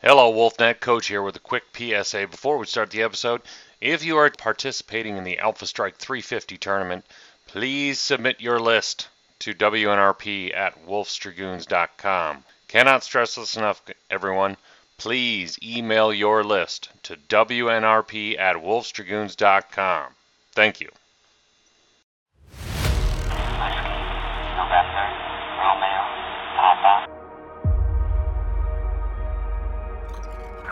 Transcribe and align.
Hello, 0.00 0.32
WolfNet 0.32 0.78
Coach 0.78 1.08
here 1.08 1.22
with 1.22 1.34
a 1.34 1.40
quick 1.40 1.64
PSA 1.76 2.28
before 2.28 2.56
we 2.56 2.66
start 2.66 2.90
the 2.90 3.02
episode. 3.02 3.42
If 3.80 4.04
you 4.04 4.16
are 4.18 4.30
participating 4.30 5.16
in 5.16 5.24
the 5.24 5.40
Alpha 5.40 5.66
Strike 5.66 5.96
350 5.96 6.56
tournament, 6.56 7.04
please 7.48 7.98
submit 7.98 8.40
your 8.40 8.60
list 8.60 9.08
to 9.40 9.54
WNRP 9.54 10.54
at 10.54 10.86
wolfsdragoons.com. 10.86 12.44
Cannot 12.68 13.02
stress 13.02 13.34
this 13.34 13.56
enough, 13.56 13.82
everyone. 14.08 14.56
Please 14.98 15.58
email 15.64 16.14
your 16.14 16.44
list 16.44 16.90
to 17.02 17.16
WNRP 17.16 18.38
at 18.38 18.54
wolfsdragoons.com. 18.54 20.14
Thank 20.52 20.80
you. 20.80 20.92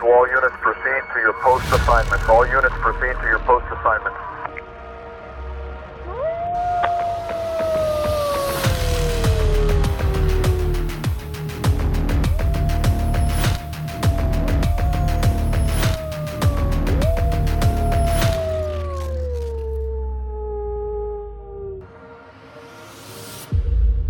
All 0.07 0.25
units, 0.25 0.55
proceed 0.61 1.03
to 1.13 1.19
your 1.19 1.33
post 1.43 1.65
assignments. 1.65 2.29
All 2.29 2.47
units, 2.47 2.73
proceed 2.79 3.13
to 3.19 3.27
your 3.27 3.39
post 3.39 3.65
assignments. 3.65 4.17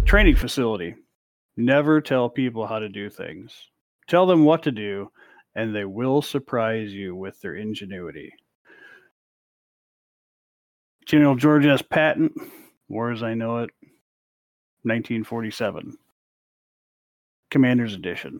Training 0.05 0.35
facility. 0.35 0.93
Never 1.57 2.01
tell 2.01 2.29
people 2.29 2.67
how 2.67 2.77
to 2.77 2.87
do 2.87 3.09
things. 3.09 3.51
Tell 4.07 4.27
them 4.27 4.45
what 4.45 4.63
to 4.63 4.71
do, 4.71 5.11
and 5.57 5.75
they 5.75 5.85
will 5.85 6.21
surprise 6.21 6.93
you 6.93 7.15
with 7.15 7.41
their 7.41 7.55
ingenuity. 7.55 8.31
General 11.07 11.35
George 11.35 11.65
S. 11.65 11.81
Patton, 11.81 12.29
War 12.87 13.11
as 13.11 13.23
I 13.23 13.33
Know 13.33 13.57
It, 13.57 13.71
1947. 14.83 15.97
Commander's 17.49 17.95
Edition. 17.95 18.39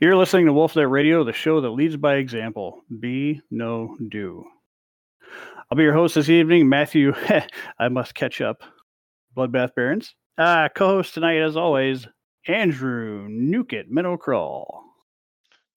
You're 0.00 0.16
listening 0.16 0.46
to 0.46 0.54
Wolf 0.54 0.72
WolfNet 0.72 0.90
Radio, 0.90 1.22
the 1.22 1.34
show 1.34 1.60
that 1.60 1.70
leads 1.70 1.98
by 1.98 2.14
example. 2.16 2.82
Be 2.98 3.42
know 3.50 3.96
do. 4.08 4.44
I'll 5.70 5.76
be 5.76 5.82
your 5.82 5.92
host 5.92 6.14
this 6.14 6.30
evening, 6.30 6.68
Matthew. 6.68 7.12
I 7.78 7.88
must 7.88 8.14
catch 8.14 8.40
up. 8.40 8.62
Bloodbath 9.36 9.74
Barons. 9.74 10.14
Ah, 10.38 10.68
co-host 10.74 11.12
tonight, 11.12 11.42
as 11.42 11.58
always, 11.58 12.06
Andrew 12.48 13.26
Newkett, 13.28 13.90
Minnow 13.90 14.16
Crawl. 14.16 14.89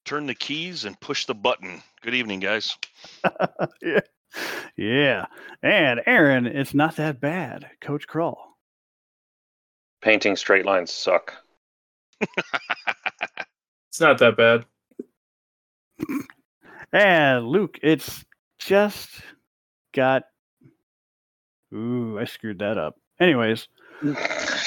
Turn 0.05 0.27
the 0.27 0.35
keys 0.35 0.85
and 0.85 0.99
push 0.99 1.25
the 1.25 1.35
button. 1.35 1.81
Good 2.01 2.13
evening, 2.15 2.39
guys. 2.39 2.77
yeah. 3.81 3.99
yeah. 4.75 5.25
And 5.61 6.01
Aaron, 6.05 6.45
it's 6.45 6.73
not 6.73 6.95
that 6.97 7.19
bad. 7.19 7.69
Coach 7.81 8.07
Crawl. 8.07 8.57
Painting 10.01 10.35
straight 10.35 10.65
lines 10.65 10.91
suck. 10.91 11.33
It's 13.93 14.01
not 14.01 14.17
that 14.17 14.35
bad. 14.35 14.65
And 16.91 17.47
Luke, 17.47 17.79
it's 17.81 18.23
just 18.59 19.09
got. 19.93 20.25
Ooh, 21.73 22.19
I 22.19 22.25
screwed 22.25 22.59
that 22.59 22.77
up. 22.77 22.99
Anyways, 23.19 23.67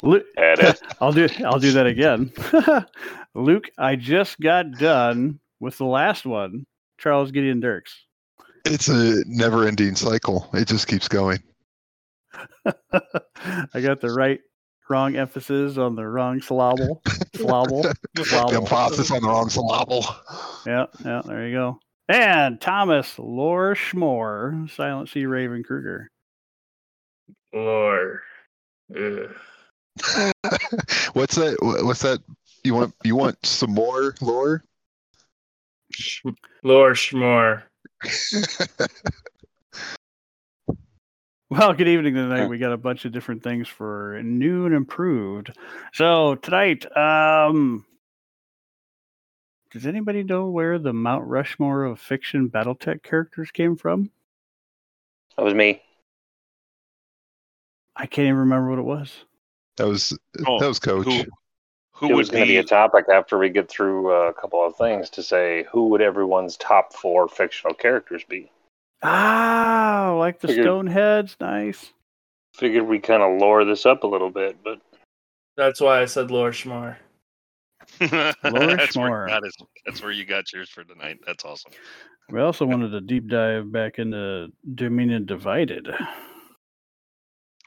Lu- 0.02 0.24
Edit. 0.36 0.80
I'll 1.00 1.12
do 1.12 1.28
I'll 1.44 1.58
do 1.58 1.72
that 1.72 1.86
again. 1.86 2.32
Luke, 3.34 3.68
I 3.78 3.96
just 3.96 4.40
got 4.40 4.72
done 4.72 5.40
with 5.60 5.78
the 5.78 5.84
last 5.84 6.24
one, 6.24 6.64
Charles 6.98 7.30
Gideon 7.30 7.60
Dirks. 7.60 7.94
It's 8.64 8.88
a 8.88 9.22
never 9.26 9.66
ending 9.66 9.94
cycle. 9.94 10.48
It 10.54 10.66
just 10.68 10.88
keeps 10.88 11.06
going. 11.08 11.38
I 12.64 13.80
got 13.80 14.00
the 14.00 14.12
right 14.12 14.40
wrong 14.88 15.16
emphasis 15.16 15.78
on 15.78 15.94
the 15.94 16.06
wrong 16.06 16.40
syllable. 16.40 17.02
Syllable. 17.34 17.82
The 18.14 18.24
Syllable. 18.24 18.56
emphasis 18.56 19.10
on 19.10 19.22
the 19.22 19.28
wrong 19.28 19.48
syllable. 19.50 20.04
Yeah, 20.66 20.86
yeah, 21.04 21.22
there 21.24 21.46
you 21.48 21.54
go. 21.54 21.78
And 22.08 22.60
Thomas 22.60 23.18
Lore 23.18 23.74
Schmore, 23.74 24.70
Silent 24.70 25.08
Sea 25.08 25.26
Raven 25.26 25.62
Kruger. 25.62 26.08
Lord. 27.52 28.20
Ugh. 28.94 29.34
what's 31.14 31.36
that? 31.36 31.56
What's 31.60 32.02
that? 32.02 32.20
You 32.64 32.74
want 32.74 32.94
you 33.04 33.16
want 33.16 33.44
some 33.44 33.72
more 33.72 34.14
lore? 34.20 34.64
Sh- 35.92 36.22
Lord 36.62 36.96
Schmore. 36.96 37.62
Well, 41.48 41.74
good 41.74 41.86
evening 41.86 42.14
tonight. 42.14 42.48
We 42.48 42.58
got 42.58 42.72
a 42.72 42.76
bunch 42.76 43.04
of 43.04 43.12
different 43.12 43.44
things 43.44 43.68
for 43.68 44.20
new 44.24 44.66
and 44.66 44.74
improved. 44.74 45.56
So 45.92 46.34
tonight, 46.34 46.84
um 46.96 47.86
does 49.70 49.86
anybody 49.86 50.24
know 50.24 50.48
where 50.48 50.80
the 50.80 50.92
Mount 50.92 51.24
Rushmore 51.24 51.84
of 51.84 52.00
fiction 52.00 52.48
BattleTech 52.48 53.04
characters 53.04 53.52
came 53.52 53.76
from? 53.76 54.10
That 55.36 55.44
was 55.44 55.54
me. 55.54 55.82
I 57.96 58.06
can't 58.06 58.26
even 58.26 58.36
remember 58.40 58.70
what 58.70 58.78
it 58.78 58.82
was. 58.82 59.12
That 59.76 59.86
was 59.88 60.16
Oh, 60.46 60.58
that 60.60 60.68
was 60.68 60.78
coach. 60.78 61.06
Who, 61.06 61.24
who 61.92 62.06
it 62.06 62.10
would 62.10 62.16
was 62.16 62.30
going 62.30 62.42
to 62.44 62.48
be 62.48 62.54
be? 62.54 62.58
a 62.58 62.64
topic 62.64 63.06
after 63.12 63.38
we 63.38 63.48
get 63.48 63.68
through 63.70 64.12
uh, 64.14 64.28
a 64.28 64.34
couple 64.34 64.64
of 64.64 64.76
things 64.76 65.08
to 65.10 65.22
say 65.22 65.64
who 65.70 65.88
would 65.88 66.02
everyone's 66.02 66.56
top 66.58 66.92
four 66.92 67.28
fictional 67.28 67.74
characters 67.74 68.22
be. 68.28 68.50
Ah, 69.02 70.14
like 70.18 70.40
the 70.40 70.48
Figured- 70.48 70.66
Stoneheads. 70.66 71.36
Nice. 71.40 71.92
Figured 72.54 72.86
we 72.86 72.98
kind 72.98 73.22
of 73.22 73.38
lore 73.40 73.64
this 73.66 73.84
up 73.84 74.02
a 74.02 74.06
little 74.06 74.30
bit, 74.30 74.56
but 74.64 74.80
That's 75.58 75.80
why 75.80 76.00
I 76.00 76.06
said 76.06 76.30
Lord 76.30 76.54
Schmore. 76.54 76.96
that's, 78.00 78.42
where 78.42 78.76
Schmore. 78.78 79.26
you 79.28 79.34
got 79.34 79.44
it. 79.44 79.54
that's 79.84 80.02
where 80.02 80.10
you 80.10 80.24
got 80.24 80.50
yours 80.52 80.68
for 80.70 80.82
tonight. 80.84 81.18
That's 81.26 81.44
awesome. 81.44 81.72
We 82.30 82.40
also 82.40 82.64
wanted 82.66 82.90
to 82.90 83.00
deep 83.00 83.28
dive 83.28 83.70
back 83.70 83.98
into 83.98 84.48
Dominion 84.74 85.26
Divided. 85.26 85.88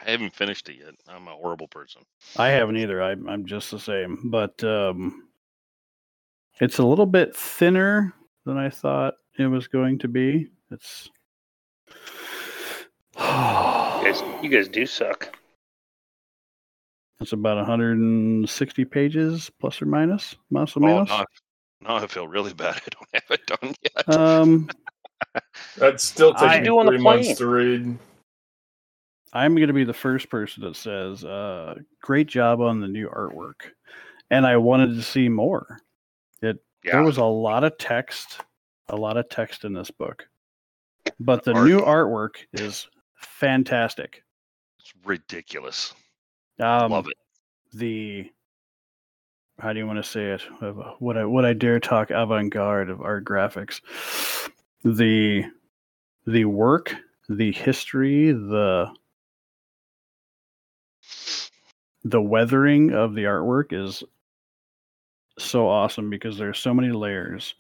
I 0.06 0.12
haven't 0.12 0.34
finished 0.36 0.70
it 0.70 0.78
yet. 0.78 0.96
I'm 1.08 1.28
a 1.28 1.32
horrible 1.32 1.68
person. 1.68 2.04
I 2.38 2.50
haven't 2.50 2.78
either. 2.78 3.02
I'm 3.02 3.28
I'm 3.28 3.46
just 3.46 3.72
the 3.72 3.80
same, 3.80 4.30
but 4.30 4.64
um, 4.64 5.28
it's 6.62 6.80
a 6.80 6.86
little 6.86 7.06
bit 7.06 7.36
thinner 7.36 8.14
than 8.46 8.58
I 8.58 8.70
thought 8.70 9.16
it 9.38 9.48
was 9.48 9.68
going 9.68 10.00
to 10.00 10.08
be. 10.08 10.50
It's 10.72 11.10
you 13.18 13.24
guys, 14.06 14.24
you 14.44 14.50
guys 14.50 14.68
do 14.70 14.86
suck. 14.86 15.36
it's 17.20 17.34
about 17.34 17.58
160 17.58 18.86
pages 18.86 19.52
plus 19.60 19.82
or 19.82 19.86
minus, 19.86 20.36
más 20.52 20.78
o 20.78 20.86
Oh, 20.86 21.04
now, 21.04 21.26
now 21.82 21.96
I 21.98 22.08
feel 22.08 22.28
really 22.28 22.54
bad. 22.54 22.76
I 22.86 22.90
don't 22.90 23.10
have 23.14 23.32
it 23.32 23.46
done 23.48 23.76
yet. 23.84 24.16
Um, 24.18 24.70
That 25.78 26.00
still 26.02 26.34
I 26.38 26.56
takes 26.56 26.66
do 26.66 26.72
me 26.74 26.80
on 26.80 26.86
the 26.86 26.92
three 26.94 27.02
months 27.02 27.36
to 27.36 27.48
read. 27.48 27.98
I'm 29.34 29.56
going 29.56 29.68
to 29.68 29.74
be 29.74 29.84
the 29.84 29.94
first 29.94 30.30
person 30.30 30.64
that 30.64 30.76
says, 30.76 31.24
uh, 31.24 31.76
"Great 32.02 32.28
job 32.28 32.62
on 32.62 32.80
the 32.80 32.88
new 32.88 33.10
artwork," 33.10 33.72
and 34.30 34.46
I 34.46 34.58
wanted 34.58 34.96
to 34.96 35.02
see 35.04 35.30
more. 35.30 35.80
It 36.42 36.58
yeah. 36.84 36.94
there 36.94 37.04
was 37.04 37.18
a 37.18 37.24
lot 37.26 37.64
of 37.64 37.78
text, 37.78 38.42
a 38.88 38.96
lot 38.96 39.18
of 39.18 39.30
text 39.30 39.66
in 39.66 39.74
this 39.74 39.92
book, 39.92 40.28
but 41.20 41.44
the 41.44 41.54
Art. 41.54 41.68
new 41.68 41.80
artwork 41.80 42.36
is 42.54 42.88
fantastic. 43.16 44.24
it's 44.80 44.94
ridiculous. 45.06 45.94
Um, 46.60 46.92
Love 46.92 47.08
it. 47.08 47.18
The 47.78 48.32
how 49.60 49.74
do 49.74 49.80
you 49.80 49.86
want 49.86 49.98
to 50.04 50.10
say 50.10 50.32
it? 50.32 50.42
Uh, 50.62 50.94
Would 51.00 51.18
I 51.18 51.26
would 51.26 51.46
I 51.46 51.54
dare 51.54 51.80
talk 51.80 52.10
avant 52.12 52.52
garde 52.52 52.90
of 52.90 53.02
art 53.02 53.26
graphics? 53.26 53.82
The 54.84 55.44
the 56.26 56.46
work, 56.46 56.96
the 57.28 57.52
history, 57.52 58.32
the 58.32 58.92
the 62.04 62.22
weathering 62.22 62.92
of 62.94 63.14
the 63.14 63.24
artwork 63.24 63.72
is 63.72 64.04
so 65.38 65.68
awesome 65.68 66.10
because 66.10 66.38
there's 66.38 66.60
so 66.60 66.74
many 66.74 66.92
layers, 66.92 67.56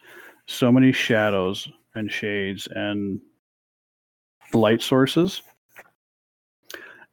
so 0.47 0.71
many 0.71 0.91
shadows 0.91 1.67
and 1.95 2.11
shades 2.11 2.67
and 2.71 3.21
light 4.53 4.81
sources 4.81 5.41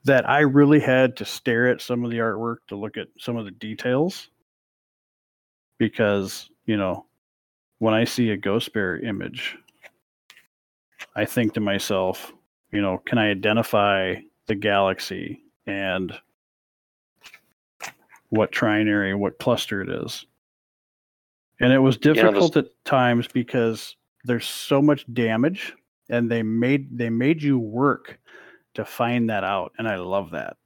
that 0.04 0.28
I 0.28 0.40
really 0.40 0.80
had 0.80 1.16
to 1.16 1.24
stare 1.24 1.68
at 1.68 1.80
some 1.80 2.04
of 2.04 2.10
the 2.10 2.18
artwork 2.18 2.58
to 2.68 2.76
look 2.76 2.96
at 2.96 3.08
some 3.18 3.36
of 3.36 3.44
the 3.44 3.50
details 3.50 4.30
because, 5.78 6.48
you 6.64 6.76
know, 6.76 7.06
when 7.78 7.92
I 7.92 8.04
see 8.04 8.30
a 8.30 8.36
ghost 8.36 8.72
bear 8.72 8.98
image, 8.98 9.56
I 11.14 11.24
think 11.24 11.54
to 11.54 11.60
myself, 11.60 12.32
you 12.72 12.80
know, 12.80 12.98
can 12.98 13.18
I 13.18 13.30
identify 13.30 14.14
the 14.46 14.54
galaxy 14.54 15.42
and 15.66 16.12
what 18.30 18.52
trinary, 18.52 19.16
what 19.16 19.38
cluster 19.38 19.80
it 19.82 19.88
is? 19.88 20.26
and 21.60 21.72
it 21.72 21.78
was 21.78 21.96
difficult 21.96 22.56
at 22.56 22.66
times 22.84 23.26
because 23.28 23.96
there's 24.24 24.46
so 24.46 24.82
much 24.82 25.06
damage, 25.12 25.74
and 26.10 26.30
they 26.30 26.42
made 26.42 26.96
they 26.96 27.10
made 27.10 27.42
you 27.42 27.58
work 27.58 28.18
to 28.74 28.84
find 28.84 29.30
that 29.30 29.44
out, 29.44 29.72
and 29.78 29.88
I 29.88 29.96
love 29.96 30.32
that. 30.32 30.56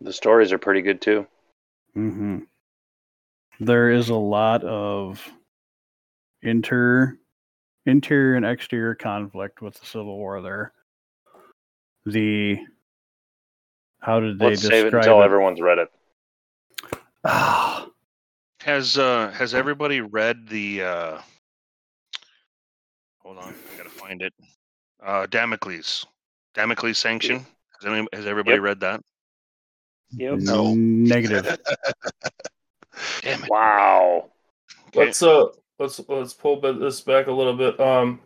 The 0.00 0.12
stories 0.12 0.52
are 0.52 0.58
pretty 0.58 0.82
good 0.82 1.00
too. 1.00 1.26
hmm 1.94 2.38
There 3.58 3.90
is 3.90 4.08
a 4.08 4.14
lot 4.14 4.62
of 4.62 5.26
inter 6.42 7.18
interior 7.86 8.36
and 8.36 8.46
exterior 8.46 8.94
conflict 8.94 9.62
with 9.62 9.74
the 9.74 9.86
Civil 9.86 10.16
War 10.16 10.40
there. 10.42 10.72
The 12.06 12.58
how 14.00 14.20
did 14.20 14.38
they 14.38 14.50
Let's 14.50 14.62
save 14.62 14.86
it 14.86 14.94
until 14.94 15.20
it? 15.22 15.24
everyone's 15.24 15.60
read 15.60 15.78
it. 15.78 15.88
Ah, 17.24 17.88
Has 18.62 18.96
uh 18.98 19.30
has 19.32 19.54
everybody 19.54 20.00
read 20.00 20.48
the 20.48 20.82
uh 20.82 21.18
hold 23.18 23.38
on, 23.38 23.54
I 23.74 23.76
gotta 23.76 23.90
find 23.90 24.22
it. 24.22 24.32
Uh 25.04 25.26
Damocles. 25.26 26.06
Damocles 26.54 26.98
sanction. 26.98 27.38
Has, 27.80 27.92
any, 27.92 28.06
has 28.12 28.26
everybody 28.26 28.56
Yep. 28.56 28.62
read 28.62 28.80
that? 28.80 29.00
Yep. 30.16 30.38
No. 30.40 30.74
negative. 30.74 31.44
Damn 33.22 33.44
it. 33.44 33.50
Wow. 33.50 34.30
Okay. 34.88 35.06
Let's 35.06 35.22
uh 35.22 35.46
let's 35.78 36.00
let's 36.08 36.34
pull 36.34 36.60
this 36.60 37.00
back 37.00 37.26
a 37.26 37.32
little 37.32 37.56
bit. 37.56 37.78
Um, 37.78 38.20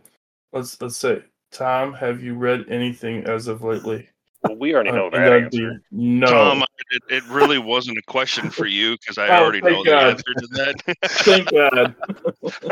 let's 0.52 0.80
let's 0.80 0.96
say, 0.96 1.22
Tom, 1.50 1.92
have 1.94 2.22
you 2.22 2.34
read 2.34 2.66
anything 2.68 3.24
as 3.24 3.48
of 3.48 3.62
lately? 3.62 4.08
Well, 4.42 4.56
we 4.56 4.74
already 4.74 4.90
know 4.90 5.06
Uh, 5.06 5.10
that 5.10 5.32
answer. 5.32 5.82
no. 5.90 6.26
Tom, 6.26 6.64
it, 6.90 7.02
it 7.08 7.24
really 7.28 7.58
wasn't 7.58 7.96
a 7.98 8.02
question 8.10 8.50
for 8.50 8.66
you 8.66 8.96
because 8.98 9.18
I 9.18 9.28
Oh, 9.28 9.42
already 9.44 9.60
know 9.60 9.84
thank 9.84 9.86
the 9.86 9.96
answer 9.96 10.34
to 10.34 10.46
that. 10.52 10.98
Thank 11.24 11.50
God. 11.50 11.94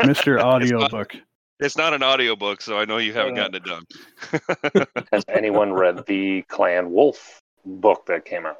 Mr. 0.05 0.41
Audiobook. 0.43 1.15
it's 1.59 1.77
not 1.77 1.93
an 1.93 2.03
audiobook, 2.03 2.61
so 2.61 2.77
I 2.77 2.85
know 2.85 2.97
you 2.97 3.13
haven't 3.13 3.37
Uh, 3.37 3.47
gotten 3.47 3.55
it 3.55 3.63
done. 3.63 4.85
Has 5.13 5.23
anyone 5.29 5.71
read 5.71 6.05
the 6.07 6.41
Clan 6.43 6.91
Wolf 6.91 7.39
book 7.65 8.05
that 8.07 8.25
came 8.25 8.45
out? 8.45 8.57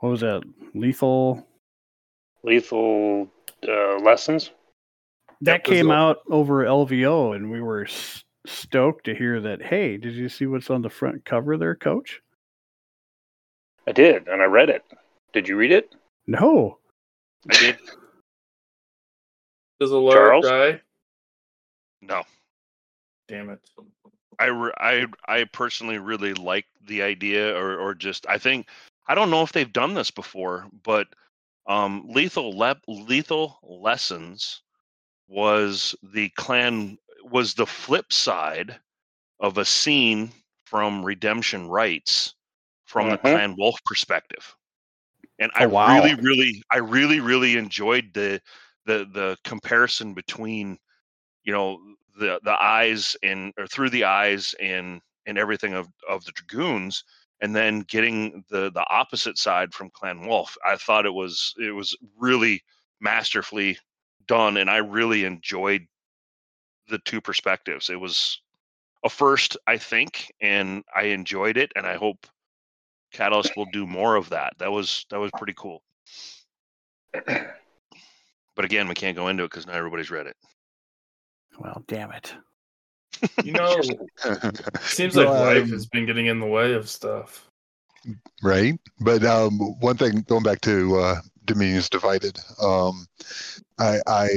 What 0.00 0.10
was 0.10 0.20
that? 0.20 0.42
Lethal. 0.74 1.46
Lethal 2.42 3.28
uh, 3.68 3.96
Lessons? 3.98 4.50
That 5.42 5.60
Yep, 5.60 5.64
came 5.64 5.90
a- 5.90 5.94
out 5.94 6.18
over 6.30 6.64
LVO, 6.64 7.36
and 7.36 7.50
we 7.50 7.60
were 7.60 7.84
s- 7.84 8.24
stoked 8.46 9.04
to 9.04 9.14
hear 9.14 9.40
that. 9.40 9.62
Hey, 9.62 9.96
did 9.98 10.14
you 10.14 10.28
see 10.28 10.46
what's 10.46 10.70
on 10.70 10.82
the 10.82 10.90
front 10.90 11.24
cover 11.24 11.56
there, 11.56 11.74
Coach? 11.76 12.20
I 13.90 13.92
did, 13.92 14.28
and 14.28 14.40
I 14.40 14.44
read 14.44 14.70
it. 14.70 14.84
Did 15.32 15.48
you 15.48 15.56
read 15.56 15.72
it? 15.72 15.96
No. 16.28 16.78
I 17.50 17.56
did. 17.58 17.78
Does 19.80 19.90
a 19.90 19.96
large 19.96 20.14
Charles? 20.14 20.46
guy? 20.46 20.80
No. 22.00 22.22
Damn 23.26 23.50
it. 23.50 23.58
I, 24.38 24.46
re- 24.46 24.72
I 24.78 25.06
I 25.26 25.44
personally 25.44 25.98
really 25.98 26.34
like 26.34 26.66
the 26.86 27.02
idea, 27.02 27.52
or 27.56 27.78
or 27.78 27.94
just 27.94 28.26
I 28.28 28.38
think 28.38 28.68
I 29.08 29.16
don't 29.16 29.30
know 29.30 29.42
if 29.42 29.50
they've 29.50 29.72
done 29.72 29.94
this 29.94 30.12
before, 30.12 30.68
but 30.84 31.08
um, 31.66 32.06
lethal 32.08 32.56
le- 32.56 32.80
lethal 32.86 33.58
lessons 33.64 34.62
was 35.26 35.96
the 36.00 36.28
clan 36.36 36.96
was 37.24 37.54
the 37.54 37.66
flip 37.66 38.12
side 38.12 38.78
of 39.40 39.58
a 39.58 39.64
scene 39.64 40.30
from 40.64 41.04
Redemption 41.04 41.66
Rites 41.66 42.34
from 42.90 43.10
the 43.10 43.18
Mhm. 43.18 43.22
clan 43.30 43.56
Wolf 43.58 43.78
perspective, 43.86 44.56
and 45.38 45.50
Oh, 45.58 45.68
I 45.68 45.68
wow. 45.68 46.10
really 46.10 46.14
really 46.16 46.62
I 46.72 46.78
really 46.78 47.20
really 47.20 47.56
enjoyed 47.56 48.12
the 48.14 48.40
the 48.86 49.06
the 49.12 49.38
comparison 49.44 50.14
between 50.14 50.78
you 51.44 51.52
know 51.52 51.78
the 52.18 52.40
the 52.44 52.62
eyes 52.62 53.16
and 53.22 53.52
or 53.58 53.66
through 53.66 53.90
the 53.90 54.04
eyes 54.04 54.54
and 54.60 55.00
and 55.26 55.38
everything 55.38 55.74
of 55.74 55.88
of 56.08 56.24
the 56.24 56.32
dragoons 56.32 57.04
and 57.40 57.54
then 57.56 57.80
getting 57.80 58.44
the 58.50 58.70
the 58.72 58.84
opposite 58.90 59.38
side 59.38 59.72
from 59.74 59.90
clan 59.90 60.26
wolf 60.26 60.56
i 60.66 60.76
thought 60.76 61.06
it 61.06 61.14
was 61.14 61.54
it 61.58 61.72
was 61.72 61.96
really 62.18 62.62
masterfully 63.00 63.78
done 64.26 64.56
and 64.58 64.70
i 64.70 64.78
really 64.78 65.24
enjoyed 65.24 65.86
the 66.88 66.98
two 67.00 67.20
perspectives 67.20 67.88
it 67.90 68.00
was 68.00 68.42
a 69.04 69.10
first 69.10 69.56
i 69.66 69.76
think 69.78 70.32
and 70.40 70.84
i 70.96 71.04
enjoyed 71.04 71.56
it 71.56 71.72
and 71.76 71.86
i 71.86 71.96
hope 71.96 72.26
catalyst 73.12 73.56
will 73.56 73.66
do 73.72 73.86
more 73.86 74.16
of 74.16 74.28
that 74.30 74.52
that 74.58 74.70
was 74.70 75.04
that 75.10 75.18
was 75.18 75.30
pretty 75.36 75.54
cool 75.56 75.82
but 77.12 78.64
again 78.64 78.88
we 78.88 78.94
can't 78.94 79.16
go 79.16 79.28
into 79.28 79.44
it 79.44 79.50
because 79.50 79.66
not 79.66 79.76
everybody's 79.76 80.10
read 80.10 80.26
it 80.26 80.36
Well, 81.58 81.82
damn 81.88 82.12
it. 82.12 82.34
You 83.44 83.52
know, 83.52 83.80
seems 84.80 85.16
like 85.16 85.26
No, 85.26 85.32
life 85.32 85.64
um, 85.64 85.70
has 85.70 85.86
been 85.86 86.06
getting 86.06 86.26
in 86.26 86.40
the 86.40 86.46
way 86.46 86.72
of 86.72 86.88
stuff. 86.88 87.48
right? 88.42 88.78
But 89.00 89.24
um, 89.24 89.58
one 89.80 89.96
thing, 89.96 90.22
going 90.22 90.42
back 90.42 90.60
to 90.62 90.96
uh, 90.96 91.16
Dominions 91.44 91.90
Divided, 91.90 92.38
um, 92.62 93.06
I, 93.78 93.98
I 94.06 94.28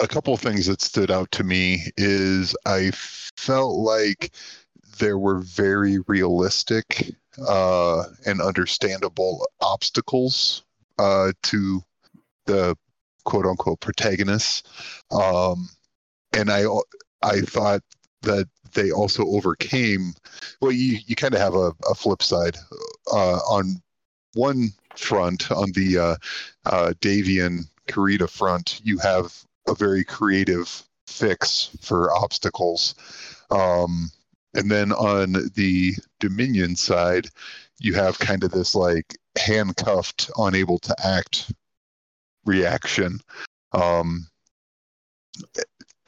a 0.00 0.08
couple 0.08 0.32
of 0.32 0.40
things 0.40 0.66
that 0.66 0.80
stood 0.80 1.10
out 1.10 1.30
to 1.32 1.44
me 1.44 1.82
is 1.98 2.56
I 2.64 2.90
felt 2.92 3.76
like 3.76 4.32
there 4.98 5.18
were 5.18 5.38
very 5.38 5.98
realistic 6.06 7.14
uh, 7.48 8.04
and 8.26 8.40
understandable 8.40 9.46
obstacles 9.60 10.62
uh, 10.98 11.32
to 11.42 11.82
the 12.46 12.76
quote 13.24 13.46
unquote 13.46 13.80
protagonists, 13.80 14.62
um, 15.10 15.68
and 16.32 16.50
I 16.50 16.64
I 17.22 17.40
thought 17.40 17.82
that 18.22 18.48
they 18.74 18.90
also 18.90 19.26
overcame 19.26 20.14
well 20.60 20.72
you, 20.72 20.98
you 21.06 21.16
kind 21.16 21.34
of 21.34 21.40
have 21.40 21.54
a, 21.54 21.72
a 21.90 21.94
flip 21.94 22.22
side 22.22 22.56
uh, 23.12 23.36
on 23.38 23.82
one 24.34 24.70
front 24.96 25.50
on 25.50 25.72
the 25.72 25.98
uh, 25.98 26.16
uh, 26.66 26.92
Davion 27.00 27.64
Kurita 27.88 28.28
front 28.28 28.80
you 28.82 28.98
have 28.98 29.44
a 29.68 29.74
very 29.74 30.04
creative 30.04 30.82
fix 31.06 31.70
for 31.80 32.12
obstacles. 32.12 32.94
Um, 33.50 34.10
and 34.54 34.70
then 34.70 34.92
on 34.92 35.32
the 35.54 35.94
dominion 36.20 36.76
side 36.76 37.28
you 37.80 37.94
have 37.94 38.18
kind 38.18 38.44
of 38.44 38.50
this 38.50 38.74
like 38.74 39.16
handcuffed 39.38 40.30
unable 40.38 40.78
to 40.78 40.94
act 41.04 41.52
reaction 42.44 43.20
um, 43.72 44.26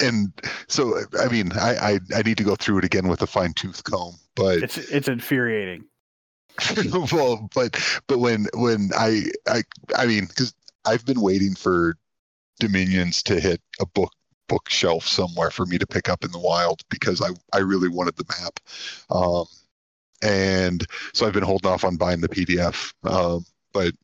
and 0.00 0.32
so 0.68 0.98
I 1.18 1.28
mean 1.28 1.52
I, 1.52 1.74
I 1.74 2.00
I 2.16 2.22
need 2.22 2.36
to 2.38 2.44
go 2.44 2.56
through 2.56 2.78
it 2.78 2.84
again 2.84 3.08
with 3.08 3.22
a 3.22 3.26
fine 3.26 3.52
tooth 3.54 3.84
comb, 3.84 4.14
but 4.34 4.62
It's 4.62 4.78
it's 4.78 5.08
infuriating. 5.08 5.84
well, 7.12 7.48
but 7.54 7.80
but 8.06 8.18
when 8.18 8.46
when 8.54 8.90
I 8.96 9.24
I 9.48 9.62
I 9.96 10.06
mean 10.06 10.26
because 10.26 10.54
I've 10.84 11.04
been 11.04 11.20
waiting 11.20 11.54
for 11.54 11.96
Dominions 12.60 13.22
to 13.24 13.40
hit 13.40 13.60
a 13.80 13.86
book 13.86 14.12
bookshelf 14.48 15.06
somewhere 15.06 15.50
for 15.50 15.66
me 15.66 15.78
to 15.78 15.86
pick 15.86 16.08
up 16.08 16.24
in 16.24 16.32
the 16.32 16.38
wild 16.38 16.82
because 16.90 17.20
I 17.20 17.30
I 17.56 17.60
really 17.60 17.88
wanted 17.88 18.16
the 18.16 18.24
map, 18.40 18.60
um, 19.10 19.46
and 20.22 20.86
so 21.12 21.26
I've 21.26 21.32
been 21.32 21.42
holding 21.42 21.70
off 21.70 21.84
on 21.84 21.96
buying 21.96 22.20
the 22.20 22.28
PDF, 22.28 22.92
um, 23.04 23.44
but 23.72 23.94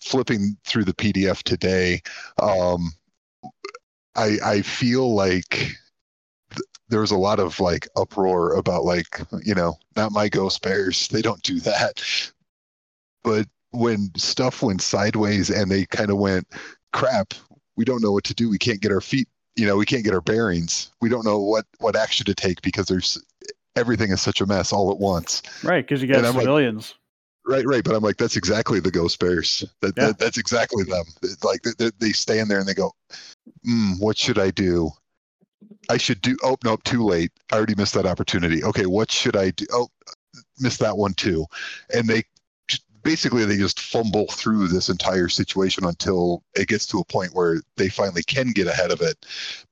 flipping 0.00 0.56
through 0.64 0.84
the 0.84 0.94
PDF 0.94 1.42
today. 1.42 2.02
Um, 2.40 2.92
I 4.14 4.38
I 4.44 4.62
feel 4.62 5.14
like 5.14 5.76
th- 6.50 6.66
there 6.88 7.00
was 7.00 7.10
a 7.10 7.16
lot 7.16 7.38
of 7.40 7.60
like 7.60 7.88
uproar 7.96 8.54
about 8.54 8.84
like 8.84 9.20
you 9.44 9.54
know 9.54 9.76
not 9.96 10.12
my 10.12 10.28
ghost 10.28 10.62
bears 10.62 11.08
they 11.12 11.22
don't 11.22 11.42
do 11.42 11.60
that 11.60 12.02
but 13.22 13.46
when 13.70 14.10
stuff 14.16 14.62
went 14.62 14.82
sideways 14.82 15.50
and 15.50 15.70
they 15.70 15.86
kind 15.86 16.10
of 16.10 16.18
went 16.18 16.46
crap 16.92 17.34
we 17.76 17.84
don't 17.84 18.02
know 18.02 18.12
what 18.12 18.24
to 18.24 18.34
do 18.34 18.50
we 18.50 18.58
can't 18.58 18.80
get 18.82 18.92
our 18.92 19.00
feet 19.00 19.28
you 19.56 19.66
know 19.66 19.76
we 19.76 19.84
can't 19.86 20.04
get 20.04 20.14
our 20.14 20.20
bearings 20.20 20.90
we 21.00 21.08
don't 21.08 21.24
know 21.24 21.38
what 21.38 21.66
what 21.78 21.94
action 21.96 22.24
to 22.26 22.34
take 22.34 22.62
because 22.62 22.86
there's 22.86 23.22
everything 23.76 24.10
is 24.10 24.20
such 24.20 24.40
a 24.40 24.46
mess 24.46 24.72
all 24.72 24.90
at 24.90 24.98
once 24.98 25.42
Right, 25.62 25.86
because 25.86 26.02
you 26.02 26.08
got 26.08 26.18
I'm 26.24 26.34
like- 26.34 26.42
civilians. 26.42 26.94
Right, 27.44 27.66
right. 27.66 27.82
But 27.82 27.96
I'm 27.96 28.04
like, 28.04 28.18
that's 28.18 28.36
exactly 28.36 28.78
the 28.78 28.92
Ghost 28.92 29.18
Bears. 29.18 29.64
That, 29.80 29.94
Yeah. 29.96 30.06
that 30.06 30.18
that's 30.20 30.38
exactly 30.38 30.84
them. 30.84 31.02
It's 31.24 31.42
like 31.42 31.60
they, 31.76 31.90
they, 31.98 32.12
stand 32.12 32.48
there 32.48 32.60
and 32.60 32.68
they 32.68 32.72
go, 32.74 32.92
mm, 33.68 33.98
"What 33.98 34.16
should 34.16 34.38
I 34.38 34.52
do? 34.52 34.92
I 35.90 35.96
should 35.96 36.20
do. 36.20 36.36
Oh 36.44 36.56
nope, 36.62 36.84
too 36.84 37.04
late. 37.04 37.32
I 37.50 37.56
already 37.56 37.74
missed 37.74 37.94
that 37.94 38.06
opportunity. 38.06 38.62
Okay, 38.62 38.86
what 38.86 39.10
should 39.10 39.36
I 39.36 39.50
do? 39.50 39.66
Oh, 39.72 39.88
missed 40.60 40.78
that 40.80 40.96
one 40.96 41.14
too. 41.14 41.44
And 41.92 42.06
they 42.06 42.22
basically 43.02 43.44
they 43.44 43.56
just 43.56 43.80
fumble 43.80 44.26
through 44.28 44.68
this 44.68 44.88
entire 44.88 45.28
situation 45.28 45.84
until 45.84 46.42
it 46.54 46.68
gets 46.68 46.86
to 46.86 46.98
a 46.98 47.04
point 47.04 47.34
where 47.34 47.60
they 47.76 47.88
finally 47.88 48.22
can 48.22 48.52
get 48.52 48.66
ahead 48.66 48.90
of 48.90 49.00
it. 49.00 49.26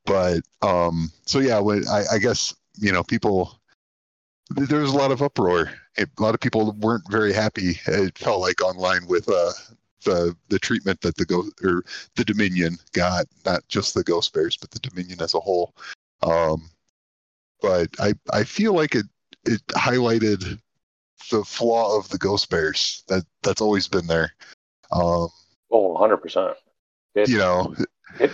But 0.06 0.42
um, 0.62 1.10
so 1.26 1.38
yeah, 1.38 1.58
when 1.58 1.86
I, 1.88 2.04
I 2.12 2.18
guess 2.18 2.54
you 2.78 2.92
know 2.92 3.02
people 3.02 3.60
there 4.50 4.80
was 4.80 4.92
a 4.92 4.96
lot 4.96 5.12
of 5.12 5.22
uproar. 5.22 5.70
A 5.98 6.06
lot 6.18 6.34
of 6.34 6.40
people 6.40 6.72
weren't 6.72 7.08
very 7.10 7.32
happy. 7.32 7.78
It 7.86 8.18
felt 8.18 8.40
like 8.40 8.62
online 8.62 9.06
with 9.06 9.28
uh, 9.28 9.52
the 10.04 10.36
the 10.48 10.58
treatment 10.58 11.00
that 11.02 11.16
the 11.16 11.24
go 11.24 11.44
or 11.62 11.84
the 12.16 12.24
Dominion 12.24 12.78
got, 12.92 13.26
not 13.44 13.66
just 13.68 13.94
the 13.94 14.04
Ghost 14.04 14.32
Bears, 14.32 14.56
but 14.56 14.70
the 14.70 14.80
Dominion 14.80 15.20
as 15.20 15.34
a 15.34 15.40
whole. 15.40 15.74
Um, 16.22 16.70
but 17.60 17.88
I 17.98 18.14
I 18.32 18.44
feel 18.44 18.74
like 18.74 18.94
it 18.94 19.06
it 19.44 19.64
highlighted 19.68 20.58
the 21.30 21.44
flaw 21.44 21.96
of 21.96 22.08
the 22.08 22.18
Ghost 22.18 22.50
Bears 22.50 23.04
that 23.08 23.24
that's 23.42 23.60
always 23.60 23.88
been 23.88 24.06
there. 24.06 24.34
Um, 24.92 25.28
Oh, 25.70 25.96
100%. 25.96 26.54
It, 27.14 27.28
you 27.28 27.38
know, 27.38 27.74
it, 28.18 28.32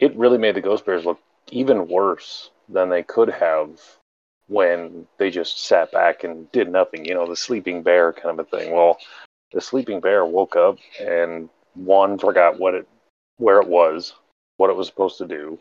it 0.00 0.16
really 0.16 0.38
made 0.38 0.54
the 0.54 0.60
Ghost 0.60 0.86
Bears 0.86 1.04
look 1.04 1.20
even 1.50 1.88
worse 1.88 2.50
than 2.68 2.88
they 2.88 3.02
could 3.02 3.28
have 3.28 3.80
when 4.46 5.06
they 5.18 5.30
just 5.30 5.64
sat 5.66 5.90
back 5.92 6.24
and 6.24 6.50
did 6.52 6.70
nothing. 6.70 7.04
You 7.04 7.14
know, 7.14 7.26
the 7.26 7.36
sleeping 7.36 7.82
bear 7.82 8.12
kind 8.12 8.38
of 8.38 8.46
a 8.46 8.56
thing. 8.56 8.72
Well, 8.72 8.98
the 9.52 9.60
sleeping 9.60 10.00
bear 10.00 10.24
woke 10.24 10.56
up 10.56 10.78
and 11.00 11.48
one 11.74 12.18
forgot 12.18 12.58
what 12.58 12.74
it, 12.74 12.88
where 13.36 13.60
it 13.60 13.68
was, 13.68 14.14
what 14.56 14.70
it 14.70 14.76
was 14.76 14.86
supposed 14.86 15.18
to 15.18 15.26
do. 15.26 15.58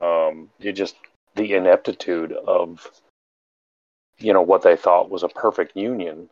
Um, 0.00 0.50
it 0.58 0.72
just 0.72 0.96
the 1.36 1.54
ineptitude 1.54 2.32
of, 2.32 2.88
you 4.22 4.32
know, 4.32 4.42
what 4.42 4.62
they 4.62 4.76
thought 4.76 5.10
was 5.10 5.22
a 5.22 5.28
perfect 5.28 5.76
union 5.76 6.28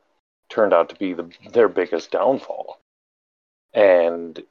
turned 0.48 0.72
out 0.72 0.88
to 0.88 0.96
be 0.96 1.12
the, 1.12 1.30
their 1.52 1.68
biggest 1.68 2.10
downfall. 2.10 2.78
And 3.72 4.42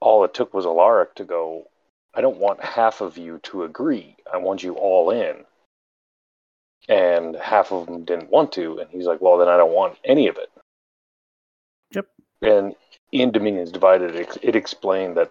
all 0.00 0.24
it 0.24 0.34
took 0.34 0.52
was 0.54 0.66
Alaric 0.66 1.14
to 1.16 1.24
go, 1.24 1.68
I 2.14 2.20
don't 2.20 2.38
want 2.38 2.62
half 2.62 3.00
of 3.00 3.16
you 3.16 3.38
to 3.44 3.64
agree. 3.64 4.16
I 4.32 4.38
want 4.38 4.62
you 4.62 4.74
all 4.74 5.10
in. 5.10 5.44
And 6.88 7.36
half 7.36 7.70
of 7.72 7.86
them 7.86 8.04
didn't 8.04 8.30
want 8.30 8.52
to. 8.52 8.78
And 8.78 8.90
he's 8.90 9.06
like, 9.06 9.20
well, 9.20 9.38
then 9.38 9.48
I 9.48 9.56
don't 9.56 9.74
want 9.74 9.98
any 10.04 10.26
of 10.26 10.36
it. 10.36 10.50
Yep. 11.94 12.06
And 12.42 12.74
in 13.12 13.30
Dominions 13.30 13.70
Divided, 13.70 14.16
it, 14.16 14.36
it 14.42 14.56
explained 14.56 15.16
that, 15.16 15.30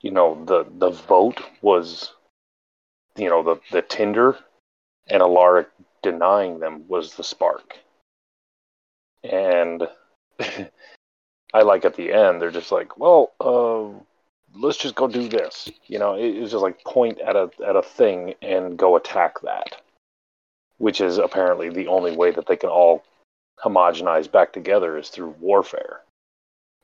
you 0.00 0.10
know, 0.10 0.44
the, 0.44 0.66
the 0.78 0.90
vote 0.90 1.42
was, 1.62 2.12
you 3.16 3.30
know, 3.30 3.42
the, 3.42 3.56
the 3.70 3.82
tinder, 3.82 4.36
and 5.08 5.22
Alaric 5.22 5.68
denying 6.02 6.60
them 6.60 6.84
was 6.88 7.14
the 7.14 7.24
spark. 7.24 7.76
And 9.22 9.88
I 11.54 11.62
like 11.62 11.84
at 11.84 11.94
the 11.94 12.12
end, 12.12 12.40
they're 12.40 12.50
just 12.50 12.72
like, 12.72 12.98
well, 12.98 13.32
uh, 13.40 14.02
let's 14.54 14.78
just 14.78 14.94
go 14.94 15.08
do 15.08 15.28
this. 15.28 15.70
You 15.86 15.98
know, 15.98 16.14
it, 16.14 16.28
it's 16.28 16.52
just 16.52 16.62
like 16.62 16.82
point 16.84 17.20
at 17.20 17.36
a 17.36 17.50
at 17.66 17.76
a 17.76 17.82
thing 17.82 18.34
and 18.42 18.76
go 18.76 18.96
attack 18.96 19.40
that, 19.42 19.80
which 20.78 21.00
is 21.00 21.18
apparently 21.18 21.70
the 21.70 21.88
only 21.88 22.16
way 22.16 22.30
that 22.30 22.46
they 22.46 22.56
can 22.56 22.70
all 22.70 23.04
homogenize 23.64 24.30
back 24.30 24.52
together 24.52 24.98
is 24.98 25.08
through 25.08 25.34
warfare. 25.40 26.00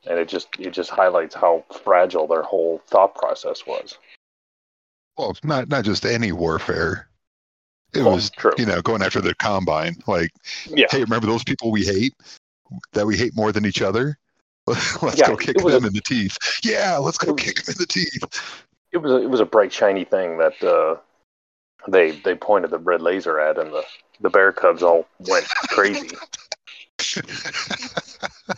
And 0.08 0.18
it 0.18 0.28
just 0.28 0.48
it 0.58 0.70
just 0.70 0.90
highlights 0.90 1.34
how 1.34 1.64
fragile 1.84 2.26
their 2.26 2.42
whole 2.42 2.80
thought 2.86 3.14
process 3.14 3.66
was. 3.66 3.98
well, 5.16 5.36
not 5.44 5.68
not 5.68 5.84
just 5.84 6.04
any 6.04 6.32
warfare. 6.32 7.08
It 7.94 8.02
Well, 8.02 8.14
was 8.14 8.30
true. 8.30 8.52
you 8.56 8.66
know 8.66 8.80
going 8.82 9.02
after 9.02 9.20
the 9.20 9.34
combine. 9.34 9.96
Like, 10.06 10.30
Yeah, 10.66 10.86
hey, 10.90 11.00
remember 11.02 11.26
those 11.26 11.44
people 11.44 11.70
we 11.70 11.84
hate 11.84 12.14
that 12.92 13.06
we 13.06 13.16
hate 13.16 13.36
more 13.36 13.52
than 13.52 13.66
each 13.66 13.82
other? 13.82 14.18
Let's 14.66 15.18
Yeah, 15.18 15.28
go 15.28 15.36
kick 15.36 15.56
them 15.56 15.66
a- 15.84 15.86
in 15.88 15.92
the 15.92 16.00
teeth. 16.06 16.36
Yeah, 16.62 16.96
let's 16.98 17.18
go 17.18 17.32
was- 17.32 17.42
kick 17.42 17.62
them 17.64 17.74
in 17.74 17.78
the 17.78 17.86
teeth. 17.86 18.54
it 18.92 18.98
was 18.98 19.10
a, 19.12 19.16
it 19.22 19.28
was 19.28 19.40
a 19.40 19.44
bright 19.44 19.72
shiny 19.72 20.04
thing 20.04 20.38
that 20.38 20.62
uh, 20.62 20.96
they 21.88 22.12
they 22.12 22.34
pointed 22.34 22.70
the 22.70 22.78
red 22.78 23.02
laser 23.02 23.38
at, 23.40 23.58
and 23.58 23.72
the 23.72 23.84
the 24.20 24.30
bear 24.30 24.52
cubs 24.52 24.82
all 24.82 25.06
went 25.18 25.44
crazy. 25.68 26.16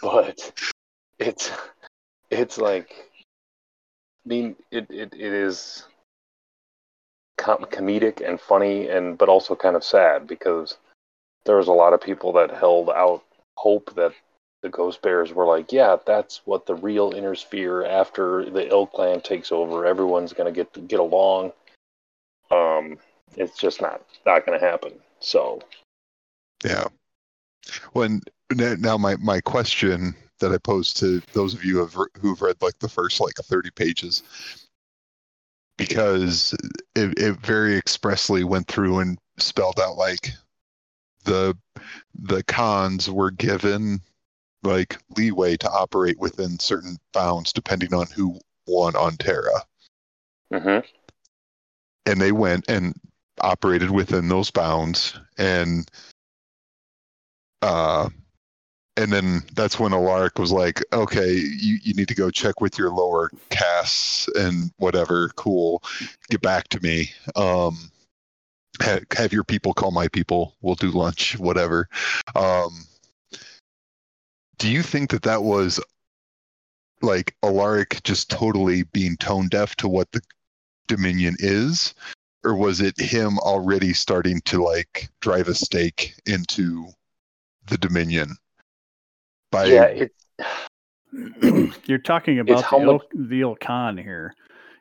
but 0.02 0.52
it's 1.18 1.50
it's 2.30 2.58
like 2.58 2.90
I 4.24 4.28
mean 4.28 4.56
it 4.70 4.86
it, 4.90 5.14
it 5.14 5.32
is 5.32 5.84
com- 7.36 7.64
comedic 7.64 8.26
and 8.26 8.40
funny 8.40 8.88
and 8.88 9.18
but 9.18 9.28
also 9.28 9.54
kind 9.54 9.76
of 9.76 9.84
sad 9.84 10.26
because 10.26 10.76
there 11.44 11.56
was 11.56 11.68
a 11.68 11.72
lot 11.72 11.92
of 11.92 12.00
people 12.00 12.32
that 12.32 12.50
held 12.50 12.90
out 12.90 13.24
hope 13.56 13.94
that 13.94 14.12
the 14.62 14.68
ghost 14.68 15.02
bears 15.02 15.32
were 15.32 15.46
like 15.46 15.72
yeah 15.72 15.96
that's 16.06 16.40
what 16.44 16.66
the 16.66 16.74
real 16.74 17.12
inner 17.14 17.34
sphere 17.34 17.84
after 17.84 18.48
the 18.50 18.64
ilClan 18.64 19.22
takes 19.22 19.52
over 19.52 19.84
everyone's 19.84 20.32
going 20.32 20.52
to 20.52 20.64
get 20.64 20.88
get 20.88 21.00
along 21.00 21.52
um 22.50 22.96
it's 23.36 23.58
just 23.58 23.80
not 23.80 24.02
not 24.24 24.46
going 24.46 24.58
to 24.58 24.64
happen 24.64 24.92
so 25.20 25.60
Yeah. 26.64 26.86
When 27.92 28.20
now 28.50 28.96
my 28.96 29.16
my 29.16 29.40
question 29.40 30.14
that 30.40 30.52
I 30.52 30.58
posed 30.58 30.96
to 30.98 31.22
those 31.32 31.54
of 31.54 31.64
you 31.64 31.84
who've, 31.84 32.08
who've 32.20 32.42
read 32.42 32.56
like 32.60 32.78
the 32.80 32.88
first 32.88 33.20
like 33.20 33.34
30 33.34 33.70
pages 33.70 34.22
because 35.76 36.54
it, 36.94 37.18
it 37.18 37.40
very 37.40 37.76
expressly 37.76 38.44
went 38.44 38.68
through 38.68 39.00
and 39.00 39.18
spelled 39.38 39.80
out 39.80 39.96
like 39.96 40.30
the 41.24 41.56
the 42.14 42.42
Khans 42.44 43.10
were 43.10 43.30
given 43.30 44.00
like 44.62 44.98
leeway 45.16 45.56
to 45.56 45.70
operate 45.70 46.18
within 46.18 46.58
certain 46.58 46.98
bounds 47.12 47.52
depending 47.52 47.92
on 47.92 48.06
who 48.06 48.38
won 48.66 48.96
on 48.96 49.16
Terra. 49.16 49.62
Hmm 50.52 50.78
and 52.06 52.20
they 52.20 52.32
went 52.32 52.64
and 52.68 52.94
operated 53.40 53.90
within 53.90 54.28
those 54.28 54.50
bounds 54.50 55.18
and 55.38 55.90
uh 57.62 58.08
and 58.96 59.12
then 59.12 59.42
that's 59.54 59.78
when 59.78 59.92
Alaric 59.92 60.38
was 60.38 60.52
like, 60.52 60.84
okay, 60.92 61.32
you, 61.32 61.78
you 61.82 61.94
need 61.94 62.08
to 62.08 62.14
go 62.14 62.30
check 62.30 62.60
with 62.60 62.78
your 62.78 62.90
lower 62.90 63.30
castes 63.50 64.28
and 64.36 64.70
whatever, 64.76 65.30
cool. 65.36 65.82
Get 66.30 66.40
back 66.42 66.68
to 66.68 66.80
me. 66.80 67.10
Um 67.34 67.90
ha- 68.80 69.00
have 69.16 69.32
your 69.32 69.44
people 69.44 69.74
call 69.74 69.90
my 69.90 70.08
people. 70.08 70.54
We'll 70.62 70.76
do 70.76 70.90
lunch, 70.90 71.38
whatever. 71.38 71.88
Um 72.36 72.84
do 74.58 74.70
you 74.70 74.82
think 74.82 75.10
that 75.10 75.22
that 75.22 75.42
was 75.42 75.80
like 77.02 77.36
Alaric 77.42 78.02
just 78.04 78.30
totally 78.30 78.84
being 78.84 79.16
tone 79.16 79.48
deaf 79.48 79.74
to 79.76 79.88
what 79.88 80.10
the 80.12 80.20
Dominion 80.86 81.36
is? 81.38 81.94
Or 82.44 82.54
was 82.54 82.80
it 82.80 82.98
him 83.00 83.38
already 83.38 83.92
starting 83.92 84.40
to 84.42 84.62
like 84.62 85.08
drive 85.20 85.48
a 85.48 85.54
stake 85.54 86.14
into 86.26 86.86
the 87.66 87.78
Dominion? 87.78 88.36
By 89.54 89.66
yeah 89.66 89.84
it's 89.84 90.14
You're 91.87 91.99
talking 91.99 92.40
about 92.40 92.64
how 92.64 92.78
the, 92.80 92.84
Il, 92.84 93.00
the 93.14 93.40
Ilkhan 93.42 94.02
here. 94.02 94.34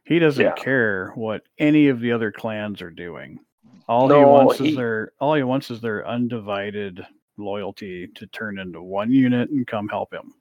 He 0.04 0.18
doesn't 0.20 0.44
Yeah. 0.44 0.54
care 0.54 1.12
what 1.16 1.44
any 1.60 1.90
of 1.90 2.00
the 2.00 2.12
other 2.12 2.32
clans 2.32 2.82
are 2.82 2.90
doing. 2.90 3.40
All 3.88 4.10
he 4.10 4.24
wants 4.26 4.58
he- 4.58 4.70
is 4.70 4.76
their 4.76 5.12
all 5.20 5.36
he 5.36 5.44
wants 5.44 5.70
is 5.70 5.80
their 5.80 6.08
undivided 6.08 7.06
loyalty 7.38 8.08
to 8.16 8.26
turn 8.28 8.58
into 8.60 8.82
one 8.82 9.12
unit 9.12 9.50
and 9.52 9.66
come 9.68 9.88
help 9.88 10.14
him. 10.14 10.34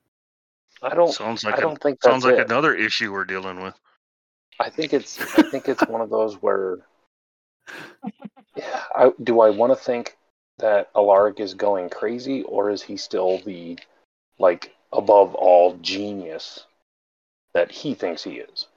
i 0.81 0.93
don't 0.93 1.11
Sounds 1.11 1.43
like 1.43 1.57
a, 1.57 1.61
don't 1.61 1.81
think 1.81 1.99
that's 2.01 2.11
sounds 2.11 2.25
like 2.25 2.39
it. 2.39 2.49
another 2.49 2.73
issue 2.75 3.11
we're 3.11 3.25
dealing 3.25 3.61
with. 3.61 3.75
I 4.59 4.69
think 4.69 4.93
it's 4.93 5.19
I 5.37 5.43
think 5.43 5.67
it's 5.67 5.85
one 5.87 6.01
of 6.01 6.09
those 6.09 6.35
where 6.41 6.79
yeah, 8.55 8.83
I 8.95 9.11
do 9.23 9.41
I 9.41 9.49
want 9.49 9.71
to 9.71 9.75
think 9.75 10.17
that 10.59 10.89
Alaric 10.95 11.39
is 11.39 11.53
going 11.53 11.89
crazy 11.89 12.43
or 12.43 12.69
is 12.69 12.81
he 12.81 12.95
still 12.97 13.39
the 13.45 13.77
like 14.39 14.73
above 14.91 15.35
all 15.35 15.77
genius 15.81 16.65
that 17.53 17.71
he 17.71 17.93
thinks 17.93 18.23
he 18.23 18.35
is? 18.35 18.67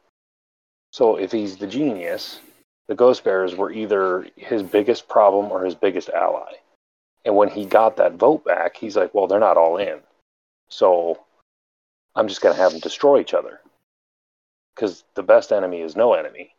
So 0.93 1.17
if 1.17 1.33
he's 1.33 1.57
the 1.57 1.67
genius, 1.67 2.41
the 2.89 2.95
Ghost 2.95 3.25
Bears 3.25 3.55
were 3.55 3.73
either 3.73 4.27
his 4.37 4.63
biggest 4.63 5.09
problem 5.09 5.51
or 5.51 5.65
his 5.65 5.75
biggest 5.75 6.09
ally. 6.09 6.53
And 7.25 7.35
when 7.35 7.49
he 7.49 7.67
got 7.67 7.97
that 7.97 8.15
vote 8.15 8.45
back, 8.45 8.77
he's 8.77 8.97
like, 8.97 9.13
well, 9.13 9.27
they're 9.27 9.41
not 9.41 9.57
all 9.57 9.77
in. 9.77 9.99
So 10.69 11.19
I'm 12.15 12.29
just 12.29 12.41
going 12.41 12.55
to 12.55 12.63
have 12.63 12.73
them 12.73 12.81
destroy 12.81 13.21
each 13.21 13.35
other 13.35 13.61
because 14.75 15.05
the 15.15 15.23
best 15.23 15.53
enemy 15.53 15.81
is 15.81 15.97
no 15.97 16.15
enemy. 16.15 16.55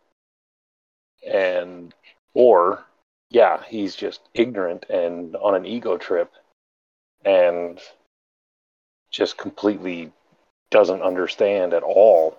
And, 1.26 1.94
or, 2.34 2.84
yeah, 3.30 3.64
he's 3.68 3.96
just 3.96 4.22
ignorant 4.34 4.86
and 4.90 5.36
on 5.38 5.56
an 5.56 5.66
ego 5.66 5.98
trip 5.98 6.32
and 7.26 7.80
just 9.12 9.38
completely 9.38 10.12
doesn't 10.70 11.02
understand 11.02 11.74
at 11.74 11.84
all. 11.84 12.38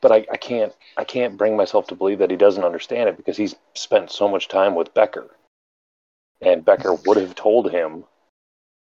But 0.00 0.12
I, 0.12 0.26
I 0.30 0.36
can't 0.36 0.72
I 0.96 1.04
can't 1.04 1.36
bring 1.36 1.56
myself 1.56 1.88
to 1.88 1.96
believe 1.96 2.18
that 2.18 2.30
he 2.30 2.36
doesn't 2.36 2.64
understand 2.64 3.08
it 3.08 3.16
because 3.16 3.36
he's 3.36 3.56
spent 3.74 4.10
so 4.10 4.28
much 4.28 4.48
time 4.48 4.74
with 4.74 4.94
Becker. 4.94 5.28
And 6.40 6.64
Becker 6.64 6.94
would 6.94 7.16
have 7.16 7.34
told 7.34 7.70
him 7.70 8.04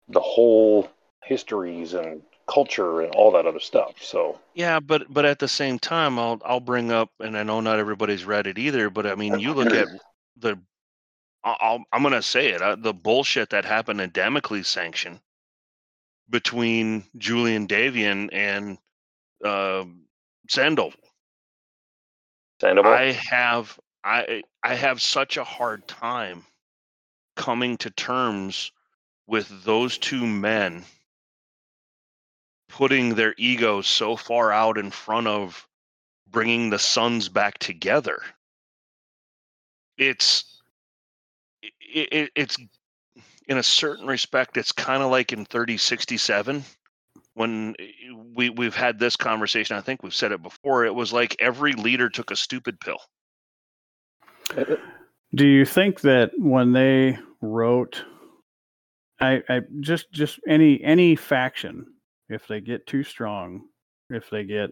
the 0.09 0.19
whole 0.19 0.87
histories 1.23 1.93
and 1.93 2.21
culture 2.47 3.01
and 3.01 3.13
all 3.13 3.31
that 3.31 3.45
other 3.45 3.59
stuff. 3.59 3.95
So 4.01 4.39
Yeah, 4.53 4.79
but 4.79 5.11
but 5.11 5.25
at 5.25 5.39
the 5.39 5.47
same 5.47 5.79
time, 5.79 6.17
I'll 6.17 6.41
I'll 6.45 6.59
bring 6.59 6.91
up, 6.91 7.11
and 7.19 7.37
I 7.37 7.43
know 7.43 7.59
not 7.61 7.79
everybody's 7.79 8.25
read 8.25 8.47
it 8.47 8.57
either, 8.57 8.89
but 8.89 9.05
I 9.05 9.15
mean, 9.15 9.39
you 9.39 9.53
look 9.53 9.73
at 9.73 9.87
the, 10.37 10.59
I'll, 11.43 11.83
I'm 11.91 12.03
gonna 12.03 12.21
say 12.21 12.49
it, 12.49 12.61
uh, 12.61 12.75
the 12.75 12.93
bullshit 12.93 13.49
that 13.49 13.65
happened 13.65 14.01
in 14.01 14.11
Damocles 14.11 14.67
Sanction. 14.67 15.19
Between 16.29 17.05
Julian 17.17 17.67
Davion 17.67 18.29
and 18.33 18.77
uh, 19.43 19.85
Sandoval. 20.49 20.99
Sandoval. 22.59 22.91
I 22.91 23.11
have 23.11 23.79
I 24.03 24.43
I 24.63 24.75
have 24.75 25.01
such 25.01 25.37
a 25.37 25.43
hard 25.43 25.87
time 25.87 26.45
coming 27.35 27.77
to 27.77 27.89
terms 27.89 28.71
with 29.27 29.63
those 29.63 29.97
two 29.97 30.25
men 30.25 30.85
putting 32.69 33.15
their 33.15 33.33
egos 33.37 33.87
so 33.87 34.15
far 34.15 34.51
out 34.51 34.77
in 34.77 34.91
front 34.91 35.27
of 35.27 35.67
bringing 36.29 36.69
the 36.69 36.79
sons 36.79 37.29
back 37.29 37.57
together. 37.57 38.21
It's 39.97 40.61
it, 41.61 41.73
it, 42.11 42.31
it's 42.35 42.57
in 43.47 43.57
a 43.57 43.63
certain 43.63 44.07
respect 44.07 44.57
it's 44.57 44.71
kind 44.71 45.01
of 45.01 45.11
like 45.11 45.33
in 45.33 45.45
3067 45.45 46.63
when 47.33 47.75
eh, 47.79 47.85
we 48.35 48.49
we've 48.49 48.75
had 48.75 48.99
this 48.99 49.15
conversation 49.15 49.77
I 49.77 49.81
think 49.81 50.03
we've 50.03 50.15
said 50.15 50.31
it 50.31 50.41
before 50.41 50.85
it 50.85 50.95
was 50.95 51.13
like 51.13 51.35
every 51.39 51.73
leader 51.73 52.09
took 52.09 52.31
a 52.31 52.35
stupid 52.35 52.79
pill. 52.79 52.99
Do 55.35 55.45
you 55.45 55.65
think 55.65 56.01
that 56.01 56.31
when 56.37 56.71
they 56.71 57.19
wrote, 57.41 58.03
I, 59.19 59.43
I 59.49 59.61
just 59.81 60.11
just 60.11 60.39
any 60.47 60.81
any 60.83 61.15
faction, 61.15 61.85
if 62.29 62.47
they 62.47 62.61
get 62.61 62.87
too 62.87 63.03
strong, 63.03 63.65
if 64.09 64.29
they 64.29 64.45
get 64.45 64.71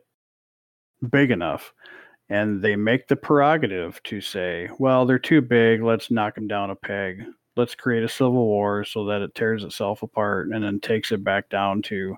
big 1.12 1.32
enough, 1.32 1.74
and 2.30 2.62
they 2.62 2.76
make 2.76 3.08
the 3.08 3.16
prerogative 3.16 4.02
to 4.04 4.22
say, 4.22 4.70
well, 4.80 5.06
they're 5.06 5.20
too 5.20 5.42
big, 5.42 5.84
let's 5.84 6.10
knock 6.10 6.36
them 6.36 6.48
down 6.48 6.72
a 6.72 6.76
peg. 6.76 7.24
Let's 7.56 7.76
create 7.76 8.04
a 8.04 8.10
civil 8.10 8.46
war 8.48 8.84
so 8.84 9.06
that 9.06 9.22
it 9.22 9.34
tears 9.36 9.64
itself 9.64 10.04
apart 10.04 10.50
and 10.50 10.64
then 10.64 10.80
takes 10.80 11.12
it 11.12 11.24
back 11.24 11.50
down 11.50 11.82
to 11.84 12.18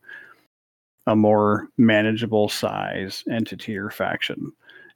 a 1.06 1.16
more 1.16 1.70
manageable 1.78 2.50
size 2.50 3.24
entity 3.30 3.78
or 3.78 3.90
faction. 3.90 4.52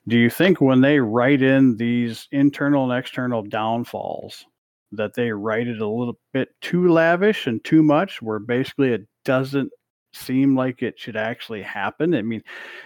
Do 0.08 0.18
you 0.18 0.30
think 0.30 0.60
when 0.60 0.82
they 0.82 1.00
write 1.00 1.42
in 1.42 1.78
these 1.78 2.28
internal 2.32 2.92
and 2.92 3.00
external 3.00 3.44
downfalls 3.44 4.46
that 4.92 5.14
they 5.14 5.32
write 5.32 5.68
it 5.68 5.80
a 5.80 5.88
little 5.88 6.20
bit 6.34 6.50
too 6.60 6.92
lavish 6.92 7.48
and 7.48 7.64
too 7.64 7.84
much 7.84 8.22
where 8.22 8.40
basically 8.40 8.92
it 8.92 9.08
doesn't 9.24 9.72
seem 10.14 10.56
like 10.56 10.82
it 10.82 11.00
should 11.00 11.16
actually 11.16 11.62
happen? 11.62 12.14
I 12.14 12.24
mean, 12.24 12.44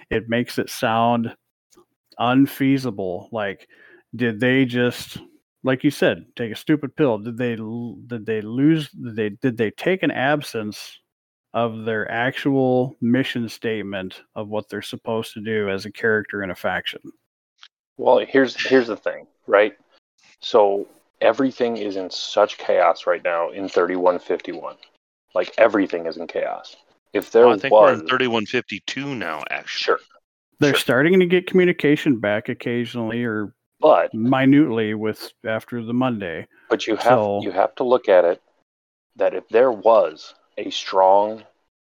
it 0.09 0.29
makes 0.29 0.59
it 0.59 0.69
sound 0.69 1.33
unfeasible. 2.19 3.29
Like, 3.31 3.67
did 4.15 4.39
they 4.39 4.65
just 4.65 5.17
like 5.65 5.83
you 5.83 5.89
said, 5.89 6.25
take 6.35 6.51
a 6.51 6.55
stupid 6.55 6.95
pill? 6.95 7.17
Did 7.17 7.37
they 7.37 7.55
did 7.55 8.25
they 8.25 8.39
lose 8.41 8.89
did 8.91 9.15
they 9.15 9.29
did 9.29 9.57
they 9.57 9.71
take 9.71 10.03
an 10.03 10.11
absence 10.11 10.99
of 11.55 11.85
their 11.85 12.09
actual 12.11 12.95
mission 13.01 13.49
statement 13.49 14.21
of 14.35 14.47
what 14.47 14.69
they're 14.69 14.83
supposed 14.83 15.33
to 15.33 15.41
do 15.41 15.67
as 15.69 15.85
a 15.85 15.91
character 15.91 16.43
in 16.43 16.51
a 16.51 16.55
faction? 16.55 17.01
Well, 17.97 18.19
here's 18.19 18.55
here's 18.63 18.87
the 18.87 18.95
thing, 18.95 19.25
right? 19.47 19.75
So 20.41 20.87
everything 21.21 21.77
is 21.77 21.95
in 21.95 22.11
such 22.11 22.59
chaos 22.59 23.07
right 23.07 23.23
now 23.23 23.49
in 23.49 23.67
3151. 23.67 24.75
Like 25.33 25.51
everything 25.57 26.05
is 26.05 26.17
in 26.17 26.27
chaos. 26.27 26.75
If 27.13 27.31
there 27.31 27.47
Oh, 27.47 27.53
I 27.53 27.57
think 27.57 27.73
was 27.73 27.81
we're 27.81 27.93
in 27.93 28.07
3152 28.07 29.15
now 29.15 29.43
actually. 29.49 29.79
sure, 29.83 29.99
They're 30.59 30.73
Sure. 30.73 30.79
starting 30.79 31.19
to 31.19 31.25
get 31.25 31.47
communication 31.47 32.19
back 32.19 32.49
occasionally 32.49 33.23
or 33.23 33.55
but 33.85 34.11
minutely 34.15 34.95
with 34.95 35.31
after 35.45 35.83
the 35.83 35.93
Monday. 35.93 36.47
but 36.71 36.87
you 36.87 36.95
have 36.95 37.19
So- 37.19 37.41
you 37.43 37.51
have 37.51 37.75
to 37.75 37.83
look 37.83 38.09
at 38.09 38.25
it 38.25 38.41
that 39.15 39.35
if 39.35 39.47
there 39.49 39.71
was 39.71 40.33
a 40.57 40.71
strong 40.71 41.43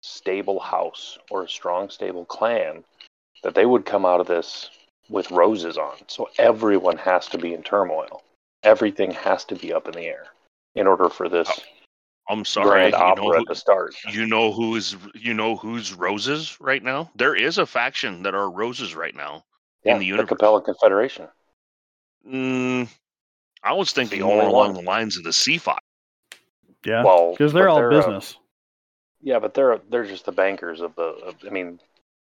stable 0.03 0.59
house 0.59 1.19
or 1.31 1.43
a 1.43 1.49
strong 1.49 1.91
stable 1.91 2.25
clan 2.25 2.83
that 3.43 3.55
they 3.55 3.67
would 3.67 3.85
come 3.85 4.07
out 4.07 4.21
of 4.21 4.27
this 4.27 4.71
with 5.11 5.31
roses 5.31 5.77
on 5.77 5.97
so 6.07 6.31
everyone 6.39 6.97
has 6.97 7.29
to 7.29 7.37
be 7.37 7.53
in 7.53 7.63
turmoil 7.63 8.23
everything 8.63 9.11
has 9.11 9.45
to 9.45 9.55
be 9.55 9.71
up 9.73 9.87
in 9.87 9.93
the 9.93 10.07
air 10.07 10.25
in 10.75 10.87
order 10.87 11.11
for 11.11 11.29
this 11.29 11.49
oh, 11.53 11.63
I'm 12.31 12.45
sorry. 12.47 12.91
grand 12.91 12.95
You 12.95 12.99
know, 13.01 13.29
opera 13.29 13.39
who, 13.41 13.45
to 13.45 13.55
start 13.55 13.95
you 14.11 14.25
know 14.27 14.51
who 14.51 14.77
is 14.77 14.97
you 15.15 15.35
know 15.35 15.57
who's 15.57 15.93
roses 15.93 16.57
right 16.59 16.83
now? 16.83 17.11
There 17.17 17.35
is 17.35 17.59
a 17.59 17.67
faction 17.67 18.23
that 18.23 18.35
are 18.35 18.49
roses 18.51 18.95
right 18.95 19.15
now. 19.15 19.45
yeah, 19.85 19.93
in 19.93 19.99
the 20.01 20.07
universe. 20.07 20.29
capella 20.31 20.63
confederation 20.63 21.29
Mm, 22.29 22.89
I 23.63 23.73
was 23.73 23.93
thinking 23.93 24.21
more 24.23 24.43
along 24.43 24.75
one. 24.75 24.75
the 24.75 24.83
lines 24.83 25.17
of 25.17 25.25
the 25.25 25.31
C5. 25.31 25.77
Yeah. 26.85 27.05
well 27.05 27.33
Because 27.33 27.53
they're 27.53 27.67
but 27.67 27.71
all 27.73 27.87
uh, 27.87 27.91
business. 27.91 28.37
yeah 29.21 29.39
but 29.39 29.55
they're 29.55 29.81
they're 29.89 30.05
just 30.05 30.25
the 30.25 30.33
bankers 30.33 30.81
of 30.81 30.95
the 30.97 31.03
of, 31.03 31.37
i 31.47 31.51
mean 31.51 31.79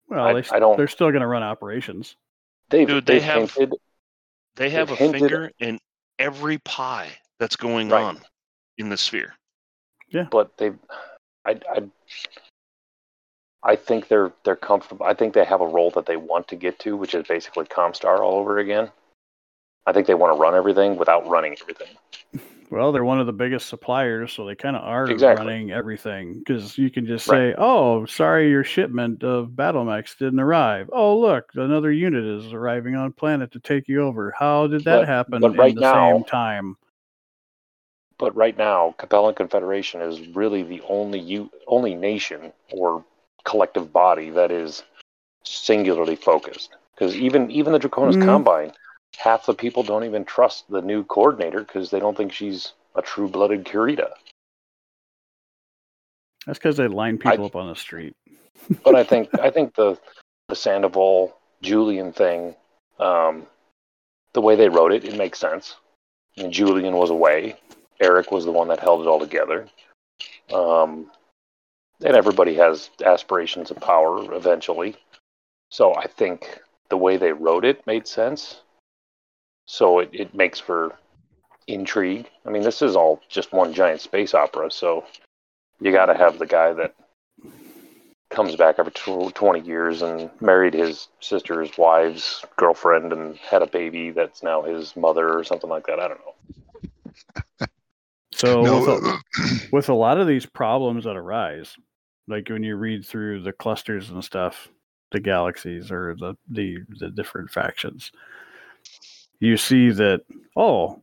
well, 0.09 0.25
I- 0.25 0.41
they, 0.41 0.49
I 0.53 0.59
don't- 0.61 0.77
they're 0.77 0.87
still 0.89 1.11
going 1.11 1.23
to 1.23 1.27
run 1.27 1.43
operations. 1.43 2.15
they've, 2.71 2.87
Dude, 2.87 3.05
they 3.07 3.15
they've 3.15 3.23
have- 3.23 3.53
hinted 3.55 3.75
They 4.57 4.71
have 4.71 4.89
They've 4.89 4.97
a 5.01 5.03
hinted- 5.03 5.21
finger 5.21 5.51
in 5.59 5.81
every 6.19 6.59
pie 6.59 7.09
that's 7.41 7.57
going 7.57 7.89
Right. 7.89 8.03
on 8.03 8.21
in 8.79 8.89
the 8.89 8.97
sphere. 8.97 9.35
Yeah, 10.11 10.27
but 10.31 10.57
they 10.59 10.73
I, 11.45 11.59
I 11.75 11.83
I 13.65 13.77
think 13.77 14.09
they're 14.09 14.33
they're 14.45 14.57
comfortable. 14.57 15.07
I 15.07 15.15
think 15.15 15.35
they 15.35 15.45
have 15.45 15.61
a 15.61 15.67
role 15.67 15.91
that 15.93 16.07
they 16.07 16.17
want 16.17 16.49
to 16.49 16.57
get 16.57 16.79
to, 16.81 16.97
which 16.97 17.15
is 17.15 17.27
basically 17.27 17.65
Comstar 17.65 18.19
all 18.21 18.35
over 18.39 18.59
again. 18.59 18.91
I 19.87 19.93
think 19.93 20.07
they 20.07 20.15
want 20.15 20.35
to 20.35 20.41
run 20.41 20.55
everything 20.55 20.97
without 20.97 21.27
running 21.29 21.57
everything. 21.61 21.89
Well, 22.71 22.91
they're 22.91 23.05
one 23.05 23.21
of 23.21 23.27
the 23.27 23.33
biggest 23.35 23.69
suppliers, 23.69 24.33
so 24.33 24.47
they 24.47 24.55
kind 24.55 24.77
of 24.77 24.83
are 24.83 25.11
Exactly. 25.11 25.45
running 25.45 25.73
everything. 25.73 26.39
Because 26.39 26.79
you 26.79 26.91
can 26.91 27.05
just 27.05 27.29
Right. 27.29 27.53
say, 27.53 27.55
"Oh, 27.59 28.07
sorry, 28.07 28.49
your 28.49 28.65
shipment 28.65 29.23
of 29.23 29.55
battle 29.55 29.85
mechs 29.85 30.15
didn't 30.15 30.41
arrive." 30.41 30.89
Oh, 30.93 31.19
look, 31.19 31.51
another 31.55 31.93
unit 31.93 32.25
is 32.25 32.53
arriving 32.55 32.97
on 32.97 33.13
planet 33.13 33.51
to 33.53 33.61
take 33.61 33.89
you 33.89 34.03
over. 34.03 34.31
How 34.39 34.69
did 34.69 34.85
that 34.85 35.01
But- 35.01 35.09
happen 35.09 35.41
but 35.41 35.57
right 35.59 35.71
in 35.71 35.75
the 35.75 35.81
now- 35.83 36.13
same 36.13 36.25
time? 36.25 36.77
But 38.19 38.35
right 38.37 38.57
now, 38.57 38.95
Capellan 38.99 39.35
Confederation 39.35 40.01
is 40.01 40.27
really 40.29 40.63
the 40.63 40.81
only 40.89 41.19
u- 41.19 41.51
only 41.67 41.95
nation 41.95 42.53
or 42.71 43.05
collective 43.45 43.93
body 43.93 44.31
that 44.31 44.51
is 44.53 44.83
singularly 45.45 46.15
focused. 46.17 46.75
Because 46.95 47.17
even 47.17 47.51
even 47.51 47.73
the 47.73 47.81
Draconis 47.81 48.15
Mhm. 48.15 48.25
Combine, 48.25 48.73
half 49.17 49.47
the 49.47 49.55
people 49.55 49.83
don't 49.83 50.05
even 50.05 50.25
trust 50.25 50.71
the 50.71 50.83
new 50.83 51.05
coordinator 51.05 51.61
because 51.61 51.91
they 51.91 52.01
don't 52.01 52.17
think 52.17 52.33
she's 52.33 52.73
a 52.95 53.03
true-blooded 53.03 53.65
Kurita. 53.65 54.11
That's 56.47 56.59
because 56.59 56.77
they 56.77 56.89
line 56.89 57.19
I- 57.25 57.31
people 57.31 57.47
up 57.47 57.57
on 57.57 57.69
the 57.69 57.77
street. 57.77 58.15
but 58.85 58.95
I 58.95 59.05
think 59.05 59.29
I 59.41 59.51
think 59.51 59.75
the 59.75 59.99
the 60.49 60.57
Sandoval 60.57 61.37
Julian 61.63 62.13
thing, 62.13 62.55
um, 62.99 63.47
the 64.35 64.41
way 64.41 64.57
they 64.57 64.69
wrote 64.69 64.93
it, 64.93 65.05
it 65.05 65.17
makes 65.17 65.39
sense. 65.39 65.77
I 66.37 66.43
mean, 66.43 66.53
Julian 66.53 66.95
was 66.95 67.11
away. 67.11 67.57
Eric 68.01 68.33
was 68.33 68.45
the 68.45 68.53
one 68.53 68.69
that 68.69 68.81
held 68.81 69.03
it 69.03 69.09
all 69.09 69.21
together. 69.21 69.69
Um, 70.53 71.11
and 72.05 72.17
everybody 72.17 72.55
has 72.55 72.91
aspirations 73.05 73.71
of 73.71 73.79
power 73.79 74.35
eventually. 74.35 74.97
So 75.71 75.95
I 75.95 76.07
think 76.07 76.61
the 76.91 76.97
way 76.97 77.17
they 77.17 77.33
wrote 77.33 77.65
it 77.65 77.87
made 77.87 78.07
sense. 78.07 78.63
So 79.73 80.01
it, 80.01 80.11
it 80.13 80.35
makes 80.35 80.61
for 80.61 80.95
intrigue. 81.67 82.29
I 82.45 82.51
mean, 82.51 82.61
this 82.61 82.83
is 82.83 82.95
all 82.95 83.23
just 83.31 83.55
one 83.55 83.73
giant 83.73 84.03
space 84.03 84.35
opera, 84.35 84.71
so 84.71 85.07
you 85.81 85.93
got 85.93 86.07
to 86.07 86.15
have 86.15 86.39
the 86.39 86.45
guy 86.45 86.75
that 86.75 86.95
comes 88.29 88.55
back 88.55 88.75
every 88.79 88.93
20 88.93 89.61
years 89.61 90.03
and 90.03 90.29
married 90.43 90.75
his 90.75 91.09
sister's 91.21 91.71
wife's 91.79 92.45
girlfriend 92.57 93.15
and 93.15 93.39
had 93.39 93.63
a 93.63 93.67
baby 93.67 94.11
that's 94.11 94.43
now 94.43 94.61
his 94.61 94.95
mother 94.95 95.39
or 95.39 95.43
something 95.43 95.71
like 95.71 95.87
that. 95.87 95.99
I 95.99 96.09
don't 96.09 96.21
know. 96.21 97.67
So 98.35 98.63
No, 98.63 98.81
with, 98.81 98.89
a, 98.89 99.09
uh, 99.09 99.19
with 99.73 99.89
a 99.89 99.95
lot 99.95 100.19
of 100.19 100.27
these 100.27 100.47
problems 100.47 101.05
that 101.05 101.17
arise, 101.17 101.77
like 102.27 102.49
when 102.49 102.63
you 102.63 102.77
read 102.77 103.07
through 103.07 103.43
the 103.43 103.53
clusters 103.53 104.11
and 104.11 104.25
stuff, 104.25 104.69
the 105.13 105.21
galaxies 105.21 105.93
or 105.93 106.17
the 106.19 106.35
the, 106.49 106.79
the 106.99 107.11
different 107.11 107.51
factions, 107.51 108.11
you 109.43 109.57
see 109.57 109.91
that 109.91 110.21
oh, 110.57 111.03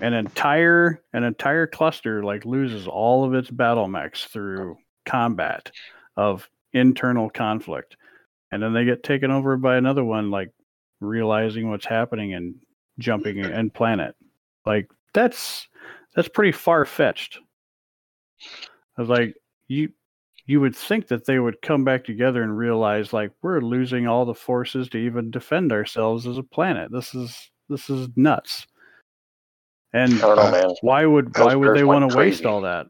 an 0.00 0.14
entire 0.14 1.02
an 1.12 1.24
entire 1.24 1.66
cluster 1.66 2.22
like 2.22 2.44
loses 2.44 2.86
all 2.86 3.24
of 3.24 3.34
its 3.34 3.50
battle 3.50 3.88
mechs 3.88 4.26
through 4.26 4.76
combat 5.04 5.72
of 6.16 6.48
internal 6.72 7.28
conflict, 7.28 7.96
and 8.52 8.62
then 8.62 8.72
they 8.72 8.84
get 8.84 9.02
taken 9.02 9.32
over 9.32 9.56
by 9.56 9.76
another 9.76 10.04
one, 10.04 10.30
like 10.30 10.52
realizing 11.00 11.68
what's 11.68 11.84
happening 11.84 12.34
and 12.34 12.54
jumping 13.00 13.44
and 13.44 13.74
planet. 13.74 14.14
Like 14.64 14.88
that's 15.12 15.66
that's 16.14 16.28
pretty 16.28 16.52
far 16.52 16.84
fetched. 16.84 17.40
I 18.96 19.02
was 19.02 19.08
like, 19.08 19.34
you 19.66 19.90
you 20.50 20.60
would 20.60 20.74
think 20.74 21.06
that 21.06 21.26
they 21.26 21.38
would 21.38 21.62
come 21.62 21.84
back 21.84 22.04
together 22.04 22.42
and 22.42 22.58
realize 22.58 23.12
like 23.12 23.30
we're 23.40 23.60
losing 23.60 24.08
all 24.08 24.24
the 24.24 24.34
forces 24.34 24.88
to 24.88 24.98
even 24.98 25.30
defend 25.30 25.70
ourselves 25.70 26.26
as 26.26 26.38
a 26.38 26.42
planet. 26.42 26.90
This 26.90 27.14
is 27.14 27.52
this 27.68 27.88
is 27.88 28.08
nuts. 28.16 28.66
And 29.92 30.12
I 30.14 30.26
don't 30.26 30.36
know, 30.36 30.50
man. 30.50 30.74
why 30.80 31.06
would 31.06 31.32
Those 31.34 31.46
why 31.46 31.54
would 31.54 31.76
they 31.76 31.84
want 31.84 32.10
to 32.10 32.16
waste 32.16 32.44
all 32.44 32.62
that? 32.62 32.88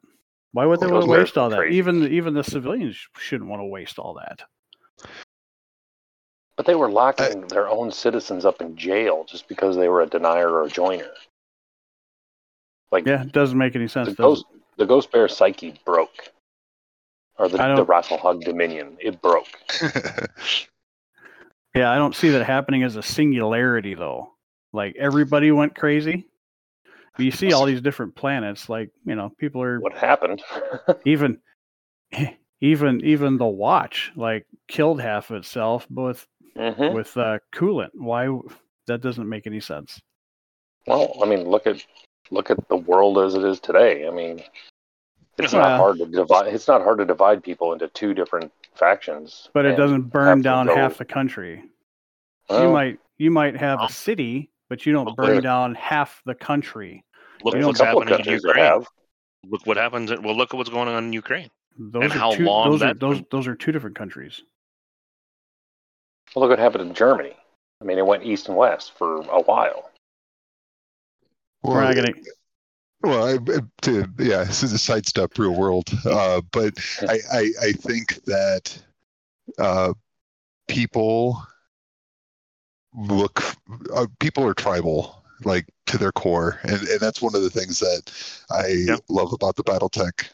Why 0.53 0.65
would 0.65 0.81
they 0.81 0.87
want 0.87 1.05
to 1.05 1.11
waste 1.11 1.37
all 1.37 1.51
that? 1.51 1.59
crazy. 1.59 1.77
Even 1.77 2.11
even 2.11 2.33
the 2.33 2.43
civilians 2.43 2.97
shouldn't 3.19 3.51
want 3.51 3.61
to 3.61 3.67
waste 3.67 3.99
all 3.99 4.15
that. 4.15 4.41
But 6.57 6.65
they 6.65 6.75
were 6.75 6.91
locking 6.91 7.47
their 7.49 7.69
own 7.69 7.93
citizens 7.93 8.47
up 8.47 8.63
in 8.63 8.75
jail 8.75 9.27
just 9.29 9.49
because 9.49 9.77
they 9.77 9.89
were 9.89 10.01
a 10.01 10.07
denier 10.07 10.49
or 10.49 10.65
a 10.65 10.71
joiner. 10.71 11.13
Like 12.91 13.05
Yeah, 13.05 13.21
it 13.21 13.33
doesn't 13.33 13.59
make 13.59 13.77
any 13.77 13.87
sense. 13.87 14.09
the 14.09 14.15
ghost, 14.15 14.47
the 14.79 14.87
ghost 14.87 15.13
bear 15.13 15.29
psyche 15.29 15.79
broke, 15.85 16.31
or 17.41 17.49
the, 17.49 17.57
the 17.57 17.87
Rasalhague 17.87 18.45
Dominion, 18.45 18.97
it 19.01 19.21
broke. 19.23 19.49
Yeah, 21.75 21.91
I 21.91 21.97
don't 21.97 22.17
see 22.17 22.31
that 22.31 22.45
happening 22.45 22.83
as 22.83 22.97
a 22.97 23.03
singularity 23.03 23.95
though. 23.95 24.33
Like 24.73 24.97
everybody 24.99 25.53
went 25.53 25.77
crazy. 25.77 26.29
You 27.19 27.31
see 27.31 27.53
all 27.53 27.65
these 27.65 27.81
different 27.81 28.15
planets. 28.15 28.69
Like 28.69 28.91
you 29.05 29.15
know, 29.15 29.31
people 29.39 29.63
are 29.63 29.81
What 29.81 29.97
happened? 29.97 30.43
even 31.05 31.39
even 32.61 33.05
even 33.05 33.39
the 33.39 33.47
watch 33.47 34.11
like 34.17 34.47
killed 34.69 35.01
half 35.01 35.31
of 35.31 35.37
itself 35.37 35.87
with 35.91 36.27
hmm 36.57 36.93
with 36.93 37.17
uh, 37.17 37.39
coolant. 37.55 37.91
Why? 37.95 38.37
That 38.87 39.01
doesn't 39.01 39.29
make 39.29 39.47
any 39.47 39.61
sense. 39.61 40.01
Well, 40.87 41.17
I 41.23 41.27
mean, 41.27 41.49
look 41.49 41.69
at 41.69 41.85
look 42.33 42.51
at 42.51 42.69
the 42.69 42.77
world 42.77 43.19
as 43.19 43.35
it 43.35 43.45
is 43.45 43.61
today. 43.61 44.09
I 44.09 44.11
mean, 44.11 44.43
it's 45.45 45.53
Well- 45.53 45.63
not 45.69 45.79
hard 45.79 45.99
to 45.99 46.07
divide. 46.07 46.53
It's 46.55 46.69
not 46.69 46.83
hard 46.83 46.99
to 46.99 47.05
divide 47.05 47.43
people 47.43 47.73
into 47.73 47.89
two 47.89 48.15
different 48.15 48.53
factions. 48.75 49.49
But 49.55 49.67
it 49.67 49.77
doesn't 49.77 50.03
burn 50.11 50.43
down 50.43 50.67
go- 50.67 50.77
half 50.77 50.99
the 50.99 51.05
country. 51.05 51.65
you 52.51 52.71
might 52.71 52.99
you 53.19 53.31
might 53.31 53.55
have 53.57 53.81
a 53.83 53.89
city, 53.89 54.51
but 54.69 54.87
you 54.87 54.93
don't 54.93 55.05
Well, 55.07 55.15
burn 55.15 55.43
down 55.43 55.75
half 55.75 56.23
the 56.25 56.35
country. 56.35 57.05
Look 57.45 57.53
there's 57.55 57.65
at 57.65 57.69
what's 57.69 57.81
happening 57.81 58.19
in 58.19 58.33
Ukraine. 58.33 58.85
Look 59.47 59.67
what 59.67 59.77
happens. 59.77 60.11
Well, 60.11 60.37
look 60.37 60.53
at 60.53 60.57
what's 60.57 60.71
going 60.71 60.89
on 60.89 61.05
in 61.05 61.13
Ukraine. 61.13 61.51
Those 61.79 62.03
And 62.05 62.13
are 62.13 62.19
how 62.19 62.33
two, 62.35 62.45
long 62.45 62.71
those 62.71 62.83
are 62.83 62.95
those 62.95 63.23
those 63.31 63.47
are 63.47 63.55
two 63.55 63.73
different 63.73 63.97
countries. 63.97 64.43
Well, 66.35 66.43
look 66.43 66.51
what 66.51 66.59
happened 66.59 66.89
in 66.89 66.95
Germany. 66.95 67.35
I 67.81 67.85
mean, 67.85 67.99
it 67.99 68.05
went 68.07 68.25
east 68.25 68.49
and 68.49 68.57
west 68.57 68.93
for 68.99 69.21
a 69.23 69.41
while. 69.43 69.91
We're 71.63 71.83
not 71.83 71.95
gonna. 71.95 72.13
Well, 73.03 73.25
I, 73.25 73.61
to 73.83 74.07
yeah, 74.19 74.45
this 74.45 74.63
is 74.63 74.73
a 74.73 74.79
sidestep 74.79 75.39
real 75.39 75.55
world, 75.55 75.91
uh, 76.05 76.41
but 76.53 76.75
I, 77.09 77.19
I 77.33 77.51
I 77.63 77.73
think 77.73 78.23
that 78.25 78.83
uh, 79.59 79.95
people 80.69 81.43
look 82.95 83.43
uh, 83.95 84.07
people 84.19 84.45
are 84.45 84.55
tribal 84.55 85.23
like 85.45 85.67
to 85.87 85.99
their 85.99 86.13
core, 86.13 86.59
and 86.65 86.83
and 86.89 87.01
that's 87.01 87.23
one 87.23 87.35
of 87.35 87.43
the 87.43 87.51
things 87.51 87.79
that 87.79 88.13
I 88.51 88.87
Yeah. 88.87 88.97
love 89.09 89.33
about 89.33 89.57
the 89.57 89.65
BattleTech 89.65 90.29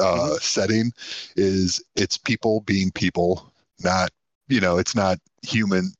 uh, 0.00 0.36
setting 0.40 0.92
is 1.36 1.82
it's 1.96 2.16
people 2.18 2.60
being 2.62 2.90
people, 2.90 3.52
not 3.82 4.10
you 4.48 4.60
know 4.60 4.78
it's 4.78 4.94
not 4.94 5.18
human. 5.42 5.92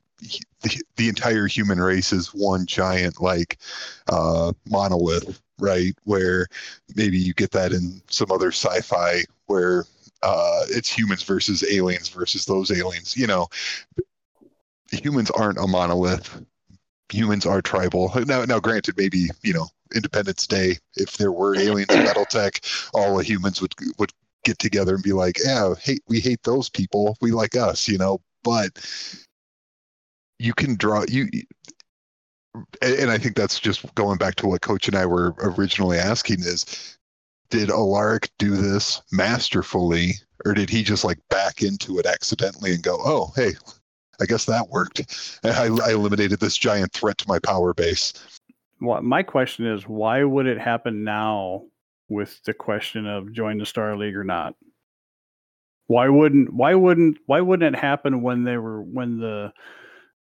The, 0.62 0.83
the 0.96 1.09
entire 1.09 1.46
human 1.46 1.79
race 1.79 2.12
is 2.12 2.29
one 2.29 2.66
giant 2.66 3.20
like 3.20 3.59
uh, 4.09 4.52
monolith 4.66 5.40
right? 5.58 5.94
Where 6.04 6.46
maybe 6.94 7.18
you 7.18 7.34
get 7.34 7.50
that 7.52 7.72
in 7.72 8.02
some 8.08 8.30
other 8.30 8.48
sci-fi 8.48 9.24
where 9.46 9.84
uh, 10.22 10.64
it's 10.68 10.90
humans 10.96 11.22
versus 11.22 11.64
aliens 11.70 12.08
versus 12.08 12.44
those 12.44 12.70
aliens. 12.70 13.16
You 13.16 13.26
know, 13.26 13.48
humans 14.90 15.30
aren't 15.30 15.58
a 15.58 15.66
monolith. 15.66 16.42
Humans 17.12 17.46
are 17.46 17.62
tribal. 17.62 18.12
Now, 18.26 18.44
now, 18.44 18.58
granted, 18.58 18.96
maybe 18.96 19.28
you 19.42 19.52
know, 19.52 19.68
Independence 19.94 20.46
Day, 20.46 20.78
if 20.96 21.16
there 21.16 21.32
were 21.32 21.56
aliens 21.56 21.94
in 21.94 22.02
BattleTech, 22.02 22.90
all 22.94 23.16
the 23.16 23.24
humans 23.24 23.60
would 23.60 23.74
would 23.98 24.12
get 24.44 24.58
together 24.58 24.94
and 24.94 25.04
be 25.04 25.12
like, 25.12 25.38
"Yeah, 25.44 25.74
hate 25.76 26.02
we 26.08 26.20
hate 26.20 26.42
those 26.42 26.68
people. 26.68 27.16
We 27.20 27.30
like 27.30 27.54
us," 27.56 27.86
you 27.86 27.98
know. 27.98 28.20
But 28.42 28.78
you 30.38 30.52
can 30.54 30.76
draw 30.76 31.04
you 31.08 31.28
and 32.82 33.10
I 33.10 33.18
think 33.18 33.36
that's 33.36 33.60
just 33.60 33.94
going 33.94 34.18
back 34.18 34.36
to 34.36 34.46
what 34.46 34.60
Coach 34.60 34.88
and 34.88 34.96
I 34.96 35.06
were 35.06 35.34
originally 35.38 35.98
asking 35.98 36.40
is 36.40 36.96
did 37.50 37.70
Alaric 37.70 38.30
do 38.38 38.56
this 38.56 39.02
masterfully 39.12 40.14
or 40.44 40.54
did 40.54 40.70
he 40.70 40.82
just 40.82 41.04
like 41.04 41.18
back 41.30 41.62
into 41.62 41.98
it 41.98 42.06
accidentally 42.06 42.72
and 42.72 42.82
go, 42.82 42.98
oh, 43.04 43.32
hey, 43.36 43.52
I 44.20 44.26
guess 44.26 44.44
that 44.46 44.68
worked. 44.68 45.38
I, 45.44 45.68
I 45.84 45.92
eliminated 45.92 46.40
this 46.40 46.56
giant 46.56 46.92
threat 46.92 47.18
to 47.18 47.28
my 47.28 47.38
power 47.38 47.74
base. 47.74 48.12
What 48.78 49.04
my 49.04 49.22
question 49.22 49.66
is, 49.66 49.88
why 49.88 50.22
would 50.22 50.46
it 50.46 50.58
happen 50.58 51.04
now 51.04 51.64
with 52.08 52.42
the 52.44 52.54
question 52.54 53.06
of 53.06 53.32
join 53.32 53.58
the 53.58 53.66
Star 53.66 53.96
League 53.96 54.16
or 54.16 54.24
not? 54.24 54.54
Why 55.86 56.08
wouldn't 56.08 56.52
why 56.52 56.74
wouldn't 56.74 57.18
why 57.26 57.40
wouldn't 57.40 57.74
it 57.74 57.78
happen 57.78 58.20
when 58.20 58.44
they 58.44 58.56
were 58.56 58.82
when 58.82 59.18
the 59.18 59.52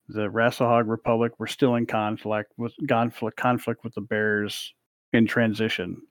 the 0.10 0.30
Rasalhague 0.30 0.90
Republic 0.90 1.34
were 1.40 1.48
still 1.48 1.76
in 1.76 1.86
conflict 1.86 2.52
with 2.58 2.74
conflict 2.88 3.38
conflict 3.38 3.84
with 3.84 3.94
the 3.96 4.02
Bears 4.02 4.74
in 5.14 5.28
transition, 5.28 6.02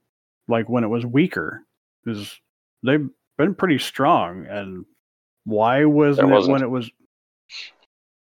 like 0.48 0.68
when 0.68 0.84
it 0.84 0.88
was 0.88 1.04
weaker, 1.04 1.62
because 2.04 2.38
they've 2.82 3.08
been 3.36 3.54
pretty 3.54 3.78
strong. 3.78 4.46
And 4.46 4.84
why 5.44 5.84
wasn't 5.84 6.30
it 6.30 6.32
wasn't. 6.32 6.52
when 6.52 6.62
it 6.62 6.70
was? 6.70 6.90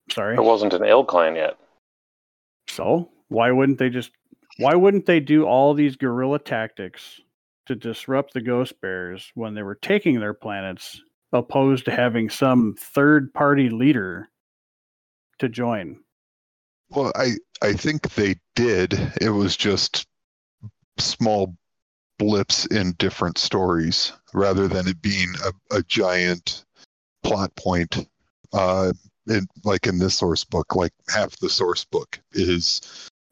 Sorry. 0.10 0.36
There 0.36 0.44
wasn't 0.44 0.74
an 0.74 0.82
ilClan 0.82 1.36
yet. 1.36 1.58
So 2.68 3.10
why 3.28 3.52
wouldn't 3.52 3.78
they 3.78 3.90
just 3.90 4.12
why 4.58 4.76
wouldn't 4.76 5.06
they 5.06 5.20
do 5.20 5.46
all 5.46 5.74
these 5.74 5.96
guerrilla 5.96 6.40
tactics 6.40 7.22
to 7.68 7.76
disrupt 7.76 8.34
the 8.34 8.42
ghost 8.42 8.82
bears 8.82 9.32
when 9.36 9.54
they 9.54 9.64
were 9.64 9.76
taking 9.76 10.20
their 10.20 10.34
planets 10.34 11.02
opposed 11.32 11.86
to 11.86 11.92
having 11.92 12.30
some 12.30 12.76
third 12.78 13.34
party 13.34 13.70
leader 13.70 14.30
to 15.42 15.50
join? 15.50 16.00
Well, 16.90 17.12
I, 17.16 17.34
I 17.62 17.74
think 17.74 18.14
they 18.14 18.36
did. 18.56 18.94
It 19.22 19.30
was 19.30 19.56
just 19.56 20.08
small 20.98 21.56
blips 22.20 22.66
in 22.68 22.94
different 22.94 23.38
stories 23.38 24.14
rather 24.34 24.68
than 24.68 24.88
it 24.88 25.02
being 25.02 25.34
a, 25.46 25.78
a 25.78 25.84
giant 25.84 26.66
plot 27.24 27.56
point. 27.56 28.08
Uh, 28.54 28.92
in, 29.28 29.48
like 29.64 29.88
in 29.88 30.00
this 30.00 30.18
source 30.18 30.44
book, 30.44 30.76
like 30.76 30.92
half 31.14 31.38
the 31.38 31.50
source 31.50 31.86
book 31.86 32.20
is 32.34 32.82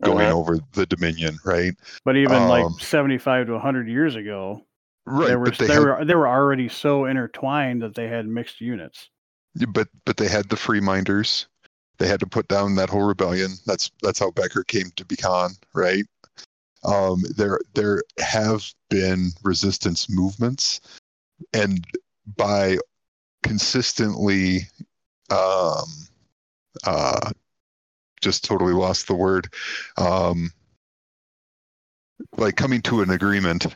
going 0.03 0.29
Mhm. 0.29 0.31
over 0.31 0.59
the 0.73 0.85
Dominion, 0.85 1.37
right? 1.43 1.73
But 2.05 2.15
even 2.15 2.37
Um, 2.37 2.49
like 2.49 2.81
75 2.81 3.47
to 3.47 3.53
100 3.53 3.89
years 3.89 4.15
ago, 4.15 4.65
Right, 5.05 5.29
they 5.29 5.35
were 5.35 5.49
they, 5.49 5.67
they, 5.67 5.73
had, 5.73 5.79
were 5.79 6.05
they 6.05 6.15
were 6.15 6.27
already 6.27 6.69
so 6.69 7.05
intertwined 7.05 7.81
that 7.81 7.95
they 7.95 8.07
had 8.07 8.27
mixed 8.27 8.61
units. 8.61 9.09
but 9.73 9.89
but 10.05 10.17
they 10.17 10.27
had 10.27 10.49
the 10.49 10.55
free 10.55 10.79
minders. 10.79 11.47
They 11.99 12.07
had 12.07 12.21
to 12.21 12.27
put 12.27 12.47
down 12.47 12.75
that 12.75 12.89
whole 12.89 13.03
rebellion. 13.03 13.51
That's 13.65 13.91
that's 14.01 14.19
how 14.19 14.31
Becker 14.31 14.63
came 14.63 14.91
to 14.95 15.05
be 15.05 15.17
Khan, 15.17 15.51
right? 15.73 16.05
Um, 16.83 17.23
there 17.35 17.59
there 17.73 18.01
have 18.19 18.65
been 18.89 19.31
resistance 19.43 20.09
movements, 20.09 20.79
and 21.53 21.85
by 22.38 22.77
consistently, 23.43 24.62
um, 25.29 25.89
uh, 26.85 27.31
just 28.21 28.45
totally 28.45 28.73
lost 28.73 29.07
the 29.07 29.15
word, 29.15 29.53
um, 29.97 30.51
like 32.38 32.55
coming 32.55 32.81
to 32.83 33.01
an 33.01 33.09
agreement 33.09 33.75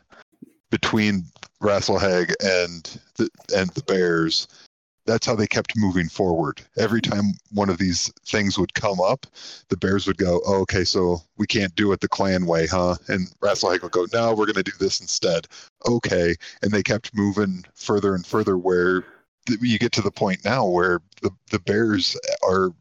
between 0.69 1.25
Rasalhague 1.61 2.33
and 2.41 2.99
the 3.15 3.29
and 3.53 3.69
the 3.71 3.83
Bears 3.83 4.47
that's 5.05 5.25
how 5.25 5.35
they 5.35 5.47
kept 5.47 5.77
moving 5.77 6.07
forward. 6.07 6.61
Every 6.77 7.01
time 7.01 7.33
one 7.51 7.69
of 7.69 7.77
these 7.77 8.11
things 8.25 8.57
would 8.57 8.73
come 8.73 8.99
up, 9.01 9.25
the 9.69 9.77
Bears 9.77 10.07
would 10.07 10.17
go, 10.17 10.41
oh, 10.45 10.61
"Okay, 10.61 10.83
so 10.83 11.21
we 11.37 11.45
can't 11.47 11.75
do 11.75 11.91
it 11.91 11.99
the 11.99 12.07
clan 12.07 12.45
way, 12.45 12.67
huh?" 12.67 12.95
And 13.07 13.27
Rasalhague 13.41 13.83
would 13.83 13.91
go, 13.91 14.07
"No, 14.13 14.33
we're 14.33 14.45
going 14.45 14.55
to 14.55 14.63
do 14.63 14.71
this 14.79 15.01
instead." 15.01 15.47
Okay, 15.87 16.35
and 16.61 16.71
they 16.71 16.83
kept 16.83 17.15
moving 17.15 17.65
further 17.75 18.15
and 18.15 18.25
further. 18.25 18.57
Where 18.57 19.03
you 19.59 19.77
get 19.77 19.91
to 19.93 20.01
the 20.01 20.11
point 20.11 20.45
now 20.45 20.65
where 20.65 21.01
the 21.21 21.31
the 21.51 21.59
Bears 21.59 22.17
are 22.43 22.71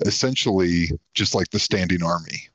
essentially 0.00 0.90
just 1.14 1.34
like 1.34 1.50
the 1.50 1.58
standing 1.58 2.02
army. 2.02 2.48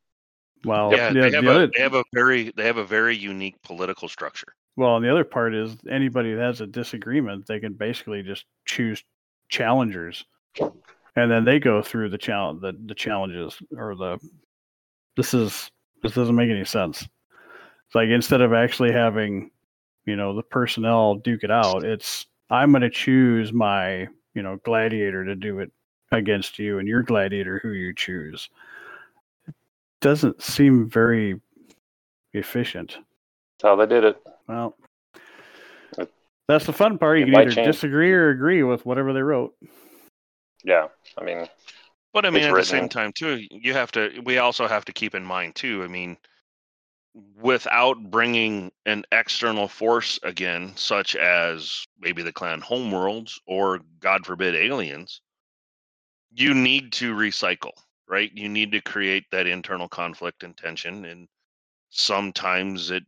Well, 0.66 0.92
Yeah, 0.92 1.12
the, 1.12 1.22
they 1.22 1.30
the 1.30 1.36
have 1.38 1.46
a 1.46 1.52
other, 1.52 1.68
they 1.68 1.82
have 1.82 1.94
a 1.94 2.04
very 2.14 2.52
they 2.56 2.66
have 2.66 2.78
a 2.78 2.86
very 2.86 3.16
unique 3.16 3.62
political 3.64 4.10
structure. 4.10 4.54
Well, 4.76 4.96
and 4.96 5.06
the 5.06 5.12
other 5.12 5.24
part 5.24 5.54
is 5.54 5.76
anybody 5.90 6.34
that 6.34 6.42
has 6.42 6.62
a 6.62 6.68
disagreement, 6.68 7.46
they 7.46 7.60
can 7.60 7.74
basically 7.74 8.24
just 8.24 8.46
choose 8.66 9.04
challengers, 9.50 10.26
and 10.60 11.32
then 11.32 11.46
they 11.46 11.60
go 11.60 11.82
through 11.82 12.10
the 12.10 12.18
challenge 12.18 12.62
the, 12.62 12.74
the 12.86 12.96
challenges 12.96 13.58
or 13.78 13.96
the. 13.96 14.20
This 15.16 15.34
is 15.34 15.70
this 16.02 16.14
doesn't 16.14 16.36
make 16.36 16.50
any 16.50 16.66
sense. 16.66 17.04
It's 17.04 17.96
like 17.96 18.10
instead 18.10 18.42
of 18.42 18.52
actually 18.52 18.92
having, 18.92 19.52
you 20.06 20.16
know, 20.16 20.36
the 20.36 20.42
personnel 20.42 21.16
duke 21.16 21.44
it 21.44 21.52
out, 21.52 21.84
it's 21.84 22.26
I'm 22.50 22.72
going 22.72 22.82
to 22.82 22.90
choose 22.90 23.54
my 23.54 24.08
you 24.34 24.42
know 24.42 24.58
gladiator 24.64 25.24
to 25.24 25.36
do 25.36 25.60
it 25.60 25.72
against 26.12 26.58
you, 26.58 26.80
and 26.80 26.88
your 26.88 27.04
gladiator 27.04 27.60
who 27.62 27.74
you 27.74 27.94
choose. 27.94 28.50
It 29.48 29.54
doesn't 30.02 30.42
seem 30.42 30.90
very 30.90 31.40
efficient. 32.34 32.98
That's 33.60 33.70
how 33.70 33.76
they 33.76 33.86
did 33.86 34.04
it. 34.04 34.18
Well, 34.48 34.76
That's 36.48 36.66
the 36.66 36.74
fun 36.74 36.98
part. 36.98 37.20
You 37.20 37.26
can 37.26 37.36
either 37.36 37.52
change. 37.52 37.68
disagree 37.68 38.12
or 38.12 38.30
agree 38.30 38.64
with 38.64 38.86
whatever 38.86 39.14
they 39.14 39.22
wrote. 39.22 39.56
Yeah, 40.64 40.88
I 41.18 41.24
mean, 41.24 41.48
But 42.14 42.26
I 42.26 42.30
mean, 42.30 42.44
It's 42.44 42.50
at 42.50 42.56
the 42.56 42.66
same 42.66 42.90
time, 42.90 43.12
too, 43.12 43.42
you 43.50 43.74
have 43.74 43.92
to. 43.94 44.22
We 44.24 44.38
also 44.38 44.68
have 44.68 44.86
to 44.86 44.94
keep 44.94 45.16
in 45.16 45.24
mind, 45.24 45.56
too. 45.56 45.84
I 45.84 45.88
mean, 45.88 46.18
without 47.40 48.12
bringing 48.12 48.72
an 48.86 49.04
external 49.12 49.68
force 49.68 50.20
again, 50.24 50.74
such 50.76 51.16
as 51.16 51.86
maybe 52.00 52.24
the 52.24 52.34
clan 52.34 52.62
homeworlds 52.62 53.40
or, 53.46 53.82
God 54.00 54.26
forbid, 54.26 54.56
aliens, 54.56 55.22
you 56.34 56.54
need 56.54 56.92
to 56.94 57.14
recycle, 57.14 57.74
right? 58.08 58.32
You 58.34 58.50
need 58.50 58.72
to 58.72 58.82
create 58.82 59.26
that 59.32 59.48
internal 59.48 59.88
conflict 59.88 60.44
and 60.44 60.56
tension, 60.58 61.06
and 61.06 61.28
sometimes 61.90 62.92
it. 62.92 63.04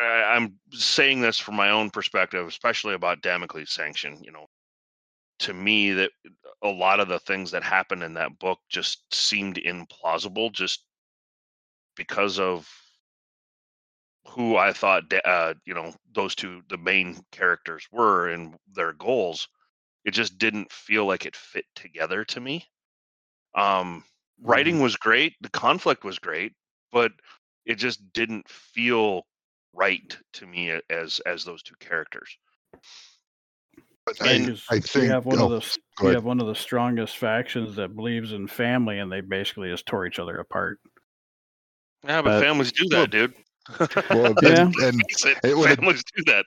I, 0.00 0.34
I'm 0.34 0.58
saying 0.72 1.20
this 1.20 1.38
from 1.38 1.56
my 1.56 1.70
own 1.70 1.90
perspective, 1.90 2.46
especially 2.46 2.94
about 2.94 3.22
Damocles 3.22 3.72
sanction. 3.72 4.22
You 4.22 4.32
know, 4.32 4.46
to 5.40 5.54
me, 5.54 5.92
that 5.92 6.10
a 6.62 6.68
lot 6.68 7.00
of 7.00 7.08
the 7.08 7.18
things 7.20 7.50
that 7.50 7.62
happened 7.62 8.02
in 8.02 8.14
that 8.14 8.38
book 8.38 8.58
just 8.68 9.02
seemed 9.14 9.56
implausible, 9.56 10.52
just 10.52 10.84
because 11.96 12.38
of 12.38 12.68
who 14.28 14.56
I 14.56 14.72
thought, 14.72 15.04
uh, 15.24 15.54
you 15.64 15.74
know, 15.74 15.94
those 16.12 16.34
two, 16.34 16.62
the 16.68 16.78
main 16.78 17.18
characters 17.32 17.86
were 17.92 18.28
and 18.28 18.56
their 18.74 18.92
goals. 18.92 19.48
It 20.04 20.12
just 20.12 20.38
didn't 20.38 20.72
feel 20.72 21.06
like 21.06 21.26
it 21.26 21.36
fit 21.36 21.64
together 21.74 22.24
to 22.26 22.40
me. 22.40 22.64
Um, 23.54 24.04
writing 24.42 24.80
was 24.80 24.96
great, 24.96 25.34
the 25.40 25.48
conflict 25.48 26.04
was 26.04 26.18
great, 26.18 26.52
but 26.92 27.12
it 27.64 27.76
just 27.76 28.12
didn't 28.12 28.48
feel 28.48 29.26
right 29.76 30.16
to 30.34 30.46
me 30.46 30.72
as 30.90 31.20
as 31.26 31.44
those 31.44 31.62
two 31.62 31.74
characters. 31.80 32.36
And 34.20 34.28
I, 34.28 34.38
Because 34.38 34.62
I 34.70 34.74
you 34.76 34.80
think 34.82 35.10
have 35.10 35.26
one 35.26 35.38
oh, 35.40 35.52
of 35.52 35.62
the 35.62 35.78
go 35.96 36.08
you 36.08 36.14
have 36.14 36.24
one 36.24 36.40
of 36.40 36.46
the 36.46 36.54
strongest 36.54 37.16
factions 37.16 37.74
that 37.76 37.94
believes 37.96 38.32
in 38.32 38.46
family, 38.46 38.98
and 39.00 39.10
they 39.10 39.20
basically 39.20 39.68
just 39.70 39.84
tore 39.86 40.06
each 40.06 40.18
other 40.18 40.36
apart. 40.38 40.78
Yeah, 42.04 42.22
but 42.22 42.30
But- 42.30 42.42
families 42.42 42.72
do 42.72 42.88
that, 42.90 43.10
dude. 43.10 43.34
well, 44.10 44.32
Yeah. 44.42 44.60
and, 44.66 44.74
and, 44.76 45.02
Face 45.10 45.24
it, 45.26 45.38
it 45.42 45.56
would- 45.56 45.76
families 45.76 46.04
do 46.16 46.22
that. 46.24 46.44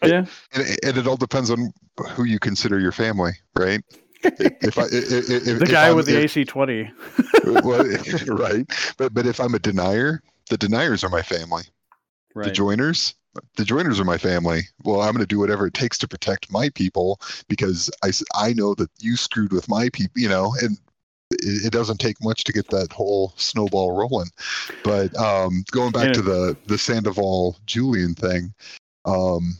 Yeah, 0.02 0.26
and 0.52 0.78
and 0.84 0.98
it 0.98 1.06
all 1.06 1.16
depends 1.16 1.50
on 1.50 1.72
who 2.10 2.24
you 2.24 2.38
consider 2.38 2.78
your 2.78 2.92
family, 2.92 3.32
right? 3.58 3.80
If 4.22 4.76
I, 4.78 4.82
i- 4.82 4.84
i- 4.84 4.88
if, 4.90 5.26
the 5.44 5.58
if 5.62 5.70
guy 5.70 5.86
I'm- 5.86 5.96
with 5.96 6.04
the 6.06 6.18
AC 6.18 6.44
twenty. 6.44 6.90
well, 7.64 7.84
right? 8.26 8.66
But 8.98 9.14
but 9.14 9.26
if 9.26 9.40
I'm 9.40 9.54
a 9.54 9.58
denier, 9.58 10.20
the 10.50 10.58
deniers 10.58 11.02
are 11.04 11.08
my 11.08 11.22
family. 11.22 11.62
The 12.46 12.52
joiners, 12.52 13.14
the 13.56 13.64
joiners 13.64 14.00
are 14.00 14.04
my 14.04 14.18
family. 14.18 14.62
Well, 14.84 15.00
I'm 15.00 15.12
going 15.12 15.22
to 15.22 15.26
do 15.26 15.38
whatever 15.38 15.66
it 15.66 15.74
takes 15.74 15.98
to 15.98 16.08
protect 16.08 16.52
my 16.52 16.70
people 16.70 17.20
because 17.48 17.90
i 18.02 18.10
i 18.34 18.52
know 18.52 18.74
that 18.74 18.90
you 19.00 19.16
screwed 19.16 19.52
with 19.52 19.68
my 19.68 19.88
people, 19.90 20.20
you 20.20 20.28
know, 20.28 20.54
and 20.60 20.78
it, 21.30 21.66
it 21.66 21.72
doesn't 21.72 21.98
take 21.98 22.22
much 22.22 22.44
to 22.44 22.52
get 22.52 22.68
that 22.70 22.92
whole 22.92 23.32
snowball 23.36 23.92
rolling. 23.96 24.30
But 24.82 25.16
um, 25.16 25.64
going 25.70 25.92
back 25.92 26.12
to 26.14 26.22
the 26.22 26.56
the 26.66 26.78
Sandoval 26.78 27.58
Julian 27.66 28.14
thing, 28.14 28.54
um, 29.04 29.54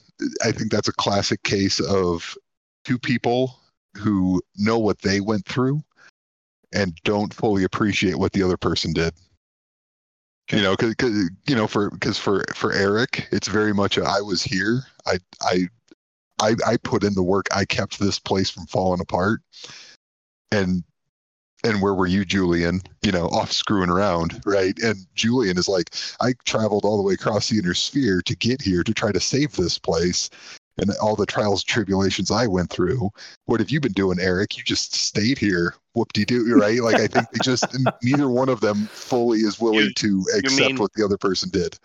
I 0.45 0.53
think 0.53 0.71
that's 0.71 0.88
a 0.88 0.93
classic 0.93 1.43
case 1.43 1.81
of 1.81 2.37
two 2.85 2.99
people 2.99 3.59
who 3.97 4.43
know 4.57 4.79
what 4.79 5.01
they 5.01 5.21
went 5.21 5.47
through 5.47 5.83
and 6.73 6.95
don't 7.05 7.35
fully 7.35 7.64
appreciate 7.64 8.19
what 8.19 8.33
the 8.33 8.43
other 8.43 8.57
person 8.57 8.93
did. 8.93 9.14
You 10.50 10.62
know, 10.62 10.76
because 10.76 11.30
you 11.46 11.54
know, 11.54 11.66
for 11.66 11.90
because 11.90 12.18
for 12.18 12.44
for 12.54 12.72
Eric, 12.72 13.28
it's 13.30 13.48
very 13.48 13.74
much 13.74 13.98
a, 13.98 14.04
I 14.04 14.20
was 14.20 14.42
here. 14.42 14.82
I 15.06 15.18
I 15.42 15.68
I 16.40 16.54
I 16.66 16.76
put 16.78 17.04
in 17.04 17.14
the 17.14 17.22
work. 17.22 17.46
I 17.54 17.64
kept 17.64 17.98
this 17.98 18.18
place 18.18 18.48
from 18.48 18.66
falling 18.66 19.00
apart. 19.00 19.42
And 20.50 20.84
and 21.64 21.82
where 21.82 21.94
were 21.94 22.06
you, 22.06 22.24
Julian? 22.24 22.80
You 23.02 23.12
know, 23.12 23.26
off 23.26 23.52
screwing 23.52 23.90
around, 23.90 24.40
right? 24.46 24.78
And 24.78 25.06
Julian 25.14 25.58
is 25.58 25.68
like, 25.68 25.90
I 26.20 26.34
traveled 26.44 26.84
all 26.84 26.96
the 26.96 27.02
way 27.02 27.14
across 27.14 27.48
the 27.48 27.58
inner 27.58 27.74
sphere 27.74 28.22
to 28.22 28.37
get 28.37 28.62
here 28.62 28.84
to 28.84 28.94
try 28.94 29.11
to 29.12 29.20
save 29.20 29.56
this 29.56 29.76
place, 29.76 30.30
and 30.79 30.91
all 31.03 31.17
the 31.17 31.27
trials 31.27 31.62
and 31.62 31.69
tribulations 31.69 32.31
I 32.31 32.47
went 32.47 32.71
through. 32.71 33.11
What 33.47 33.61
have 33.61 33.71
you 33.71 33.81
been 33.81 33.93
doing, 33.93 34.19
Eric? 34.21 34.57
You 34.57 34.64
just 34.64 34.95
stayed 34.95 35.38
here. 35.38 35.75
Whoop 35.95 36.12
de 36.12 36.25
doo, 36.25 36.55
right? 36.59 36.81
Like 36.81 36.97
I 36.97 37.07
think 37.07 37.31
they 37.31 37.38
just 37.43 37.64
neither 38.03 38.29
one 38.29 38.49
of 38.49 38.61
them 38.61 38.87
fully 38.87 39.41
is 39.41 39.61
willing 39.61 39.81
You- 39.87 39.93
to 39.95 40.25
accept 40.37 40.61
mean- 40.69 40.77
what 40.77 40.93
the 40.95 41.05
other 41.05 41.19
person 41.19 41.51
did. 41.51 41.79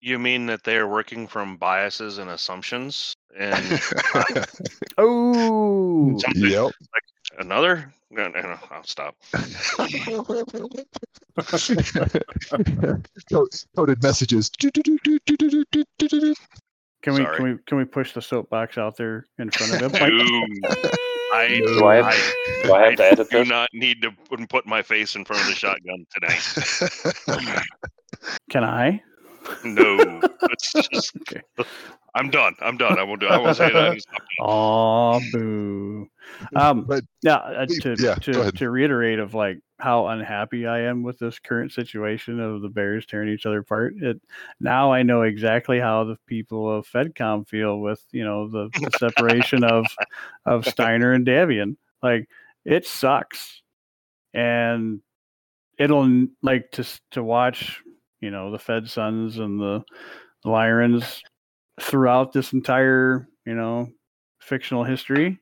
You 0.00 0.18
mean 0.20 0.46
that 0.46 0.62
they 0.62 0.76
are 0.76 0.86
working 0.86 1.26
from 1.26 1.56
biases 1.56 2.18
and 2.18 2.30
assumptions? 2.30 3.14
And 3.36 3.80
Oh, 4.98 6.16
something, 6.18 6.42
yep. 6.50 6.70
another? 7.38 7.92
No, 8.10 8.28
no, 8.28 8.40
no, 8.40 8.58
I'll 8.70 8.84
stop. 8.84 9.16
Co- 13.28 13.48
Coded 13.74 14.00
messages. 14.02 14.50
Can 17.06 17.14
we 17.14 17.22
Sorry. 17.22 17.36
can 17.36 17.44
we 17.44 17.58
can 17.68 17.78
we 17.78 17.84
push 17.84 18.12
the 18.14 18.20
soapbox 18.20 18.76
out 18.78 18.96
there 18.96 19.26
in 19.38 19.48
front 19.52 19.80
of 19.80 19.80
him? 19.94 20.00
Like, 20.00 20.12
No, 20.12 20.68
I, 21.32 21.62
Do 21.64 21.86
I 21.86 21.94
have- 21.96 22.04
I, 22.06 22.62
do 22.64 22.72
I 22.74 22.82
have 22.86 22.96
to 22.96 23.04
edit 23.04 23.30
do 23.30 23.38
this? 23.38 23.48
not 23.48 23.68
need 23.72 24.02
to 24.02 24.10
put- 24.28 24.48
put 24.48 24.66
my 24.66 24.82
face 24.82 25.14
in 25.14 25.24
front 25.24 25.42
of 25.42 25.46
the 25.48 25.54
shotgun 25.54 26.04
today. 26.12 27.60
can 28.50 28.64
I? 28.64 29.00
No, 29.64 30.20
it's 30.50 30.72
just, 30.72 31.16
Okay. 31.20 31.42
I'm 32.16 32.30
done. 32.30 32.54
I'm 32.60 32.76
done. 32.78 32.98
I 32.98 33.02
won't 33.02 33.20
do. 33.20 33.26
I 33.26 33.36
won't 33.36 33.56
say 33.56 33.70
that. 33.72 33.92
It's 33.92 34.06
not- 34.10 34.22
Oh, 34.40 35.20
boo. 35.32 36.08
Um, 36.56 36.84
But- 36.84 37.04
yeah, 37.22 37.36
uh, 37.36 37.66
to 37.66 37.94
Yeah, 37.98 38.14
to, 38.16 38.50
to 38.52 38.70
reiterate 38.70 39.18
of 39.18 39.34
like 39.34 39.58
how 39.78 40.06
unhappy 40.06 40.66
I 40.66 40.80
am 40.80 41.02
with 41.02 41.18
this 41.18 41.38
current 41.38 41.72
situation 41.72 42.40
of 42.40 42.62
the 42.62 42.68
Bears 42.70 43.04
tearing 43.06 43.28
each 43.28 43.44
other 43.46 43.58
apart. 43.58 43.94
It 44.00 44.20
now 44.60 44.92
I 44.92 45.02
know 45.02 45.22
exactly 45.22 45.78
how 45.78 46.04
the 46.04 46.16
people 46.26 46.70
of 46.74 46.88
FedCom 46.88 47.46
feel 47.46 47.80
with 47.80 48.02
you 48.12 48.24
know 48.24 48.48
the, 48.48 48.70
the 48.80 48.90
separation 48.98 49.62
of 49.64 49.84
of 50.46 50.66
Steiner 50.66 51.12
and 51.12 51.26
Davion. 51.26 51.76
Like 52.02 52.28
it 52.64 52.86
sucks, 52.86 53.60
and 54.34 55.00
it'll 55.78 56.26
like 56.42 56.70
to 56.72 56.84
to 57.12 57.22
watch 57.22 57.82
you 58.20 58.30
know 58.30 58.50
the 58.50 58.58
Fed 58.58 58.88
Suns 58.88 59.38
and 59.38 59.60
the 59.60 59.84
Lyrans 60.44 61.20
throughout 61.80 62.32
this 62.32 62.52
entire 62.52 63.28
you 63.44 63.54
know 63.54 63.88
fictional 64.40 64.84
history 64.84 65.38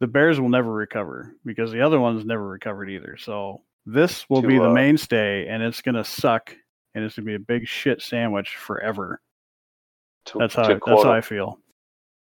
the 0.00 0.06
bears 0.06 0.40
will 0.40 0.48
never 0.48 0.72
recover 0.72 1.34
because 1.44 1.70
the 1.72 1.80
other 1.82 2.00
ones 2.00 2.24
never 2.24 2.46
recovered 2.46 2.88
either 2.88 3.16
so 3.18 3.60
this 3.86 4.28
will 4.30 4.42
To, 4.42 4.48
be 4.48 4.58
the 4.58 4.70
uh, 4.70 4.72
mainstay 4.72 5.46
and 5.46 5.62
it's 5.62 5.82
going 5.82 5.94
to 5.94 6.04
suck 6.04 6.54
and 6.94 7.04
it's 7.04 7.16
going 7.16 7.24
to 7.26 7.30
be 7.30 7.34
a 7.34 7.38
big 7.38 7.66
shit 7.66 8.00
sandwich 8.00 8.56
forever 8.56 9.20
To, 10.26 10.38
that's 10.38 10.54
how 10.54 10.62
to 10.62 10.80
that's 10.86 11.02
how 11.02 11.12
a- 11.12 11.16
i 11.16 11.20
feel 11.20 11.58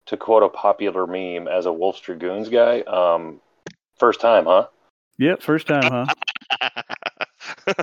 to 0.07 0.16
quote 0.16 0.43
a 0.43 0.49
popular 0.49 1.07
meme 1.07 1.47
as 1.47 1.66
a 1.66 1.73
Wolf's 1.73 2.01
Dragoons 2.01 2.49
guy, 2.49 2.81
um, 2.81 3.40
first 3.99 4.21
time, 4.21 4.45
huh? 4.47 4.66
yep 5.19 5.43
first 5.43 5.66
time 5.69 5.83
huh 5.85 6.07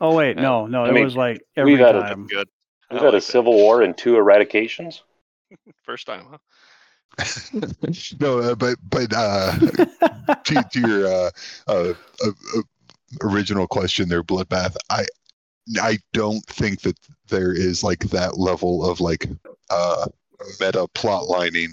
oh 0.00 0.14
wait 0.14 0.36
no 0.36 0.66
no 0.66 0.84
I 0.84 0.88
it 0.88 0.92
mean, 0.92 1.04
was 1.04 1.16
like 1.16 1.40
every 1.56 1.72
we've 1.72 1.80
had 1.80 1.94
a- 1.96 2.00
time 2.00 2.26
Good. 2.26 2.48
We've 2.90 3.00
I 3.00 3.04
had 3.04 3.14
a 3.14 3.18
that. 3.18 3.22
civil 3.22 3.54
war 3.54 3.82
and 3.82 3.96
two 3.96 4.14
eradications. 4.14 5.02
First 5.84 6.06
time, 6.06 6.26
huh? 6.30 6.38
no, 8.20 8.38
uh, 8.38 8.54
but 8.54 8.76
but 8.88 9.12
uh, 9.14 9.58
to, 10.44 10.64
to 10.70 10.80
your 10.80 11.06
uh, 11.06 11.30
uh, 11.66 11.94
uh, 12.24 12.30
uh, 12.56 12.62
original 13.22 13.66
question 13.66 14.08
there, 14.08 14.22
bloodbath. 14.22 14.76
I 14.90 15.06
I 15.82 15.98
don't 16.12 16.44
think 16.46 16.82
that 16.82 16.96
there 17.28 17.52
is 17.52 17.82
like 17.82 18.00
that 18.10 18.38
level 18.38 18.88
of 18.88 19.00
like 19.00 19.28
uh, 19.70 20.06
meta 20.60 20.86
plot 20.94 21.28
lining 21.28 21.72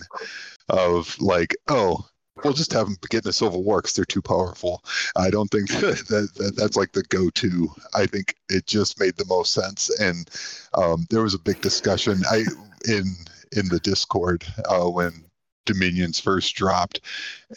of 0.70 1.16
like 1.20 1.56
oh. 1.68 2.06
We'll 2.44 2.54
just 2.54 2.74
have 2.74 2.88
them 2.88 2.98
get 3.10 3.24
in 3.24 3.30
a 3.30 3.34
civil 3.34 3.64
war 3.64 3.82
because 3.82 3.94
they're 3.94 4.06
too 4.06 4.22
powerful. 4.22 4.84
I 5.16 5.30
don't 5.30 5.50
think 5.50 5.70
that, 5.70 6.06
that, 6.10 6.34
that 6.36 6.56
that's 6.56 6.78
like 6.78 6.92
the 6.92 7.04
go-to. 7.04 7.70
I 7.94 8.06
think 8.06 8.36
it 8.50 8.68
just 8.68 9.00
made 9.00 9.16
the 9.16 9.26
most 9.26 9.54
sense, 9.54 9.90
and 10.00 10.30
um, 10.74 11.06
there 11.10 11.24
was 11.24 11.34
a 11.34 11.40
big 11.40 11.62
discussion 11.62 12.24
I 12.30 12.44
in 12.88 13.16
in 13.56 13.70
the 13.70 13.80
Discord 13.80 14.46
uh, 14.70 14.90
when 14.90 15.24
Dominions 15.66 16.20
first 16.20 16.56
dropped, 16.56 17.02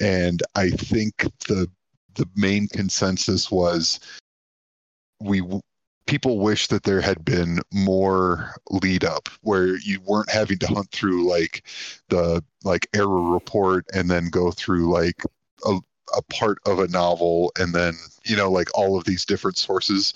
and 0.00 0.42
I 0.54 0.70
think 0.70 1.26
the 1.48 1.68
the 2.14 2.28
main 2.36 2.68
consensus 2.68 3.50
was 3.50 4.00
we 5.20 5.42
people 6.08 6.38
wish 6.38 6.68
that 6.68 6.84
there 6.84 7.02
had 7.02 7.22
been 7.22 7.60
more 7.70 8.54
lead 8.70 9.04
up 9.04 9.28
where 9.42 9.76
you 9.76 10.00
weren't 10.00 10.30
having 10.30 10.58
to 10.58 10.66
hunt 10.66 10.90
through 10.90 11.28
like 11.28 11.68
the 12.08 12.42
like 12.64 12.88
Era 12.94 13.06
Report 13.06 13.84
and 13.92 14.10
then 14.10 14.30
go 14.30 14.50
through 14.50 14.90
like 14.90 15.22
a, 15.66 15.78
a 16.16 16.22
part 16.22 16.58
of 16.64 16.78
a 16.78 16.88
novel 16.88 17.52
and 17.58 17.74
then 17.74 17.94
you 18.24 18.34
know 18.36 18.50
like 18.50 18.68
all 18.74 18.96
of 18.96 19.04
these 19.04 19.26
different 19.26 19.58
sources 19.58 20.14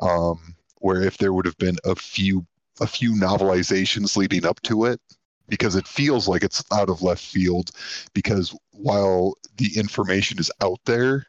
um 0.00 0.56
where 0.78 1.02
if 1.02 1.18
there 1.18 1.32
would 1.32 1.46
have 1.46 1.56
been 1.58 1.76
a 1.84 1.94
few 1.94 2.44
a 2.80 2.86
few 2.86 3.12
novelizations 3.12 4.16
leading 4.16 4.44
up 4.44 4.60
to 4.62 4.86
it 4.86 5.00
because 5.48 5.76
it 5.76 5.86
feels 5.86 6.26
like 6.26 6.42
it's 6.42 6.64
out 6.72 6.90
of 6.90 7.00
left 7.00 7.24
field 7.24 7.70
because 8.12 8.54
while 8.72 9.34
the 9.56 9.70
information 9.76 10.40
is 10.40 10.50
out 10.62 10.80
there 10.84 11.26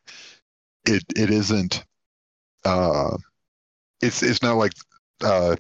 it 0.87 1.03
it 1.15 1.29
isn't 1.29 1.85
uh 2.65 3.15
it's 4.01 4.23
it's 4.23 4.41
not 4.41 4.57
like 4.57 4.73
uh 5.23 5.55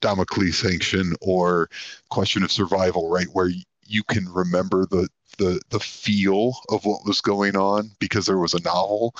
Damocles 0.00 0.58
sanction 0.58 1.14
or 1.22 1.70
question 2.10 2.42
of 2.42 2.52
survival 2.52 3.08
right 3.08 3.28
where 3.32 3.50
you 3.86 4.02
can 4.04 4.30
remember 4.32 4.86
the 4.86 5.08
the 5.38 5.60
the 5.70 5.80
feel 5.80 6.56
of 6.68 6.84
what 6.84 7.06
was 7.06 7.20
going 7.20 7.56
on 7.56 7.90
because 7.98 8.26
there 8.26 8.38
was 8.38 8.54
a 8.54 8.62
novel. 8.62 9.14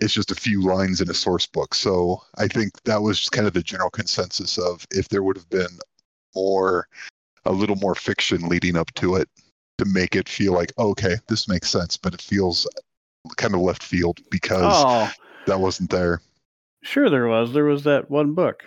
It's 0.00 0.12
just 0.12 0.32
a 0.32 0.34
few 0.34 0.60
lines 0.60 1.00
in 1.00 1.08
a 1.08 1.14
source 1.14 1.46
book. 1.46 1.74
So 1.74 2.20
i 2.36 2.48
think 2.48 2.82
that 2.82 3.00
was 3.00 3.28
kind 3.30 3.46
of 3.46 3.52
the 3.52 3.62
general 3.62 3.90
consensus 3.90 4.58
of 4.58 4.84
if 4.90 5.08
there 5.08 5.22
would 5.22 5.36
have 5.36 5.48
been 5.50 5.78
more 6.34 6.88
a 7.44 7.52
little 7.52 7.76
more 7.76 7.94
fiction 7.94 8.48
leading 8.48 8.76
up 8.76 8.92
to 8.94 9.14
it 9.16 9.28
to 9.78 9.84
make 9.84 10.16
it 10.16 10.28
feel 10.28 10.52
like 10.52 10.72
okay 10.78 11.16
this 11.28 11.48
makes 11.48 11.68
sense 11.68 11.96
but 11.96 12.14
it 12.14 12.20
feels 12.20 12.66
kind 13.36 13.54
of 13.54 13.60
left 13.60 13.82
field 13.82 14.18
because 14.30 14.74
Oh, 14.84 15.10
that 15.46 15.60
wasn't 15.60 15.90
there 15.90 16.20
sure 16.84 17.10
there 17.10 17.26
was. 17.26 17.52
There 17.52 17.64
was 17.64 17.84
that 17.84 18.10
one 18.10 18.34
book. 18.34 18.62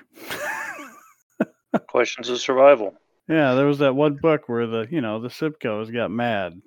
Questions 1.87 2.29
of 2.29 2.39
survival. 2.39 2.93
Yeah, 3.29 3.53
there 3.55 3.65
was 3.65 3.79
that 3.79 3.95
one 3.95 4.15
book 4.15 4.47
where 4.47 4.67
the 4.67 4.87
you 4.89 5.01
know 5.01 5.19
the 5.19 5.27
Sipcos 5.27 5.93
got 5.93 6.11
mad 6.11 6.61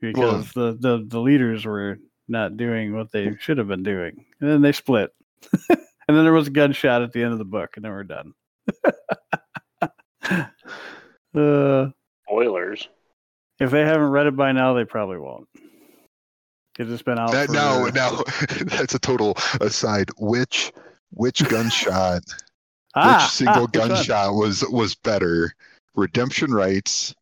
because 0.00 0.52
the, 0.52 0.76
the 0.78 1.04
the 1.06 1.20
leaders 1.20 1.64
were 1.64 1.98
not 2.28 2.56
doing 2.56 2.94
what 2.94 3.10
they 3.12 3.36
should 3.40 3.58
have 3.58 3.68
been 3.68 3.82
doing, 3.82 4.24
and 4.40 4.50
then 4.50 4.62
they 4.62 4.72
split. 4.72 5.12
and 5.68 5.78
then 6.16 6.24
there 6.24 6.32
was 6.32 6.46
a 6.48 6.50
gunshot 6.50 7.02
at 7.02 7.12
the 7.12 7.22
end 7.22 7.32
of 7.32 7.38
the 7.38 7.44
book, 7.44 7.76
and 7.76 7.84
then 7.84 7.92
we're 7.92 8.04
done. 8.04 8.32
uh, 11.34 11.90
Spoilers. 12.26 12.88
if 13.60 13.70
they 13.70 13.82
haven't 13.82 14.10
read 14.10 14.26
it 14.26 14.36
by 14.36 14.52
now, 14.52 14.74
they 14.74 14.84
probably 14.84 15.18
won't. 15.18 15.48
Because 16.72 16.92
it's 16.92 17.02
been 17.02 17.18
out. 17.18 17.32
that 17.32 17.46
for, 17.46 17.52
now 17.52 17.86
now 17.86 18.22
that's 18.66 18.94
a 18.94 18.98
total 18.98 19.36
aside 19.60 20.10
which 20.18 20.72
which 21.10 21.46
gunshot 21.48 22.22
Ah, 22.98 23.20
which 23.22 23.30
single 23.32 23.64
ah, 23.64 23.66
gunshot 23.66 24.34
was 24.34 24.64
was 24.70 24.94
better 24.94 25.52
Redemption 25.94 26.52
Rites 26.52 27.14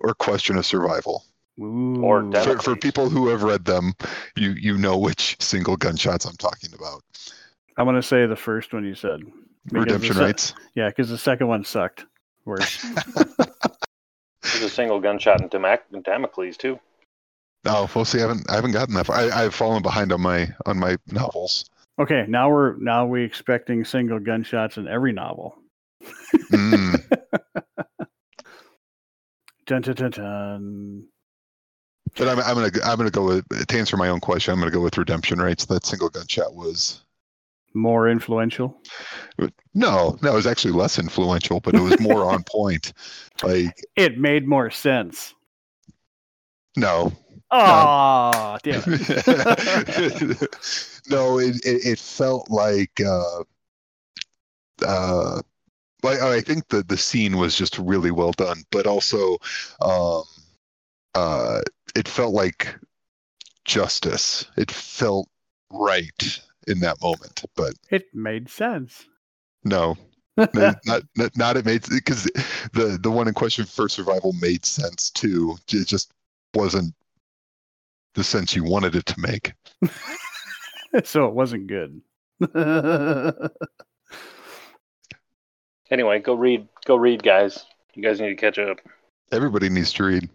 or 0.00 0.12
question 0.14 0.56
of 0.56 0.66
survival 0.66 1.24
Or 1.58 2.20
Ooh. 2.20 2.30
Death 2.30 2.44
for, 2.44 2.58
for 2.58 2.76
people 2.76 3.08
who 3.08 3.28
have 3.28 3.42
read 3.42 3.64
them 3.64 3.94
you 4.36 4.50
you 4.52 4.76
know 4.76 4.98
which 4.98 5.36
single 5.40 5.76
gunshots 5.76 6.24
i'm 6.26 6.36
talking 6.36 6.70
about 6.74 7.02
I'm 7.78 7.86
gonna 7.86 8.02
say 8.02 8.26
the 8.26 8.36
first 8.36 8.72
one 8.74 8.84
you 8.84 8.94
said. 8.96 9.20
Because 9.66 9.84
redemption 9.86 10.14
se- 10.16 10.20
rights 10.22 10.54
Yeah, 10.74 10.88
because 10.88 11.08
the 11.08 11.16
second 11.18 11.46
one 11.48 11.64
sucked. 11.64 12.04
Worse. 12.44 12.82
There's 14.42 14.62
a 14.62 14.68
single 14.70 14.98
gunshot 15.00 15.40
in 15.42 15.48
Damac- 15.48 16.02
Damocles 16.04 16.56
too. 16.56 16.78
oh 17.66 17.88
we'll 17.94 18.04
see 18.04 18.18
i 18.18 18.22
haven't 18.22 18.50
i 18.50 18.54
haven't 18.54 18.72
gotten 18.72 18.94
that 18.94 19.06
far. 19.06 19.16
I, 19.16 19.30
i've 19.44 19.54
fallen 19.54 19.82
behind 19.82 20.12
on 20.12 20.20
my 20.20 20.48
on 20.66 20.78
my 20.78 20.96
novels 21.10 21.64
okay, 21.98 22.24
now 22.28 22.50
we're 22.50 22.76
now 22.78 23.06
we 23.06 23.22
expecting 23.24 23.84
single 23.84 24.18
gunshots 24.20 24.76
in 24.76 24.86
every 24.88 25.12
novel. 25.12 25.56
Mm, 26.52 27.02
Dun, 29.66 29.82
dun, 29.82 29.94
dun, 29.94 30.10
dun. 30.10 31.04
but 32.16 32.28
I'm, 32.28 32.38
I'm 32.40 32.54
gonna 32.54 32.70
I'm 32.84 32.96
gonna 32.96 33.10
go 33.10 33.24
with 33.26 33.66
to 33.68 33.78
answer 33.78 33.96
my 33.98 34.08
own 34.08 34.20
question. 34.20 34.52
I'm 34.52 34.58
gonna 34.60 34.70
go 34.70 34.80
with 34.80 34.96
Redemption 34.96 35.38
Rites. 35.40 35.66
That 35.66 35.84
single 35.84 36.08
gunshot 36.08 36.54
was 36.54 37.02
More 37.74 38.08
influential. 38.08 38.80
no, 39.74 40.16
no, 40.22 40.32
it 40.32 40.34
was 40.34 40.46
actually 40.46 40.72
less 40.72 40.98
influential, 40.98 41.60
but 41.60 41.74
it 41.74 41.80
was 41.82 42.00
more 42.00 42.24
on 42.24 42.42
point. 42.50 42.94
Like 43.42 43.74
It 43.96 44.18
made 44.18 44.46
more 44.48 44.70
sense. 44.70 45.34
no, 46.76 47.12
Oh, 47.50 48.58
damn 48.62 48.82
it. 48.86 50.48
no, 51.08 51.38
it, 51.38 51.56
it 51.64 51.86
it 51.86 51.98
felt 51.98 52.50
like 52.50 53.00
uh, 53.00 53.42
uh, 54.86 55.42
like 56.02 56.20
I 56.20 56.40
think 56.40 56.68
the 56.68 56.82
the 56.82 56.96
scene 56.96 57.36
was 57.36 57.56
just 57.56 57.78
really 57.78 58.10
well 58.10 58.32
done, 58.32 58.62
but 58.70 58.86
also 58.86 59.38
um, 59.80 60.22
uh, 61.14 61.60
it 61.96 62.08
felt 62.08 62.34
like 62.34 62.74
justice. 63.64 64.46
It 64.56 64.70
felt 64.70 65.28
right 65.72 66.40
in 66.66 66.80
that 66.80 67.00
moment, 67.02 67.44
but 67.56 67.74
it 67.90 68.06
made 68.14 68.48
sense. 68.48 69.06
no. 69.64 69.96
no, 70.54 70.72
not, 70.86 71.02
not 71.16 71.36
not 71.36 71.56
it 71.56 71.66
made 71.66 71.82
because 71.88 72.22
the 72.72 72.96
the 73.02 73.10
one 73.10 73.26
in 73.26 73.34
question 73.34 73.64
for 73.64 73.88
survival 73.88 74.32
made 74.34 74.64
sense 74.64 75.10
too. 75.10 75.56
It 75.72 75.88
just 75.88 76.12
wasn't 76.54 76.94
the 78.14 78.22
sense 78.22 78.54
you 78.54 78.62
wanted 78.62 78.94
it 78.94 79.04
to 79.06 79.18
make. 79.18 79.52
so 81.04 81.26
it 81.26 81.34
wasn't 81.34 81.66
good. 81.66 82.00
Anyway, 85.90 86.18
go 86.18 86.34
read. 86.34 86.68
Go 86.84 86.96
read, 86.96 87.22
guys. 87.22 87.64
You 87.94 88.02
guys 88.02 88.20
need 88.20 88.28
to 88.28 88.34
catch 88.36 88.58
up. 88.58 88.78
Everybody 89.32 89.68
needs 89.68 89.92
to 89.94 90.04
read. 90.04 90.28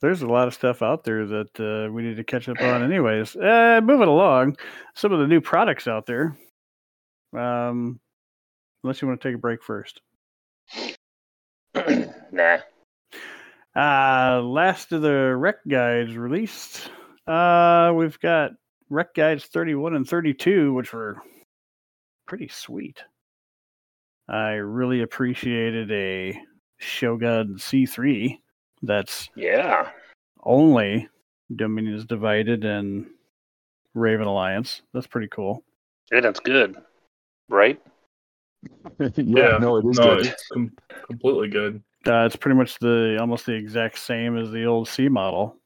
There's 0.00 0.22
a 0.22 0.26
lot 0.26 0.48
of 0.48 0.54
stuff 0.54 0.82
out 0.82 1.04
there 1.04 1.24
that 1.24 1.60
uh, 1.60 1.90
we 1.92 2.02
need 2.02 2.16
to 2.16 2.24
catch 2.24 2.48
up 2.48 2.60
on, 2.60 2.82
anyways. 2.82 3.36
Uh, 3.36 3.80
moving 3.82 4.08
along, 4.08 4.56
some 4.94 5.12
of 5.12 5.20
the 5.20 5.26
new 5.26 5.40
products 5.40 5.88
out 5.88 6.06
there. 6.06 6.36
Um, 7.32 8.00
unless 8.82 9.00
you 9.00 9.08
want 9.08 9.20
to 9.20 9.28
take 9.28 9.36
a 9.36 9.40
break 9.40 9.62
first. 9.62 10.00
nah. 12.32 12.58
Uh, 13.74 14.42
last 14.42 14.92
of 14.92 15.02
the 15.02 15.34
rec 15.34 15.56
guides 15.66 16.16
released. 16.16 16.90
Uh, 17.26 17.92
we've 17.94 18.18
got 18.20 18.50
rec 18.90 19.14
guides 19.14 19.44
31 19.46 19.94
and 19.94 20.08
32, 20.08 20.72
which 20.74 20.92
were 20.92 21.16
pretty 22.26 22.48
sweet. 22.48 23.02
I 24.28 24.52
really 24.52 25.02
appreciated 25.02 25.90
a 25.92 26.40
Shogun 26.78 27.56
C3 27.58 28.38
that's 28.82 29.28
Yeah. 29.36 29.90
only 30.42 31.08
Dominions 31.54 32.04
Divided 32.06 32.64
and 32.64 33.06
Raven 33.94 34.26
Alliance. 34.26 34.82
That's 34.92 35.06
pretty 35.06 35.28
cool. 35.28 35.62
Yeah, 36.10 36.20
that's 36.20 36.40
good. 36.40 36.76
Right? 37.48 37.80
Yeah, 39.16 39.58
no, 39.60 39.76
it 39.76 39.84
is 39.84 39.98
no, 39.98 40.16
good. 40.16 40.26
it's 40.26 40.48
com- 40.48 40.72
completely 41.06 41.48
good. 41.48 41.82
Uh, 42.06 42.24
it's 42.24 42.36
pretty 42.36 42.56
much 42.56 42.78
the 42.78 43.18
almost 43.20 43.44
the 43.44 43.52
exact 43.52 43.98
same 43.98 44.38
as 44.38 44.50
the 44.50 44.64
old 44.64 44.88
C 44.88 45.08
model, 45.08 45.56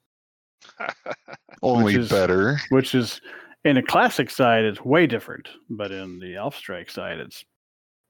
Only 1.62 1.84
which 1.84 1.96
is- 1.96 2.08
better. 2.08 2.58
which 2.70 2.94
is 2.94 3.20
in 3.64 3.76
a 3.76 3.82
classic 3.82 4.30
side, 4.30 4.64
it's 4.64 4.84
way 4.84 5.06
different, 5.06 5.48
but 5.68 5.90
in 5.90 6.18
the 6.20 6.36
Alpha 6.36 6.58
Strike 6.58 6.90
side, 6.90 7.18
it's 7.18 7.44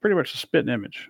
pretty 0.01 0.15
much 0.15 0.33
a 0.33 0.37
spitting 0.37 0.71
image. 0.73 1.09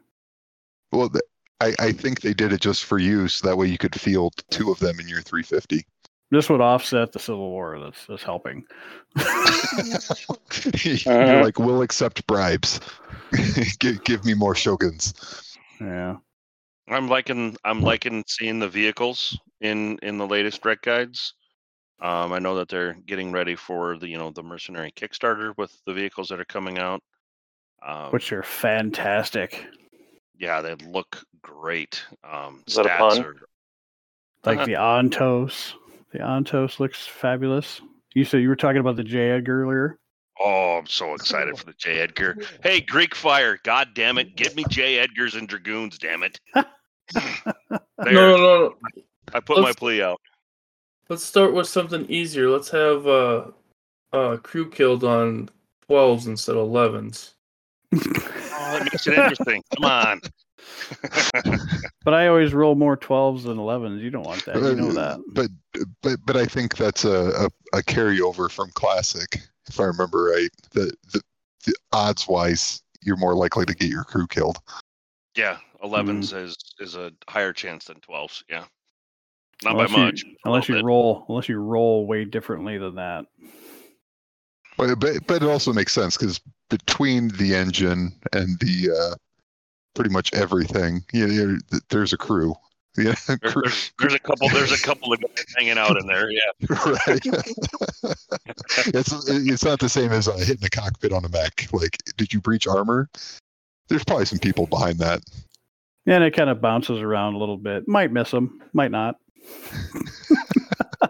Well, 0.92 1.10
th- 1.10 1.22
I, 1.62 1.74
I 1.80 1.92
think 1.92 2.22
they 2.22 2.34
did 2.34 2.54
it 2.54 2.62
just 2.62 2.86
for 2.86 2.98
you, 3.00 3.28
so 3.28 3.48
that 3.48 3.58
way 3.58 3.68
you 3.68 3.78
could 3.78 4.00
field 4.00 4.34
two 4.50 4.72
of 4.72 4.80
them 4.80 5.00
in 5.00 5.08
your 5.10 5.22
350. 5.22 5.86
This 6.32 6.50
would 6.50 6.62
offset 6.62 7.12
the 7.12 7.20
Civil 7.20 7.50
War. 7.50 7.80
That's 7.80 8.06
that's 8.08 8.24
helping. 8.24 8.64
Uh-huh. 9.20 10.96
You're 11.06 11.44
like, 11.44 11.60
we'll 11.60 11.82
accept 11.82 12.26
bribes. 12.28 12.80
give, 13.80 14.04
give 14.04 14.26
me 14.26 14.34
more 14.34 14.54
shoguns. 14.56 15.58
Yeah. 15.82 16.18
I'm 16.88 17.08
liking 17.08 17.56
I'm 17.64 17.82
liking 17.82 18.24
seeing 18.28 18.60
the 18.60 18.68
vehicles 18.70 19.38
in 19.62 19.98
in 20.02 20.18
the 20.18 20.28
latest 20.28 20.64
rec 20.66 20.82
guides. 20.82 21.34
Um, 22.02 22.32
I 22.32 22.40
know 22.40 22.56
that 22.56 22.70
they're 22.70 22.94
getting 23.06 23.32
ready 23.32 23.56
for 23.56 23.98
the 23.98 24.08
you 24.08 24.18
know 24.18 24.32
the 24.32 24.44
mercenary 24.44 24.92
Kickstarter 24.92 25.54
with 25.58 25.76
the 25.86 25.94
vehicles 25.94 26.30
that 26.30 26.40
are 26.40 26.46
coming 26.46 26.78
out. 26.80 27.02
Um, 27.86 28.12
Which 28.12 28.32
are 28.34 28.44
fantastic. 28.44 29.66
yeah, 30.38 30.62
they 30.62 30.76
look 30.76 31.22
great. 31.42 32.04
Um, 32.24 32.64
Is 32.68 32.76
that 32.76 32.86
a 32.86 32.90
pun? 32.90 33.24
are 33.24 33.36
Like 34.46 34.58
Uh-huh. 34.58 34.66
the 34.66 34.74
Ontos. 34.74 35.74
The 36.12 36.20
Ontos 36.20 36.80
looks 36.80 37.06
fabulous. 37.06 37.82
You 38.16 38.26
said 38.26 38.42
you 38.42 38.50
were 38.50 38.56
talking 38.56 38.80
about 38.80 38.96
the 38.96 39.04
J 39.04 39.32
Edgar 39.32 39.64
earlier. 39.64 39.98
Oh, 40.42 40.78
I'm 40.78 40.88
so 40.88 41.14
excited 41.16 41.58
for 41.58 41.66
the 41.66 41.74
J. 41.74 42.00
Edgar. 42.00 42.38
Hey, 42.64 42.80
Greek 42.80 43.14
Fire, 43.14 43.60
god 43.64 43.90
damn 43.94 44.18
it. 44.18 44.38
Give 44.38 44.56
me 44.56 44.64
J. 44.70 45.06
Edgars 45.06 45.38
and 45.38 45.50
Dragoons, 45.50 45.98
damn 45.98 46.24
it. 46.24 46.40
No, 47.74 47.78
no, 48.00 48.38
no, 48.38 48.38
no. 48.38 48.76
I 49.34 49.40
put 49.40 49.58
my 49.60 49.66
let's- 49.66 49.76
plea 49.80 50.02
out. 50.02 50.20
Let's 51.10 51.24
start 51.24 51.54
with 51.56 51.68
something 51.68 52.06
easier. 52.06 52.50
Let's 52.50 52.70
have 52.70 53.08
uh, 53.08 53.46
uh, 54.14 54.38
crew 54.38 54.70
killed 54.70 55.04
on 55.04 55.50
12s 55.90 56.28
instead 56.28 56.56
of 56.56 56.68
11s. 56.70 57.32
Oh, 57.92 57.98
that 57.98 58.84
makes 58.84 59.08
it 59.08 59.14
interesting. 59.18 59.64
Come 59.76 59.86
on. 59.86 60.22
But 62.06 62.14
I 62.14 62.28
always 62.28 62.54
roll 62.54 62.76
more 62.76 62.96
12s 62.96 63.44
than 63.44 63.58
11s. 63.58 64.02
You 64.02 64.10
don't 64.10 64.24
want 64.26 64.46
that. 64.46 64.56
You 64.56 64.76
know 64.76 64.92
that. 64.94 65.20
But 65.34 65.50
but 66.02 66.18
but 66.26 66.38
I 66.38 66.46
think 66.46 66.78
that's 66.78 67.04
a, 67.06 67.50
a, 67.74 67.78
a 67.78 67.84
carryover 67.84 68.50
from 68.52 68.70
classic, 68.74 69.38
if 69.68 69.80
I 69.80 69.84
remember 69.84 70.24
right. 70.26 70.50
The 70.72 70.92
the, 71.12 71.22
the 71.66 71.74
odds 71.92 72.28
wise, 72.28 72.82
you're 73.02 73.18
more 73.18 73.36
likely 73.36 73.66
to 73.66 73.74
get 73.76 73.90
your 73.90 74.04
crew 74.06 74.28
killed. 74.28 74.58
Yeah, 75.36 75.58
11s 75.84 76.34
Mm. 76.34 76.44
is 76.46 76.56
is 76.80 76.96
a 76.96 77.12
higher 77.28 77.54
chance 77.54 77.86
than 77.86 77.98
12s. 78.00 78.44
Yeah, 78.50 78.66
not 79.64 79.74
unless 79.74 79.92
by 79.92 79.98
you, 79.98 80.06
much. 80.06 80.24
a 80.24 80.28
unless 80.46 80.70
you 80.70 80.76
bit. 80.76 80.84
roll, 80.86 81.26
unless 81.30 81.50
you 81.50 81.58
roll 81.60 82.06
way 82.08 82.26
differently 82.26 82.78
than 82.78 82.96
that. 82.96 83.26
But, 84.78 85.00
but, 85.00 85.28
but 85.28 85.44
it 85.44 85.50
also 85.50 85.74
makes 85.74 85.94
sense 85.94 86.16
because 86.18 86.40
between 86.70 87.30
the 87.30 87.54
engine 87.56 88.14
and 88.32 88.58
the 88.60 88.92
uh, 88.98 89.16
pretty 89.94 90.10
much 90.12 90.34
everything, 90.34 91.04
you 91.12 91.28
know, 91.28 91.34
you're- 91.34 91.60
there's 91.90 92.14
a 92.14 92.18
crew. 92.18 92.54
Yeah, 92.98 93.14
There- 93.28 93.38
there's, 93.54 93.92
there's 94.00 94.14
a 94.16 94.20
couple. 94.20 94.50
There's 94.50 94.72
a 94.72 94.82
couple 94.84 95.14
of 95.14 95.22
guys 95.22 95.46
hanging 95.56 95.78
out 95.78 95.96
in 95.96 96.08
there. 96.08 96.30
Yeah, 96.32 96.40
right. 96.70 97.22
it's 98.88 99.30
it's 99.30 99.64
not 99.64 99.80
the 99.80 99.88
same 99.88 100.12
as 100.12 100.28
uh, 100.28 100.36
hitting 100.38 100.64
a 100.66 100.70
cockpit 100.70 101.14
on 101.14 101.24
a 101.24 101.30
mech. 101.30 101.68
Like, 101.72 101.98
did 102.18 102.34
you 102.34 102.42
breach 102.42 102.68
armor? 102.68 103.08
There's 103.88 104.04
probably 104.04 104.26
some 104.26 104.40
people 104.40 104.66
behind 104.66 104.98
that. 105.00 105.22
And 106.08 106.24
it 106.24 106.36
kind 106.36 106.50
of 106.50 106.62
bounces 106.62 107.00
around 107.00 107.36
a 107.36 107.38
little 107.38 107.58
bit. 107.58 107.88
Might 107.88 108.12
miss 108.12 108.32
them, 108.32 108.60
might 108.74 108.92
not. 108.92 109.16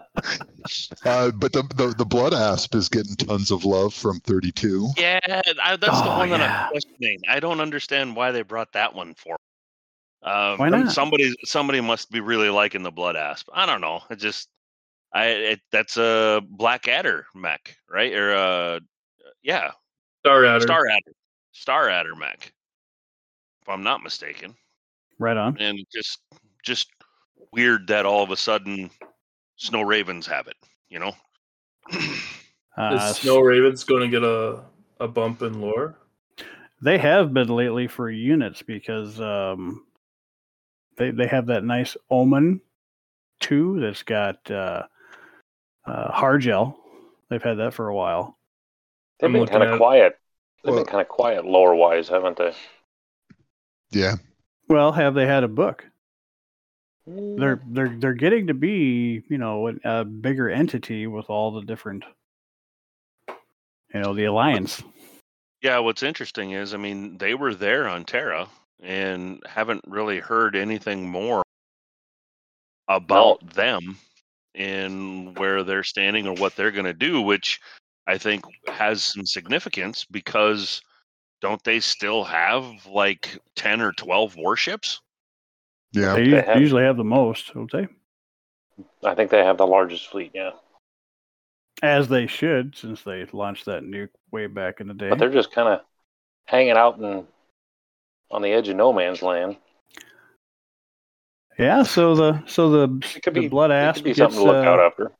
Uh, 1.04 1.30
but 1.32 1.52
the, 1.52 1.62
the 1.74 1.94
the 1.98 2.04
blood 2.04 2.32
asp 2.34 2.74
is 2.74 2.88
getting 2.88 3.16
tons 3.16 3.50
of 3.50 3.64
love 3.64 3.92
from 3.92 4.20
32. 4.20 4.90
yeah. 4.96 5.18
I, 5.26 5.76
that's 5.76 6.00
the 6.00 6.12
Oh, 6.12 6.18
one 6.18 6.30
that. 6.30 6.40
I'm 6.66 6.70
questioning. 6.70 7.18
I 7.28 7.40
don't 7.40 7.60
understand 7.60 8.14
why 8.14 8.30
they 8.30 8.42
brought 8.42 8.72
that 8.74 8.94
one 8.94 9.14
for. 9.14 9.36
Um, 10.22 10.58
Why 10.58 10.68
not? 10.68 10.92
Somebody 10.92 11.34
somebody 11.44 11.80
must 11.80 12.10
be 12.10 12.20
really 12.20 12.50
liking 12.50 12.82
the 12.82 12.90
blood 12.92 13.16
asp. 13.16 13.48
I 13.52 13.64
don't 13.66 13.80
know. 13.80 14.02
It 14.10 14.16
just 14.16 14.48
I 15.12 15.26
it, 15.28 15.60
that's 15.72 15.96
a 15.96 16.42
Black 16.46 16.86
Adder 16.86 17.26
mech, 17.34 17.76
right? 17.88 18.12
Or 18.12 18.34
uh, 18.34 18.80
yeah, 19.42 19.70
Star 20.20 20.44
Adder. 20.44 20.60
Star 20.60 20.86
Adder, 20.86 21.12
Star 21.52 21.88
Adder 21.88 22.14
mech, 22.14 22.52
if 23.62 23.68
I'm 23.68 23.82
not 23.82 24.02
mistaken. 24.02 24.54
Right 25.18 25.38
on. 25.38 25.56
And 25.58 25.78
just 25.92 26.18
just 26.62 26.88
weird 27.52 27.86
that 27.88 28.06
all 28.06 28.22
of 28.22 28.30
a 28.30 28.36
sudden 28.36 28.90
Snow 29.56 29.82
Ravens 29.82 30.26
have 30.26 30.46
it. 30.46 30.56
You 30.88 30.98
know. 31.00 31.12
Uh, 32.76 33.08
Is 33.10 33.16
Snow 33.16 33.40
Ravens 33.40 33.84
going 33.84 34.02
to 34.02 34.08
get 34.08 34.22
a, 34.24 34.62
a 35.04 35.08
bump 35.08 35.42
in 35.42 35.60
lore? 35.60 35.98
They 36.82 36.98
have 36.98 37.34
been 37.34 37.48
lately 37.48 37.88
for 37.88 38.08
units 38.10 38.62
because 38.62 39.20
um, 39.20 39.84
they 40.96 41.10
they 41.10 41.26
have 41.26 41.46
that 41.46 41.64
nice 41.64 41.96
Omen 42.10 42.60
two 43.40 43.80
that's 43.80 44.02
got 44.02 44.50
uh, 44.50 44.84
uh, 45.86 46.10
Hargel. 46.12 46.76
They've 47.28 47.42
had 47.42 47.58
that 47.58 47.74
for 47.74 47.88
a 47.88 47.94
while. 47.94 48.38
They've 49.18 49.28
I'm 49.28 49.32
been 49.34 49.46
kind 49.46 49.62
of 49.64 49.78
quiet. 49.78 50.18
They've 50.64 50.72
Well- 50.74 50.84
been 50.84 50.90
kind 50.90 51.02
of 51.02 51.08
quiet 51.08 51.44
lore 51.44 51.74
wise, 51.74 52.08
haven't 52.08 52.38
they? 52.38 52.54
Yeah, 53.90 54.14
Well, 54.68 54.92
have 54.92 55.14
they 55.14 55.26
had 55.26 55.42
a 55.42 55.48
book? 55.48 55.84
They're 57.38 57.60
they're 57.66 57.96
they're 57.98 58.14
getting 58.14 58.46
to 58.48 58.54
be 58.54 59.22
you 59.28 59.38
know 59.38 59.68
a- 59.68 60.00
a 60.00 60.04
bigger 60.04 60.48
entity 60.50 61.06
with 61.06 61.28
all 61.30 61.50
the 61.52 61.62
different 61.62 62.04
you 63.28 64.00
know 64.00 64.14
the 64.14 64.24
alliance. 64.26 64.82
Yeah, 65.62 65.78
what's 65.78 66.02
interesting 66.02 66.52
is, 66.52 66.72
I 66.72 66.78
mean, 66.78 67.18
they 67.18 67.34
were 67.34 67.54
there 67.54 67.86
on 67.88 68.04
Terra 68.04 68.48
and 68.82 69.42
haven't 69.46 69.84
really 69.86 70.18
heard 70.18 70.56
anything 70.56 71.08
more 71.08 71.42
about 72.88 73.54
them 73.54 73.98
and 74.54 75.38
where 75.38 75.62
they're 75.62 75.84
standing 75.84 76.26
or 76.26 76.34
what 76.34 76.56
they're 76.56 76.70
going 76.70 76.86
to 76.86 76.94
do, 76.94 77.20
which 77.20 77.60
I 78.06 78.16
think 78.16 78.44
has 78.68 79.02
some 79.02 79.26
significance 79.26 80.06
because 80.10 80.80
don't 81.42 81.62
they 81.62 81.78
still 81.80 82.24
have 82.24 82.64
like 82.86 83.38
10 83.54 83.82
or 83.82 83.92
12 83.92 84.36
warships? 84.36 85.00
Yeah. 85.92 86.14
They 86.14 86.28
They 86.30 86.42
have- 86.42 86.60
usually 86.60 86.82
have 86.84 86.96
the 86.96 87.04
most, 87.04 87.52
don't 87.54 87.70
they? 87.70 87.88
I 89.04 89.14
think 89.14 89.30
they 89.30 89.44
have 89.44 89.58
the 89.58 89.66
largest 89.66 90.08
fleet, 90.08 90.30
yeah. 90.34 90.50
As 91.82 92.08
they 92.08 92.26
should, 92.26 92.76
since 92.76 93.02
they 93.02 93.24
launched 93.32 93.64
that 93.66 93.82
nuke 93.82 94.10
way 94.30 94.46
back 94.46 94.80
in 94.80 94.88
the 94.88 94.94
day. 94.94 95.08
But 95.08 95.18
they're 95.18 95.30
just 95.30 95.52
kind 95.52 95.68
of 95.68 95.80
hanging 96.46 96.72
out 96.72 96.98
in, 96.98 97.26
on 98.30 98.42
the 98.42 98.50
edge 98.52 98.68
of 98.68 98.76
no 98.76 98.92
man's 98.92 99.22
land. 99.22 99.56
Yeah, 101.58 101.82
so 101.82 102.14
the 102.14 102.42
so 102.46 102.70
the, 102.70 103.06
It 103.16 103.22
could 103.22 103.34
the 103.34 103.40
be 103.40 103.48
blood 103.48 103.70
it 103.70 103.74
asp 103.74 103.96
could 103.96 104.04
be 104.04 104.10
gets, 104.10 104.18
something 104.18 104.40
to 104.40 104.44
look 104.46 104.64
uh, 104.66 104.68
out 104.68 104.80
after. 104.80 105.12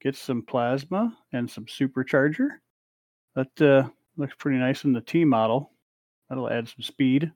gets 0.00 0.18
some 0.18 0.42
plasma 0.42 1.16
and 1.32 1.50
some 1.50 1.66
supercharger. 1.66 2.48
That 3.34 3.60
uh, 3.60 3.88
looks 4.16 4.34
pretty 4.38 4.58
nice 4.58 4.84
in 4.84 4.92
the 4.94 5.02
T 5.02 5.24
model. 5.24 5.70
That'll 6.28 6.48
add 6.50 6.68
some 6.68 6.80
speed. 6.82 7.30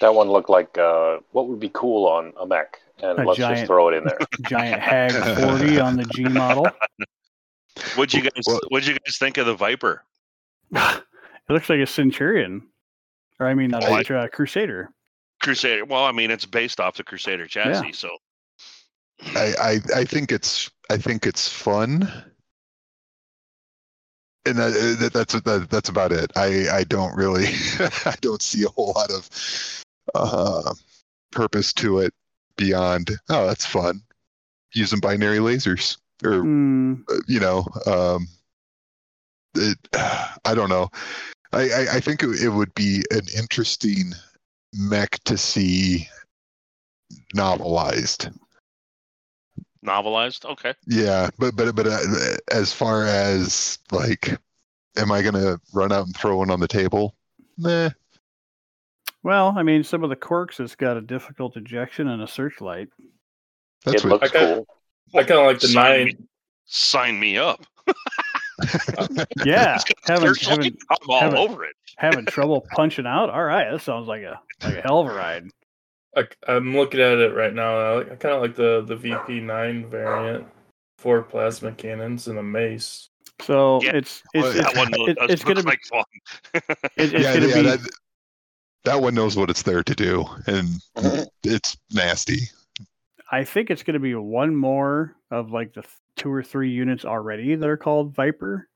That 0.00 0.14
one 0.14 0.28
looked 0.30 0.50
like 0.50 0.76
uh, 0.78 1.18
what 1.32 1.48
would 1.48 1.58
be 1.60 1.70
cool 1.72 2.06
on 2.06 2.32
a 2.40 2.46
mech, 2.46 2.78
and 3.02 3.18
A 3.18 3.24
let's 3.24 3.38
giant- 3.38 3.56
just 3.58 3.66
throw 3.66 3.88
it 3.88 3.94
in 3.94 4.04
there. 4.04 4.18
Giant 4.48 4.80
Hag 4.80 5.12
40 5.12 5.80
on 5.80 5.96
the 5.96 6.04
G 6.14 6.24
model. 6.24 6.68
What'd 7.94 8.12
you 8.14 8.22
guys 8.28 8.44
what'd 8.70 8.88
you 8.88 8.94
guys 8.94 9.16
think 9.18 9.36
of 9.38 9.46
the 9.46 9.54
Viper? 9.54 10.02
it 10.72 11.02
looks 11.48 11.68
like 11.68 11.78
a 11.80 11.86
Centurion, 11.86 12.62
or 13.38 13.46
I 13.46 13.54
mean, 13.54 13.70
not 13.70 13.84
Oh, 13.84 13.92
I- 13.92 14.02
a 14.08 14.14
uh, 14.18 14.28
Crusader. 14.28 14.90
Crusader. 15.40 15.84
Well, 15.84 16.04
I 16.04 16.10
mean, 16.10 16.30
it's 16.32 16.44
based 16.44 16.80
off 16.80 16.96
the 16.96 17.04
Crusader 17.04 17.46
chassis, 17.46 17.92
so 17.92 18.10
I, 19.36 19.54
I 19.60 19.80
I 20.00 20.04
think 20.04 20.32
it's 20.32 20.68
I 20.90 20.96
think 20.96 21.24
it's 21.26 21.48
fun, 21.48 22.10
and 24.48 24.58
that, 24.58 24.72
uh, 24.72 25.00
that 25.00 25.12
that's 25.12 25.40
that, 25.40 25.70
that's 25.70 25.88
about 25.88 26.12
it. 26.12 26.32
I 26.36 26.68
I 26.70 26.84
don't 26.84 27.16
really 27.16 27.46
I 28.04 28.14
don't 28.20 28.42
see 28.42 28.64
a 28.64 28.68
whole 28.68 28.92
lot 28.94 29.10
of 29.10 29.84
uh, 30.14 30.74
purpose 31.30 31.72
to 31.74 31.98
it 31.98 32.14
beyond 32.56 33.10
oh 33.28 33.46
that's 33.46 33.66
fun 33.66 34.02
using 34.74 35.00
binary 35.00 35.38
lasers 35.38 35.96
or 36.24 36.40
uh, 36.40 37.20
you 37.26 37.40
know 37.40 37.66
um, 37.86 38.26
it, 39.54 39.78
I 40.44 40.54
don't 40.54 40.68
know. 40.70 40.90
I, 41.52 41.70
I, 41.70 41.86
I 41.94 42.00
think 42.00 42.22
it, 42.22 42.42
it 42.42 42.50
would 42.50 42.74
be 42.74 43.02
an 43.10 43.26
interesting 43.36 44.12
mech 44.74 45.18
to 45.24 45.38
see 45.38 46.06
novelized. 47.34 48.36
Novelized. 49.84 50.44
Okay. 50.44 50.74
Yeah, 50.86 51.30
but 51.38 51.56
but 51.56 51.74
but 51.74 51.86
uh, 51.86 51.98
as 52.50 52.72
far 52.72 53.04
as 53.04 53.78
like, 53.92 54.36
am 54.96 55.10
I 55.12 55.22
gonna 55.22 55.60
run 55.72 55.92
out 55.92 56.06
and 56.06 56.16
throw 56.16 56.36
one 56.38 56.50
on 56.50 56.60
the 56.60 56.68
table? 56.68 57.14
Nah. 57.56 57.90
well, 59.22 59.54
I 59.56 59.62
mean, 59.62 59.82
some 59.82 60.04
of 60.04 60.10
the 60.10 60.16
quirks, 60.16 60.60
it's 60.60 60.74
got 60.76 60.96
a 60.96 61.00
difficult 61.00 61.56
ejection 61.56 62.08
and 62.08 62.22
a 62.22 62.28
searchlight. 62.28 62.88
That's 63.84 64.04
it 64.04 64.08
what. 64.10 64.22
looks 64.22 64.34
Okay. 64.34 64.54
cool. 64.54 64.66
I 65.14 65.24
kind 65.24 65.40
of 65.40 65.46
like 65.46 65.60
the 65.60 65.68
Sign 65.68 65.74
nine. 65.98 66.04
me, 66.06 66.16
sign 66.66 67.18
me 67.20 67.38
up. 67.38 67.64
Yeah, 69.44 69.78
having, 70.04 70.34
having, 70.34 70.76
I'm 70.90 70.96
all 71.08 71.20
having- 71.20 71.38
over 71.38 71.64
it. 71.64 71.76
having 71.96 72.26
trouble 72.26 72.66
punching 72.72 73.06
out. 73.06 73.30
All 73.30 73.44
right, 73.44 73.70
that 73.70 73.80
sounds 73.82 74.08
like 74.08 74.22
a 74.22 74.40
like 74.62 74.74
a 74.76 74.80
hell 74.82 75.00
of 75.00 75.06
a 75.06 75.14
ride. 75.14 75.44
I, 76.18 76.52
I'm 76.52 76.76
looking 76.76 77.00
at 77.00 77.18
it 77.18 77.34
right 77.34 77.54
now. 77.54 77.78
I, 77.78 77.96
like, 77.96 78.12
I 78.12 78.16
kind 78.16 78.34
of 78.34 78.42
like 78.42 78.56
the 78.56 78.82
the 78.86 78.96
VP9 78.96 79.88
variant, 79.88 80.46
four 80.98 81.22
plasma 81.22 81.72
cannons 81.72 82.28
and 82.28 82.38
a 82.38 82.42
mace. 82.42 83.08
So 83.42 83.80
Yeah, 83.82 83.96
it's 83.96 84.22
well, 84.34 84.46
it's 84.46 84.54
That 84.56 84.68
it's, 84.68 84.76
one 84.76 84.94
it- 85.08 85.16
does 85.16 85.30
it's 85.30 85.44
gonna 85.44 85.62
be 85.62 85.68
like 85.68 85.84
fun. 85.84 86.04
it- 86.54 86.72
it's 86.96 87.12
yeah, 87.12 87.34
gonna 87.34 87.46
yeah, 87.48 87.54
be 87.54 87.62
that, 87.62 87.90
that 88.84 89.00
one 89.00 89.14
knows 89.14 89.36
what 89.36 89.50
it's 89.50 89.62
there 89.62 89.82
to 89.82 89.94
do, 89.94 90.24
and 90.46 90.68
it's 91.44 91.76
nasty. 91.92 92.48
I 93.30 93.44
think 93.44 93.70
it's 93.70 93.82
going 93.82 93.92
to 93.94 94.00
be 94.00 94.14
one 94.14 94.56
more 94.56 95.14
of 95.30 95.50
like 95.52 95.74
the 95.74 95.84
two 96.16 96.32
or 96.32 96.42
three 96.42 96.70
units 96.70 97.04
already 97.04 97.54
that 97.54 97.68
are 97.68 97.76
called 97.76 98.14
Viper. 98.14 98.66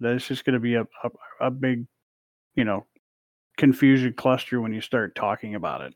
That 0.00 0.14
it's 0.14 0.26
just 0.26 0.46
going 0.46 0.54
to 0.54 0.60
be 0.60 0.76
a, 0.76 0.82
a 1.04 1.10
a 1.42 1.50
big, 1.50 1.86
you 2.54 2.64
know, 2.64 2.86
confusion 3.58 4.14
cluster 4.14 4.62
when 4.62 4.72
you 4.72 4.80
start 4.80 5.14
talking 5.14 5.54
about 5.56 5.82
it. 5.82 5.94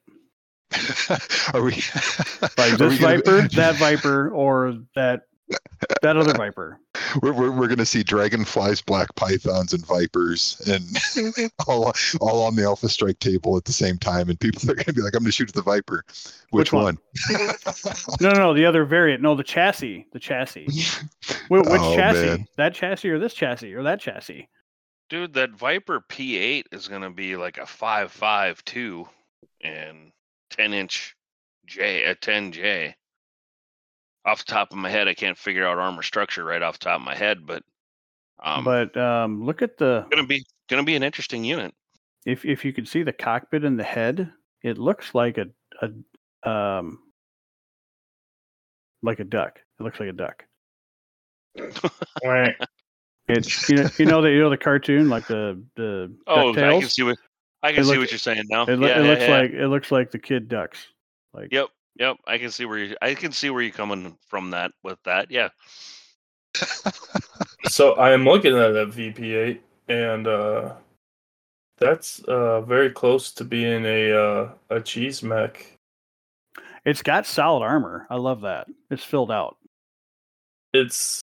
are 1.54 1.62
we? 1.62 1.72
Like 2.58 2.72
are 2.72 2.76
this 2.76 2.92
we 2.92 2.98
gonna 2.98 3.16
Viper, 3.18 3.48
that 3.48 3.76
Viper, 3.76 4.30
or 4.30 4.76
that 4.94 5.22
that 6.02 6.16
other 6.16 6.34
Viper. 6.34 6.78
We're, 7.22 7.32
we're, 7.34 7.50
we're 7.50 7.68
gonna 7.68 7.84
see 7.84 8.02
dragonflies, 8.02 8.80
black 8.80 9.14
pythons, 9.16 9.74
and 9.74 9.84
vipers, 9.86 10.62
and 10.66 10.82
all 11.66 11.92
all 12.22 12.42
on 12.42 12.56
the 12.56 12.62
Alpha 12.62 12.88
Strike 12.88 13.18
table 13.18 13.56
at 13.58 13.64
the 13.66 13.72
same 13.72 13.98
time, 13.98 14.30
and 14.30 14.40
people 14.40 14.70
are 14.70 14.74
gonna 14.74 14.94
be 14.94 15.02
like, 15.02 15.14
"I'm 15.14 15.22
gonna 15.22 15.32
shoot 15.32 15.50
at 15.50 15.54
the 15.54 15.60
viper." 15.62 16.04
Which 16.50 16.72
Which, 16.72 16.72
one? 16.72 16.98
one? 17.28 17.54
No, 18.20 18.30
no, 18.30 18.38
no, 18.38 18.54
the 18.54 18.64
other 18.64 18.84
variant. 18.86 19.20
No, 19.22 19.34
the 19.34 19.42
chassis. 19.42 20.06
The 20.12 20.20
chassis. 20.20 20.66
Wh- 21.48 21.50
which 21.50 21.80
Oh, 21.82 21.94
chassis? 21.96 22.26
man. 22.26 22.46
That 22.56 22.72
chassis 22.74 23.10
or 23.10 23.18
this 23.18 23.34
chassis 23.34 23.74
or 23.74 23.82
that 23.82 24.00
chassis? 24.00 24.48
Dude, 25.10 25.34
that 25.34 25.50
Viper 25.50 26.00
P8 26.08 26.64
is 26.72 26.88
gonna 26.88 27.10
be 27.10 27.36
like 27.36 27.58
a 27.58 27.66
five 27.66 28.10
five 28.10 28.64
two 28.64 29.06
and 29.62 30.12
ten 30.52 30.72
inch 30.72 31.16
J 31.66 32.04
a 32.04 32.14
ten 32.14 32.52
J. 32.52 32.94
Off 34.24 34.44
the 34.44 34.52
top 34.52 34.70
of 34.70 34.78
my 34.78 34.88
head, 34.88 35.08
I 35.08 35.14
can't 35.14 35.36
figure 35.36 35.66
out 35.66 35.78
armor 35.78 36.02
structure 36.02 36.44
right 36.44 36.62
off 36.62 36.78
the 36.78 36.84
top 36.84 37.00
of 37.00 37.04
my 37.04 37.16
head, 37.16 37.44
but 37.44 37.64
um, 38.42 38.64
but 38.64 38.96
um, 38.96 39.44
look 39.44 39.62
at 39.62 39.78
the 39.78 40.06
gonna 40.10 40.26
be 40.26 40.44
gonna 40.68 40.84
be 40.84 40.94
an 40.94 41.02
interesting 41.02 41.44
unit. 41.44 41.74
if 42.24 42.44
if 42.44 42.64
you 42.64 42.72
could 42.72 42.86
see 42.86 43.02
the 43.02 43.12
cockpit 43.12 43.64
and 43.64 43.78
the 43.78 43.84
head 43.84 44.32
it 44.62 44.78
looks 44.78 45.14
like 45.14 45.38
a 45.38 45.46
a 45.82 46.48
um 46.48 46.98
like 49.02 49.18
a 49.18 49.24
duck. 49.24 49.58
It 49.80 49.82
looks 49.82 49.98
like 49.98 50.08
a 50.08 50.12
duck. 50.12 50.44
Right. 52.24 52.54
It's 53.28 53.68
you 53.68 53.76
know 53.76 53.88
you 53.98 54.06
know 54.06 54.22
the 54.22 54.30
you 54.30 54.40
know 54.40 54.50
the 54.50 54.56
cartoon 54.56 55.08
like 55.08 55.26
the 55.26 55.62
the 55.76 56.14
Oh, 56.26 56.50
I 56.50 56.80
can 56.80 56.88
see 56.88 57.02
what 57.02 57.18
I 57.62 57.72
can 57.72 57.80
It 57.80 57.84
see 57.84 57.90
look- 57.90 57.98
what 58.00 58.10
you're 58.10 58.18
saying 58.18 58.44
now. 58.50 58.64
It, 58.64 58.76
loo- 58.78 58.86
yeah, 58.88 58.98
it 59.00 59.04
yeah, 59.04 59.10
looks 59.10 59.22
yeah. 59.22 59.38
like 59.38 59.50
it 59.52 59.68
looks 59.68 59.90
like 59.92 60.10
the 60.10 60.18
kid 60.18 60.48
ducks. 60.48 60.86
Like 61.32 61.52
Yep, 61.52 61.68
yep. 61.98 62.16
I 62.26 62.38
can 62.38 62.50
see 62.50 62.64
where 62.64 62.78
you 62.78 62.96
I 63.00 63.14
can 63.14 63.32
see 63.32 63.50
where 63.50 63.62
you're 63.62 63.72
coming 63.72 64.16
from 64.28 64.50
that 64.50 64.72
with 64.82 64.98
that. 65.04 65.30
Yeah. 65.30 65.48
So 67.68 67.92
I 67.92 68.10
am 68.12 68.24
looking 68.24 68.56
at 68.58 68.72
that 68.72 68.90
VP8, 68.90 69.60
and 69.88 70.26
uh, 70.26 70.74
that's 71.78 72.18
uh, 72.24 72.60
very 72.62 72.90
close 72.90 73.30
to 73.34 73.44
being 73.44 73.84
a 73.86 74.12
uh, 74.12 74.50
a 74.68 74.80
cheese 74.80 75.22
mech. 75.22 75.64
it's 76.84 77.02
got 77.02 77.24
solid 77.24 77.62
armor. 77.62 78.06
I 78.10 78.16
love 78.16 78.40
that. 78.40 78.66
It's 78.90 79.04
filled 79.04 79.30
out. 79.30 79.56
It's, 80.74 81.20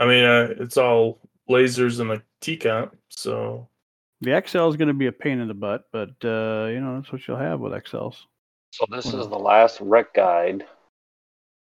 I 0.00 0.06
mean, 0.06 0.24
uh, 0.24 0.54
it's 0.58 0.76
all 0.76 1.20
lasers 1.48 2.00
and 2.00 2.10
a 2.10 2.22
T 2.40 2.56
count. 2.56 2.90
So 3.10 3.68
The 4.22 4.42
XL 4.46 4.68
is 4.68 4.76
going 4.76 4.88
to 4.88 4.94
be 4.94 5.06
a 5.06 5.12
pain 5.12 5.40
in 5.40 5.48
the 5.48 5.54
butt, 5.54 5.84
but 5.92 6.10
uh, 6.24 6.68
you 6.70 6.80
know 6.80 6.96
that's 6.98 7.12
what 7.12 7.26
you'll 7.28 7.36
have 7.36 7.60
with 7.60 7.72
XLs. 7.72 8.16
So 8.72 8.86
this 8.90 9.06
is 9.06 9.28
the 9.28 9.38
last 9.38 9.78
rec 9.80 10.14
guide 10.14 10.64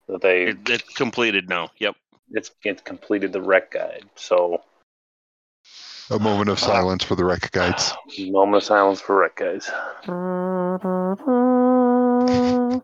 that 0.08 0.20
they 0.20 0.48
It, 0.48 0.68
it's 0.68 0.92
completed 0.94 1.48
now. 1.48 1.70
Yep. 1.78 1.94
it's 2.32 2.50
it's 2.64 2.82
completed 2.82 3.32
the 3.32 3.40
rec 3.40 3.70
guide. 3.70 4.04
So 4.16 4.62
A 6.10 6.18
moment 6.18 6.50
of 6.50 6.58
silence 6.58 7.04
for 7.04 7.14
the 7.14 7.24
rec 7.24 7.50
guides. 7.52 7.92
moment 8.18 8.56
of 8.56 8.64
silence 8.64 9.00
for 9.00 9.16
rec 9.18 9.36
guides. 9.36 9.70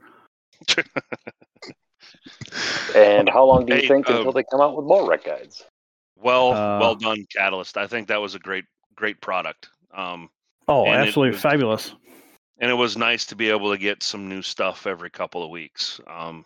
And 2.95 3.29
how 3.29 3.45
long 3.45 3.67
do 3.67 3.75
you 3.75 3.83
Hey, 3.83 3.89
think 3.89 4.09
um, 4.09 4.17
until 4.17 4.33
they 4.33 4.45
come 4.51 4.61
out 4.61 4.77
with 4.77 4.87
more 4.87 5.09
rec 5.09 5.25
guides? 5.25 5.65
Well, 6.17 6.53
Uh, 6.53 6.81
well 6.81 6.95
done, 6.95 7.27
Catalyst. 7.35 7.77
I 7.77 7.87
think 7.87 8.09
that 8.09 8.21
was 8.21 8.35
a 8.35 8.39
great, 8.39 8.65
great 8.97 9.21
product. 9.21 9.69
Um, 9.95 10.31
Oh, 10.69 10.89
absolutely 10.89 11.33
was- 11.33 11.41
fabulous. 11.43 11.95
and 12.59 12.71
it 12.71 12.75
was 12.75 12.97
nice 12.97 13.25
to 13.27 13.37
be 13.37 13.51
able 13.51 13.71
to 13.71 13.79
get 13.79 14.03
some 14.03 14.29
new 14.29 14.43
stuff 14.43 14.87
every 14.87 15.11
couple 15.11 15.45
of 15.45 15.51
weeks. 15.51 16.01
Um, 16.09 16.45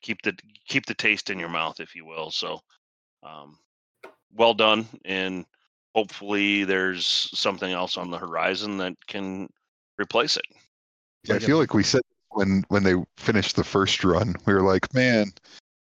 keep 0.00 0.22
the 0.22 0.36
keep 0.68 0.86
the 0.86 0.94
taste 0.94 1.28
in 1.30 1.38
your 1.38 1.48
mouth, 1.48 1.80
if 1.80 1.94
you 1.96 2.04
will. 2.06 2.30
So, 2.30 2.60
um, 3.24 3.58
well 4.34 4.54
done, 4.54 4.86
and 5.04 5.44
hopefully 5.94 6.62
there's 6.64 7.04
something 7.34 7.72
else 7.72 7.96
on 7.96 8.10
the 8.10 8.18
horizon 8.18 8.76
that 8.78 8.94
can 9.08 9.48
replace 9.98 10.36
it. 10.36 10.44
Yeah, 11.24 11.34
I 11.34 11.38
feel 11.40 11.58
like 11.58 11.74
we 11.74 11.82
said 11.82 12.02
when 12.30 12.62
when 12.68 12.84
they 12.84 12.94
finished 13.16 13.56
the 13.56 13.64
first 13.64 14.04
run, 14.04 14.36
we 14.46 14.54
were 14.54 14.62
like, 14.62 14.94
man, 14.94 15.32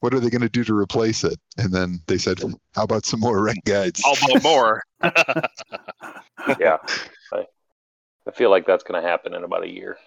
what 0.02 0.14
are 0.14 0.20
they 0.20 0.30
going 0.30 0.42
to 0.42 0.50
do 0.50 0.64
to 0.64 0.78
replace 0.78 1.24
it? 1.24 1.40
And 1.58 1.72
then 1.72 2.02
they 2.08 2.18
said, 2.18 2.40
how 2.76 2.84
about 2.84 3.06
some 3.06 3.20
more 3.20 3.42
rec 3.42 3.58
guides? 3.66 4.02
How 4.04 4.14
about 4.14 4.44
more? 4.44 4.84
Yeah. 6.60 6.78
I, 7.32 7.46
I 8.28 8.32
feel 8.32 8.50
like 8.50 8.66
that's 8.66 8.84
going 8.84 9.02
to 9.02 9.08
happen 9.08 9.36
in 9.36 9.44
about 9.44 9.64
a 9.64 9.70
year. 9.70 9.98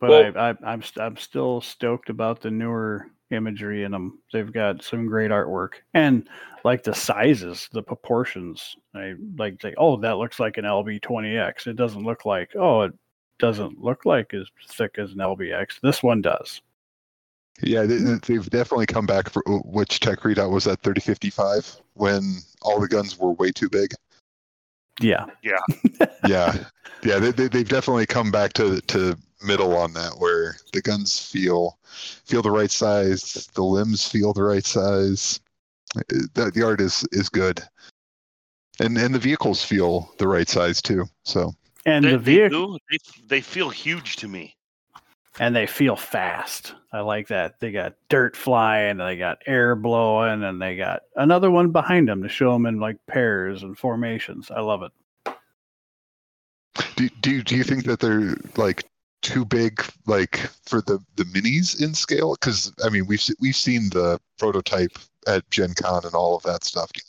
But 0.00 0.10
Well- 0.10 0.32
I, 0.36 0.50
I, 0.50 0.54
I'm 0.64 0.80
st- 0.82 1.04
I'm 1.04 1.16
still 1.16 1.60
stoked 1.60 2.08
about 2.08 2.40
the 2.40 2.52
newer 2.52 3.06
imagery 3.30 3.82
in 3.82 3.90
them. 3.92 4.20
They've 4.32 4.52
got 4.52 4.82
some 4.82 5.06
great 5.06 5.32
artwork 5.32 5.72
and 5.92 6.28
like 6.64 6.84
the 6.84 6.94
sizes, 6.94 7.68
the 7.72 7.82
proportions. 7.82 8.76
I 8.94 9.14
like 9.36 9.60
say, 9.60 9.74
oh, 9.76 9.96
that 9.98 10.18
looks 10.18 10.38
like 10.38 10.56
an 10.56 10.64
LB20X. 10.64 11.66
It 11.66 11.76
doesn't 11.76 12.04
look 12.04 12.24
like 12.24 12.54
oh, 12.56 12.82
it 12.82 12.94
doesn't 13.40 13.80
look 13.80 14.04
like 14.04 14.32
as 14.34 14.46
thick 14.70 14.96
as 14.98 15.12
an 15.12 15.18
LBX. 15.18 15.80
This 15.82 16.00
one 16.02 16.22
does. 16.22 16.62
Yeah, 17.60 17.82
they, 17.82 17.96
they've 17.96 18.48
definitely 18.50 18.86
come 18.86 19.06
back 19.06 19.28
for 19.28 19.42
oh, 19.48 19.58
which 19.64 20.00
tech 20.00 20.20
readout 20.20 20.50
was 20.50 20.64
that 20.64 20.80
3055 20.82 21.76
when 21.94 22.36
all 22.62 22.80
the 22.80 22.88
guns 22.88 23.18
were 23.18 23.32
way 23.32 23.50
too 23.50 23.68
big. 23.68 23.92
Yeah, 25.00 25.26
Yeah, 26.28 26.56
yeah, 27.02 27.18
they, 27.18 27.30
they, 27.30 27.48
they've 27.48 27.68
definitely 27.68 28.06
come 28.06 28.30
back 28.30 28.52
to 28.54 28.80
to 28.82 29.16
middle 29.42 29.76
on 29.76 29.92
that 29.92 30.14
where 30.18 30.56
the 30.72 30.82
guns 30.82 31.18
feel 31.18 31.78
feel 32.24 32.42
the 32.42 32.50
right 32.50 32.70
size, 32.70 33.48
the 33.54 33.62
limbs 33.62 34.06
feel 34.06 34.32
the 34.32 34.42
right 34.42 34.64
size. 34.64 35.40
The, 35.94 36.50
the 36.54 36.64
art 36.64 36.80
is 36.80 37.06
is 37.12 37.28
good, 37.28 37.62
and 38.80 38.98
and 38.98 39.14
the 39.14 39.18
vehicles 39.18 39.64
feel 39.64 40.12
the 40.18 40.28
right 40.28 40.48
size 40.48 40.82
too. 40.82 41.06
So 41.24 41.54
and 41.86 42.04
they, 42.04 42.12
the 42.12 42.18
they 42.18 42.24
vehicle 42.24 42.72
do. 42.72 42.78
They, 42.90 42.98
they 43.26 43.40
feel 43.40 43.70
huge 43.70 44.16
to 44.16 44.28
me. 44.28 44.56
And 45.40 45.54
they 45.54 45.66
feel 45.66 45.96
fast. 45.96 46.74
I 46.92 47.00
like 47.00 47.28
that. 47.28 47.60
They 47.60 47.70
got 47.70 47.94
dirt 48.08 48.36
flying, 48.36 48.96
they 48.96 49.16
got 49.16 49.38
air 49.46 49.74
blowing, 49.76 50.42
and 50.42 50.60
they 50.60 50.76
got 50.76 51.02
another 51.16 51.50
one 51.50 51.70
behind 51.70 52.08
them 52.08 52.22
to 52.22 52.28
show 52.28 52.52
them 52.52 52.66
in 52.66 52.80
like 52.80 52.96
pairs 53.06 53.62
and 53.62 53.76
formations. 53.78 54.50
I 54.50 54.60
love 54.60 54.82
it. 54.82 54.92
do 56.96 57.08
do 57.20 57.30
you- 57.30 57.42
do 57.42 57.56
you 57.56 57.64
think 57.64 57.84
that 57.84 58.00
they're 58.00 58.36
like 58.56 58.84
too 59.20 59.44
big 59.44 59.84
like 60.06 60.36
for 60.64 60.80
the 60.82 60.98
the 61.16 61.24
minis 61.24 61.82
in 61.82 61.94
scale? 61.94 62.34
Because 62.34 62.72
I 62.84 62.88
mean 62.88 63.06
we've 63.06 63.22
we've 63.40 63.56
seen 63.56 63.90
the 63.90 64.20
prototype 64.38 64.96
at 65.26 65.48
Gen 65.50 65.74
Con 65.74 66.04
and 66.04 66.14
all 66.14 66.36
of 66.36 66.42
that 66.44 66.64
stuff. 66.64 66.90
Do, 66.92 67.00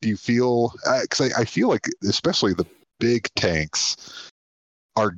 do 0.00 0.08
you 0.08 0.16
feel? 0.16 0.72
Uh, 0.86 1.00
because 1.02 1.32
I, 1.32 1.40
I 1.40 1.44
feel 1.44 1.68
like 1.68 1.88
especially 2.08 2.54
the 2.54 2.66
big 3.00 3.28
tanks 3.34 4.30
are 4.96 5.16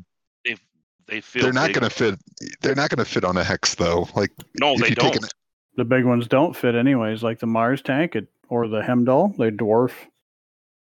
They 1.06 1.16
they 1.16 1.20
feel. 1.20 1.42
they're 1.42 1.52
not 1.52 1.68
big. 1.68 1.76
going 1.80 1.88
to 1.90 1.94
fit. 1.94 2.18
They're 2.62 2.74
not 2.74 2.90
going 2.90 3.04
to 3.04 3.10
fit 3.10 3.24
on 3.24 3.36
a 3.36 3.44
hex 3.44 3.74
though. 3.76 4.08
Like 4.14 4.32
No, 4.60 4.76
they 4.78 4.90
don't. 4.90 5.14
an- 5.16 5.28
The 5.76 5.84
big 5.84 6.04
ones 6.04 6.26
don't 6.28 6.56
fit 6.56 6.74
anyways, 6.74 7.22
like 7.22 7.38
the 7.38 7.46
Mars 7.46 7.82
tank 7.82 8.16
it, 8.16 8.26
or 8.48 8.66
the 8.68 8.82
Heimdall. 8.82 9.34
They 9.38 9.50
dwarf. 9.50 9.92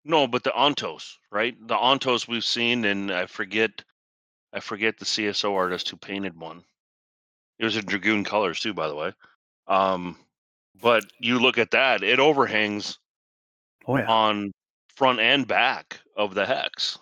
No, 0.04 0.26
but 0.26 0.42
the 0.44 0.50
Ontos, 0.50 1.14
right? 1.30 1.54
The 1.68 1.76
Ontos 1.76 2.26
we've 2.26 2.44
seen, 2.44 2.84
and 2.86 3.10
I 3.10 3.26
forget, 3.26 3.82
I 4.54 4.60
forget 4.60 4.98
the 4.98 5.04
CSO 5.04 5.54
artist 5.54 5.88
who 5.90 5.96
painted 5.98 6.38
one. 6.38 6.64
It 7.58 7.64
was 7.64 7.76
in 7.76 7.84
dragoon 7.84 8.24
colors 8.24 8.60
too, 8.60 8.72
by 8.72 8.88
the 8.88 8.94
way. 8.94 9.12
Um, 9.66 10.16
but 10.80 11.04
you 11.20 11.38
look 11.38 11.58
at 11.58 11.72
that; 11.72 12.02
it 12.02 12.18
overhangs 12.20 12.98
Oh 13.86 13.96
yeah. 13.98 14.06
on 14.06 14.52
front 14.96 15.20
and 15.20 15.46
back 15.46 16.00
of 16.16 16.34
the 16.34 16.46
hex. 16.46 16.98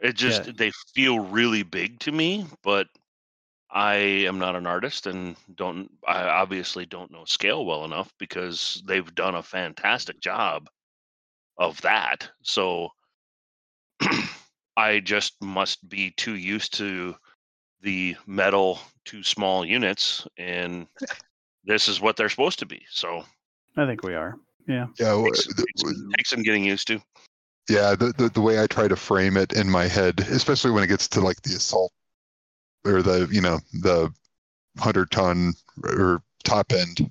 It 0.00 0.14
just 0.14 0.46
Yeah. 0.46 0.52
they 0.56 0.70
feel 0.94 1.18
really 1.20 1.62
big 1.62 1.98
to 2.00 2.12
me, 2.12 2.46
but 2.62 2.88
I 3.70 3.94
am 3.94 4.38
not 4.38 4.54
an 4.56 4.66
artist 4.66 5.06
and 5.06 5.36
don't 5.54 5.90
I 6.06 6.22
obviously 6.24 6.86
don't 6.86 7.10
know 7.10 7.24
scale 7.24 7.64
well 7.64 7.84
enough 7.84 8.12
because 8.18 8.82
they've 8.86 9.14
done 9.14 9.34
a 9.34 9.42
fantastic 9.42 10.20
job 10.20 10.68
of 11.58 11.80
that. 11.82 12.30
So 12.42 12.90
I 14.76 15.00
just 15.00 15.40
must 15.40 15.88
be 15.88 16.10
too 16.12 16.34
used 16.36 16.74
to 16.74 17.16
the 17.80 18.16
metal 18.26 18.80
to 19.06 19.22
small 19.22 19.64
units 19.64 20.26
and 20.36 20.86
this 21.64 21.88
is 21.88 22.00
what 22.00 22.16
they're 22.16 22.28
supposed 22.28 22.58
to 22.60 22.66
be. 22.66 22.84
So 22.90 23.24
I 23.76 23.86
think 23.86 24.02
we 24.02 24.14
are. 24.14 24.36
Yeah. 24.66 24.86
yeah, 24.98 25.10
w- 25.10 25.26
takes, 25.32 25.46
the- 25.46 25.66
takes, 25.76 25.92
takes 26.16 26.30
some 26.30 26.42
getting 26.42 26.64
used 26.64 26.86
to. 26.88 27.00
Yeah, 27.68 27.94
the, 27.94 28.12
the 28.16 28.28
the 28.28 28.40
way 28.42 28.62
I 28.62 28.66
try 28.66 28.88
to 28.88 28.96
frame 28.96 29.36
it 29.36 29.52
in 29.54 29.70
my 29.70 29.86
head, 29.86 30.20
especially 30.20 30.70
when 30.70 30.84
it 30.84 30.88
gets 30.88 31.08
to 31.08 31.20
like 31.20 31.40
the 31.42 31.54
assault 31.56 31.92
or 32.84 33.02
the 33.02 33.28
you 33.30 33.40
know 33.40 33.60
the 33.72 34.12
hundred 34.78 35.10
ton 35.10 35.54
or 35.84 36.22
top 36.44 36.72
end 36.72 37.10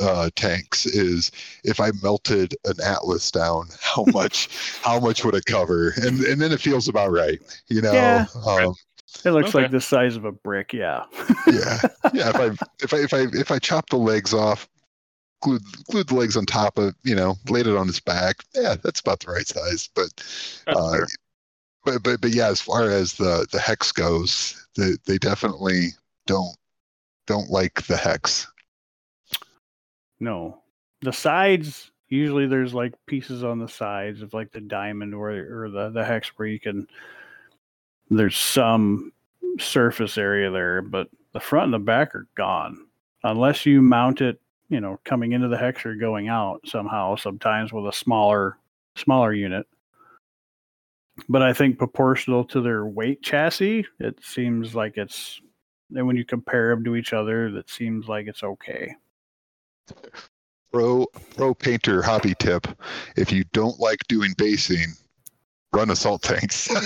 uh, 0.00 0.30
tanks, 0.36 0.86
is 0.86 1.32
if 1.64 1.80
I 1.80 1.90
melted 2.02 2.54
an 2.64 2.76
Atlas 2.84 3.30
down, 3.32 3.68
how 3.80 4.04
much 4.12 4.48
how 4.82 5.00
much 5.00 5.24
would 5.24 5.34
it 5.34 5.46
cover? 5.46 5.90
And 5.96 6.20
and 6.20 6.40
then 6.40 6.52
it 6.52 6.60
feels 6.60 6.88
about 6.88 7.10
right, 7.12 7.40
you 7.68 7.82
know. 7.82 7.94
Yeah. 7.94 8.26
Um, 8.46 8.74
It 9.24 9.30
looks 9.32 9.54
Okay. 9.54 9.62
like 9.62 9.70
the 9.72 9.80
size 9.80 10.16
of 10.16 10.24
a 10.24 10.32
brick. 10.32 10.72
Yeah. 10.72 11.04
yeah, 11.46 11.78
yeah. 12.12 12.30
If 12.30 12.38
I 12.38 12.46
if 12.82 12.94
I 12.94 12.96
if 12.98 13.14
I 13.14 13.26
if 13.38 13.50
I 13.50 13.58
chop 13.58 13.88
the 13.90 13.96
legs 13.96 14.32
off, 14.34 14.68
glued 15.40 15.62
glued 15.90 16.08
the 16.08 16.14
legs 16.14 16.36
on 16.36 16.46
top 16.46 16.78
of 16.78 16.94
you 17.04 17.14
know 17.14 17.36
laid 17.48 17.66
it 17.66 17.76
on 17.76 17.86
his 17.86 18.00
back, 18.00 18.44
yeah, 18.54 18.76
that's 18.82 19.00
about 19.00 19.20
the 19.20 19.32
right 19.32 19.46
size. 19.46 19.88
But 19.94 20.08
uh, 20.66 20.92
fair. 20.92 21.06
but 21.84 22.02
but 22.02 22.20
but 22.20 22.30
yeah, 22.30 22.48
as 22.48 22.60
far 22.60 22.90
as 22.90 23.14
the 23.14 23.46
the 23.50 23.60
hex 23.60 23.92
goes, 23.92 24.66
they 24.76 24.92
they 25.06 25.18
definitely 25.18 25.88
don't 26.26 26.56
don't 27.26 27.50
like 27.50 27.86
the 27.86 27.96
hex. 27.96 28.46
No. 30.20 30.62
The 31.02 31.12
sides 31.12 31.92
usually 32.08 32.46
there's 32.46 32.74
like 32.74 32.94
pieces 33.06 33.44
on 33.44 33.58
the 33.58 33.68
sides 33.68 34.22
of 34.22 34.34
like 34.34 34.50
the 34.50 34.60
diamond 34.60 35.18
where 35.18 35.62
or 35.62 35.70
the, 35.70 35.90
the 35.90 36.04
hex 36.04 36.28
where 36.36 36.48
you 36.48 36.58
can 36.58 36.88
there's 38.10 38.36
some 38.36 39.12
surface 39.58 40.16
area 40.16 40.50
there, 40.50 40.82
but 40.82 41.08
the 41.32 41.40
front 41.40 41.66
and 41.66 41.74
the 41.74 41.78
back 41.78 42.14
are 42.14 42.26
gone. 42.34 42.86
Unless 43.22 43.66
you 43.66 43.82
mount 43.82 44.20
it, 44.20 44.40
you 44.68 44.80
know, 44.80 44.98
coming 45.04 45.32
into 45.32 45.48
the 45.48 45.56
hex 45.56 45.84
or 45.86 45.94
going 45.94 46.28
out 46.28 46.60
somehow, 46.66 47.16
sometimes 47.16 47.72
with 47.72 47.86
a 47.86 47.92
smaller 47.92 48.58
smaller 48.96 49.32
unit. 49.32 49.66
but 51.28 51.42
I 51.42 51.52
think 51.52 51.78
proportional 51.78 52.44
to 52.46 52.60
their 52.60 52.84
weight 52.86 53.22
chassis, 53.22 53.86
it 54.00 54.18
seems 54.22 54.74
like 54.74 54.96
it's. 54.96 55.40
And 55.94 56.06
when 56.06 56.16
you 56.16 56.24
compare 56.24 56.68
them 56.74 56.84
to 56.84 56.96
each 56.96 57.12
other, 57.14 57.50
that 57.52 57.70
seems 57.70 58.08
like 58.08 58.26
it's 58.26 58.42
okay. 58.42 58.94
Pro 60.70 61.06
pro 61.34 61.54
painter 61.54 62.02
hobby 62.02 62.34
tip: 62.38 62.66
if 63.16 63.32
you 63.32 63.44
don't 63.54 63.80
like 63.80 64.00
doing 64.08 64.32
basing, 64.36 64.84
run 65.72 65.90
assault 65.90 66.22
tanks. 66.22 66.68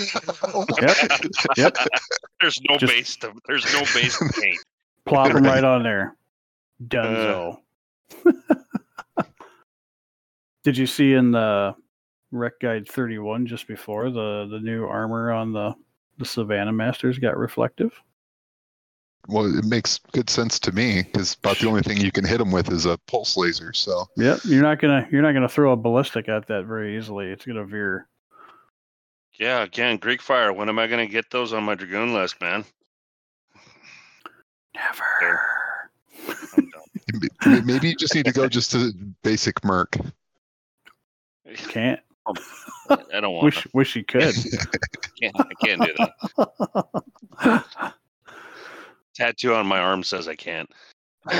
Yep. 0.81 0.95
Yep. 1.57 1.77
There's 2.39 2.61
no 2.69 2.77
Just- 2.77 2.93
base 2.93 3.15
to 3.17 3.33
there's 3.47 3.73
no 3.73 3.81
base 3.93 4.17
to 4.19 4.29
paint. 4.41 4.57
Plop 5.05 5.33
them 5.33 5.43
right 5.43 5.63
on 5.65 5.83
there. 5.83 6.15
Dunzo. 6.87 7.53
Uh, 7.53 7.57
Did 10.63 10.77
you 10.77 10.87
see 10.87 11.13
in 11.13 11.31
the 11.31 11.75
Rec 12.31 12.59
Guide 12.61 12.87
31 12.87 13.47
just 13.47 13.67
before 13.67 14.09
the 14.09 14.47
the 14.49 14.59
new 14.59 14.85
armor 14.85 15.31
on 15.31 15.51
the 15.53 15.75
the 16.17 16.25
Savannah 16.25 16.71
Masters 16.71 17.19
got 17.19 17.37
reflective? 17.37 17.93
well, 19.27 19.57
it 19.57 19.65
makes 19.65 19.99
good 20.11 20.29
sense 20.29 20.59
to 20.59 20.71
me 20.71 21.03
because 21.03 21.35
about 21.35 21.57
the 21.57 21.67
only 21.67 21.81
thing 21.81 21.97
you 21.97 22.11
can 22.11 22.25
hit 22.25 22.39
them 22.39 22.51
with 22.51 22.69
is 22.71 22.85
a 22.85 22.97
pulse 23.07 23.37
laser. 23.37 23.71
So 23.73 24.05
Yep. 24.17 24.39
You're 24.43 24.61
not 24.61 24.79
gonna 24.79 25.07
you're 25.11 25.21
not 25.21 25.33
gonna 25.33 25.47
throw 25.47 25.71
a 25.71 25.77
ballistic 25.77 26.27
at 26.27 26.47
that 26.47 26.65
very 26.65 26.97
easily. 26.97 27.27
It's 27.27 27.45
gonna 27.45 27.65
veer. 27.65 28.07
Yeah, 29.39 29.63
again, 29.63 29.97
Greek 29.97 30.21
fire. 30.21 30.53
When 30.53 30.69
am 30.69 30.77
I 30.77 30.87
gonna 30.87 31.07
get 31.07 31.29
those 31.29 31.53
on 31.53 31.63
my 31.63 31.75
dragoon 31.75 32.13
list, 32.13 32.39
man? 32.41 32.65
Never. 34.75 35.89
I'm 37.11 37.19
done. 37.19 37.29
m- 37.45 37.65
maybe 37.65 37.89
you 37.89 37.95
just 37.95 38.15
need 38.15 38.25
to 38.25 38.31
go 38.31 38.47
just 38.47 38.71
to 38.71 38.93
basic 39.23 39.63
merc. 39.63 39.97
Can't. 41.69 41.99
I 42.89 43.19
don't 43.19 43.33
want. 43.33 43.43
Wish 43.45 43.67
wish 43.73 43.95
you 43.95 44.03
could. 44.03 44.33
Can't, 45.21 45.35
I 45.39 45.53
can't 45.65 45.81
do 45.81 45.93
that. 45.97 47.65
Tattoo 49.15 49.53
on 49.53 49.67
my 49.67 49.79
arm 49.79 50.03
says 50.03 50.27
I 50.27 50.35
can't. 50.35 50.69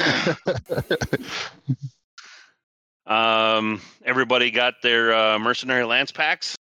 Um, 3.05 3.81
everybody 4.05 4.49
got 4.49 4.75
their 4.81 5.13
uh, 5.13 5.37
mercenary 5.39 5.83
lance 5.83 6.11
packs. 6.11 6.55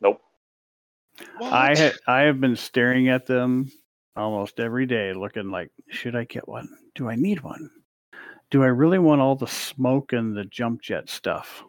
Nope. 0.00 0.20
I 1.42 1.74
ha- 1.76 1.96
I 2.06 2.20
have 2.22 2.40
been 2.40 2.56
staring 2.56 3.08
at 3.08 3.26
them 3.26 3.70
almost 4.18 4.60
every 4.60 4.86
day, 4.86 5.12
looking 5.12 5.50
like, 5.50 5.70
should 5.88 6.16
I 6.16 6.24
get 6.24 6.48
one? 6.48 6.68
Do 6.94 7.08
I 7.08 7.14
need 7.14 7.40
one? 7.40 7.70
Do 8.50 8.62
I 8.62 8.66
really 8.66 8.98
want 8.98 9.20
all 9.20 9.36
the 9.36 9.46
smoke 9.46 10.12
and 10.12 10.36
the 10.36 10.44
jump 10.44 10.82
jet 10.82 11.08
stuff? 11.08 11.62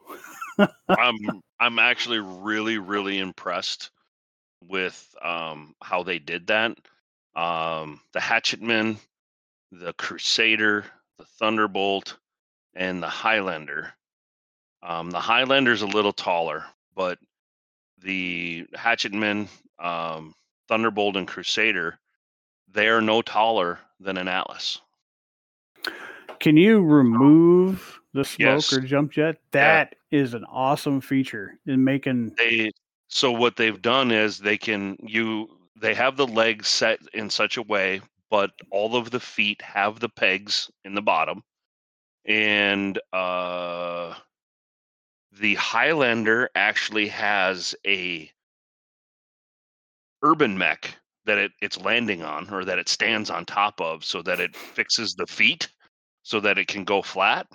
I'm 0.90 1.18
I'm 1.60 1.80
actually 1.80 2.20
really 2.20 2.78
really 2.78 3.20
impressed 3.20 3.92
with 4.68 5.16
um, 5.22 5.76
how 5.82 6.04
they 6.04 6.20
did 6.20 6.48
that. 6.48 6.78
Um, 7.36 8.02
the 8.14 8.20
Hatchetman, 8.20 8.98
the 9.72 9.94
Crusader, 9.94 10.86
the 11.18 11.26
Thunderbolt, 11.40 12.18
and 12.76 13.02
the 13.02 13.10
Highlander. 13.10 13.94
Um, 14.82 15.12
the 15.12 15.20
Highlander's 15.20 15.82
a 15.82 15.88
little 15.88 16.14
taller, 16.14 16.66
but 16.96 17.20
the 18.02 18.66
Hatchetman, 18.76 19.48
um, 19.78 20.34
Thunderbolt, 20.68 21.18
and 21.18 21.28
Crusader, 21.28 22.00
they 22.74 22.88
are 22.88 23.02
no 23.02 23.22
taller 23.22 23.80
than 24.00 24.18
an 24.18 24.28
Atlas. 24.28 24.80
Can 26.40 26.56
you 26.58 26.82
remove 26.84 28.00
the 28.14 28.24
smoke 28.24 28.48
Yes. 28.56 28.74
or 28.74 28.80
jump 28.82 29.12
jet? 29.12 29.38
That 29.52 29.96
is 30.12 30.34
an 30.34 30.46
awesome 30.46 31.02
feature 31.02 31.60
in 31.66 31.84
making. 31.84 32.34
they 32.38 32.72
so 33.08 33.32
what 33.32 33.56
they've 33.56 33.82
done 33.82 34.12
is 34.12 34.38
they 34.40 34.58
can 34.58 34.96
you 35.02 35.48
they 35.76 35.94
have 35.94 36.16
the 36.18 36.28
legs 36.28 36.68
set 36.68 37.00
in 37.14 37.30
such 37.30 37.58
a 37.58 37.62
way 37.64 38.02
but 38.30 38.52
all 38.72 38.96
of 38.96 39.10
the 39.12 39.20
feet 39.20 39.62
have 39.62 40.00
the 40.00 40.10
pegs 40.10 40.70
in 40.86 40.94
the 40.96 41.02
bottom 41.02 41.44
and 42.26 43.00
uh 43.14 44.14
the 45.40 45.56
highlander 45.56 46.50
actually 46.56 47.08
has 47.08 47.76
a 47.86 48.30
urban 50.24 50.58
mech 50.58 50.96
that 51.26 51.38
it, 51.38 51.52
it's 51.62 51.80
landing 51.80 52.24
on 52.24 52.50
or 52.50 52.66
that 52.66 52.80
it 52.80 52.90
stands 52.90 53.30
on 53.30 53.46
top 53.46 53.80
of 53.82 54.04
so 54.04 54.22
that 54.22 54.40
it 54.40 54.56
fixes 54.56 55.14
the 55.14 55.28
feet 55.28 55.68
so 56.24 56.40
that 56.40 56.58
it 56.58 56.68
can 56.68 56.84
go 56.84 57.02
flat 57.02 57.48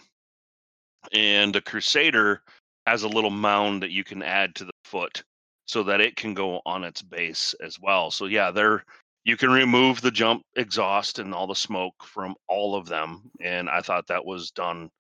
and 1.13 1.55
the 1.55 1.61
crusader 1.61 2.43
has 2.87 3.03
a 3.03 3.09
little 3.09 3.31
mound 3.31 3.83
that 3.83 3.91
you 3.91 4.05
can 4.05 4.23
add 4.23 4.55
to 4.55 4.65
the 4.65 4.73
foot 4.85 5.23
so 5.67 5.83
that 5.83 6.01
it 6.01 6.17
can 6.17 6.35
go 6.35 6.61
on 6.67 6.85
its 6.85 7.03
base 7.03 7.55
as 7.63 7.79
well. 7.81 8.11
So 8.11 8.27
yeah, 8.27 8.51
there 8.51 8.85
you 9.25 9.37
can 9.37 9.51
remove 9.51 10.01
the 10.01 10.11
jump 10.11 10.43
exhaust 10.57 11.19
and 11.19 11.35
all 11.35 11.47
the 11.47 11.55
smoke 11.55 11.95
from 12.05 12.35
all 12.49 12.77
of 12.77 12.87
them, 12.87 13.31
and 13.41 13.71
I 13.71 13.81
thought 13.81 14.07
that 14.09 14.25
was 14.25 14.51
done 14.51 14.91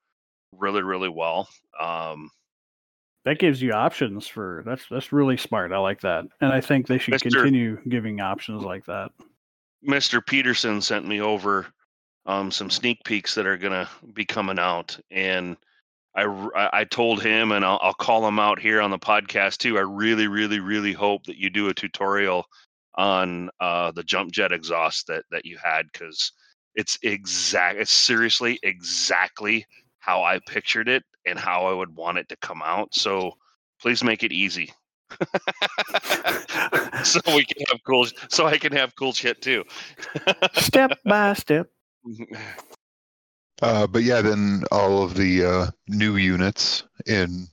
really 0.52 0.82
really 0.82 1.10
well. 1.10 1.48
Um, 1.80 2.30
That 3.24 3.38
gives 3.38 3.62
you 3.62 3.72
options 3.72 4.26
for 4.26 4.62
that's 4.66 4.84
that's 4.90 5.12
really 5.12 5.38
smart. 5.38 5.72
I 5.72 5.78
like 5.78 6.02
that, 6.02 6.26
and 6.40 6.52
I 6.52 6.60
think 6.60 6.86
they 6.86 6.98
should 6.98 7.14
Mr. 7.14 7.32
continue 7.32 7.78
giving 7.88 8.20
options 8.20 8.62
like 8.62 8.84
that. 8.86 9.12
Mr. 9.86 10.24
Peterson 10.24 10.80
sent 10.80 11.06
me 11.06 11.20
over 11.20 11.66
um, 12.26 12.50
some 12.50 12.70
sneak 12.70 13.02
peeks 13.04 13.34
that 13.34 13.46
are 13.46 13.56
gonna 13.56 13.88
be 14.12 14.26
coming 14.26 14.58
out, 14.58 14.98
and 15.10 15.56
I 16.14 16.68
I 16.72 16.84
told 16.84 17.22
him, 17.22 17.52
and 17.52 17.64
I'll, 17.64 17.78
I'll 17.82 17.94
call 17.94 18.26
him 18.26 18.38
out 18.38 18.58
here 18.58 18.80
on 18.80 18.90
the 18.90 18.98
podcast 18.98 19.58
too. 19.58 19.78
I 19.78 19.82
really, 19.82 20.28
really, 20.28 20.60
really 20.60 20.92
hope 20.92 21.24
that 21.24 21.38
you 21.38 21.48
do 21.48 21.68
a 21.68 21.74
tutorial 21.74 22.44
on 22.96 23.50
uh, 23.58 23.90
the 23.92 24.04
jump 24.04 24.32
jet 24.32 24.52
exhaust 24.52 25.06
that 25.08 25.24
that 25.30 25.46
you 25.46 25.58
had 25.62 25.86
because 25.92 26.32
it's 26.74 26.98
exact. 27.02 27.78
It's 27.78 27.90
seriously 27.90 28.58
exactly 28.62 29.66
how 29.98 30.22
I 30.22 30.40
pictured 30.46 30.88
it 30.88 31.02
and 31.26 31.38
how 31.38 31.66
I 31.66 31.72
would 31.72 31.94
want 31.94 32.18
it 32.18 32.28
to 32.30 32.36
come 32.36 32.62
out. 32.62 32.94
So 32.94 33.32
please 33.80 34.04
make 34.04 34.22
it 34.22 34.32
easy. 34.32 34.72
so 37.04 37.20
we 37.26 37.44
can 37.44 37.62
have 37.70 37.80
cool 37.86 38.06
so 38.28 38.46
I 38.46 38.58
can 38.58 38.72
have 38.72 38.96
cool 38.96 39.12
shit 39.12 39.40
too. 39.42 39.64
step 40.54 40.98
by 41.04 41.32
step. 41.34 41.70
Uh, 43.62 43.86
but 43.86 44.02
yeah, 44.02 44.20
then 44.20 44.64
all 44.72 45.02
of 45.02 45.14
the 45.14 45.44
uh, 45.44 45.66
new 45.88 46.16
units 46.16 46.82
in 47.06 47.46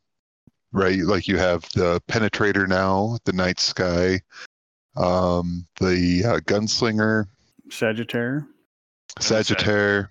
right, 0.71 0.99
like 0.99 1.27
you 1.27 1.37
have 1.37 1.63
the 1.73 2.01
penetrator 2.07 2.67
now, 2.67 3.17
the 3.25 3.33
night 3.33 3.59
sky, 3.59 4.19
um, 4.95 5.67
the 5.79 6.23
uh, 6.25 6.39
gunslinger, 6.39 7.27
Sagittarius. 7.69 8.43
Sagittaire. 9.19 10.09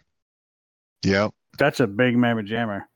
Yep. 1.05 1.33
That's 1.59 1.81
a 1.81 1.87
big 1.87 2.17
mammoth 2.17 2.47
jammer. 2.47 2.89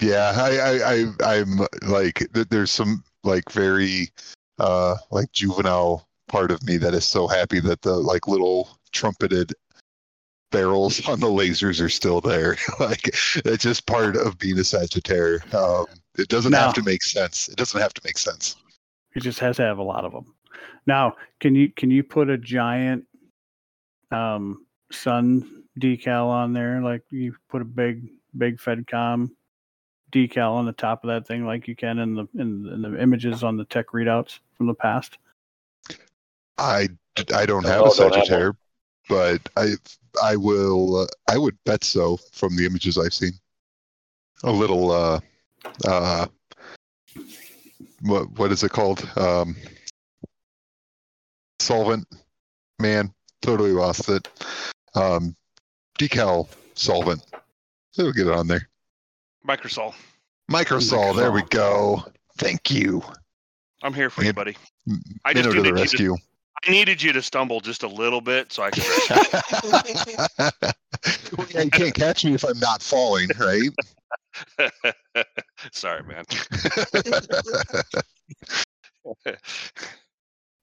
Yeah, 0.00 0.32
I, 0.36 0.58
I, 0.58 1.04
I, 1.22 1.40
I'm 1.40 1.66
like, 1.82 2.26
there's 2.32 2.70
some 2.70 3.04
like 3.22 3.50
very, 3.52 4.08
uh, 4.58 4.96
like 5.10 5.30
juvenile 5.32 6.08
part 6.28 6.50
of 6.50 6.62
me 6.64 6.76
that 6.78 6.94
is 6.94 7.04
so 7.04 7.26
happy 7.28 7.60
that 7.60 7.82
the 7.82 7.94
like 7.96 8.26
little 8.26 8.78
trumpeted 8.92 9.52
barrels 10.50 11.06
on 11.08 11.20
the 11.20 11.26
lasers 11.26 11.80
are 11.84 11.88
still 11.88 12.20
there. 12.20 12.56
like, 12.80 13.08
it's 13.44 13.62
just 13.62 13.86
part 13.86 14.16
of 14.16 14.38
being 14.38 14.58
a 14.58 14.62
Sagittaire. 14.62 15.42
Um, 15.54 15.86
it 16.18 16.28
doesn't 16.28 16.52
Now- 16.52 16.66
have 16.66 16.74
to 16.74 16.82
make 16.82 17.02
sense. 17.02 17.48
It 17.48 17.56
doesn't 17.56 17.80
have 17.80 17.94
to 17.94 18.02
make 18.04 18.18
sense. 18.18 18.56
It 19.14 19.22
just 19.22 19.40
has 19.40 19.56
to 19.56 19.62
have 19.62 19.78
a 19.78 19.82
lot 19.82 20.04
of 20.04 20.12
them. 20.12 20.34
Now, 20.86 21.16
can 21.40 21.54
you 21.54 21.68
can 21.68 21.90
you 21.90 22.02
put 22.02 22.30
a 22.30 22.38
giant 22.38 23.04
um, 24.10 24.64
sun 24.92 25.64
decal 25.80 26.26
on 26.26 26.52
there? 26.52 26.80
Like 26.80 27.02
you 27.10 27.34
put 27.48 27.60
a 27.60 27.64
big 27.64 28.08
big 28.38 28.58
FedCom 28.58 29.30
decal 30.10 30.52
on 30.52 30.66
the 30.66 30.72
top 30.72 31.04
of 31.04 31.08
that 31.08 31.26
thing, 31.26 31.46
like 31.46 31.68
you 31.68 31.76
can 31.76 31.98
in 31.98 32.14
the 32.14 32.28
in, 32.34 32.66
in 32.72 32.82
the 32.82 33.00
images 33.00 33.42
on 33.42 33.56
the 33.56 33.64
tech 33.64 33.88
readouts 33.88 34.38
from 34.56 34.66
the 34.66 34.74
past. 34.74 35.18
I, 36.58 36.88
I 37.34 37.46
don't 37.46 37.62
No, 37.62 37.68
have 37.68 37.80
a 37.80 37.94
don't. 37.94 38.12
Sagittaire, 38.12 38.54
but 39.08 39.40
I 39.56 39.72
I 40.22 40.36
will 40.36 41.02
uh, 41.02 41.06
I 41.28 41.38
would 41.38 41.56
bet 41.64 41.84
so 41.84 42.18
from 42.32 42.56
the 42.56 42.66
images 42.66 42.98
I've 42.98 43.14
seen. 43.14 43.32
A 44.44 44.50
little 44.50 44.90
uh 44.90 45.20
uh 45.86 46.26
what 48.02 48.30
what 48.38 48.52
is 48.52 48.62
it 48.62 48.70
called? 48.72 49.06
Um 49.16 49.56
solvent 51.58 52.06
man, 52.78 53.12
totally 53.42 53.72
lost 53.72 54.08
it. 54.08 54.28
Um 54.94 55.36
decal 55.98 56.48
solvent. 56.74 57.22
We'll 57.98 58.12
get 58.12 58.28
it 58.28 58.32
on 58.32 58.46
there. 58.46 58.69
Microsol. 59.46 59.94
Microsol, 60.50 61.16
there 61.16 61.32
we 61.32 61.42
go. 61.42 62.04
Thank 62.38 62.70
you. 62.70 63.02
I'm 63.82 63.94
here 63.94 64.10
for 64.10 64.24
you, 64.24 64.32
buddy. 64.32 64.56
I 65.24 65.32
just 65.32 65.48
Minnow 65.48 65.52
to 65.52 65.56
needed 65.56 65.62
the 65.62 65.68
you 65.68 65.74
to- 65.74 65.80
rescue. 65.82 66.16
I 66.66 66.70
needed 66.70 67.02
you 67.02 67.12
to 67.14 67.22
stumble 67.22 67.60
just 67.60 67.84
a 67.84 67.88
little 67.88 68.20
bit 68.20 68.52
so 68.52 68.62
I 68.64 68.70
could. 68.70 68.84
well, 71.38 71.46
yeah, 71.50 71.62
you 71.62 71.70
can't 71.70 71.94
catch 71.94 72.22
me 72.22 72.34
if 72.34 72.44
I'm 72.44 72.58
not 72.58 72.82
falling, 72.82 73.28
right? 73.38 73.70
Sorry, 75.72 76.02
man. 76.02 76.24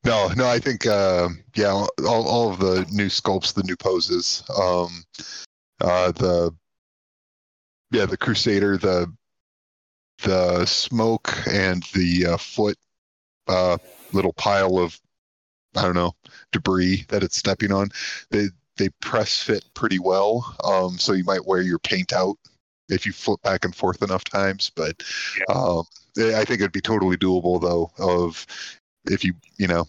no, 0.05 0.27
no, 0.35 0.47
I 0.47 0.59
think 0.59 0.85
uh, 0.85 1.29
yeah, 1.55 1.71
all 1.71 1.89
all 2.27 2.51
of 2.51 2.59
the 2.59 2.85
new 2.91 3.07
sculpts, 3.07 3.53
the 3.53 3.63
new 3.63 3.75
poses, 3.75 4.43
um, 4.55 5.03
uh, 5.81 6.11
the 6.11 6.53
yeah, 7.91 8.05
the 8.05 8.17
Crusader, 8.17 8.77
the 8.77 9.11
the 10.23 10.65
smoke 10.65 11.31
and 11.47 11.83
the 11.93 12.25
uh, 12.25 12.37
foot 12.37 12.77
uh, 13.47 13.77
little 14.13 14.33
pile 14.33 14.79
of 14.79 14.99
I 15.75 15.83
don't 15.83 15.95
know 15.95 16.13
debris 16.51 17.05
that 17.09 17.23
it's 17.23 17.37
stepping 17.37 17.71
on. 17.71 17.89
They 18.31 18.47
they 18.77 18.89
press 19.01 19.41
fit 19.41 19.65
pretty 19.73 19.99
well, 19.99 20.55
um, 20.63 20.97
so 20.97 21.13
you 21.13 21.23
might 21.23 21.45
wear 21.45 21.61
your 21.61 21.79
paint 21.79 22.13
out 22.13 22.37
if 22.89 23.05
you 23.05 23.11
flip 23.11 23.41
back 23.41 23.65
and 23.65 23.75
forth 23.75 24.01
enough 24.01 24.23
times. 24.23 24.71
But 24.75 25.03
Yeah. 25.37 25.55
um, 25.55 25.83
I 26.17 26.45
think 26.45 26.61
it'd 26.61 26.71
be 26.71 26.81
totally 26.81 27.17
doable 27.17 27.61
though. 27.61 27.91
Of 27.99 28.45
if 29.05 29.23
you 29.23 29.33
you 29.57 29.67
know 29.67 29.87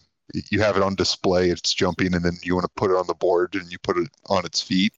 you 0.50 0.60
have 0.60 0.76
it 0.76 0.82
on 0.82 0.94
display, 0.94 1.48
it's 1.48 1.72
jumping, 1.72 2.14
and 2.14 2.24
then 2.24 2.34
you 2.42 2.54
want 2.54 2.64
to 2.64 2.72
put 2.80 2.90
it 2.90 2.96
on 2.96 3.06
the 3.06 3.14
board 3.14 3.54
and 3.54 3.70
you 3.72 3.78
put 3.78 3.96
it 3.96 4.08
on 4.26 4.44
its 4.44 4.60
feet. 4.60 4.92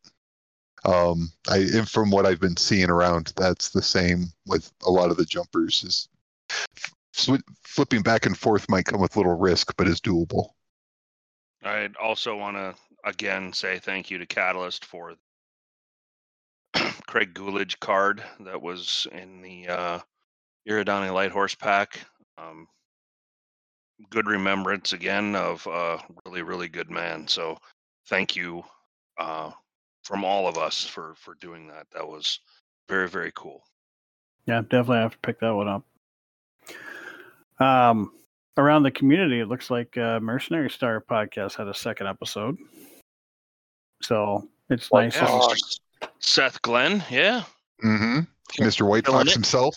Um, 0.84 1.30
I 1.48 1.58
and 1.58 1.88
from 1.88 2.10
what 2.10 2.26
I've 2.26 2.40
been 2.40 2.56
seeing 2.56 2.90
around, 2.90 3.32
that's 3.36 3.70
the 3.70 3.82
same 3.82 4.26
with 4.46 4.72
a 4.82 4.90
lot 4.90 5.10
of 5.10 5.16
the 5.16 5.24
jumpers. 5.24 5.84
Is 5.84 6.08
flipping 7.64 8.02
back 8.02 8.26
and 8.26 8.36
forth 8.36 8.68
might 8.68 8.86
come 8.86 9.00
with 9.00 9.16
little 9.16 9.36
risk, 9.36 9.74
but 9.76 9.88
is 9.88 10.00
doable. 10.00 10.50
I'd 11.62 11.96
also 11.96 12.36
want 12.36 12.56
to 12.56 12.74
again 13.04 13.52
say 13.52 13.78
thank 13.78 14.10
you 14.10 14.18
to 14.18 14.26
Catalyst 14.26 14.84
for 14.84 15.14
Craig 17.06 17.34
Coolidge 17.34 17.78
card 17.80 18.22
that 18.40 18.60
was 18.60 19.06
in 19.12 19.42
the 19.42 19.68
uh, 19.68 19.98
Eridani 20.68 21.12
Light 21.12 21.32
Horse 21.32 21.54
pack. 21.54 22.00
Um, 22.38 22.68
good 24.08 24.26
remembrance 24.26 24.92
again 24.92 25.36
of 25.36 25.66
a 25.66 25.98
really, 26.24 26.42
really 26.42 26.68
good 26.68 26.90
man. 26.90 27.28
So 27.28 27.58
thank 28.08 28.34
you 28.34 28.62
uh, 29.18 29.50
from 30.02 30.24
all 30.24 30.46
of 30.48 30.56
us 30.58 30.84
for 30.84 31.14
for 31.16 31.34
doing 31.34 31.66
that. 31.68 31.86
That 31.92 32.06
was 32.06 32.40
very, 32.88 33.08
very 33.08 33.32
cool. 33.34 33.62
Yeah, 34.46 34.60
definitely 34.62 34.98
have 34.98 35.12
to 35.12 35.18
pick 35.18 35.40
that 35.40 35.54
one 35.54 35.68
up. 35.68 35.84
Um, 37.58 38.12
around 38.56 38.82
the 38.84 38.90
community, 38.90 39.40
it 39.40 39.48
looks 39.48 39.70
like 39.70 39.96
uh, 39.96 40.18
Mercenary 40.20 40.70
Star 40.70 41.00
podcast 41.00 41.56
had 41.56 41.68
a 41.68 41.74
second 41.74 42.06
episode. 42.06 42.56
So 44.02 44.48
it's 44.70 44.90
Well, 44.90 45.02
nice. 45.04 45.16
Yeah, 45.16 45.26
to- 45.26 45.32
Uh, 46.02 46.06
Seth 46.18 46.60
Glenn, 46.62 47.04
yeah, 47.10 47.42
Mm-hmm. 47.84 48.20
Mr. 48.62 48.86
White 48.88 49.04
Killing 49.04 49.20
Fox 49.20 49.30
it. 49.30 49.34
himself. 49.34 49.76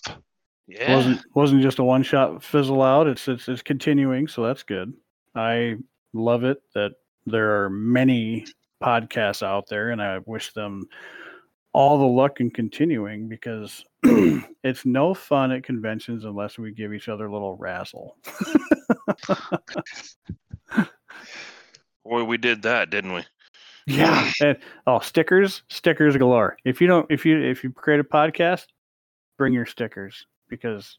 yeah. 0.68 0.96
wasn't 0.96 1.22
wasn't 1.36 1.62
just 1.62 1.80
a 1.80 1.84
one 1.84 2.04
shot 2.04 2.42
fizzle 2.44 2.82
out. 2.82 3.08
It's 3.08 3.28
it's 3.28 3.48
it's 3.50 3.62
continuing, 3.62 4.28
so 4.28 4.44
that's 4.46 4.64
good. 4.64 4.94
I 5.36 5.76
love 6.14 6.44
it 6.44 6.62
that 6.74 6.94
there 7.26 7.64
are 7.64 7.70
many 7.70 8.46
podcasts 8.84 9.44
out 9.44 9.66
there, 9.70 9.92
and 9.92 10.02
I 10.02 10.20
wish 10.26 10.54
them 10.54 10.88
all 11.74 11.98
the 11.98 12.06
luck 12.06 12.40
in 12.40 12.52
continuing 12.52 13.28
because 13.28 13.84
it's 14.04 14.86
no 14.86 15.14
fun 15.14 15.52
at 15.52 15.64
conventions 15.64 16.24
unless 16.26 16.58
we 16.58 16.72
give 16.72 16.94
each 16.94 17.10
other 17.10 17.26
a 17.26 17.34
little 17.34 17.56
razzle. 17.58 18.18
Boy, 22.06 22.24
we 22.24 22.38
did 22.38 22.64
that, 22.64 22.90
didn't 22.90 23.14
we? 23.14 23.24
Yeah. 23.88 24.32
And, 24.42 24.58
oh, 24.88 25.00
stickers, 25.00 25.64
stickers 25.70 26.18
galore. 26.18 26.58
If 26.66 26.82
you 26.82 26.88
don't, 26.88 27.06
if 27.10 27.26
you 27.26 27.42
if 27.42 27.64
you 27.64 27.72
create 27.72 28.00
a 28.00 28.04
podcast, 28.04 28.66
bring 29.38 29.54
your 29.54 29.66
stickers 29.66 30.26
because 30.50 30.98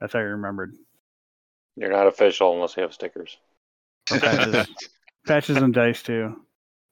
that's 0.00 0.12
how 0.12 0.20
you 0.20 0.26
remembered. 0.26 0.74
You're 1.76 1.90
not 1.90 2.06
official 2.06 2.52
unless 2.52 2.76
you 2.76 2.82
have 2.82 2.94
stickers. 2.94 3.36
Or 4.12 4.18
patches, 4.18 4.66
patches 5.26 5.56
and 5.56 5.74
dice 5.74 6.02
too. 6.02 6.36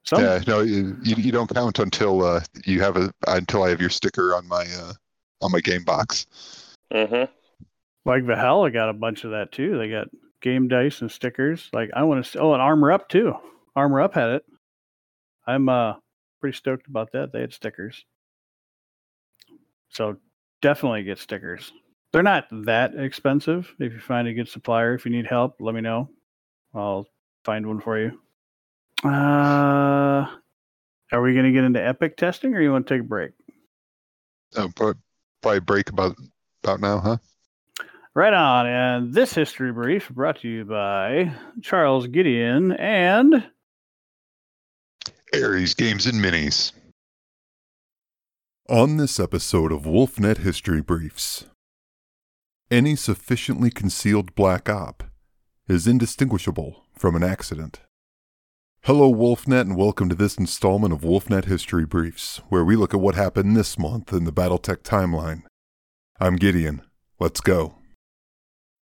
Some, 0.05 0.23
Yeah, 0.23 0.41
no, 0.47 0.61
you, 0.61 0.97
you 1.03 1.17
you 1.17 1.33
don't 1.33 1.53
count 1.53 1.79
until 1.79 2.25
uh, 2.25 2.41
you 2.65 2.81
have 2.81 2.97
a 2.97 3.13
until 3.29 3.63
I 3.63 3.71
have 3.71 3.81
your 3.81 3.91
sticker 3.91 4.35
on 4.35 4.47
my 4.49 4.65
uh, 4.79 4.93
on 5.41 5.53
my 5.53 5.61
game 5.61 5.85
box. 5.85 6.27
Mm-hmm. 6.93 7.33
like 8.05 8.25
Valhalla 8.25 8.71
got 8.71 8.91
a 8.91 8.95
bunch 8.95 9.25
of 9.25 9.31
that 9.31 9.53
too. 9.53 9.79
They 9.79 9.89
got 9.89 10.09
game 10.43 10.69
dice 10.69 11.01
and 11.01 11.11
stickers. 11.11 11.71
Like 11.73 11.91
I 11.95 12.03
want 12.03 12.25
to. 12.25 12.39
Oh, 12.39 12.53
and 12.53 12.63
Armor 12.63 12.93
Up 12.93 13.09
too. 13.09 13.35
Armor 13.77 14.01
Up 14.01 14.15
had 14.15 14.31
it. 14.31 14.45
I'm 15.47 15.69
uh 15.69 15.95
pretty 16.41 16.57
stoked 16.57 16.89
about 16.89 17.13
that. 17.13 17.33
They 17.33 17.41
had 17.41 17.53
stickers. 17.53 18.05
So 19.89 20.17
definitely 20.61 21.05
get 21.05 21.19
stickers. 21.19 21.73
They're 22.13 22.23
not 22.23 22.47
that 22.51 22.95
expensive. 22.95 23.73
If 23.79 23.93
you 23.93 24.01
find 24.01 24.29
a 24.29 24.35
good 24.35 24.49
supplier, 24.49 24.95
if 24.95 25.05
you 25.07 25.13
need 25.13 25.27
help, 25.27 25.57
let 25.61 25.75
me 25.75 25.81
know. 25.81 26.11
I'll 26.75 27.07
find 27.45 27.67
one 27.67 27.81
for 27.81 27.99
you. 27.99 28.21
Uh, 29.05 30.27
are 31.11 31.23
we 31.23 31.33
going 31.35 31.45
to 31.45 31.53
get 31.53 31.65
into 31.65 31.85
Epic 31.85 32.17
testing, 32.17 32.55
or 32.55 32.61
you 32.61 32.71
want 32.71 32.87
to 32.87 32.95
take 32.95 33.01
a 33.01 33.05
break? 33.05 33.33
Oh, 34.57 34.69
probably 34.75 35.61
break 35.61 35.91
about 35.91 36.17
about 36.63 36.81
now, 36.81 37.01
huh? 37.01 37.17
Right 38.15 38.35
on. 38.35 38.67
And 38.67 39.15
this 39.15 39.35
history 39.35 39.73
brief 39.73 40.09
brought 40.11 40.41
to 40.41 40.49
you 40.49 40.65
by 40.65 41.33
Charles 41.63 42.07
Gideon 42.07 42.73
and 42.73 43.49
Aries 45.33 45.75
Games 45.75 46.07
and 46.07 46.23
Minis. 46.23 46.73
On 48.69 48.99
this 48.99 49.19
episode 49.19 49.73
of 49.73 49.83
WolfNet 49.83 50.39
History 50.39 50.83
Briefs, 50.83 51.47
any 52.71 52.95
sufficiently 52.95 53.71
concealed 53.71 54.35
black 54.35 54.69
op 54.69 55.03
is 55.69 55.87
indistinguishable 55.87 56.85
from 56.95 57.17
an 57.17 57.23
accident. 57.23 57.81
Hello, 58.87 59.15
WolfNet, 59.15 59.61
and 59.61 59.77
welcome 59.77 60.09
to 60.09 60.17
this 60.17 60.37
installment 60.37 60.93
of 60.93 61.03
WolfNet 61.03 61.45
History 61.45 61.87
Briefs, 61.87 62.41
where 62.49 62.65
we 62.65 62.75
look 62.75 62.93
at 62.93 62.99
what 62.99 63.15
happened 63.15 63.57
this 63.57 63.79
month 63.79 64.13
in 64.13 64.25
the 64.25 64.33
Battletech 64.33 64.79
timeline. 64.79 65.45
I'm 66.19 66.35
Gideon. 66.35 66.83
Let's 67.21 67.41
go. 67.41 67.77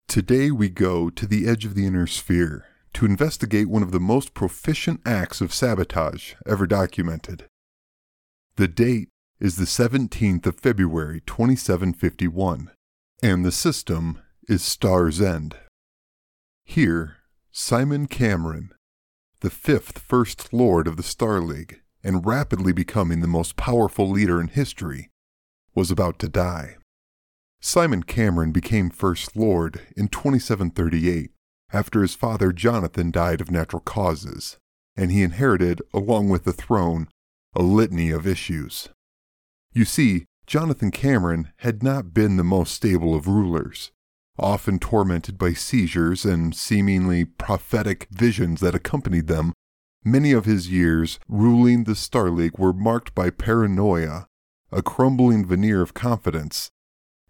Today 0.09 0.51
we 0.51 0.71
go 0.71 1.11
to 1.11 1.27
the 1.27 1.47
edge 1.47 1.67
of 1.67 1.75
the 1.75 1.85
inner 1.85 2.07
sphere 2.07 2.65
to 2.95 3.05
investigate 3.05 3.69
one 3.69 3.83
of 3.83 3.91
the 3.91 4.01
most 4.01 4.33
proficient 4.33 5.03
acts 5.05 5.43
of 5.43 5.53
sabotage 5.53 6.33
ever 6.47 6.67
documented. 6.67 7.45
The 8.57 8.69
date 8.69 9.11
is 9.39 9.57
the 9.57 9.67
17th 9.67 10.47
of 10.47 10.61
February 10.61 11.21
2751, 11.27 12.71
and 13.23 13.45
the 13.45 13.53
system 13.53 14.23
is 14.49 14.63
Star's 14.63 15.21
End. 15.21 15.57
Here, 16.65 17.19
Simon 17.53 18.07
Cameron, 18.07 18.73
the 19.41 19.51
fifth 19.51 19.99
First 19.99 20.53
Lord 20.53 20.86
of 20.86 20.97
the 20.97 21.03
Star 21.03 21.41
League 21.41 21.80
and 22.03 22.26
rapidly 22.26 22.72
becoming 22.72 23.20
the 23.20 23.26
most 23.26 23.57
powerful 23.57 24.09
leader 24.09 24.41
in 24.41 24.49
history, 24.49 25.11
was 25.74 25.91
about 25.91 26.18
to 26.18 26.28
die. 26.28 26.76
Simon 27.61 28.03
Cameron 28.03 28.53
became 28.53 28.91
First 28.91 29.36
Lord 29.36 29.80
in 29.97 30.09
2738 30.09 31.30
after 31.72 32.03
his 32.03 32.14
father 32.14 32.53
Jonathan 32.53 33.11
died 33.11 33.41
of 33.41 33.51
natural 33.51 33.80
causes, 33.80 34.59
and 34.97 35.12
he 35.12 35.22
inherited, 35.22 35.80
along 35.93 36.28
with 36.28 36.45
the 36.45 36.53
throne, 36.53 37.07
a 37.55 37.62
litany 37.62 38.11
of 38.11 38.26
issues. 38.26 38.88
You 39.72 39.84
see, 39.84 40.24
Jonathan 40.47 40.91
Cameron 40.91 41.53
had 41.59 41.82
not 41.82 42.12
been 42.12 42.36
the 42.36 42.45
most 42.45 42.74
stable 42.74 43.14
of 43.14 43.28
rulers, 43.28 43.93
often 44.41 44.78
tormented 44.78 45.38
by 45.38 45.53
seizures 45.53 46.24
and 46.24 46.55
seemingly 46.55 47.24
prophetic 47.24 48.09
visions 48.11 48.61
that 48.61 48.74
accompanied 48.74 49.26
them. 49.26 49.53
Many 50.05 50.32
of 50.32 50.47
his 50.47 50.70
years 50.70 51.18
ruling 51.28 51.84
the 51.84 51.95
Star 51.95 52.30
League 52.30 52.59
were 52.59 52.72
marked 52.72 53.14
by 53.14 53.30
paranoia, 53.30 54.26
a 54.72 54.82
crumbling 54.82 55.47
veneer 55.47 55.82
of 55.82 55.95
confidence, 55.95 56.70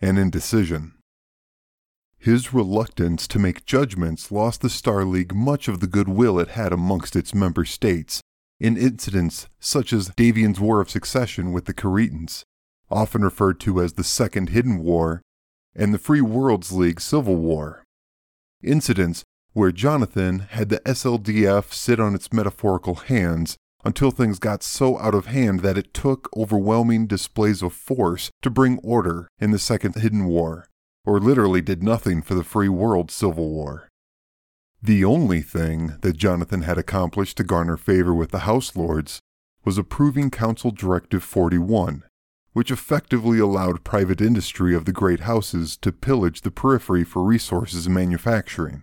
and 0.00 0.18
indecision. 0.18 0.94
His 2.18 2.52
reluctance 2.52 3.26
to 3.28 3.38
make 3.38 3.64
judgments 3.64 4.30
lost 4.30 4.60
the 4.60 4.70
Star 4.70 5.04
League 5.04 5.34
much 5.34 5.68
of 5.68 5.80
the 5.80 5.86
goodwill 5.86 6.38
it 6.38 6.48
had 6.48 6.72
amongst 6.72 7.16
its 7.16 7.34
member 7.34 7.64
states 7.64 8.20
in 8.60 8.76
incidents 8.76 9.48
such 9.58 9.92
as 9.92 10.10
Davion's 10.10 10.60
War 10.60 10.80
of 10.80 10.90
Succession 10.90 11.50
with 11.50 11.64
the 11.64 11.72
Kuritans, 11.72 12.44
often 12.90 13.22
referred 13.22 13.58
to 13.60 13.80
as 13.80 13.94
the 13.94 14.04
Second 14.04 14.50
Hidden 14.50 14.78
War, 14.78 15.22
and 15.74 15.94
the 15.94 15.98
Free 15.98 16.20
Worlds 16.20 16.72
League 16.72 17.00
Civil 17.00 17.36
War. 17.36 17.84
Incidents 18.62 19.24
where 19.52 19.72
Jonathan 19.72 20.40
had 20.50 20.68
the 20.68 20.80
SLDF 20.80 21.72
sit 21.72 21.98
on 21.98 22.14
its 22.14 22.32
metaphorical 22.32 22.94
hands 22.96 23.56
until 23.84 24.10
things 24.10 24.38
got 24.38 24.62
so 24.62 24.98
out 24.98 25.14
of 25.14 25.26
hand 25.26 25.60
that 25.60 25.78
it 25.78 25.94
took 25.94 26.28
overwhelming 26.36 27.06
displays 27.06 27.62
of 27.62 27.72
force 27.72 28.30
to 28.42 28.50
bring 28.50 28.78
order 28.78 29.28
in 29.40 29.50
the 29.50 29.58
Second 29.58 29.96
Hidden 29.96 30.26
War, 30.26 30.66
or 31.04 31.18
literally 31.18 31.60
did 31.60 31.82
nothing 31.82 32.22
for 32.22 32.34
the 32.34 32.44
Free 32.44 32.68
World 32.68 33.10
Civil 33.10 33.50
War. 33.50 33.88
The 34.82 35.04
only 35.04 35.42
thing 35.42 35.96
that 36.02 36.16
Jonathan 36.16 36.62
had 36.62 36.78
accomplished 36.78 37.36
to 37.38 37.44
garner 37.44 37.76
favor 37.76 38.14
with 38.14 38.30
the 38.30 38.40
House 38.40 38.76
Lords 38.76 39.20
was 39.64 39.78
approving 39.78 40.30
Council 40.30 40.70
Directive 40.70 41.24
41, 41.24 42.04
which 42.52 42.70
effectively 42.70 43.38
allowed 43.38 43.84
private 43.84 44.20
industry 44.20 44.74
of 44.74 44.84
the 44.84 44.92
great 44.92 45.20
houses 45.20 45.76
to 45.76 45.92
pillage 45.92 46.40
the 46.40 46.50
periphery 46.50 47.04
for 47.04 47.22
resources 47.22 47.86
and 47.86 47.94
manufacturing. 47.94 48.82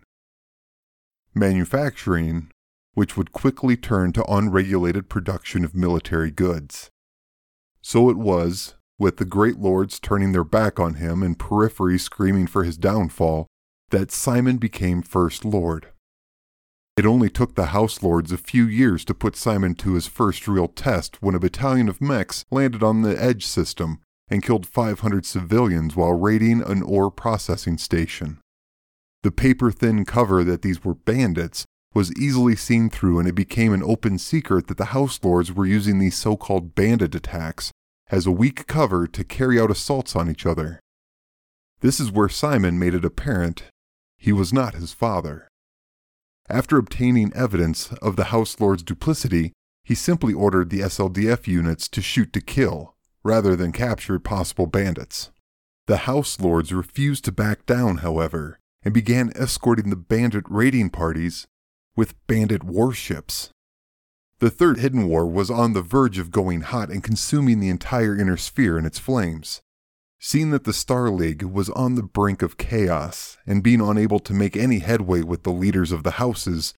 Manufacturing, 1.35 2.49
which 2.93 3.17
would 3.17 3.31
quickly 3.31 3.75
turn 3.75 4.13
to 4.13 4.25
unregulated 4.25 5.09
production 5.09 5.65
of 5.65 5.75
military 5.75 6.31
goods. 6.31 6.89
So 7.81 8.09
it 8.09 8.17
was, 8.17 8.75
with 8.97 9.17
the 9.17 9.25
great 9.25 9.59
lords 9.59 9.99
turning 9.99 10.31
their 10.31 10.43
back 10.43 10.79
on 10.79 10.95
him 10.95 11.21
and 11.21 11.37
periphery 11.37 11.99
screaming 11.99 12.47
for 12.47 12.63
his 12.63 12.77
downfall, 12.77 13.47
that 13.89 14.11
Simon 14.11 14.57
became 14.57 15.01
First 15.01 15.45
Lord. 15.45 15.89
It 16.97 17.05
only 17.05 17.29
took 17.29 17.53
the 17.53 17.67
House 17.67 18.01
Lords 18.01 18.31
a 18.31 18.37
few 18.37 18.65
years 18.65 19.05
to 19.05 19.13
put 19.13 19.35
Simon 19.35 19.75
to 19.75 19.93
his 19.93 20.07
first 20.07 20.47
real 20.47 20.67
test 20.67 21.21
when 21.21 21.35
a 21.35 21.39
battalion 21.39 21.87
of 21.89 22.01
mechs 22.01 22.43
landed 22.49 22.81
on 22.81 23.03
the 23.03 23.21
Edge 23.21 23.45
system 23.45 23.99
and 24.29 24.41
killed 24.41 24.65
500 24.65 25.23
civilians 25.23 25.95
while 25.95 26.13
raiding 26.13 26.63
an 26.63 26.81
ore 26.81 27.11
processing 27.11 27.77
station. 27.77 28.39
The 29.21 29.29
paper 29.29 29.69
thin 29.71 30.05
cover 30.05 30.43
that 30.43 30.63
these 30.63 30.83
were 30.83 30.95
bandits 30.95 31.65
was 31.93 32.11
easily 32.19 32.55
seen 32.55 32.89
through, 32.89 33.19
and 33.19 33.27
it 33.27 33.35
became 33.35 33.73
an 33.73 33.83
open 33.83 34.17
secret 34.17 34.65
that 34.65 34.77
the 34.77 34.85
House 34.85 35.19
Lords 35.23 35.53
were 35.53 35.67
using 35.67 35.99
these 35.99 36.17
so 36.17 36.35
called 36.35 36.73
bandit 36.73 37.13
attacks 37.13 37.71
as 38.09 38.25
a 38.25 38.31
weak 38.31 38.65
cover 38.65 39.05
to 39.05 39.23
carry 39.23 39.59
out 39.59 39.69
assaults 39.69 40.15
on 40.15 40.31
each 40.31 40.47
other. 40.47 40.79
This 41.81 41.99
is 41.99 42.11
where 42.11 42.29
Simon 42.29 42.79
made 42.79 42.95
it 42.95 43.05
apparent 43.05 43.65
he 44.17 44.31
was 44.31 44.51
not 44.51 44.73
his 44.73 44.93
father. 44.93 45.46
After 46.49 46.77
obtaining 46.77 47.33
evidence 47.33 47.91
of 48.01 48.15
the 48.15 48.25
House 48.25 48.59
Lord's 48.59 48.83
duplicity, 48.83 49.51
he 49.83 49.95
simply 49.95 50.33
ordered 50.33 50.69
the 50.69 50.79
SLDF 50.79 51.47
units 51.47 51.87
to 51.89 52.01
shoot 52.01 52.31
to 52.33 52.41
kill, 52.41 52.95
rather 53.23 53.55
than 53.55 53.71
capture 53.71 54.19
possible 54.19 54.65
bandits. 54.65 55.31
The 55.87 55.97
House 55.97 56.39
Lords 56.39 56.73
refused 56.73 57.25
to 57.25 57.31
back 57.31 57.65
down, 57.65 57.97
however, 57.97 58.59
and 58.83 58.93
began 58.93 59.31
escorting 59.35 59.89
the 59.89 59.95
bandit 59.95 60.45
raiding 60.49 60.89
parties 60.89 61.47
with 61.95 62.15
bandit 62.27 62.63
warships. 62.63 63.49
The 64.39 64.49
Third 64.49 64.77
Hidden 64.77 65.07
War 65.07 65.25
was 65.25 65.49
on 65.49 65.73
the 65.73 65.81
verge 65.81 66.19
of 66.19 66.31
going 66.31 66.61
hot 66.61 66.89
and 66.89 67.03
consuming 67.03 67.59
the 67.59 67.69
entire 67.69 68.15
inner 68.15 68.37
sphere 68.37 68.77
in 68.77 68.85
its 68.85 68.99
flames. 68.99 69.61
Seeing 70.19 70.49
that 70.49 70.63
the 70.63 70.73
Star 70.73 71.09
League 71.11 71.43
was 71.43 71.69
on 71.69 71.95
the 71.95 72.03
brink 72.03 72.41
of 72.41 72.57
chaos 72.57 73.37
and 73.45 73.63
being 73.63 73.81
unable 73.81 74.19
to 74.19 74.33
make 74.33 74.57
any 74.57 74.79
headway 74.79 75.21
with 75.21 75.43
the 75.43 75.51
leaders 75.51 75.91
of 75.91 76.03
the 76.03 76.11
houses, 76.11 76.73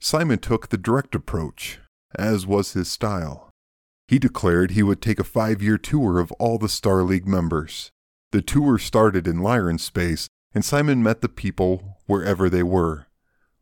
Simon 0.00 0.38
took 0.38 0.68
the 0.68 0.78
direct 0.78 1.14
approach, 1.14 1.80
as 2.16 2.46
was 2.46 2.72
his 2.72 2.90
style. 2.90 3.50
He 4.06 4.18
declared 4.18 4.70
he 4.70 4.82
would 4.82 5.02
take 5.02 5.20
a 5.20 5.24
five 5.24 5.62
year 5.62 5.76
tour 5.76 6.18
of 6.18 6.32
all 6.32 6.56
the 6.56 6.68
Star 6.68 7.02
League 7.02 7.28
members. 7.28 7.90
The 8.32 8.40
tour 8.40 8.78
started 8.78 9.26
in 9.26 9.40
Lyran 9.40 9.78
space, 9.78 10.28
and 10.54 10.64
Simon 10.64 11.02
met 11.02 11.20
the 11.20 11.28
people 11.28 11.98
wherever 12.06 12.48
they 12.48 12.62
were 12.62 13.06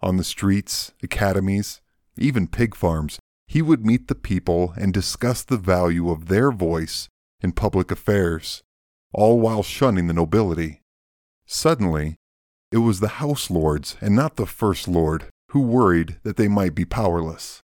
on 0.01 0.19
the 0.19 0.25
streets, 0.25 0.93
academies, 1.03 1.81
even 2.17 2.47
pig 2.47 2.77
farms. 2.77 3.19
He 3.49 3.61
would 3.61 3.85
meet 3.85 4.07
the 4.07 4.15
people 4.15 4.73
and 4.77 4.93
discuss 4.93 5.43
the 5.43 5.57
value 5.57 6.11
of 6.11 6.29
their 6.29 6.53
voice 6.53 7.09
in 7.41 7.53
public 7.53 7.91
affairs 7.91 8.63
all 9.13 9.41
while 9.41 9.63
shunning 9.63 10.07
the 10.07 10.15
nobility. 10.15 10.81
Suddenly, 11.47 12.17
it 12.73 12.79
was 12.79 13.01
the 13.01 13.17
house 13.23 13.51
lords 13.51 13.97
and 14.01 14.15
not 14.15 14.37
the 14.37 14.47
first 14.47 14.89
lord 14.89 15.27
who 15.51 15.61
worried 15.61 16.19
that 16.23 16.37
they 16.37 16.49
might 16.49 16.75
be 16.75 16.85
powerless. 16.85 17.61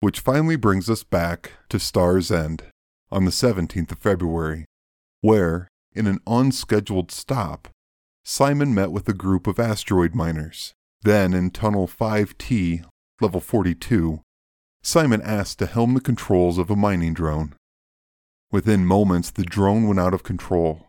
Which 0.00 0.20
finally 0.20 0.56
brings 0.56 0.88
us 0.88 1.02
back 1.02 1.52
to 1.70 1.78
Star's 1.78 2.30
End 2.30 2.62
on 3.10 3.24
the 3.24 3.30
17th 3.30 3.92
of 3.92 3.98
February, 3.98 4.66
where, 5.20 5.68
in 5.92 6.06
an 6.06 6.20
unscheduled 6.26 7.10
stop, 7.10 7.68
Simon 8.24 8.74
met 8.74 8.90
with 8.90 9.08
a 9.08 9.14
group 9.14 9.46
of 9.46 9.58
asteroid 9.58 10.14
miners. 10.14 10.72
Then, 11.02 11.34
in 11.34 11.50
Tunnel 11.50 11.86
5T, 11.86 12.84
level 13.20 13.40
42, 13.40 14.20
Simon 14.82 15.22
asked 15.22 15.58
to 15.58 15.66
helm 15.66 15.94
the 15.94 16.00
controls 16.00 16.58
of 16.58 16.70
a 16.70 16.76
mining 16.76 17.14
drone. 17.14 17.54
Within 18.54 18.86
moments, 18.86 19.32
the 19.32 19.42
drone 19.42 19.88
went 19.88 19.98
out 19.98 20.14
of 20.14 20.22
control. 20.22 20.86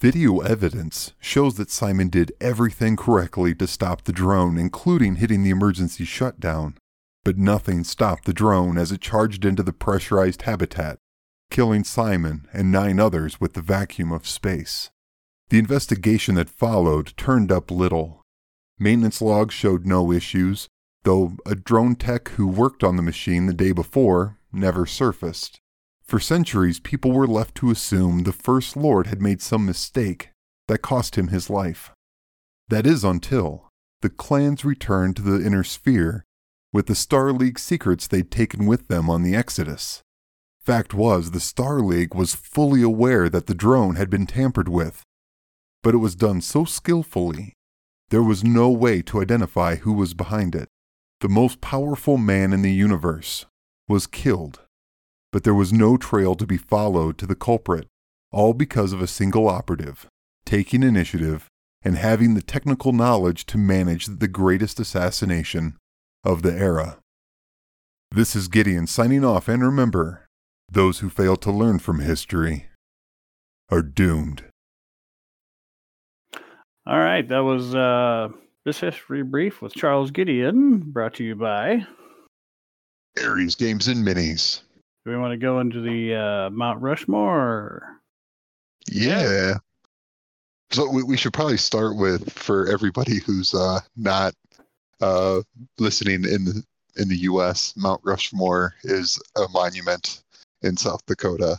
Video 0.00 0.38
evidence 0.38 1.12
shows 1.20 1.56
that 1.56 1.70
Simon 1.70 2.08
did 2.08 2.32
everything 2.40 2.96
correctly 2.96 3.54
to 3.56 3.66
stop 3.66 4.04
the 4.04 4.14
drone, 4.14 4.56
including 4.56 5.16
hitting 5.16 5.42
the 5.42 5.50
emergency 5.50 6.06
shutdown. 6.06 6.78
But 7.22 7.36
nothing 7.36 7.84
stopped 7.84 8.24
the 8.24 8.32
drone 8.32 8.78
as 8.78 8.92
it 8.92 9.02
charged 9.02 9.44
into 9.44 9.62
the 9.62 9.74
pressurized 9.74 10.40
habitat, 10.40 11.00
killing 11.50 11.84
Simon 11.84 12.48
and 12.50 12.72
nine 12.72 12.98
others 12.98 13.38
with 13.38 13.52
the 13.52 13.60
vacuum 13.60 14.10
of 14.10 14.26
space. 14.26 14.90
The 15.50 15.58
investigation 15.58 16.36
that 16.36 16.48
followed 16.48 17.12
turned 17.18 17.52
up 17.52 17.70
little. 17.70 18.22
Maintenance 18.78 19.20
logs 19.20 19.52
showed 19.52 19.84
no 19.84 20.10
issues, 20.10 20.66
though 21.02 21.36
a 21.44 21.54
drone 21.54 21.94
tech 21.94 22.30
who 22.30 22.46
worked 22.48 22.82
on 22.82 22.96
the 22.96 23.02
machine 23.02 23.44
the 23.44 23.52
day 23.52 23.72
before 23.72 24.38
never 24.50 24.86
surfaced. 24.86 25.60
For 26.12 26.20
centuries, 26.20 26.78
people 26.78 27.10
were 27.10 27.26
left 27.26 27.54
to 27.54 27.70
assume 27.70 28.24
the 28.24 28.34
First 28.34 28.76
Lord 28.76 29.06
had 29.06 29.22
made 29.22 29.40
some 29.40 29.64
mistake 29.64 30.28
that 30.68 30.82
cost 30.82 31.16
him 31.16 31.28
his 31.28 31.48
life. 31.48 31.90
That 32.68 32.86
is 32.86 33.02
until 33.02 33.70
the 34.02 34.10
clans 34.10 34.62
returned 34.62 35.16
to 35.16 35.22
the 35.22 35.42
inner 35.42 35.64
sphere 35.64 36.26
with 36.70 36.84
the 36.84 36.94
Star 36.94 37.32
League 37.32 37.58
secrets 37.58 38.06
they'd 38.06 38.30
taken 38.30 38.66
with 38.66 38.88
them 38.88 39.08
on 39.08 39.22
the 39.22 39.34
Exodus. 39.34 40.02
Fact 40.60 40.92
was, 40.92 41.30
the 41.30 41.40
Star 41.40 41.80
League 41.80 42.14
was 42.14 42.34
fully 42.34 42.82
aware 42.82 43.30
that 43.30 43.46
the 43.46 43.54
drone 43.54 43.96
had 43.96 44.10
been 44.10 44.26
tampered 44.26 44.68
with, 44.68 45.02
but 45.82 45.94
it 45.94 46.04
was 46.04 46.14
done 46.14 46.42
so 46.42 46.66
skillfully, 46.66 47.54
there 48.10 48.22
was 48.22 48.44
no 48.44 48.68
way 48.68 49.00
to 49.00 49.22
identify 49.22 49.76
who 49.76 49.94
was 49.94 50.12
behind 50.12 50.54
it. 50.54 50.68
The 51.22 51.30
most 51.30 51.62
powerful 51.62 52.18
man 52.18 52.52
in 52.52 52.60
the 52.60 52.70
universe 52.70 53.46
was 53.88 54.06
killed 54.06 54.60
but 55.32 55.44
there 55.44 55.54
was 55.54 55.72
no 55.72 55.96
trail 55.96 56.34
to 56.34 56.46
be 56.46 56.56
followed 56.56 57.18
to 57.18 57.26
the 57.26 57.34
culprit, 57.34 57.88
all 58.30 58.52
because 58.52 58.92
of 58.92 59.00
a 59.00 59.06
single 59.06 59.48
operative 59.48 60.06
taking 60.44 60.82
initiative 60.82 61.48
and 61.82 61.96
having 61.96 62.34
the 62.34 62.42
technical 62.42 62.92
knowledge 62.92 63.46
to 63.46 63.58
manage 63.58 64.06
the 64.06 64.28
greatest 64.28 64.78
assassination 64.78 65.76
of 66.24 66.42
the 66.42 66.52
era. 66.52 66.98
This 68.10 68.36
is 68.36 68.48
Gideon 68.48 68.86
signing 68.86 69.24
off, 69.24 69.48
and 69.48 69.62
remember 69.62 70.26
those 70.70 70.98
who 70.98 71.08
fail 71.08 71.36
to 71.36 71.50
learn 71.50 71.78
from 71.78 72.00
history 72.00 72.66
are 73.70 73.82
doomed. 73.82 74.44
All 76.86 76.98
right, 76.98 77.26
that 77.28 77.40
was 77.40 77.74
uh, 77.74 78.28
this 78.64 78.80
history 78.80 79.22
brief 79.22 79.62
with 79.62 79.72
Charles 79.72 80.10
Gideon, 80.10 80.80
brought 80.80 81.14
to 81.14 81.24
you 81.24 81.34
by 81.34 81.86
Aries 83.18 83.54
Games 83.54 83.88
and 83.88 84.06
Minis. 84.06 84.60
Do 85.04 85.10
we 85.10 85.16
want 85.16 85.32
to 85.32 85.36
go 85.36 85.60
into 85.60 85.80
the 85.80 86.14
uh, 86.14 86.50
Mount 86.50 86.80
Rushmore? 86.80 88.00
Yeah. 88.90 89.54
So 90.70 90.88
we, 90.88 91.02
we 91.02 91.16
should 91.16 91.32
probably 91.32 91.56
start 91.56 91.96
with 91.96 92.32
for 92.32 92.68
everybody 92.68 93.18
who's 93.18 93.52
uh, 93.52 93.80
not 93.96 94.34
uh, 95.00 95.42
listening 95.78 96.24
in 96.24 96.44
the 96.44 96.64
in 96.96 97.08
the 97.08 97.16
U.S. 97.18 97.74
Mount 97.76 98.00
Rushmore 98.04 98.74
is 98.84 99.20
a 99.36 99.46
monument 99.52 100.22
in 100.62 100.76
South 100.76 101.04
Dakota 101.06 101.58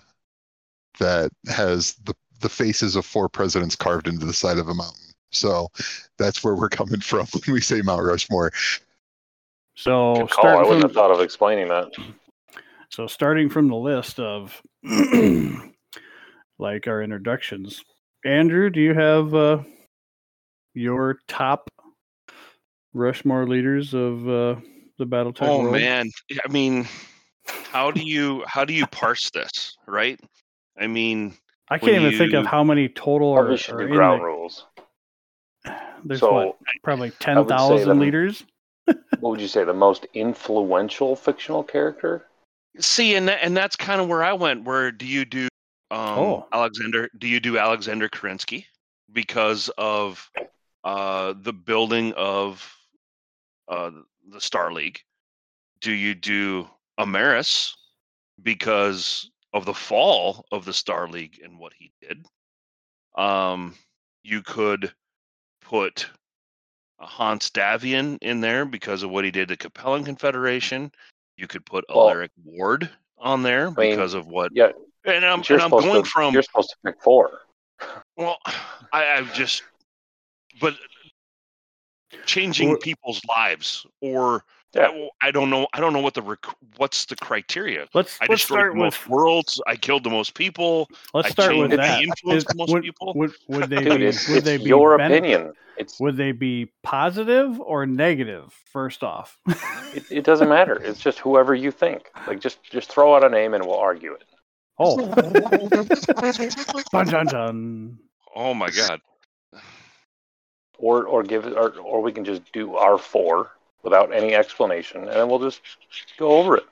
that 1.00 1.32
has 1.48 1.94
the 2.06 2.14
the 2.40 2.50
faces 2.50 2.96
of 2.96 3.06
four 3.06 3.30
presidents 3.30 3.76
carved 3.76 4.08
into 4.08 4.26
the 4.26 4.34
side 4.34 4.58
of 4.58 4.68
a 4.68 4.74
mountain. 4.74 5.14
So 5.32 5.70
that's 6.18 6.44
where 6.44 6.56
we're 6.56 6.70
coming 6.70 7.00
from 7.00 7.26
when 7.46 7.54
we 7.54 7.62
say 7.62 7.82
Mount 7.82 8.04
Rushmore. 8.04 8.52
So 9.76 10.16
Good 10.16 10.30
call. 10.30 10.48
I 10.48 10.62
wouldn't 10.62 10.84
have 10.84 10.94
thought 10.94 11.12
of 11.12 11.20
explaining 11.20 11.68
that. 11.70 11.92
So 12.94 13.08
starting 13.08 13.50
from 13.50 13.70
the 13.70 13.76
list 13.76 14.20
of 14.20 14.62
like 16.60 16.88
our 16.88 17.02
introductions, 17.02 17.84
Andrew, 18.24 18.70
do 18.70 18.80
you 18.80 18.94
have 18.94 19.34
uh, 19.34 19.64
your 20.76 21.18
top 21.28 21.72
Rushmore 22.94 23.48
leaders 23.48 23.96
of 23.96 24.30
uh, 24.30 24.58
the 25.00 25.08
BattleTech 25.08 25.42
Oh 25.42 25.62
world? 25.62 25.72
man, 25.72 26.12
I 26.48 26.52
mean, 26.52 26.88
how 27.48 27.90
do 27.90 28.06
you 28.06 28.44
how 28.46 28.64
do 28.64 28.76
you 28.76 28.86
parse 28.86 29.32
this, 29.32 29.76
right? 29.88 30.20
I 30.80 30.86
mean, 30.86 31.34
I 31.70 31.80
can't 31.80 31.94
when 31.94 32.14
even 32.14 32.18
think 32.20 32.34
of 32.34 32.46
how 32.46 32.64
many 32.64 32.90
total 32.90 33.32
are, 33.32 33.38
Probably 33.38 33.58
should 33.58 33.74
are 33.74 33.80
do 33.80 33.86
in 33.86 33.92
ground 33.94 34.22
the, 34.22 34.26
rules. 34.26 34.68
There's 36.06 36.20
So, 36.20 36.32
what, 36.32 36.58
probably 36.84 37.10
ten 37.20 37.44
thousand 37.48 37.98
leaders. 37.98 38.44
What 38.86 39.32
would 39.32 39.42
you 39.42 39.48
say? 39.48 39.64
The 39.64 39.74
most 39.74 40.06
influential 40.14 41.16
fictional 41.16 41.64
character? 41.64 42.28
See, 42.80 43.16
and 43.16 43.28
that, 43.28 43.40
and 43.42 43.56
that's 43.56 43.76
kind 43.76 44.02
of 44.02 44.08
where 44.08 44.24
I 44.24 44.34
went. 44.34 44.64
Where 44.64 44.92
do 44.92 45.06
you 45.06 45.26
do 45.26 45.48
um, 45.92 46.00
Oh. 46.20 46.48
Alexander? 46.52 47.10
Do 47.18 47.28
you 47.28 47.40
do 47.40 47.58
Alexander 47.58 48.10
Kerensky 48.10 48.66
because 49.12 49.70
of 49.78 50.30
uh, 50.84 51.34
the 51.40 51.54
building 51.54 52.14
of 52.14 52.68
uh, 53.68 53.92
the 54.30 54.42
Star 54.42 54.72
League? 54.74 55.00
Do 55.82 55.92
you 55.92 56.16
do 56.16 56.68
Amaris 57.00 57.74
because 58.42 59.30
of 59.54 59.66
the 59.66 59.74
fall 59.74 60.46
of 60.52 60.66
the 60.66 60.74
Star 60.74 61.08
League 61.08 61.40
and 61.44 61.60
what 61.60 61.74
he 61.78 61.92
did. 62.02 62.26
Um, 63.16 63.76
you 64.24 64.42
could 64.42 64.92
put 65.62 66.08
uh, 67.00 67.06
Hanse 67.06 67.52
Davion 67.52 68.18
in 68.22 68.42
there 68.42 68.66
because 68.66 69.04
of 69.04 69.12
what 69.12 69.26
he 69.26 69.32
did 69.32 69.50
to 69.50 69.58
Capellan 69.58 70.06
Confederation. 70.06 70.92
You 71.38 71.48
could 71.48 71.66
put 71.66 71.86
Well- 71.90 72.10
Alaric 72.10 72.32
Ward 72.44 72.90
on 73.18 73.44
there 73.44 73.68
I 73.68 73.70
mean, 73.70 73.90
because 73.92 74.14
of 74.14 74.28
what. 74.28 74.52
Yeah, 74.54 74.72
And 75.06 75.26
I'm, 75.26 75.42
and 75.50 75.62
I'm 75.62 75.70
going 75.70 76.04
to, 76.04 76.10
from 76.10 76.34
You're 76.34 76.44
supposed 76.44 76.70
to 76.70 76.76
pick 76.86 77.02
four. 77.02 77.42
well, 78.18 78.38
I, 78.94 79.18
I 79.18 79.22
just, 79.34 79.64
but 80.62 80.76
changing 82.26 82.70
Well- 82.70 82.78
people's 82.80 83.22
lives, 83.28 83.86
or 84.02 84.44
Yeah. 84.74 84.88
I, 85.22 85.28
I 85.28 85.32
don't 85.32 85.50
know. 85.50 85.68
I 85.74 85.80
don't 85.80 85.94
know 85.94 86.00
what 86.00 86.16
the 86.16 86.22
rec- 86.22 86.46
what's 86.78 87.06
the 87.06 87.16
criteria. 87.16 87.88
Let's 87.94 88.18
I 88.22 88.26
let's 88.28 88.44
start 88.44 88.74
the 88.74 88.80
most 88.80 89.02
with 89.04 89.10
worlds. 89.10 89.62
I 89.68 89.76
killed 89.76 90.04
the 90.04 90.10
most 90.10 90.34
people. 90.34 90.88
let's 91.14 91.28
I 91.28 91.32
start 91.32 91.56
with 91.58 91.72
changed 91.72 91.78
that. 91.84 91.98
the 91.98 92.04
influence 92.04 92.46
Is- 92.50 92.56
most 92.56 92.74
would, 92.74 92.84
people. 92.84 93.14
Would, 93.16 93.34
would 93.50 93.70
they 93.70 93.84
Dude, 93.84 94.00
be 94.00 94.06
it's, 94.08 94.28
would 94.28 94.38
it's 94.38 94.46
they 94.46 94.58
be 94.58 94.64
your 94.64 94.98
ben- 94.98 95.12
opinion. 95.12 95.54
It's 95.76 96.00
Would 96.00 96.18
they 96.18 96.34
be 96.34 96.72
positive 96.84 97.60
or 97.60 97.88
negative? 97.88 98.54
First 98.72 99.04
off, 99.04 99.40
it, 99.96 100.04
it 100.12 100.24
doesn't 100.24 100.48
matter. 100.48 100.76
It's 100.76 101.00
just 101.00 101.18
whoever 101.18 101.56
you 101.56 101.72
think. 101.72 102.12
Like 102.28 102.40
just 102.40 102.62
just 102.64 102.92
throw 102.92 103.16
out 103.16 103.24
a 103.24 103.30
name 103.30 103.56
and 103.56 103.66
we'll 103.66 103.80
argue 103.80 104.14
it. 104.14 104.24
oh, 104.78 104.98
dun, 106.92 107.06
dun, 107.08 107.26
dun. 107.26 107.98
Oh 108.36 108.54
my 108.54 108.70
god. 108.70 109.02
Or 110.78 111.06
or 111.06 111.24
give 111.24 111.46
or, 111.48 111.70
or 111.80 112.02
we 112.02 112.12
can 112.12 112.24
just 112.26 112.52
do 112.52 112.76
our 112.76 112.98
four 113.00 113.52
without 113.84 114.14
any 114.14 114.34
explanation 114.34 115.02
and 115.02 115.12
then 115.12 115.30
we'll 115.30 115.40
just 115.40 115.62
go 116.18 116.38
over 116.38 116.58
it. 116.58 116.64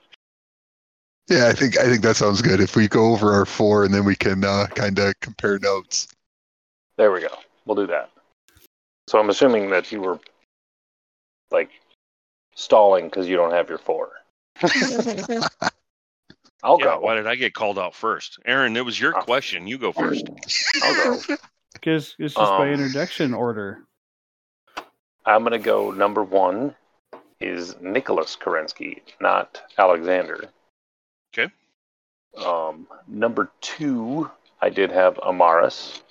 Yeah, 1.28 1.48
I 1.48 1.54
think 1.54 1.78
I 1.78 1.84
think 1.86 2.02
that 2.02 2.16
sounds 2.18 2.42
good. 2.42 2.60
If 2.60 2.76
we 2.76 2.88
go 2.88 3.12
over 3.12 3.32
our 3.34 3.46
four 3.46 3.86
and 3.86 3.94
then 3.94 4.04
we 4.06 4.16
can 4.16 4.44
uh, 4.44 4.68
kind 4.68 4.98
of 5.00 5.18
compare 5.22 5.60
notes. 5.60 6.08
There 6.98 7.12
we 7.12 7.22
go. 7.22 7.30
We'll 7.66 7.76
do 7.76 7.88
that. 7.88 8.10
So 9.08 9.20
I'm 9.20 9.30
assuming 9.30 9.70
that 9.70 9.92
you 9.92 10.02
were 10.02 10.20
like 11.52 11.70
stalling 12.56 13.06
because 13.06 13.28
you 13.28 13.38
don't 13.38 13.52
have 13.52 13.70
your 13.70 13.78
four. 13.78 14.10
I'll 16.64 16.78
yeah, 16.78 16.86
go. 16.86 17.00
why 17.00 17.16
did 17.16 17.28
I 17.28 17.36
get 17.36 17.54
called 17.54 17.80
out 17.80 17.96
first? 17.96 18.40
Aaron, 18.46 18.76
it 18.78 18.86
was 18.86 19.00
your 19.00 19.16
Oh. 19.16 19.22
question. 19.22 19.68
You 19.68 19.78
go 19.78 19.92
first. 19.92 20.26
I'll 20.82 20.96
go. 20.96 21.22
Because 21.74 22.16
it's 22.20 22.36
just 22.36 22.52
by 22.52 22.68
Um, 22.68 22.74
introduction 22.74 23.34
order. 23.34 23.80
I'm 25.26 25.42
gonna 25.42 25.58
go 25.58 25.90
number 25.90 26.24
one 26.24 26.76
is 27.42 27.76
Nicholas 27.82 28.36
Kerensky, 28.40 29.02
not 29.20 29.62
Alexander. 29.78 30.50
Okay. 31.34 31.52
Um, 32.46 32.88
number 33.08 33.52
two, 33.62 34.30
I 34.62 34.70
did 34.70 34.92
have 34.92 35.16
Amaris. 35.18 36.02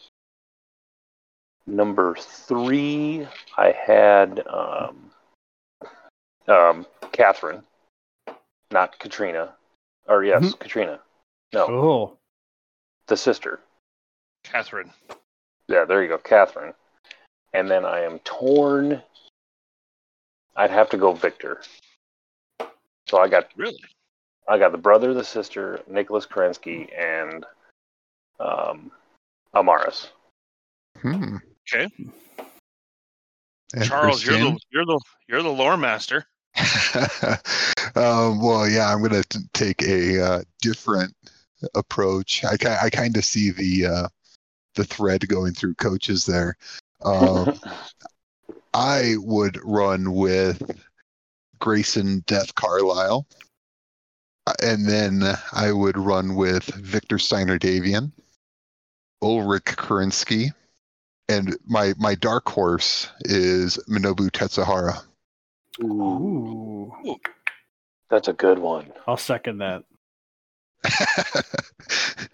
Number 1.67 2.17
three, 2.19 3.27
I 3.57 3.73
had 3.73 4.43
um, 4.49 5.11
um, 6.49 6.87
Catherine, 7.13 7.63
not 8.71 8.99
Katrina. 8.99 9.55
Or 10.09 10.25
yes, 10.25 10.55
Katrina. 10.55 10.99
No, 11.53 11.67
Oh, 11.67 12.17
the 13.07 13.17
sister. 13.17 13.61
Catherine. 14.43 14.91
Yeah, 15.69 15.85
there 15.85 16.03
you 16.03 16.09
go, 16.09 16.19
Catherine. 16.19 16.75
And 17.53 17.71
then 17.71 17.85
I 17.85 18.01
am 18.01 18.19
torn. 18.21 19.03
I'd 20.61 20.71
have 20.71 20.91
to 20.91 20.99
go 20.99 21.15
Victor. 21.15 21.63
So 23.09 23.19
I 23.19 23.29
got 23.29 23.49
Really? 23.57 23.79
I 24.47 24.59
got 24.59 24.73
the 24.73 24.79
brother, 24.79 25.15
the 25.15 25.25
sister, 25.25 25.81
Nicholas 25.87 26.27
Kerensky, 26.27 26.91
and 26.99 27.47
um, 28.39 28.91
Amaris. 29.55 30.09
Hmm. 31.01 31.37
Okay. 31.73 31.89
Charles, 33.85 34.23
you're 34.23 34.39
the 34.39 34.59
you're 34.71 34.85
the 34.85 35.01
you're 35.29 35.43
the 35.43 35.49
lore 35.49 35.79
master. 35.79 36.27
um, 37.95 38.43
well, 38.43 38.69
yeah, 38.69 38.93
I'm 38.93 38.99
going 38.99 39.23
to 39.23 39.49
take 39.55 39.81
a 39.83 40.23
uh, 40.23 40.43
different 40.61 41.15
approach. 41.75 42.45
I, 42.45 42.59
ki- 42.59 42.67
I 42.83 42.91
kind 42.91 43.17
of 43.17 43.25
see 43.25 43.51
the 43.51 43.87
uh, 43.87 44.09
the 44.75 44.85
thread 44.85 45.27
going 45.27 45.55
through 45.55 45.77
coaches 45.77 46.27
there. 46.27 46.59
Um, 47.03 47.59
I 48.73 49.15
would 49.19 49.59
run 49.65 50.13
with 50.13 50.63
Grayson 51.59 52.23
Death 52.27 52.55
Carlisle, 52.55 53.27
Uh, 54.47 54.55
and 54.63 54.89
then 54.89 55.23
I 55.53 55.71
would 55.73 55.99
run 55.99 56.35
with 56.35 56.65
Victor 56.65 57.19
Steiner 57.19 57.59
Davion, 57.59 58.13
Ulrich 59.23 59.65
Kerensky, 59.65 60.53
and 61.29 61.57
my 61.67 61.93
my 61.99 62.15
dark 62.15 62.49
horse 62.49 63.09
is 63.21 63.77
Minobu 63.89 64.31
Tetsuhara. 64.31 65.03
Ooh, 65.83 66.93
ooh. 67.07 67.17
that's 68.09 68.29
a 68.29 68.33
good 68.33 68.59
one. 68.59 68.93
I'll 69.07 69.17
second 69.17 69.59
that. 69.59 69.85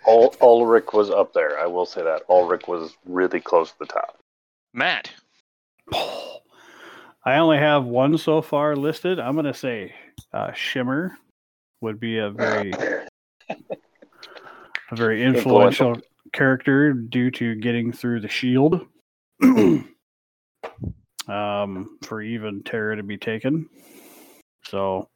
Ul- 0.07 0.34
Ulrich 0.41 0.93
was 0.93 1.11
up 1.11 1.32
there. 1.32 1.59
I 1.59 1.66
will 1.66 1.87
say 1.87 2.03
that 2.03 2.22
Ulrich 2.28 2.68
was 2.68 2.97
really 3.05 3.41
close 3.41 3.72
to 3.72 3.78
the 3.80 3.87
top. 3.87 4.18
Matt. 4.72 5.11
I 5.93 7.39
only 7.39 7.59
have 7.59 7.84
one 7.84 8.16
so 8.18 8.41
far 8.43 8.76
listed. 8.76 9.18
I'm 9.18 9.34
gonna 9.37 9.55
say 9.55 9.95
uh, 10.32 10.53
Shimmer 10.53 11.16
would 11.80 11.99
be 12.01 12.18
a 12.18 12.30
very 12.30 12.72
a 12.72 13.57
very 14.93 15.22
Influential. 15.24 15.89
influential 15.93 16.01
character 16.32 16.93
due 16.93 17.30
to 17.32 17.55
getting 17.57 17.93
through 17.93 18.20
the 18.20 18.28
shield 18.28 18.80
um, 21.28 21.99
for 22.03 22.22
even 22.22 22.62
Terra 22.62 22.97
to 22.97 23.03
be 23.03 23.16
taken. 23.16 23.68
So 24.64 25.09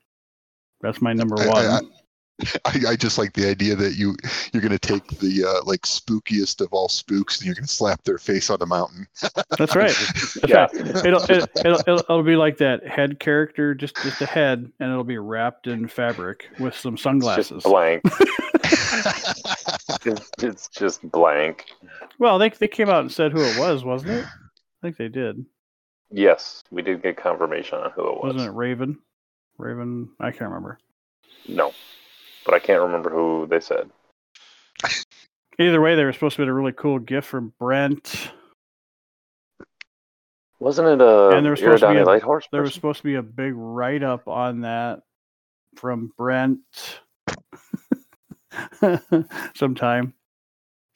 that's 0.80 1.00
my 1.00 1.12
number 1.12 1.36
one. 1.36 1.48
I- 1.48 1.78
I, 1.78 1.80
I 2.64 2.96
just 2.96 3.18
like 3.18 3.32
the 3.34 3.48
idea 3.48 3.74
that 3.76 3.94
you 3.96 4.16
you're 4.52 4.62
gonna 4.62 4.78
take 4.78 5.06
the 5.18 5.44
uh, 5.44 5.64
like 5.64 5.82
spookiest 5.82 6.60
of 6.60 6.72
all 6.72 6.88
spooks 6.88 7.38
and 7.38 7.46
you're 7.46 7.54
gonna 7.54 7.66
slap 7.66 8.02
their 8.04 8.18
face 8.18 8.50
on 8.50 8.60
a 8.62 8.66
mountain. 8.66 9.06
that's 9.58 9.76
right. 9.76 9.90
That's 10.14 10.36
Yeah. 10.48 10.62
right. 10.72 10.74
It'll, 10.74 11.22
it'll, 11.22 11.22
it'll, 11.30 11.80
it'll, 11.80 11.98
it'll 11.98 12.22
be 12.22 12.36
like 12.36 12.58
that 12.58 12.86
head 12.86 13.20
character, 13.20 13.74
just 13.74 13.96
just 13.96 14.20
a 14.22 14.26
head, 14.26 14.70
and 14.80 14.90
it'll 14.90 15.04
be 15.04 15.18
wrapped 15.18 15.66
in 15.66 15.88
fabric 15.88 16.48
with 16.58 16.74
some 16.74 16.94
It's 16.94 17.02
sunglasses. 17.02 17.48
just 17.62 17.64
blank. 17.66 18.02
It's, 20.04 20.30
it's 20.42 20.68
just 20.68 21.08
blank. 21.10 21.66
Well, 22.18 22.38
they 22.38 22.48
they 22.50 22.68
came 22.68 22.88
out 22.88 23.00
and 23.00 23.12
said 23.12 23.32
who 23.32 23.40
it 23.42 23.58
was, 23.58 23.84
wasn't 23.84 24.12
it? 24.12 24.24
I 24.24 24.80
think 24.82 24.96
they 24.96 25.08
did. 25.08 25.44
Yes, 26.10 26.62
we 26.70 26.82
did 26.82 27.02
get 27.02 27.16
confirmation 27.16 27.78
on 27.78 27.90
who 27.92 28.02
it 28.08 28.14
was. 28.22 28.34
Wasn't 28.34 28.50
it 28.52 28.56
Raven? 28.56 28.98
Raven, 29.58 30.08
I 30.18 30.30
can't 30.30 30.42
remember. 30.50 30.78
No, 31.46 31.72
but 32.44 32.54
I 32.54 32.58
can't 32.58 32.82
remember 32.82 33.10
who 33.10 33.46
they 33.48 33.60
said. 33.60 33.90
Either 35.58 35.80
way, 35.80 35.94
they 35.94 36.04
were 36.04 36.12
supposed 36.12 36.36
to 36.36 36.42
be 36.44 36.48
a 36.48 36.52
really 36.52 36.72
cool 36.72 36.98
gift 36.98 37.28
from 37.28 37.52
Brent. 37.58 38.32
Wasn't 40.58 40.86
it 40.88 41.00
a 41.00 41.28
And 41.30 41.44
there 41.44 41.50
was 41.52 41.60
supposed 41.60 41.82
to 41.82 41.90
be 41.92 41.98
a- 41.98 42.04
Light 42.04 42.22
Horse? 42.22 42.46
There 42.52 42.62
was 42.62 42.74
supposed 42.74 42.98
to 42.98 43.04
be 43.04 43.14
a 43.14 43.22
big 43.22 43.54
write 43.54 44.02
up 44.02 44.28
on 44.28 44.60
that 44.60 45.00
from 45.76 46.12
Brent 46.16 46.60
sometime. 49.54 50.14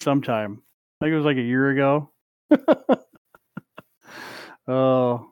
Sometime. 0.01 0.63
I 1.01 1.05
think 1.07 1.13
it 1.13 1.17
was 1.17 1.25
like 1.25 1.37
a 1.39 1.43
year 1.43 1.71
ago. 1.71 2.11
oh, 4.69 5.31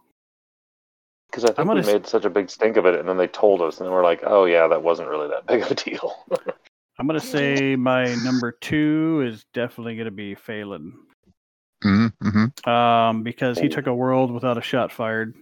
Because 1.33 1.45
I 1.45 1.49
think 1.49 1.66
gonna 1.66 1.80
we 1.80 1.87
made 1.87 2.07
such 2.07 2.26
a 2.26 2.30
big 2.30 2.51
stink 2.51 2.76
of 2.76 2.85
it, 2.85 3.01
and 3.01 3.09
then 3.09 3.16
they 3.16 3.26
told 3.26 3.62
us, 3.62 3.78
and 3.78 3.87
then 3.87 3.93
we're 3.93 4.05
like, 4.05 4.20
"Oh 4.22 4.45
yeah, 4.45 4.68
that 4.68 4.83
wasn't 4.83 5.09
really 5.09 5.28
that 5.28 5.47
big 5.47 5.62
of 5.62 5.70
a 5.70 5.74
deal." 5.74 6.14
I'm 6.99 7.07
going 7.07 7.18
to 7.18 7.26
say 7.26 7.74
my 7.74 8.14
number 8.16 8.53
two 8.53 9.24
is 9.26 9.45
definitely 9.55 9.97
going 9.97 10.05
to 10.05 10.11
be 10.11 10.35
Phelan. 10.35 10.93
mm-hmm. 11.83 12.70
Um, 12.70 13.22
because 13.22 13.59
he 13.59 13.68
took 13.68 13.87
a 13.87 13.95
world 13.95 14.30
without 14.30 14.59
a 14.59 14.62
shot 14.62 14.93
fired. 14.93 15.35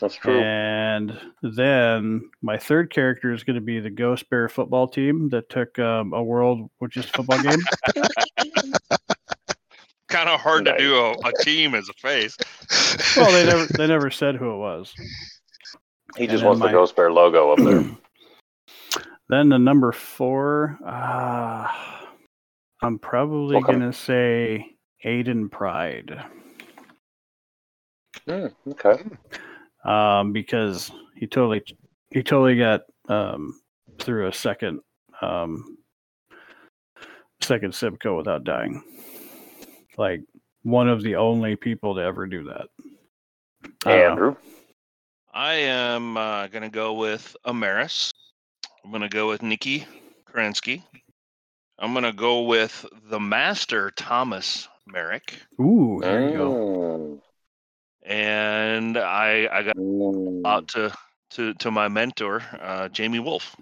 That's 0.00 0.16
true. 0.16 0.38
And 0.40 1.18
then 1.42 2.28
my 2.42 2.58
third 2.58 2.92
character 2.92 3.32
is 3.32 3.44
going 3.44 3.54
to 3.54 3.60
be 3.60 3.78
the 3.78 3.90
Ghost 3.90 4.28
Bear 4.28 4.48
football 4.48 4.88
team 4.88 5.28
that 5.28 5.48
took 5.48 5.78
um, 5.78 6.12
a 6.12 6.22
world 6.22 6.68
which 6.80 6.96
is 6.96 7.04
a 7.06 7.08
football 7.08 7.40
game. 7.40 7.60
Kind 10.14 10.28
of 10.28 10.40
hard 10.40 10.64
to 10.66 10.76
do 10.78 10.94
a, 10.96 11.10
a 11.12 11.32
team 11.42 11.74
as 11.74 11.88
a 11.88 11.92
face. 11.94 12.36
well, 13.16 13.32
they 13.32 13.44
never 13.50 13.66
they 13.66 13.86
never 13.88 14.10
said 14.10 14.36
who 14.36 14.52
it 14.52 14.58
was. 14.58 14.92
he 16.16 16.22
and 16.24 16.30
just 16.30 16.44
wants 16.44 16.60
my- 16.60 16.68
the 16.68 16.72
Ghost 16.72 16.94
Bear 16.94 17.10
logo 17.12 17.50
up 17.52 17.58
there. 17.58 17.84
Then 19.30 19.48
the 19.48 19.58
number 19.58 19.90
four, 19.90 20.78
uh, 20.86 21.66
I'm 22.82 22.98
probably 22.98 23.56
Okay. 23.56 23.66
going 23.72 23.80
to 23.80 23.92
say 23.92 24.66
Aidan 25.02 25.48
Pryde. 25.48 26.22
Hmm, 28.28 28.46
okay. 28.68 29.02
um, 29.84 30.32
because 30.34 30.92
he 31.16 31.26
totally 31.26 31.62
he 32.10 32.22
totally 32.22 32.56
got 32.58 32.82
um, 33.08 33.58
through 33.98 34.28
a 34.28 34.32
second 34.32 34.80
um, 35.22 35.78
second 37.40 37.74
Simcoe 37.74 38.16
without 38.16 38.44
dying. 38.44 38.82
Like 39.96 40.22
one 40.62 40.88
of 40.88 41.02
the 41.02 41.16
only 41.16 41.56
people 41.56 41.94
to 41.96 42.02
ever 42.02 42.26
do 42.26 42.44
that. 42.44 42.68
I 43.86 43.96
don't. 43.96 44.10
Andrew. 44.12 44.36
I 45.32 45.54
am 45.54 46.16
uh, 46.16 46.46
going 46.46 46.62
to 46.62 46.70
go 46.70 46.94
with 46.94 47.36
Amaris. 47.44 48.12
I'm 48.84 48.90
going 48.90 49.02
to 49.02 49.08
go 49.08 49.28
with 49.28 49.42
Nikki 49.42 49.84
Kerensky. 50.32 50.82
I'm 51.78 51.92
going 51.92 52.04
to 52.04 52.12
go 52.12 52.42
with 52.42 52.86
the 53.08 53.18
Master 53.18 53.90
Thomas 53.90 54.68
Merrick. 54.86 55.38
Ooh, 55.60 55.98
there 56.00 56.28
you 56.28 56.36
go. 56.36 56.50
Mm. 56.50 57.20
And 58.08 58.96
I, 58.96 59.48
I 59.50 59.62
got 59.62 59.76
Mm. 59.76 60.46
out 60.46 60.68
to, 60.68 60.94
to, 61.30 61.54
to 61.54 61.70
my 61.70 61.88
mentor, 61.88 62.42
uh, 62.60 62.88
Jaime 62.96 63.18
Wolf. 63.18 63.56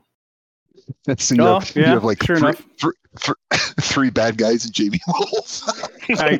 So 1.18 1.34
you, 1.34 1.42
Oh, 1.42 1.58
have, 1.60 1.76
you 1.76 1.82
yeah, 1.82 1.88
have 1.90 2.04
like 2.04 2.22
sure 2.22 2.36
three, 2.36 2.48
enough. 2.48 2.62
three- 2.80 2.92
three- 3.18 3.34
three 3.80 4.10
bad 4.10 4.38
guys 4.38 4.64
and 4.64 4.74
Jaime 4.76 5.00
Wolf. 5.06 5.62
I, 6.10 6.38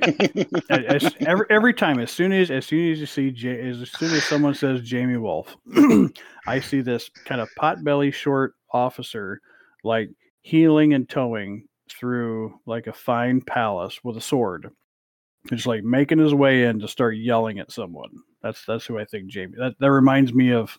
as, 0.70 1.14
every 1.20 1.47
every 1.51 1.74
time, 1.74 1.99
as 2.01 2.11
soon 2.11 2.32
as 2.32 2.51
as 2.51 2.64
soon 2.66 2.90
as 2.93 2.99
you 3.01 3.07
see 3.07 3.28
as 3.28 3.90
soon 3.90 4.11
as 4.12 4.24
someone 4.24 4.55
says 4.55 4.88
Jaime 4.90 5.16
Wolf, 5.18 5.55
I 6.47 6.61
see 6.61 6.80
this 6.80 7.11
kind 7.24 7.40
of 7.40 7.49
potbelly 7.61 8.12
short 8.12 8.55
officer 8.72 9.40
like 9.84 10.11
healing 10.43 10.95
and 10.95 11.09
towing 11.09 11.68
through 11.90 12.59
like 12.66 12.86
a 12.86 12.93
fine 12.93 13.40
palace 13.43 14.01
with 14.03 14.16
a 14.16 14.20
sword, 14.20 14.70
just 15.53 15.66
like 15.66 15.84
making 15.84 16.18
his 16.18 16.32
way 16.34 16.64
in 16.64 16.80
to 16.80 16.88
start 16.88 17.16
yelling 17.16 17.59
at 17.59 17.70
someone. 17.70 18.11
That's 18.43 18.64
that's 18.64 18.86
who 18.86 18.99
I 18.99 19.05
think 19.05 19.26
Jamie. 19.26 19.55
That 19.59 19.74
that 19.78 19.90
reminds 19.90 20.32
me 20.32 20.53
of 20.53 20.76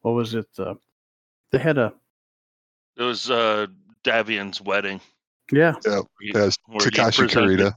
what 0.00 0.12
was 0.12 0.34
it? 0.34 0.46
Uh, 0.58 0.74
they 1.52 1.58
had 1.58 1.76
a 1.78 1.92
It 2.96 3.02
was 3.02 3.30
uh, 3.30 3.66
Davion's 4.04 4.60
wedding. 4.60 5.00
yeah 5.52 5.74
yeah, 5.84 6.00
He- 6.20 6.32
where 6.32 6.44
he 6.46 6.90
Takashi 6.90 7.18
presented- 7.18 7.58
Kurita. 7.60 7.74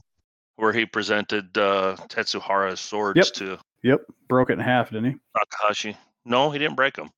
Where 0.56 0.72
he 0.74 0.84
presented 0.84 1.56
uh, 1.56 1.96
Tetsuhara's 2.08 2.80
swords 2.80 3.16
Yep. 3.16 3.26
to 3.36 3.58
yep 3.82 4.00
broke 4.28 4.50
it 4.50 4.54
in 4.54 4.58
half, 4.60 4.90
didn't 4.90 5.12
he? 5.12 5.16
Takahashi. 5.34 5.96
No, 6.26 6.50
he 6.50 6.58
didn't 6.58 6.76
break 6.76 6.94
them. 6.94 7.08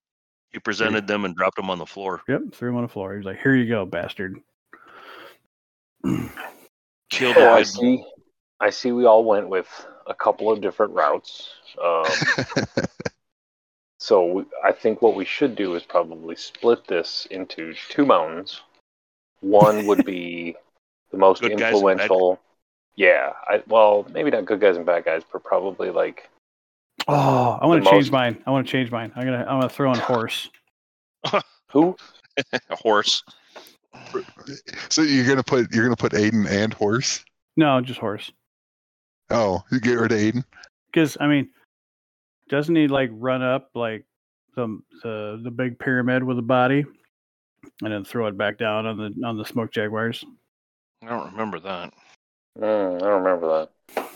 He 0.52 0.60
presented 0.60 1.08
them 1.08 1.24
and 1.24 1.34
dropped 1.34 1.56
them 1.56 1.68
on 1.68 1.78
the 1.78 1.86
floor. 1.86 2.20
Yep, 2.28 2.52
threw 2.52 2.68
them 2.68 2.76
on 2.76 2.82
the 2.82 2.88
floor. 2.88 3.10
He 3.12 3.16
was 3.16 3.26
like, 3.26 3.40
"Here 3.42 3.56
you 3.56 3.66
go, 3.68 3.84
bastard." 3.84 4.38
Killed 7.10 7.36
Oh, 7.36 7.52
I 7.52 7.62
see. 7.64 8.04
I 8.60 8.70
see. 8.70 8.92
We 8.92 9.06
all 9.06 9.24
went 9.24 9.48
with 9.48 9.66
a 10.06 10.14
couple 10.14 10.50
of 10.50 10.60
different 10.60 10.92
routes. 10.92 11.48
Um, 11.82 12.04
so 14.02 14.26
we, 14.26 14.44
I 14.64 14.72
think 14.72 15.00
what 15.00 15.14
we 15.14 15.24
should 15.24 15.54
do 15.54 15.76
is 15.76 15.84
probably 15.84 16.34
split 16.34 16.86
this 16.88 17.26
into 17.30 17.72
two 17.88 18.04
mountains. 18.04 18.60
One 19.40 19.86
would 19.86 20.04
be 20.04 20.56
the 21.12 21.18
most 21.18 21.40
Good 21.40 21.50
guys 21.50 21.52
and 21.52 21.60
bad 21.60 21.72
influential. 21.74 22.40
Yeah. 22.96 23.32
I 23.48 23.62
well, 23.68 24.04
maybe 24.10 24.30
not 24.30 24.44
good 24.44 24.60
guys 24.60 24.76
and 24.76 24.84
bad 24.84 25.04
guys, 25.04 25.22
but 25.32 25.44
probably 25.44 25.90
like 25.90 26.28
Oh, 27.06 27.58
I 27.60 27.66
want 27.66 27.84
to 27.84 27.90
change 27.90 28.06
most- 28.06 28.12
mine. 28.12 28.42
I 28.46 28.50
want 28.50 28.66
to 28.66 28.70
change 28.72 28.90
mine. 28.90 29.12
I'm 29.14 29.24
gonna 29.24 29.38
I'm 29.48 29.60
gonna 29.60 29.68
throw 29.68 29.92
in 29.92 29.98
horse. 30.12 30.50
who? 31.70 31.96
a 32.52 32.60
horse. 32.76 33.22
so 34.88 35.02
you're 35.02 35.26
gonna 35.26 35.42
put 35.44 35.72
you're 35.72 35.84
gonna 35.84 35.96
put 35.96 36.12
Aidan 36.14 36.46
and 36.48 36.74
horse. 36.74 37.24
No, 37.56 37.80
just 37.80 38.00
horse. 38.00 38.32
Oh, 39.30 39.62
you 39.70 39.78
get 39.80 39.94
rid 39.98 40.10
of 40.12 40.18
Aidan. 40.18 40.44
Because 40.92 41.16
I 41.20 41.26
mean, 41.28 41.48
doesn't 42.52 42.76
he 42.76 42.86
like 42.86 43.08
run 43.14 43.42
up 43.42 43.70
like 43.74 44.04
the 44.54 44.78
the 45.02 45.40
the 45.42 45.50
big 45.50 45.78
pyramid 45.78 46.22
with 46.22 46.38
a 46.38 46.42
body, 46.42 46.84
and 47.82 47.92
then 47.92 48.04
throw 48.04 48.26
it 48.26 48.36
back 48.36 48.58
down 48.58 48.84
on 48.84 48.98
the 48.98 49.26
on 49.26 49.38
the 49.38 49.44
smoke 49.44 49.72
jaguars? 49.72 50.22
I 51.02 51.08
don't 51.08 51.32
remember 51.32 51.58
that. 51.60 51.94
Mm, 52.60 52.96
I 52.96 52.98
don't 52.98 53.24
remember 53.24 53.68
that. 53.96 54.06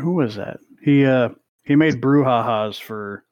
Who 0.00 0.12
was 0.12 0.36
that? 0.36 0.58
He 0.82 1.04
uh 1.04 1.28
he 1.64 1.76
made 1.76 2.00
brouhahas 2.00 2.80
for. 2.80 3.24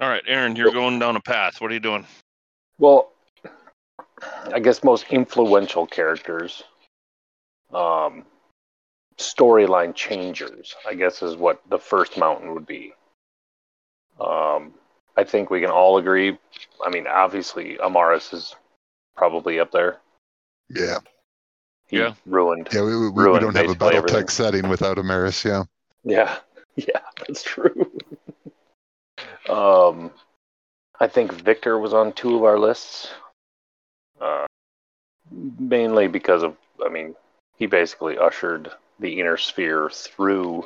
All 0.00 0.08
right, 0.08 0.22
Aaron, 0.28 0.54
you're 0.54 0.72
going 0.72 1.00
down 1.00 1.16
a 1.16 1.20
path. 1.20 1.60
What 1.60 1.72
are 1.72 1.74
you 1.74 1.80
doing? 1.80 2.06
Well, 2.78 3.12
I 4.52 4.60
guess 4.60 4.84
most 4.84 5.06
influential 5.10 5.86
characters, 5.86 6.62
um, 7.72 8.24
storyline 9.18 9.94
changers, 9.94 10.74
I 10.86 10.94
guess 10.94 11.22
is 11.22 11.36
what 11.36 11.62
the 11.68 11.78
first 11.78 12.16
mountain 12.16 12.54
would 12.54 12.66
be. 12.66 12.92
Um, 14.20 14.74
I 15.16 15.24
think 15.24 15.50
we 15.50 15.60
can 15.60 15.70
all 15.70 15.98
agree. 15.98 16.38
I 16.84 16.90
mean, 16.90 17.06
obviously, 17.06 17.76
Amaris 17.76 18.32
is 18.32 18.54
probably 19.16 19.60
up 19.60 19.70
there. 19.72 19.98
Yeah, 20.70 20.98
He 21.86 21.98
Yeah. 21.98 22.14
ruined. 22.26 22.68
yeah. 22.72 22.82
We, 22.82 22.96
we, 22.96 23.10
we 23.10 23.24
Ruined 23.24 23.40
don't 23.42 23.56
have 23.56 23.68
a 23.68 23.74
basically 23.74 24.00
BattleTech 24.12 24.30
setting 24.30 24.68
without 24.68 24.96
Amaris. 24.96 25.44
Yeah. 25.44 25.64
Yeah, 26.04 26.38
yeah, 26.76 27.00
that's 27.26 27.42
true. 27.42 27.90
um, 29.48 30.10
I 31.00 31.06
think 31.06 31.32
Victor 31.32 31.78
was 31.78 31.92
on 31.94 32.12
two 32.12 32.36
of 32.36 32.44
our 32.44 32.58
lists, 32.58 33.12
uh, 34.20 34.46
mainly 35.30 36.08
because 36.08 36.42
of, 36.42 36.56
I 36.84 36.88
mean, 36.88 37.14
he 37.56 37.66
basically 37.66 38.18
ushered 38.18 38.70
the 39.00 39.20
inner 39.20 39.36
sphere 39.36 39.90
through. 39.90 40.64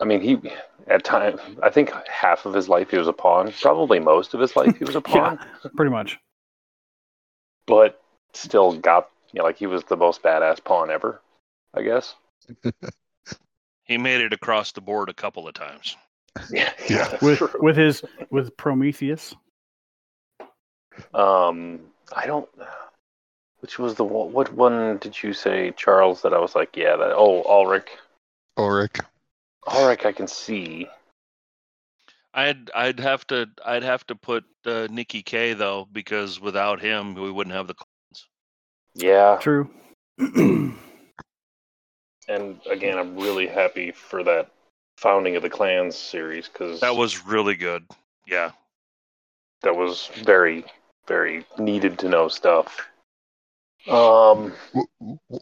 I 0.00 0.04
mean, 0.04 0.20
he 0.20 0.38
at 0.86 1.04
time, 1.04 1.38
I 1.62 1.70
think 1.70 1.92
half 2.08 2.46
of 2.46 2.54
his 2.54 2.68
life 2.68 2.90
he 2.90 2.96
was 2.98 3.06
a 3.08 3.12
pawn. 3.12 3.52
Probably 3.60 3.98
most 4.00 4.34
of 4.34 4.40
his 4.40 4.56
life 4.56 4.76
he 4.78 4.84
was 4.84 4.96
a 4.96 5.00
pawn, 5.12 5.38
Pretty 5.76 5.90
much. 5.90 6.18
but 7.66 8.00
still 8.32 8.76
got 8.78 9.08
you 9.32 9.38
know 9.38 9.44
like 9.44 9.56
he 9.58 9.66
was 9.66 9.84
the 9.84 9.96
most 9.96 10.22
badass 10.22 10.62
pawn 10.64 10.90
ever. 10.90 11.20
I 11.74 11.82
guess. 11.82 12.14
He 13.84 13.98
made 13.98 14.20
it 14.20 14.32
across 14.32 14.70
the 14.70 14.80
board 14.80 15.08
a 15.08 15.12
couple 15.14 15.48
of 15.48 15.54
times. 15.54 15.96
Yeah, 16.52 16.72
Yeah. 16.88 17.18
With 17.20 17.38
true. 17.38 17.50
with 17.60 17.76
his 17.76 18.04
with 18.30 18.56
Prometheus. 18.56 19.34
Um, 21.12 21.80
I 22.14 22.26
don't. 22.26 22.48
Which 23.60 23.80
was 23.80 23.96
the 23.96 24.04
one? 24.04 24.32
What 24.32 24.52
one 24.54 24.98
did 24.98 25.20
you 25.22 25.32
say, 25.32 25.72
Charles? 25.76 26.22
That 26.22 26.32
I 26.32 26.38
was 26.38 26.54
like, 26.54 26.76
yeah, 26.76 26.94
that. 26.96 27.12
Oh, 27.12 27.42
Ulrich. 27.44 27.88
Ulrich. 28.56 28.96
Ulrich, 29.66 30.04
I 30.04 30.12
can 30.12 30.26
see. 30.26 30.88
I'd 32.32 32.70
I'd 32.74 33.00
have 33.00 33.26
to 33.28 33.48
I'd 33.64 33.82
have 33.82 34.06
to 34.06 34.14
put 34.14 34.44
uh, 34.64 34.86
Nikki 34.90 35.22
K 35.22 35.52
though 35.52 35.88
because 35.90 36.40
without 36.40 36.80
him 36.80 37.14
we 37.14 37.30
wouldn't 37.30 37.54
have 37.54 37.66
the 37.66 37.74
clones. 37.74 38.28
Yeah, 38.94 39.36
True. 39.40 39.68
and 40.18 40.76
again, 42.28 42.98
I'm 42.98 43.16
really 43.16 43.46
happy 43.46 43.90
for 43.90 44.22
that 44.24 44.50
founding 44.96 45.36
of 45.36 45.42
the 45.42 45.50
clans 45.50 45.96
series 45.96 46.48
because 46.48 46.80
That 46.80 46.94
was 46.96 47.24
really 47.26 47.54
good. 47.56 47.84
Yeah. 48.26 48.50
that 49.62 49.74
was 49.74 50.10
very, 50.22 50.64
very 51.08 51.44
needed 51.58 51.98
to 52.00 52.08
know 52.08 52.28
stuff. 52.28 52.86
Um, 53.88 54.52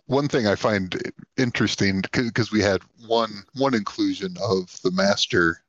one 0.06 0.28
thing 0.28 0.46
I 0.46 0.54
find 0.54 0.94
interesting 1.36 2.02
because 2.12 2.52
we 2.52 2.60
had 2.60 2.82
one 3.06 3.42
one 3.54 3.74
inclusion 3.74 4.36
of 4.42 4.80
the 4.82 4.90
master, 4.90 5.62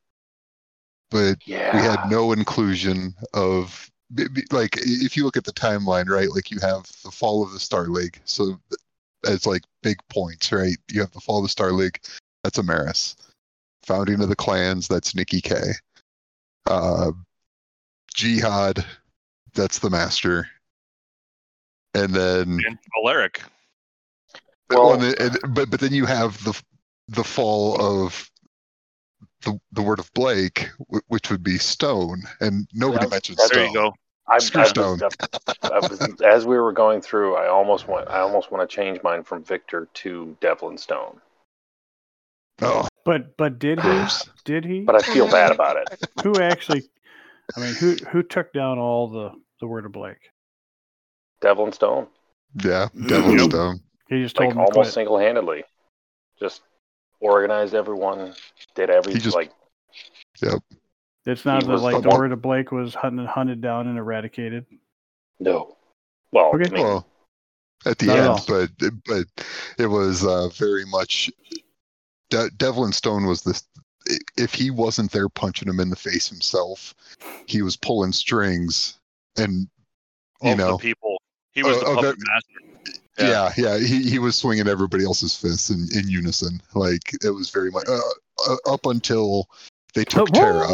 but 1.10 1.38
yeah, 1.46 1.72
we 1.74 1.82
had 1.82 2.10
no 2.10 2.32
inclusion 2.32 3.16
of 3.34 3.90
like 4.52 4.78
if 4.78 5.18
you 5.18 5.24
look 5.24 5.38
at 5.38 5.44
the 5.44 5.54
timeline, 5.54 6.10
right? 6.10 6.30
Like 6.30 6.52
you 6.52 6.60
have 6.62 6.84
the 7.04 7.12
fall 7.12 7.44
of 7.44 7.52
the 7.52 7.60
Star 7.60 7.88
League, 7.88 8.20
so 8.26 8.60
th- 8.70 8.80
as 9.26 9.46
like 9.46 9.64
big 9.84 9.98
points, 10.10 10.52
right? 10.52 10.78
You 10.92 11.02
have 11.02 11.12
the 11.12 11.20
fall 11.20 11.40
of 11.40 11.44
the 11.44 11.50
Star 11.50 11.72
League, 11.72 12.00
that's 12.44 12.60
Amaris. 12.60 13.16
Founding 13.84 14.22
of 14.22 14.30
the 14.30 14.36
clans, 14.36 14.88
that's 14.88 15.16
Nikki 15.16 15.42
K. 15.42 15.56
Uh, 16.68 17.12
Jihad, 18.14 18.86
that's 19.54 19.80
the 19.80 19.90
master. 19.90 20.48
And 21.94 22.14
then 22.14 22.60
And 22.66 22.78
Alaric. 22.98 23.42
well, 24.70 24.90
Well- 24.92 25.04
and 25.04 25.20
and- 25.20 25.54
but 25.56 25.70
but 25.70 25.80
then 25.80 25.94
you 25.94 26.06
have 26.06 26.42
the 26.44 26.60
the 27.08 27.24
fall 27.24 27.80
of 27.82 28.30
the 29.42 29.60
the 29.72 29.82
word 29.82 30.00
of 30.00 30.12
Blake, 30.14 30.70
wh- 30.92 31.10
which 31.10 31.30
would 31.32 31.44
be 31.44 31.58
stone, 31.58 32.22
and 32.42 32.68
nobody 32.74 33.06
Yeah, 33.06 33.10
mentions 33.10 33.38
that's- 33.38 33.50
There 33.52 33.66
stone. 33.70 33.74
you 33.74 33.92
go. 33.92 33.96
I, 34.32 34.38
Screw 34.38 34.62
I, 34.62 34.66
Stone. 34.66 35.00
I 35.64 35.80
was, 35.80 36.22
as 36.22 36.46
we 36.46 36.60
were 36.60 36.72
going 36.72 37.02
through, 37.02 37.36
I 37.36 37.48
almost 37.48 37.88
want, 37.88 38.08
I 38.10 38.20
almost 38.20 38.52
want 38.52 38.70
to 38.70 38.76
change 38.76 39.02
mine 39.02 39.24
from 39.24 39.44
Victor 39.44 39.88
to 39.92 40.38
Devlin 40.40 40.78
Stone, 40.78 41.20
Oh, 42.62 42.88
But 43.06 43.36
but 43.38 43.58
did 43.58 43.80
he? 43.80 44.06
Did 44.46 44.66
he? 44.66 44.82
but 44.82 44.94
I 44.94 45.00
feel 45.00 45.28
bad 45.32 45.52
about 45.52 45.78
it. 45.78 46.10
Who 46.22 46.38
actually? 46.40 46.88
I 47.58 47.60
mean, 47.60 47.74
who 47.74 47.96
who 48.12 48.22
took 48.22 48.54
down 48.54 48.78
all 48.78 49.08
the 49.08 49.32
the 49.62 49.66
word 49.68 49.86
of 49.88 49.94
Blake? 49.94 50.30
Devlin 51.42 51.72
Stone, 51.72 52.08
Yeah, 52.64 52.90
Devil 53.08 53.38
Yep. 53.38 53.50
Stone. 53.52 53.80
He 54.10 54.22
just 54.24 54.36
told 54.36 54.48
like 54.48 54.54
him 54.56 54.60
almost 54.60 54.74
quit. 54.76 54.94
single-handedly, 54.94 55.64
just 56.40 56.62
organized 57.20 57.74
everyone, 57.76 58.34
did 58.76 58.90
everything. 58.90 59.22
just- 59.22 59.36
like 59.36 59.52
yep. 60.42 60.62
It's 61.26 61.46
not 61.46 61.66
that 61.66 61.78
like 61.78 62.02
the 62.02 62.10
the 62.10 62.18
word 62.18 62.32
of 62.32 62.42
Blake 62.42 62.72
was 62.72 62.96
hunted 62.96 63.28
hunted 63.28 63.62
down 63.62 63.88
and 63.88 63.98
eradicated. 63.98 64.66
no, 65.40 65.76
well, 66.32 66.52
Okay. 66.56 66.66
I 66.66 66.70
mean, 66.74 66.84
Well, 66.84 67.06
at 67.86 67.98
the 68.00 68.08
Not 68.08 68.18
at 68.18 68.30
end, 68.52 68.70
but 68.80 68.94
but 69.06 69.46
it 69.78 69.88
was 69.88 70.26
uh, 70.26 70.50
very 70.50 70.86
much. 70.86 71.30
De- 72.30 72.50
Devlin 72.52 72.92
Stone 72.92 73.26
was 73.26 73.42
this. 73.44 73.64
If 74.38 74.54
he 74.54 74.72
wasn't 74.72 75.12
there 75.12 75.30
punching 75.30 75.68
him 75.68 75.80
in 75.80 75.90
the 75.90 75.96
face 75.96 76.28
himself, 76.30 76.96
he 77.46 77.62
was 77.62 77.76
pulling 77.78 78.12
strings, 78.12 79.00
and 79.38 79.68
you 80.42 80.52
of 80.52 80.58
know, 80.58 80.72
the 80.74 80.78
people. 80.78 81.19
He 81.54 81.64
was 81.64 81.80
the 81.80 81.86
of 81.88 81.96
puppet 81.96 82.16
it- 82.18 82.28
master. 82.28 83.00
yeah, 83.20 83.52
yeah, 83.58 83.78
he, 83.78 84.10
he 84.10 84.20
was 84.20 84.36
swinging 84.38 84.68
everybody 84.68 85.04
else's 85.04 85.36
fists 85.36 85.70
in, 85.70 85.88
in 85.98 86.08
unison. 86.08 86.62
Like 86.74 87.14
it 87.24 87.32
was 87.32 87.50
very 87.50 87.72
much 87.72 87.88
uh, 87.88 88.00
uh, 88.48 88.56
up 88.74 88.86
until 88.86 89.50
they 89.94 90.06
took 90.06 90.30
Terra, 90.30 90.68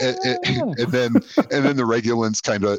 and, 0.00 0.18
and, 0.24 0.78
and 0.78 0.92
then 0.92 1.14
and 1.50 1.64
then 1.64 1.76
the 1.76 1.86
Regulans 1.86 2.40
kind 2.40 2.64
of, 2.64 2.78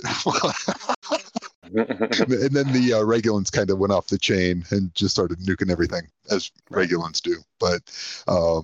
and 1.63 2.51
then 2.51 2.71
the 2.71 2.93
uh, 2.93 3.03
Regulans 3.03 3.49
kind 3.51 3.69
of 3.69 3.79
went 3.79 3.91
off 3.91 4.07
the 4.07 4.17
chain 4.17 4.63
and 4.69 4.93
just 4.95 5.15
started 5.15 5.39
nuking 5.39 5.71
everything 5.71 6.03
as 6.29 6.51
Regulans 6.69 7.19
do. 7.21 7.37
But, 7.59 7.81
um, 8.27 8.63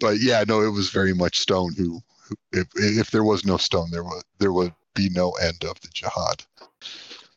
but 0.00 0.20
yeah, 0.20 0.44
no, 0.46 0.62
it 0.62 0.70
was 0.70 0.90
very 0.90 1.12
much 1.14 1.40
Stone 1.40 1.74
who, 1.76 2.00
who 2.22 2.34
if 2.52 2.68
if 2.76 3.10
there 3.10 3.24
was 3.24 3.44
no 3.44 3.56
Stone, 3.56 3.90
there 3.90 4.04
would 4.04 4.22
there 4.38 4.52
would 4.52 4.72
be 4.94 5.10
no 5.10 5.32
end 5.32 5.64
of 5.64 5.78
the 5.80 5.88
jihad. 5.92 6.44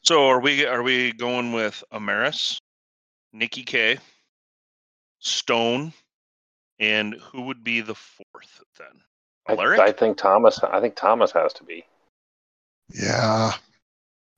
So 0.07 0.29
are 0.29 0.39
we 0.39 0.65
are 0.65 0.83
we 0.83 1.11
going 1.11 1.51
with 1.51 1.83
Amaris, 1.91 2.61
Nikki 3.33 3.63
K, 3.63 3.97
Stone, 5.19 5.91
and 6.79 7.15
who 7.15 7.41
would 7.41 7.61
be 7.61 7.81
the 7.81 7.93
fourth 7.93 8.63
then? 8.79 9.01
I, 9.59 9.83
I 9.83 9.91
think 9.91 10.17
Thomas. 10.17 10.63
I 10.63 10.79
think 10.79 10.95
Thomas 10.95 11.33
has 11.33 11.51
to 11.55 11.65
be. 11.65 11.83
Yeah, 12.93 13.51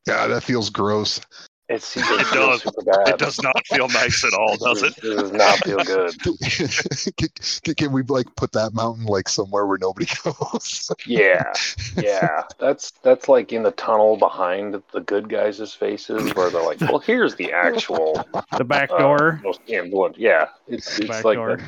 yeah, 0.07 0.25
that 0.25 0.41
feels 0.41 0.71
gross. 0.71 1.21
It's, 1.69 1.95
it, 1.97 2.03
It 2.03 2.27
does. 2.33 2.63
super 2.63 2.81
bad. 2.81 3.09
It 3.09 3.19
does 3.19 3.41
not 3.43 3.65
feel 3.67 3.87
nice 3.89 4.25
at 4.25 4.33
all, 4.33 4.57
does 4.57 4.81
it? 4.81 4.97
It 5.03 5.15
does 5.15 5.31
not 5.31 5.59
feel 5.59 5.77
good. 5.77 6.15
can, 7.63 7.75
can 7.75 7.91
we 7.91 8.01
like 8.03 8.25
put 8.35 8.51
that 8.53 8.73
mountain 8.73 9.05
like 9.05 9.29
somewhere 9.29 9.67
where 9.67 9.77
nobody 9.77 10.07
goes? 10.23 10.91
Yeah, 11.05 11.53
yeah. 11.95 12.43
That's 12.59 12.91
that's 13.03 13.29
like 13.29 13.53
in 13.53 13.63
the 13.63 13.71
tunnel 13.71 14.17
behind 14.17 14.81
the 14.91 14.99
good 15.01 15.29
guys' 15.29 15.73
faces, 15.73 16.33
where 16.35 16.49
they're 16.49 16.63
like, 16.63 16.81
"Well, 16.81 16.99
here's 16.99 17.35
the 17.35 17.51
actual 17.53 18.27
The 18.57 18.63
back 18.65 18.89
uh, 18.91 18.97
door. 18.97 19.39
most 19.43 19.61
influent." 19.67 20.17
Yeah, 20.17 20.47
it's 20.67 20.97
it's 20.99 21.07
back 21.07 21.23
like 21.23 21.35
door. 21.35 21.57
the, 21.57 21.63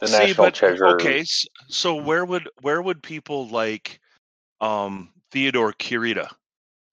the 0.00 0.06
See, 0.08 0.18
national 0.18 0.46
but 0.46 0.54
treasure. 0.54 0.86
okay, 0.94 1.24
so 1.68 1.96
where 1.96 2.24
would 2.24 2.48
where 2.62 2.80
would 2.80 3.02
people 3.02 3.48
like 3.48 4.00
um 4.60 5.10
Theodore 5.30 5.72
Kurita, 5.72 6.30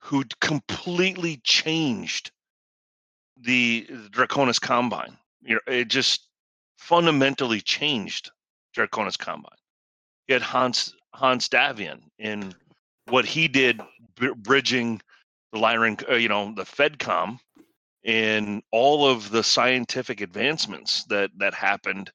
who 0.01 0.23
completely 0.39 1.39
changed 1.43 2.31
the 3.37 3.87
Draconis 4.11 4.59
Combine? 4.59 5.17
You 5.41 5.55
know, 5.55 5.61
it 5.73 5.87
just 5.87 6.27
fundamentally 6.77 7.61
changed 7.61 8.31
Draconis 8.75 9.17
Combine. 9.17 9.57
You 10.27 10.35
had 10.35 10.43
Hanse 10.43 10.93
Hanse 11.13 11.47
Davion 11.47 12.01
in 12.19 12.53
what 13.09 13.25
he 13.25 13.47
did, 13.47 13.81
br- 14.15 14.33
bridging 14.33 15.01
the 15.51 15.59
Lyran, 15.59 16.09
uh, 16.09 16.15
you 16.15 16.29
know, 16.29 16.53
the 16.55 16.63
FedCom, 16.63 17.39
and 18.03 18.63
all 18.71 19.05
of 19.07 19.29
the 19.29 19.43
scientific 19.43 20.21
advancements 20.21 21.03
that 21.05 21.31
that 21.37 21.53
happened 21.53 22.11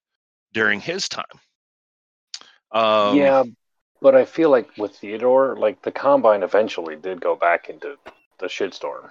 during 0.53 0.81
his 0.81 1.09
time. 1.09 1.25
Um, 2.73 3.17
yeah, 3.17 3.45
but 4.03 4.15
I 4.15 4.25
feel 4.25 4.51
like 4.51 4.77
with 4.77 4.97
Theodore, 4.97 5.57
like 5.57 5.83
the 5.83 5.93
combine 5.93 6.43
eventually 6.43 6.97
did 6.97 7.21
go 7.21 7.35
back 7.37 7.69
into 7.69 7.97
the 8.39 8.47
shitstorm, 8.47 9.11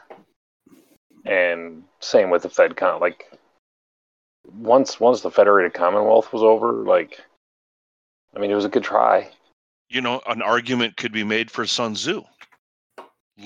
and 1.25 1.83
same 1.99 2.29
with 2.29 2.43
the 2.43 2.49
FedCom. 2.49 3.01
Like 3.01 3.31
once 4.59 4.99
once 4.99 5.21
the 5.21 5.31
Federated 5.31 5.73
Commonwealth 5.73 6.31
was 6.33 6.43
over, 6.43 6.71
like 6.71 7.19
I 8.35 8.39
mean, 8.39 8.51
it 8.51 8.55
was 8.55 8.65
a 8.65 8.69
good 8.69 8.83
try. 8.83 9.31
you 9.89 10.01
know, 10.01 10.21
an 10.27 10.41
argument 10.41 10.97
could 10.97 11.11
be 11.13 11.23
made 11.23 11.49
for 11.51 11.65
Sun 11.65 11.93
Tzu. 11.93 12.23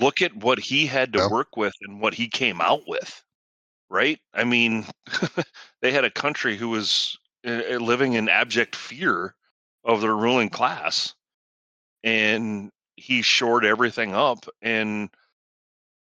Look 0.00 0.22
at 0.22 0.34
what 0.36 0.58
he 0.58 0.86
had 0.86 1.12
to 1.12 1.20
Yeah. 1.20 1.28
work 1.28 1.56
with 1.56 1.74
and 1.82 2.00
what 2.00 2.14
he 2.14 2.28
came 2.28 2.60
out 2.60 2.82
with, 2.88 3.22
right? 3.90 4.18
I 4.34 4.44
mean, 4.44 4.86
they 5.82 5.92
had 5.92 6.04
a 6.04 6.10
country 6.10 6.56
who 6.56 6.68
was 6.70 7.18
uh, 7.46 7.76
living 7.76 8.14
in 8.14 8.28
abject 8.28 8.74
fear 8.76 9.34
of 9.84 10.00
their 10.00 10.16
ruling 10.16 10.48
class, 10.48 11.14
and 12.02 12.70
he 12.96 13.22
shored 13.22 13.64
everything 13.64 14.14
up 14.14 14.46
and 14.62 15.10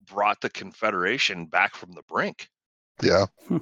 brought 0.07 0.41
the 0.41 0.51
Confederation 0.51 1.47
back 1.47 1.75
from 1.75 1.93
the 1.93 2.03
brink. 2.09 2.49
Yeah. 3.03 3.27
Hmm. 3.49 3.59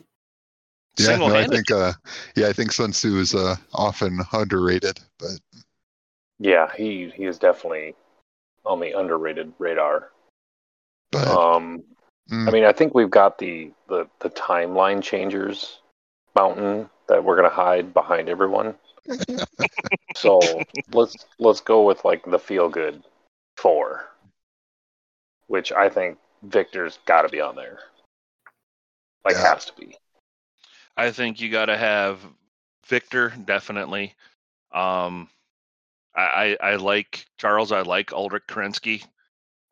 Yeah, 0.96 1.16
no, 1.16 1.34
I 1.34 1.44
think 1.46 1.70
uh 1.72 1.92
yeah, 2.36 2.46
I 2.46 2.52
think 2.52 2.70
Sun 2.70 2.92
Tzu 2.92 3.18
is 3.18 3.34
uh 3.34 3.56
often 3.72 4.20
underrated, 4.32 5.00
but 5.18 5.40
Yeah, 6.38 6.70
he 6.76 7.10
he 7.10 7.24
is 7.24 7.38
definitely 7.38 7.96
on 8.64 8.78
the 8.78 8.92
underrated 8.98 9.52
radar. 9.58 10.10
but 11.10 11.26
Um, 11.26 11.82
mm, 12.30 12.48
I 12.48 12.52
mean, 12.52 12.64
I 12.64 12.72
think 12.72 12.94
we've 12.94 13.10
got 13.10 13.38
the 13.38 13.72
the 13.88 14.08
the 14.20 14.30
timeline 14.30 15.02
changers 15.02 15.80
mountain 16.36 16.88
that 17.08 17.24
we're 17.24 17.36
gonna 17.36 17.48
hide 17.48 17.92
behind 17.94 18.28
everyone. 18.28 18.74
so 20.14 20.64
let's 20.92 21.26
let's 21.38 21.60
go 21.60 21.82
with 21.82 22.04
like 22.04 22.24
the 22.24 22.38
feel 22.38 22.68
good 22.68 23.02
four, 23.56 24.08
which 25.46 25.72
I 25.72 25.88
think 25.88 26.18
Victor's 26.42 26.98
got 27.06 27.22
to 27.22 27.28
be 27.28 27.40
on 27.40 27.56
there. 27.56 27.78
Like 29.24 29.36
Yeah. 29.36 29.54
has 29.54 29.64
to 29.66 29.72
be. 29.74 29.96
I 30.96 31.10
think 31.10 31.40
you 31.40 31.50
got 31.50 31.66
to 31.66 31.76
have 31.76 32.20
Victor 32.86 33.30
definitely. 33.44 34.14
Um, 34.72 35.28
I, 36.14 36.56
I 36.60 36.72
I 36.72 36.76
like 36.76 37.26
Charles. 37.38 37.72
I 37.72 37.82
like 37.82 38.12
Ulrich 38.12 38.44
Kerensky. 38.48 39.04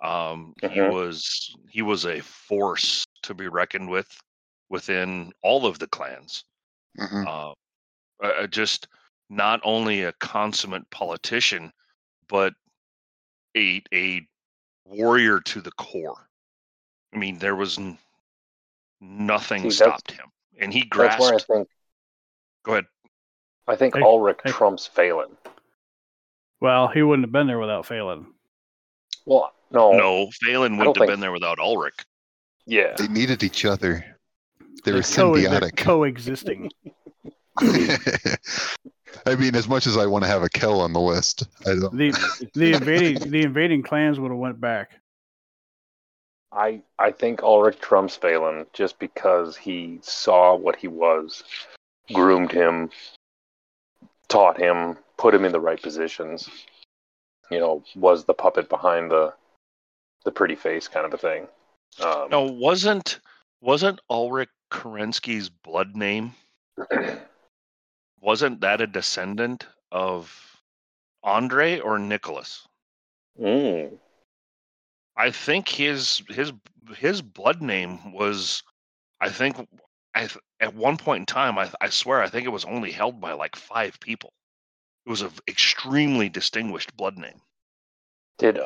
Um, 0.01 0.55
he 0.61 0.81
Mhm. 0.81 0.93
was 0.93 1.57
he 1.69 1.83
was 1.83 2.07
a 2.07 2.21
force 2.21 3.05
to 3.23 3.35
be 3.35 3.49
reckoned 3.49 3.89
with 3.89 4.09
within 4.69 5.33
all 5.43 5.67
of 5.67 5.79
the 5.79 5.87
clans. 5.87 6.45
Mhm. 6.98 7.27
Uh, 7.27 8.24
uh, 8.24 8.47
just 8.47 8.89
not 9.31 9.60
only 9.64 10.02
a 10.02 10.12
consummate 10.14 10.89
politician, 10.90 11.73
but 12.28 12.52
a 13.56 13.82
a 13.93 14.27
warrior 14.85 15.40
to 15.40 15.60
the 15.60 15.73
core. 15.73 16.28
I 17.14 17.19
mean, 17.19 17.39
there 17.39 17.56
was 17.56 17.78
n- 17.78 17.98
nothing 19.01 19.62
See, 19.64 19.70
stopped 19.70 20.12
him, 20.12 20.27
and 20.59 20.73
he 20.73 20.81
That's 20.81 21.19
where 21.19 21.28
I 21.28 21.31
grasped. 21.31 21.47
think 21.48 21.69
Go 22.64 22.73
ahead. 22.73 22.86
I 23.66 23.77
think 23.77 23.97
Hey, 23.97 24.02
Ulrich 24.02 24.39
hey. 24.44 24.51
trumps 24.52 24.86
Phelan. 24.86 25.36
Well, 26.60 26.89
he 26.89 27.02
wouldn't 27.02 27.27
have 27.27 27.32
been 27.32 27.47
there 27.48 27.59
without 27.59 27.86
Phelan. 27.86 28.32
Well, 29.27 29.52
no, 29.70 29.93
No, 29.93 30.31
Phelan 30.40 30.78
wouldn't 30.78 30.94
don't 30.94 30.97
have 30.97 31.01
think- 31.09 31.12
been 31.12 31.20
there 31.20 31.32
without 31.32 31.59
Ulrich. 31.59 31.97
yeah, 32.66 32.94
they 32.97 33.09
needed 33.09 33.43
each 33.43 33.64
other. 33.64 34.19
They 34.85 34.93
were 34.93 35.01
They're 35.01 35.03
co- 35.17 35.35
they're 35.37 35.51
symbiotic. 35.51 35.77
coexisting. 35.77 36.71
I 39.27 39.35
mean, 39.37 39.55
as 39.55 39.69
much 39.69 39.87
as 39.87 39.97
I 39.97 40.07
want 40.07 40.25
to 40.25 40.31
have 40.31 40.43
a 40.43 40.49
kill 40.49 40.81
on 40.81 40.93
the 40.93 41.01
list, 41.01 41.45
I 41.67 41.75
don't. 41.75 41.97
The 41.97 42.11
the 42.55 42.73
invading 42.75 43.31
the 43.31 43.43
invading 43.43 43.83
clans 43.83 44.19
would 44.19 44.31
have 44.31 44.39
went 44.39 44.61
back. 44.61 44.93
I 46.51 46.83
I 46.99 47.13
think 47.13 47.43
Ulrich 47.43 47.79
trumps 47.81 48.17
Phelan 48.17 48.67
just 48.73 48.99
because 48.99 49.57
he 49.57 49.99
saw 50.03 50.55
what 50.57 50.77
he 50.77 50.89
was, 50.89 51.45
groomed 52.13 52.53
him, 52.53 52.91
taught 54.29 54.59
him, 54.59 54.97
put 55.19 55.35
him 55.35 55.45
in 55.45 55.53
the 55.53 55.61
right 55.61 55.81
positions. 55.81 56.49
You 57.51 57.59
know, 57.61 57.85
was 57.95 58.25
the 58.25 58.35
puppet 58.35 58.69
behind 58.69 59.11
the 59.11 59.35
the 60.25 60.33
pretty 60.33 60.57
face 60.57 60.89
kind 60.89 61.05
of 61.07 61.13
a 61.15 61.19
thing. 61.19 61.49
Um, 62.03 62.29
No, 62.31 62.43
wasn't 62.45 63.21
wasn't 63.61 64.01
Ulrich 64.11 64.49
Kerensky's 64.73 65.51
blood 65.51 65.94
name? 65.94 66.35
Wasn't 68.20 68.62
that 68.62 68.81
a 68.81 68.86
descendant 68.86 69.66
of 69.90 70.62
Andre 71.23 71.78
or 71.78 71.99
Nicholas? 71.99 72.66
mm, 73.39 73.99
I 75.16 75.31
think 75.31 75.69
his 75.69 76.23
his 76.28 76.53
his 76.97 77.20
blood 77.20 77.61
name 77.61 78.12
was, 78.12 78.62
I 79.20 79.28
think, 79.28 79.57
I 80.15 80.20
th- 80.20 80.39
at 80.59 80.74
one 80.74 80.97
point 80.97 81.20
in 81.20 81.27
time, 81.27 81.59
I 81.59 81.70
I 81.81 81.90
swear, 81.90 82.23
I 82.23 82.28
think 82.28 82.47
it 82.47 82.51
was 82.51 82.65
only 82.65 82.93
held 82.93 83.20
by 83.20 83.32
like 83.35 83.57
five 83.57 84.01
people. 84.01 84.32
It 85.05 85.11
was 85.11 85.20
an 85.20 85.32
extremely 85.47 86.28
distinguished 86.28 86.97
blood 86.97 87.19
name. 87.19 87.43
did 88.39 88.59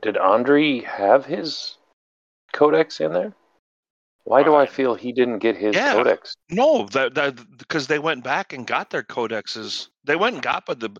did 0.00 0.16
Andre 0.16 0.80
have 0.80 1.26
his 1.26 1.76
codex 2.52 3.00
in 3.00 3.12
there? 3.12 3.34
Why 4.28 4.42
do 4.42 4.54
I 4.54 4.66
feel 4.66 4.94
he 4.94 5.10
didn't 5.10 5.38
get 5.38 5.56
his 5.56 5.74
yeah. 5.74 5.94
codex? 5.94 6.36
No, 6.50 6.84
that 6.92 7.14
that 7.14 7.38
because 7.56 7.86
they 7.86 7.98
went 7.98 8.22
back 8.22 8.52
and 8.52 8.66
got 8.66 8.90
their 8.90 9.02
codexes. 9.02 9.88
They 10.04 10.16
went 10.16 10.34
and 10.34 10.42
got, 10.42 10.66
but 10.66 10.80
the 10.80 10.90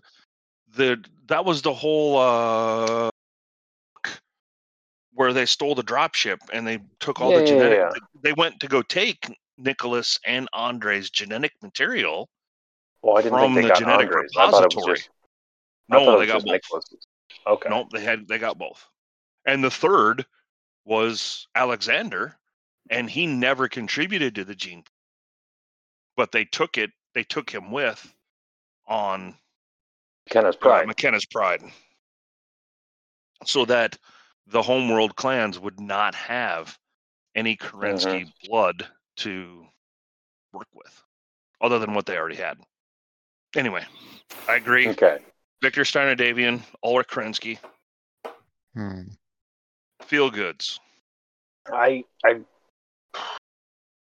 the 0.75 1.03
that 1.27 1.45
was 1.45 1.61
the 1.61 1.73
whole 1.73 2.17
uh 2.17 3.11
where 5.13 5.31
they 5.31 5.45
stole 5.45 5.75
the 5.75 5.83
dropship 5.83 6.37
and 6.51 6.65
they 6.65 6.79
took 6.99 7.21
all 7.21 7.31
Yeah, 7.31 7.39
the 7.41 7.45
genetic. 7.45 7.77
yeah. 7.77 7.91
They 8.23 8.33
went 8.33 8.59
to 8.61 8.67
go 8.67 8.81
take 8.81 9.27
Nicholas 9.59 10.19
and 10.25 10.49
Andre's 10.51 11.11
genetic 11.11 11.51
material. 11.61 12.27
Well, 13.03 13.15
I 13.17 13.21
didn't 13.21 13.37
From 13.37 13.53
think 13.53 13.55
they 13.55 13.61
the 13.61 13.67
got 13.69 13.77
genetic 13.79 14.07
Andres. 14.07 14.31
I 14.39 14.49
thought 14.49 14.63
it 14.63 14.75
was 14.75 14.87
repository. 14.87 14.97
just. 14.97 15.09
No, 15.87 16.19
they 16.19 16.25
got 16.25 16.43
both. 16.43 16.51
Nicholas's. 16.53 17.05
Okay. 17.45 17.69
Nope, 17.69 17.89
they 17.91 18.01
had 18.01 18.27
they 18.27 18.39
got 18.39 18.57
both. 18.57 18.83
And 19.45 19.63
the 19.63 19.69
third 19.69 20.25
was 20.83 21.47
Alexander, 21.53 22.38
and 22.89 23.09
he 23.09 23.25
never 23.27 23.67
contributed 23.67 24.35
to 24.35 24.43
the 24.43 24.55
gene. 24.55 24.83
But 26.17 26.31
they 26.31 26.45
took 26.45 26.77
it, 26.77 26.91
they 27.13 27.23
took 27.23 27.49
him 27.49 27.71
with 27.71 28.13
on 28.87 29.35
Kenna's 30.29 30.55
uh, 30.55 30.59
pride. 30.59 30.87
McKenna's 30.87 31.25
pride. 31.25 31.61
So 33.45 33.65
that 33.65 33.97
the 34.47 34.61
homeworld 34.61 35.15
clans 35.15 35.59
would 35.59 35.79
not 35.79 36.15
have 36.15 36.77
any 37.35 37.55
Kerensky 37.55 38.25
Mm-hmm. 38.25 38.47
blood 38.49 38.87
to 39.17 39.65
work 40.51 40.67
with, 40.73 41.03
other 41.61 41.79
than 41.79 41.93
what 41.93 42.05
they 42.05 42.17
already 42.17 42.35
had. 42.35 42.57
Anyway, 43.55 43.85
I 44.47 44.55
agree. 44.55 44.87
Okay. 44.87 45.19
Victor 45.61 45.85
Steiner 45.85 46.15
Davion, 46.15 46.61
Ulrich 46.83 47.07
Kerensky, 47.07 47.59
Hmm. 48.73 49.03
feel 50.03 50.29
goods. 50.29 50.79
I 51.71 52.03
I 52.23 52.41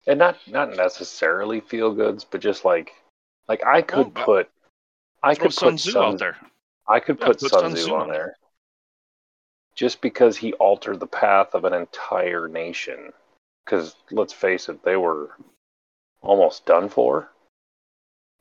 and 0.07 0.19
not 0.19 0.38
not 0.48 0.76
necessarily 0.76 1.60
feel 1.60 1.94
goods, 1.94 2.23
but 2.23 2.41
just 2.41 2.65
like 2.65 2.94
like 3.48 3.65
I 3.65 3.82
could 3.82 4.14
Well, 4.15 4.23
uh, 4.23 4.26
put 4.26 4.49
I 5.23 5.36
could 5.36 5.52
Sun 5.52 5.73
put 5.73 5.80
Tzu 5.80 5.91
Sun, 5.91 6.03
out 6.03 6.19
there. 6.19 6.38
I 6.88 6.99
could 6.99 7.19
Yeah, 7.19 7.27
put 7.27 7.40
put 7.40 7.49
Sun 7.49 7.60
Sun 7.61 7.76
Tzu 7.76 7.94
on 7.94 8.07
there. 8.10 8.36
Just 9.76 10.02
because 10.02 10.38
he 10.38 10.53
altered 10.53 10.99
the 10.99 11.07
path 11.07 11.53
of 11.53 11.65
an 11.65 11.73
entire 11.73 12.48
nation. 12.48 13.11
Because 13.65 13.95
let's 14.11 14.34
face 14.34 14.69
it, 14.69 14.84
they 14.84 14.95
were 14.95 15.32
almost 16.22 16.65
done 16.65 16.90
for. 16.90 17.30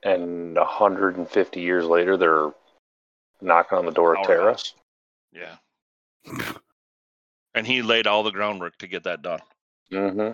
And 0.02 0.56
150 0.56 1.60
years 1.60 1.86
later, 1.86 2.16
they're 2.16 2.52
knocking 3.40 3.78
on 3.78 3.86
the 3.86 3.92
door 3.92 4.14
of 4.16 4.26
Terra. 4.26 4.56
Yeah. 5.32 5.56
and 7.54 7.66
he 7.66 7.82
laid 7.82 8.06
all 8.06 8.22
the 8.22 8.30
groundwork 8.30 8.76
to 8.78 8.86
get 8.86 9.04
that 9.04 9.22
done. 9.22 9.40
hmm 9.90 10.30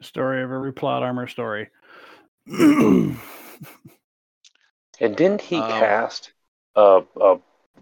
Story 0.00 0.42
of 0.42 0.50
every 0.50 0.72
plot 0.72 1.02
armor 1.02 1.26
story. 1.26 1.68
And 5.00 5.16
didn't 5.16 5.40
he 5.40 5.56
Um, 5.56 5.66
cast 5.80 6.32
a, 6.76 7.02
a 7.20 7.38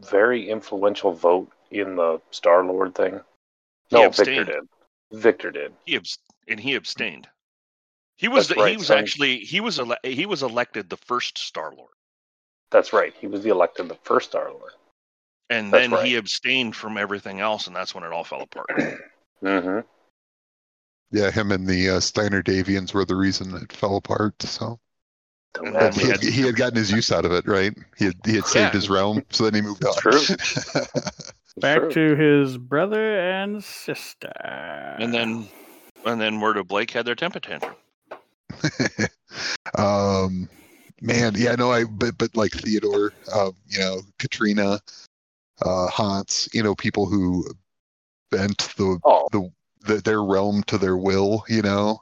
very 0.08 0.48
influential 0.48 1.12
vote 1.12 1.50
in 1.70 1.96
the 1.96 2.20
Star 2.30 2.64
Lord 2.64 2.94
thing? 2.94 3.20
No, 3.90 4.04
abstained. 4.04 4.46
Victor 4.46 4.60
did. 4.60 4.68
Victor 5.20 5.50
did. 5.50 5.72
He 5.84 5.96
abs- 5.96 6.18
and 6.46 6.60
he 6.60 6.74
abstained. 6.76 7.28
He 8.16 8.28
was 8.28 8.48
That's 8.48 8.60
the, 8.60 8.70
he 8.70 8.76
was 8.76 8.86
son. 8.86 8.98
actually 8.98 9.38
he 9.40 9.60
was 9.60 9.78
ele- 9.80 9.96
he 10.04 10.26
was 10.26 10.42
elected 10.42 10.88
the 10.88 10.96
first 10.96 11.38
Star 11.38 11.72
Lord, 11.72 11.92
That's 12.70 12.92
right. 12.92 13.14
He 13.20 13.26
was 13.26 13.42
the 13.42 13.50
elected 13.50 13.88
the 13.88 13.96
first 14.04 14.30
Star 14.30 14.50
Lord. 14.50 14.72
and 15.50 15.72
That's 15.72 15.90
then 15.90 15.92
right. 15.92 16.06
he 16.06 16.16
abstained 16.16 16.76
from 16.76 16.98
everything 16.98 17.40
else, 17.40 17.66
and 17.66 17.74
that's 17.74 17.94
when 17.94 18.04
it 18.04 18.12
all 18.12 18.24
fell 18.24 18.42
apart. 18.42 18.68
hmm 19.40 19.80
Yeah, 21.10 21.30
him 21.30 21.52
and 21.52 21.66
the 21.66 21.90
uh, 21.90 22.00
Steiner 22.00 22.42
Davions 22.42 22.92
were 22.92 23.04
the 23.04 23.16
reason 23.16 23.54
it 23.56 23.72
fell 23.72 23.96
apart. 23.96 24.42
So 24.42 24.78
And 25.56 25.72
But 25.72 25.80
then 25.80 25.92
we 25.96 26.02
he, 26.02 26.08
had- 26.08 26.22
he 26.22 26.42
had 26.42 26.56
gotten 26.56 26.76
his 26.76 26.92
use 26.92 27.10
out 27.10 27.24
of 27.24 27.32
it, 27.32 27.46
right? 27.46 27.74
He 27.96 28.06
had 28.06 28.16
he 28.24 28.34
had 28.34 28.44
saved 28.46 28.74
Yeah. 28.74 28.80
his 28.80 28.90
realm, 28.90 29.22
so 29.30 29.44
then 29.44 29.54
he 29.54 29.62
moved 29.62 29.84
on. 29.84 29.94
True. 29.96 30.20
Back 31.60 31.90
to 31.90 32.14
his 32.14 32.56
brother 32.58 33.18
and 33.18 33.64
sister. 33.64 34.30
and 35.00 35.12
then 35.12 35.48
and 36.04 36.20
then 36.20 36.40
word 36.40 36.56
of 36.56 36.68
Blake 36.68 36.90
had 36.90 37.04
their 37.06 37.14
temper 37.16 37.40
tantrum. 37.40 37.76
um, 39.78 40.48
man, 41.00 41.32
yeah, 41.36 41.54
no, 41.54 41.72
I 41.72 41.84
but 41.84 42.16
but 42.18 42.36
like 42.36 42.52
Theodore, 42.52 43.12
um, 43.34 43.52
you 43.66 43.78
know, 43.78 44.02
Katrina, 44.18 44.80
uh, 45.64 45.88
Hanse, 45.88 46.48
you 46.54 46.62
know, 46.62 46.74
people 46.74 47.06
who 47.06 47.44
bent 48.30 48.58
the 48.76 49.00
Oh, 49.04 49.26
the, 49.32 49.50
the 49.82 49.96
their 49.96 50.22
realm 50.22 50.62
to 50.64 50.78
their 50.78 50.96
will, 50.96 51.44
you 51.48 51.62
know, 51.62 52.00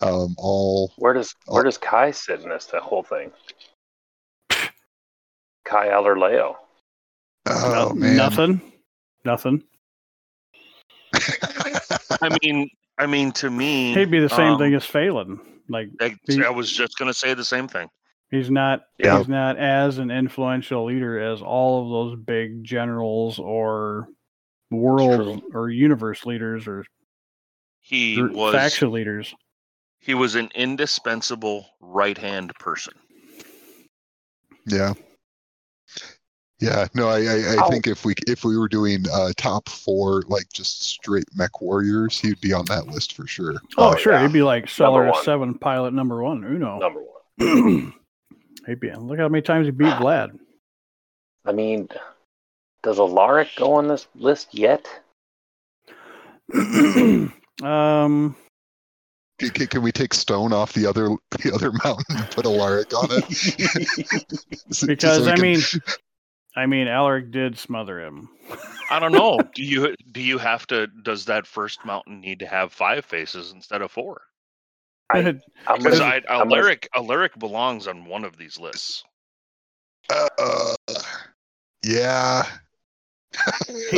um, 0.00 0.34
all 0.38 0.92
where 0.96 1.12
does 1.14 1.34
where 1.46 1.62
does 1.64 1.78
Kai 1.78 2.10
sit 2.10 2.40
in 2.40 2.48
this 2.48 2.66
the 2.66 2.80
whole 2.80 3.02
thing? 3.02 3.30
Kai 5.64 5.88
Allard-Liao. 5.90 6.56
oh 7.48 7.88
No- 7.88 7.94
man, 7.94 8.16
Nothing. 8.16 8.60
Nothing. 9.24 9.62
I 11.14 12.38
mean, 12.42 12.68
I 12.98 13.06
mean, 13.06 13.32
to 13.32 13.50
me, 13.50 13.94
He'd 13.94 14.10
be 14.10 14.20
the 14.20 14.28
same 14.28 14.52
um, 14.54 14.58
thing 14.58 14.74
as 14.74 14.84
Phelan. 14.84 15.40
Like 15.68 15.88
I, 16.00 16.16
he- 16.26 16.44
I 16.44 16.50
was 16.50 16.70
just 16.72 16.98
gonna 16.98 17.14
say 17.14 17.34
the 17.34 17.44
same 17.44 17.68
thing. 17.68 17.88
he's 18.30 18.50
not 18.50 18.80
Yeah. 18.98 19.18
he's 19.18 19.28
not 19.28 19.56
as 19.58 19.98
an 19.98 20.10
influential 20.10 20.86
leader 20.86 21.20
as 21.20 21.42
all 21.42 21.82
of 21.84 21.90
those 21.90 22.24
big 22.24 22.64
generals 22.64 23.38
or 23.38 24.08
world 24.70 25.42
or 25.52 25.68
universe 25.68 26.24
leaders 26.26 26.66
or 26.66 26.84
He 27.90 28.14
gr- 28.16 28.28
was 28.28 28.54
faction 28.54 28.92
leaders. 28.92 29.34
he 29.98 30.14
was 30.14 30.36
an 30.36 30.48
indispensable 30.54 31.66
right 31.80 32.16
hand 32.16 32.54
person. 32.54 32.94
yeah. 34.66 34.94
Yeah, 36.60 36.86
no, 36.94 37.08
I, 37.08 37.20
I, 37.22 37.56
I 37.64 37.68
think 37.70 37.86
if 37.86 38.04
we 38.04 38.12
if 38.28 38.44
we 38.44 38.58
were 38.58 38.68
doing 38.68 39.06
uh, 39.10 39.32
top 39.38 39.66
four, 39.70 40.24
like 40.28 40.44
just 40.52 40.82
straight 40.82 41.24
mech 41.34 41.62
warriors, 41.62 42.20
he'd 42.20 42.38
be 42.42 42.52
on 42.52 42.66
that 42.66 42.86
list 42.86 43.14
for 43.14 43.26
sure. 43.26 43.54
Oh, 43.78 43.92
Uh, 43.92 43.96
sure, 43.96 44.12
yeah. 44.12 44.22
he'd 44.22 44.32
be 44.34 44.42
like 44.42 44.68
Solaris 44.68 45.14
one. 45.14 45.24
Seven 45.24 45.54
pilot 45.54 45.94
number 45.94 46.22
one. 46.22 46.44
Uno. 46.44 46.78
Number 46.78 47.00
one. 47.38 47.94
he'd 48.66 48.78
be. 48.78 48.92
Look 48.92 49.18
how 49.18 49.28
many 49.30 49.40
times 49.40 49.68
he 49.68 49.70
beat 49.70 49.86
Vlad. 49.94 50.38
I 51.46 51.52
mean, 51.52 51.88
does 52.82 52.98
Alaric 52.98 53.48
go 53.56 53.72
on 53.72 53.88
this 53.88 54.06
list 54.14 54.48
yet? 54.52 54.86
um, 57.62 58.36
Can, 59.38 59.50
can- 59.50 59.66
can 59.68 59.82
we 59.82 59.92
take 59.92 60.12
stone 60.14 60.52
off 60.52 60.72
the 60.72 60.86
other 60.86 61.08
the 61.42 61.52
other 61.54 61.72
mountain 61.84 62.04
and 62.16 62.30
put 62.30 62.44
Alaric 62.46 62.92
on 62.94 63.08
it? 63.10 63.24
Just 64.68 64.80
so 64.80 64.86
because 64.86 65.26
I 65.26 65.34
can- 65.34 65.42
mean, 65.42 65.60
I 66.56 66.66
mean, 66.66 66.88
Alaric 66.88 67.30
did 67.30 67.56
smother 67.58 68.00
him. 68.00 68.28
I 68.90 68.98
don't 68.98 69.12
know. 69.12 69.38
do 69.54 69.62
you 69.62 69.94
do 70.12 70.20
you 70.20 70.36
have 70.38 70.66
to? 70.68 70.88
Does 71.04 71.24
that 71.26 71.46
first 71.46 71.84
mountain 71.84 72.20
need 72.20 72.38
to 72.40 72.46
have 72.46 72.72
five 72.72 73.04
faces 73.04 73.52
instead 73.52 73.82
of 73.82 73.90
four? 73.90 74.20
I- 75.10 75.22
He 75.22 75.28
I'm 75.66 75.78
Because 75.78 76.00
gonna, 76.00 76.10
I, 76.10 76.16
I'm 76.28 76.48
gonna- 76.48 76.54
Alaric 76.56 76.88
Alaric 76.94 77.38
belongs 77.38 77.86
on 77.86 78.04
one 78.04 78.24
of 78.24 78.36
these 78.36 78.58
lists. 78.58 79.04
Uh, 80.12 80.28
uh, 80.38 80.74
yeah. 81.84 82.44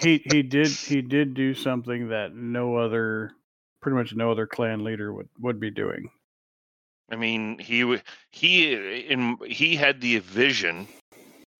he 0.00 0.22
he 0.24 0.42
did 0.42 0.70
he 0.70 1.02
did 1.02 1.34
do 1.34 1.54
something 1.54 2.08
that 2.08 2.34
no 2.34 2.76
other, 2.76 3.32
pretty 3.80 3.96
much 3.96 4.14
no 4.14 4.30
other 4.30 4.46
clan 4.46 4.84
leader 4.84 5.12
would 5.12 5.28
would 5.38 5.60
be 5.60 5.70
doing. 5.70 6.10
I 7.10 7.16
mean, 7.16 7.58
he 7.58 7.98
he 8.30 9.04
in 9.06 9.36
he 9.46 9.76
had 9.76 10.00
the 10.00 10.18
vision 10.18 10.86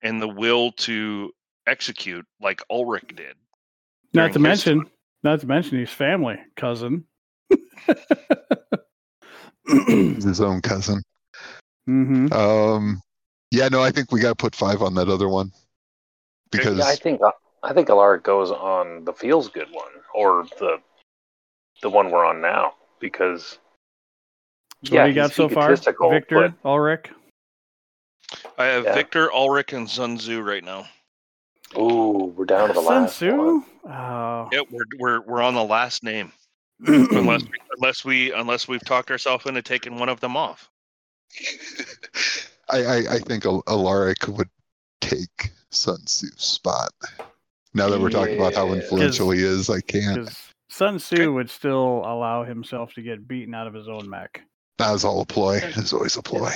and 0.02 0.20
the 0.20 0.28
will 0.28 0.72
to 0.72 1.32
execute 1.66 2.26
like 2.40 2.62
Ulrich 2.70 3.14
did. 3.14 3.36
Not 4.12 4.32
to 4.32 4.38
during 4.38 4.50
his 4.50 4.66
mention, 4.66 4.90
not 5.22 5.40
to 5.40 5.46
mention 5.46 5.78
his 5.78 5.90
family 5.90 6.38
cousin. 6.56 7.04
his 9.66 10.40
own 10.40 10.60
cousin. 10.60 11.02
hmm 11.86 12.32
Um, 12.32 13.00
yeah, 13.50 13.68
no, 13.68 13.82
I 13.82 13.90
think 13.90 14.12
we 14.12 14.20
got 14.20 14.30
to 14.30 14.34
put 14.34 14.54
five 14.54 14.82
on 14.82 14.94
that 14.94 15.08
other 15.08 15.28
one 15.28 15.50
because 16.50 16.78
Yeah, 16.78 16.84
I 16.86 16.96
think 16.96 17.20
I 17.62 17.72
think 17.72 17.88
Alaric 17.88 18.22
goes 18.22 18.50
on 18.50 19.04
the 19.04 19.12
feels 19.12 19.48
good 19.48 19.68
one 19.70 19.90
or 20.14 20.44
the 20.58 20.78
the 21.82 21.90
one 21.90 22.10
we're 22.10 22.24
on 22.24 22.40
now 22.40 22.74
because 23.00 23.58
So 24.84 24.94
yeah, 24.94 25.00
what 25.02 25.06
do 25.06 25.10
you 25.10 25.14
got 25.16 25.32
so 25.32 25.48
far, 25.48 25.64
egotistical, 25.64 26.10
Victor 26.10 26.54
Ulrich? 26.64 27.10
I 28.58 28.64
have 28.66 28.84
Yeah. 28.84 28.94
Victor 28.94 29.32
Ulrich 29.32 29.72
and 29.72 29.88
Sun 29.88 30.18
Tzu 30.18 30.40
right 30.40 30.64
now. 30.64 30.86
Oh, 31.76 32.26
we're 32.26 32.44
down 32.44 32.68
to 32.68 32.74
the 32.74 32.82
Sun 32.82 33.02
last 33.02 33.16
Tzu? 33.16 33.36
one. 33.36 33.64
Oh. 33.86 34.48
Yeah, 34.52 34.60
we're 34.70 34.84
we're 34.98 35.20
we're 35.22 35.42
on 35.42 35.54
the 35.54 35.64
last 35.64 36.02
name. 36.02 36.32
Unless 36.86 37.42
we, 37.44 37.58
unless 37.76 38.04
we 38.04 38.32
unless 38.32 38.66
we've 38.68 38.84
talked 38.84 39.10
ourselves 39.10 39.46
into 39.46 39.62
taking 39.62 39.98
one 39.98 40.08
of 40.08 40.20
them 40.20 40.36
off. 40.36 40.68
I, 42.68 42.84
I, 42.84 42.96
I 43.14 43.18
think 43.20 43.46
Al- 43.46 43.62
Alaric 43.68 44.26
would 44.28 44.48
take 45.08 45.52
Sun 45.70 46.04
Tzu's 46.06 46.32
spot. 46.36 46.92
Now 47.74 47.88
that 47.88 48.00
we're 48.00 48.10
talking 48.10 48.36
about 48.36 48.54
how 48.54 48.72
influential 48.72 49.30
he 49.30 49.42
is, 49.42 49.68
I 49.68 49.80
can't. 49.80 50.28
Sun 50.68 50.98
Tzu 50.98 51.32
would 51.32 51.50
still 51.50 52.02
allow 52.04 52.44
himself 52.44 52.94
to 52.94 53.02
get 53.02 53.26
beaten 53.26 53.54
out 53.54 53.66
of 53.66 53.74
his 53.74 53.88
own 53.88 54.08
mech. 54.08 54.42
That 54.78 54.90
was 54.90 55.04
all 55.04 55.20
a 55.20 55.26
ploy. 55.26 55.60
It's 55.62 55.92
always 55.92 56.16
a 56.16 56.22
ploy. 56.22 56.50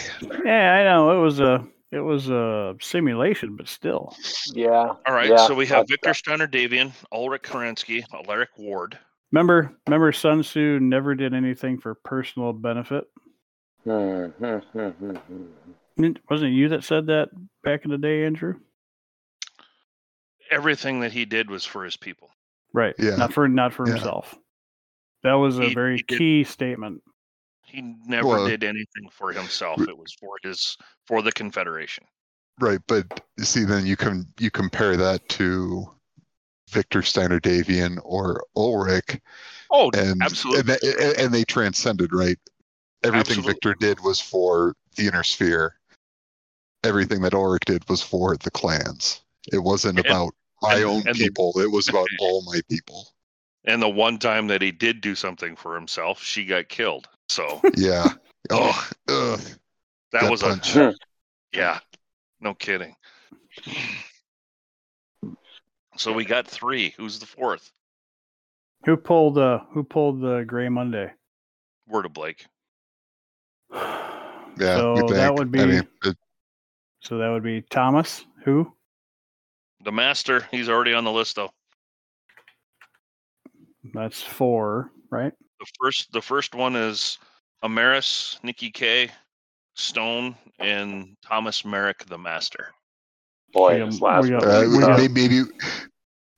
Yeah, 0.44 0.74
I 0.74 0.84
know. 0.84 1.16
It 1.16 1.22
was 1.22 1.40
a 1.40 1.64
it 1.90 2.00
was 2.00 2.28
a 2.28 2.76
simulation, 2.80 3.56
but 3.56 3.68
still. 3.68 4.14
Yeah. 4.52 4.94
All 5.06 5.14
right, 5.14 5.30
yeah, 5.30 5.46
so 5.46 5.54
we 5.54 5.66
have 5.66 5.86
Victor 5.88 6.14
Steiner 6.14 6.46
Davion, 6.46 6.92
Ulrich 7.12 7.42
Kerensky, 7.42 8.02
Alaric 8.12 8.50
Ward. 8.58 8.98
Remember, 9.32 9.72
remember, 9.86 10.12
Sun 10.12 10.42
Tzu 10.42 10.80
never 10.80 11.14
did 11.14 11.34
anything 11.34 11.78
for 11.78 11.94
personal 11.94 12.52
benefit. 12.52 13.04
Hmm, 13.84 14.26
hmm, 14.26 14.56
hmm, 14.56 15.16
I 15.98 16.02
mean, 16.02 16.18
Wasn't 16.30 16.50
it 16.52 16.54
you 16.54 16.68
that 16.70 16.84
said 16.84 17.06
that 17.06 17.30
back 17.64 17.84
in 17.84 17.90
the 17.90 17.98
day, 17.98 18.24
Andrew? 18.24 18.54
Everything 20.50 21.00
that 21.00 21.12
he 21.12 21.24
did 21.24 21.50
was 21.50 21.64
for 21.64 21.84
his 21.84 21.96
people. 21.96 22.30
Right. 22.72 22.94
Yeah. 22.98 23.16
Not 23.16 23.32
for 23.32 23.48
not 23.48 23.72
for 23.72 23.86
Yeah. 23.86 23.94
himself. 23.94 24.34
That 25.24 25.34
was 25.34 25.58
a 25.58 25.68
He- 25.68 25.74
very 25.74 25.96
he 25.96 26.02
did- 26.04 26.18
key 26.18 26.44
statement. 26.44 27.02
He 27.64 27.82
never 27.82 28.28
Well- 28.28 28.46
did 28.46 28.64
anything 28.64 29.10
for 29.10 29.32
himself. 29.32 29.80
It 29.80 29.96
was 29.98 30.12
for 30.14 30.36
his 30.42 30.76
for 31.06 31.20
the 31.22 31.32
Confederation. 31.32 32.04
Right, 32.60 32.80
but 32.86 33.24
see, 33.40 33.64
then 33.64 33.84
you 33.86 33.96
can 33.96 34.26
you 34.38 34.50
compare 34.50 34.96
that 34.96 35.28
to 35.30 35.94
Victor 36.70 37.02
Steiner 37.02 37.40
Davion 37.40 37.98
or 38.04 38.44
Ulrich, 38.56 39.20
Oh, 39.70 39.90
and 39.94 40.22
absolutely. 40.22 40.60
and, 40.60 40.68
they, 40.68 41.14
and 41.24 41.34
they 41.34 41.44
transcended. 41.44 42.12
Right, 42.12 42.38
everything 43.02 43.38
Absolutely. 43.38 43.52
Victor 43.52 43.74
did 43.74 44.00
was 44.00 44.20
for 44.20 44.74
the 44.96 45.06
inner 45.08 45.22
sphere. 45.24 45.77
Everything 46.88 47.20
that 47.22 47.34
Ulrich 47.34 47.64
did 47.66 47.88
was 47.88 48.02
for 48.02 48.36
the 48.38 48.50
clans. 48.50 49.20
It 49.52 49.58
wasn't 49.58 49.98
And- 49.98 50.06
about 50.06 50.34
my 50.62 50.76
and- 50.76 50.84
own 50.84 51.06
and 51.06 51.14
the- 51.16 51.24
people. 51.24 51.52
it 51.60 51.70
was 51.70 51.88
about 51.88 52.08
all 52.20 52.42
my 52.42 52.60
people. 52.70 53.06
And 53.64 53.82
the 53.82 53.88
one 53.88 54.18
time 54.18 54.46
that 54.46 54.62
he 54.62 54.70
did 54.72 55.00
do 55.02 55.14
something 55.14 55.54
for 55.54 55.74
himself, 55.74 56.22
she 56.22 56.44
got 56.46 56.68
killed. 56.68 57.06
So 57.28 57.60
Yeah. 57.76 58.08
Oh, 58.50 58.88
ugh, 59.08 59.40
that 60.12 60.22
Gut 60.22 60.30
was 60.30 60.42
punch. 60.42 60.74
a 60.76 60.94
yeah, 61.52 61.80
no 62.40 62.54
kidding. 62.54 62.96
So 65.98 66.12
we 66.12 66.24
got 66.24 66.46
three. 66.46 66.94
Who's 66.96 67.18
the 67.18 67.26
fourth? 67.26 67.70
Who 68.86 68.96
pulled 68.96 69.36
uh 69.36 69.60
who 69.72 69.82
pulled 69.84 70.20
the 70.22 70.44
Gray 70.46 70.68
Monday? 70.70 71.12
Word 71.88 72.06
of 72.06 72.14
Blake. 72.14 72.46
yeah. 73.72 74.56
so 74.56 75.06
that 75.10 75.34
would 75.34 75.50
be 75.50 75.60
I 75.60 75.66
mean, 75.66 75.88
it, 76.04 76.16
so 77.00 77.18
that 77.18 77.28
would 77.28 77.42
be 77.42 77.62
Thomas. 77.62 78.24
Who? 78.44 78.72
The 79.84 79.92
master. 79.92 80.46
He's 80.50 80.68
already 80.68 80.92
on 80.94 81.04
the 81.04 81.12
list 81.12 81.36
though. 81.36 81.50
That's 83.94 84.22
four, 84.22 84.90
right? 85.10 85.32
The 85.60 85.66
first 85.80 86.12
the 86.12 86.20
first 86.22 86.54
one 86.54 86.76
is 86.76 87.18
Amaris, 87.64 88.42
Nikki 88.42 88.70
K, 88.70 89.10
Stone, 89.74 90.36
and 90.58 91.16
Thomas 91.24 91.64
Merrick 91.64 92.04
the 92.06 92.18
Master. 92.18 92.72
Boy, 93.52 93.84
We 93.84 93.90
got- 93.90 94.00
last 94.02 94.22
we 94.24 94.30
got- 94.30 94.44
uh, 94.44 94.64
we 94.70 94.78
got- 94.78 94.98
maybe, 94.98 95.28
maybe 95.28 95.50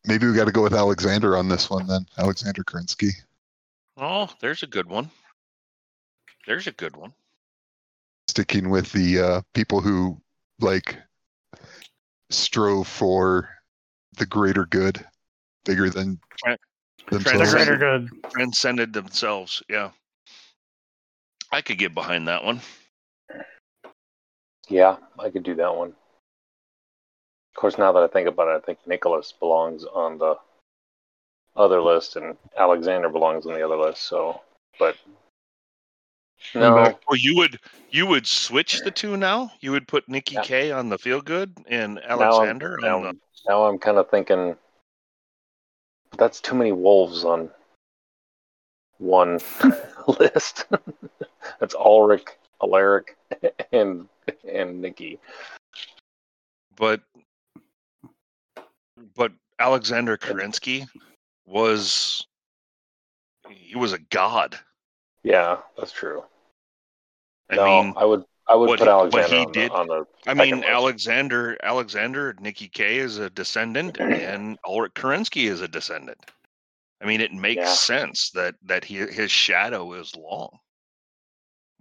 maybe 0.07 0.27
we 0.27 0.35
got 0.35 0.45
to 0.47 0.53
go 0.53 0.63
with 0.63 0.75
Alexander 0.75 1.37
on 1.37 1.49
this 1.49 1.69
one 1.69 1.87
then. 1.87 2.07
Alexander 2.19 2.63
Kerensky. 2.63 3.11
Oh, 3.97 4.31
there's 4.41 4.63
a 4.63 4.67
good 4.67 4.87
one. 4.87 5.11
There's 6.47 6.67
a 6.67 6.73
good 6.73 6.97
one. 6.97 7.13
sticking 8.29 8.71
with 8.71 8.93
the 8.93 9.19
uh, 9.21 9.43
people 9.55 9.81
who 9.81 10.17
like 10.63 10.97
strove 12.31 12.87
for 12.87 13.49
the 14.17 14.27
greater 14.27 14.67
good, 14.67 15.05
bigger 15.65 15.91
than 15.91 16.19
Tran- 16.45 16.57
themselves. 17.11 17.51
Transcend- 17.51 17.81
good. 17.81 18.09
Transcended 18.31 18.93
themselves. 18.93 19.63
Yeah. 19.69 19.91
I 21.53 21.61
could 21.63 21.79
get 21.79 21.95
behind 21.95 22.29
that 22.29 22.45
one. 22.45 22.61
Yeah, 24.69 24.97
I 25.19 25.31
could 25.31 25.43
do 25.43 25.57
that 25.57 25.75
one. 25.75 25.89
Of 25.89 27.61
course, 27.61 27.77
now 27.77 27.91
that 27.93 28.03
I 28.03 28.07
think 28.07 28.29
about 28.29 28.49
it, 28.49 28.63
I 28.63 28.65
think 28.65 28.79
Nicholas 28.87 29.33
belongs 29.39 29.85
on 29.85 30.19
the 30.19 30.37
other 31.57 31.83
list, 31.83 32.15
and 32.15 32.37
Alexander 32.57 33.09
belongs 33.09 33.47
on 33.47 33.55
the 33.55 33.65
other 33.65 33.77
list. 33.77 34.03
So, 34.03 34.41
but 34.79 34.97
no, 36.55 36.75
back. 36.75 37.01
Well, 37.09 37.19
you 37.19 37.37
would 37.37 37.59
you 37.91 38.07
would 38.07 38.27
switch 38.27 38.81
the 38.81 38.91
two 38.91 39.17
now. 39.17 39.53
You 39.61 39.73
would 39.73 39.87
put 39.89 40.09
Nikki 40.09 40.35
Yeah. 40.35 40.43
K 40.43 40.73
on 40.73 40.89
the 40.89 40.99
feel 40.99 41.21
good 41.21 41.57
and 41.69 41.99
Alexander. 42.03 42.09
now 42.11 42.19
I'm, 42.19 42.35
Alexander 42.35 42.79
now, 42.81 43.03
the. 43.13 43.19
now 43.49 43.65
I'm 43.65 43.79
kind 43.79 43.99
of 43.99 44.11
thinking 44.11 44.57
that's 46.17 46.41
too 46.41 46.55
many 46.55 46.73
wolves 46.73 47.25
on 47.25 47.51
one 48.99 49.41
list. 50.21 50.67
that's 51.61 51.75
Ulrich, 51.75 52.27
Alaric, 52.63 53.17
and 53.73 54.09
and 54.49 54.81
Nikki. 54.81 55.19
But 56.77 57.01
but 59.17 59.33
Alexander 59.59 60.17
Kerensky 60.17 60.87
was 61.47 62.27
he 63.49 63.77
was 63.77 63.93
a 63.93 63.99
god. 63.99 64.59
Yeah, 65.23 65.59
that's 65.77 65.93
true. 65.93 66.25
I 67.51 67.57
no, 67.57 67.65
mean, 67.65 67.95
I 67.97 68.05
would 68.05 68.25
I 68.49 68.55
would 68.55 68.69
what 68.69 68.79
put 68.79 68.89
he- 68.89 68.95
what 68.95 69.15
Alexander 69.15 69.37
he 69.37 69.43
on, 69.45 69.53
did- 69.53 69.71
the, 69.71 69.75
on 69.75 69.87
the 69.89 70.05
I 70.27 70.35
mean 70.35 70.57
list. 70.59 70.69
Alexander 70.69 71.57
Alexander 71.63 72.35
Nikki 72.41 72.69
K 72.69 72.99
is 72.99 73.19
a 73.19 73.29
descendant 73.31 73.99
and 74.01 74.59
Ulrich 74.67 74.95
Kerensky 74.95 75.49
is 75.51 75.61
a 75.61 75.69
descendant. 75.69 76.19
I 77.03 77.07
mean, 77.07 77.21
it 77.21 77.33
makes 77.33 77.61
Yeah. 77.63 77.73
sense 77.73 78.31
that 78.33 78.55
that 78.65 78.85
he, 78.85 78.97
his 78.97 79.31
shadow 79.31 79.93
is 79.95 80.15
long. 80.17 80.59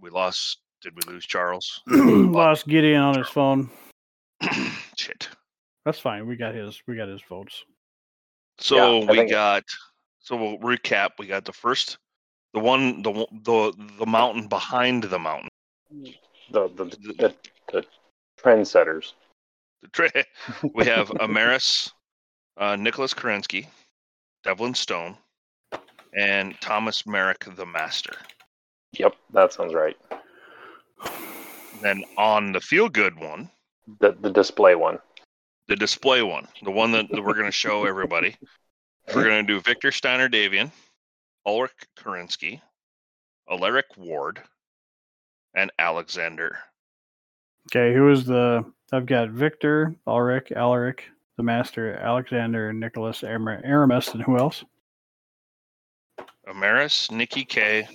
We 0.00 0.10
lost. 0.10 0.58
Did 0.82 0.94
we 0.96 1.12
lose 1.12 1.26
Charles? 1.26 1.82
Lost 1.88 2.66
Gideon 2.66 3.02
on 3.02 3.18
his 3.18 3.28
phone. 3.28 3.68
Shit. 4.96 5.28
That's 5.84 5.98
fine. 5.98 6.26
We 6.26 6.36
got 6.36 6.54
his. 6.54 6.82
We 6.88 6.96
got 6.96 7.08
his 7.08 7.20
votes. 7.28 7.62
So 8.58 9.00
Yeah, 9.00 9.10
we 9.10 9.16
think- 9.18 9.30
got. 9.30 9.64
So 10.20 10.36
we'll 10.36 10.56
recap. 10.58 11.10
We 11.18 11.26
got 11.26 11.44
the 11.44 11.52
first, 11.52 11.98
the 12.54 12.60
one, 12.60 13.02
the 13.02 13.26
the 13.44 13.72
the 13.98 14.06
mountain 14.06 14.48
behind 14.48 15.04
the 15.04 15.18
mountain. 15.18 15.48
the 16.50 16.68
the, 16.68 16.84
the, 16.84 17.34
the 17.72 17.84
trendsetters. 18.42 19.12
The 19.82 19.88
tra- 19.88 20.24
we 20.74 20.84
have 20.86 21.08
Amaris, 21.08 21.90
uh, 22.58 22.76
Nicholas 22.76 23.14
Kerensky, 23.14 23.66
Devlin 24.44 24.74
Stone, 24.74 25.16
and 26.16 26.54
Thomas 26.60 27.06
Merrick 27.06 27.44
the 27.56 27.64
Master. 27.66 28.14
Yep, 28.92 29.14
that 29.32 29.52
sounds 29.52 29.72
right. 29.74 29.96
Then 31.82 32.04
on 32.18 32.52
the 32.52 32.60
feel 32.60 32.88
good 32.88 33.18
one, 33.18 33.48
The 34.00 34.12
the 34.20 34.30
display 34.30 34.74
one. 34.74 34.98
the 35.68 35.76
display 35.76 36.22
one, 36.22 36.46
the 36.64 36.70
one 36.70 36.90
that, 36.92 37.08
that 37.10 37.22
we're 37.22 37.34
going 37.34 37.46
to 37.46 37.52
show 37.52 37.84
everybody, 37.86 38.34
we're 39.14 39.24
going 39.24 39.46
to 39.46 39.52
do 39.52 39.60
Victor 39.60 39.90
Steiner 39.92 40.28
Davion, 40.28 40.70
Ulrich 41.46 41.72
Kerensky, 41.96 42.60
Alaric 43.50 43.86
Ward, 43.96 44.40
and 45.54 45.70
Alexander. 45.78 46.58
Okay, 47.70 47.94
who 47.94 48.10
is 48.10 48.24
the? 48.24 48.64
I've 48.92 49.06
got 49.06 49.30
Victor, 49.30 49.94
Ulrich, 50.06 50.52
Alaric, 50.52 51.04
the 51.36 51.42
Master, 51.42 51.94
Alexander, 51.94 52.72
Nicholas, 52.72 53.22
Aramis, 53.22 54.08
and 54.08 54.22
who 54.22 54.36
else? 54.36 54.64
Amaris, 56.48 57.10
Nikki 57.10 57.44
K, 57.44 57.86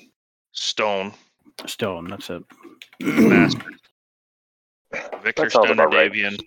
Stone, 0.51 1.13
Stone. 1.65 2.07
That's 2.09 2.30
it. 2.30 2.43
Master. 3.01 3.65
Victor 5.22 5.43
That 5.43 5.51
sounds 5.51 5.65
Steiner 5.65 5.84
about 5.84 5.93
right. 5.93 6.41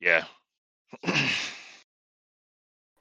Yeah. 0.00 0.24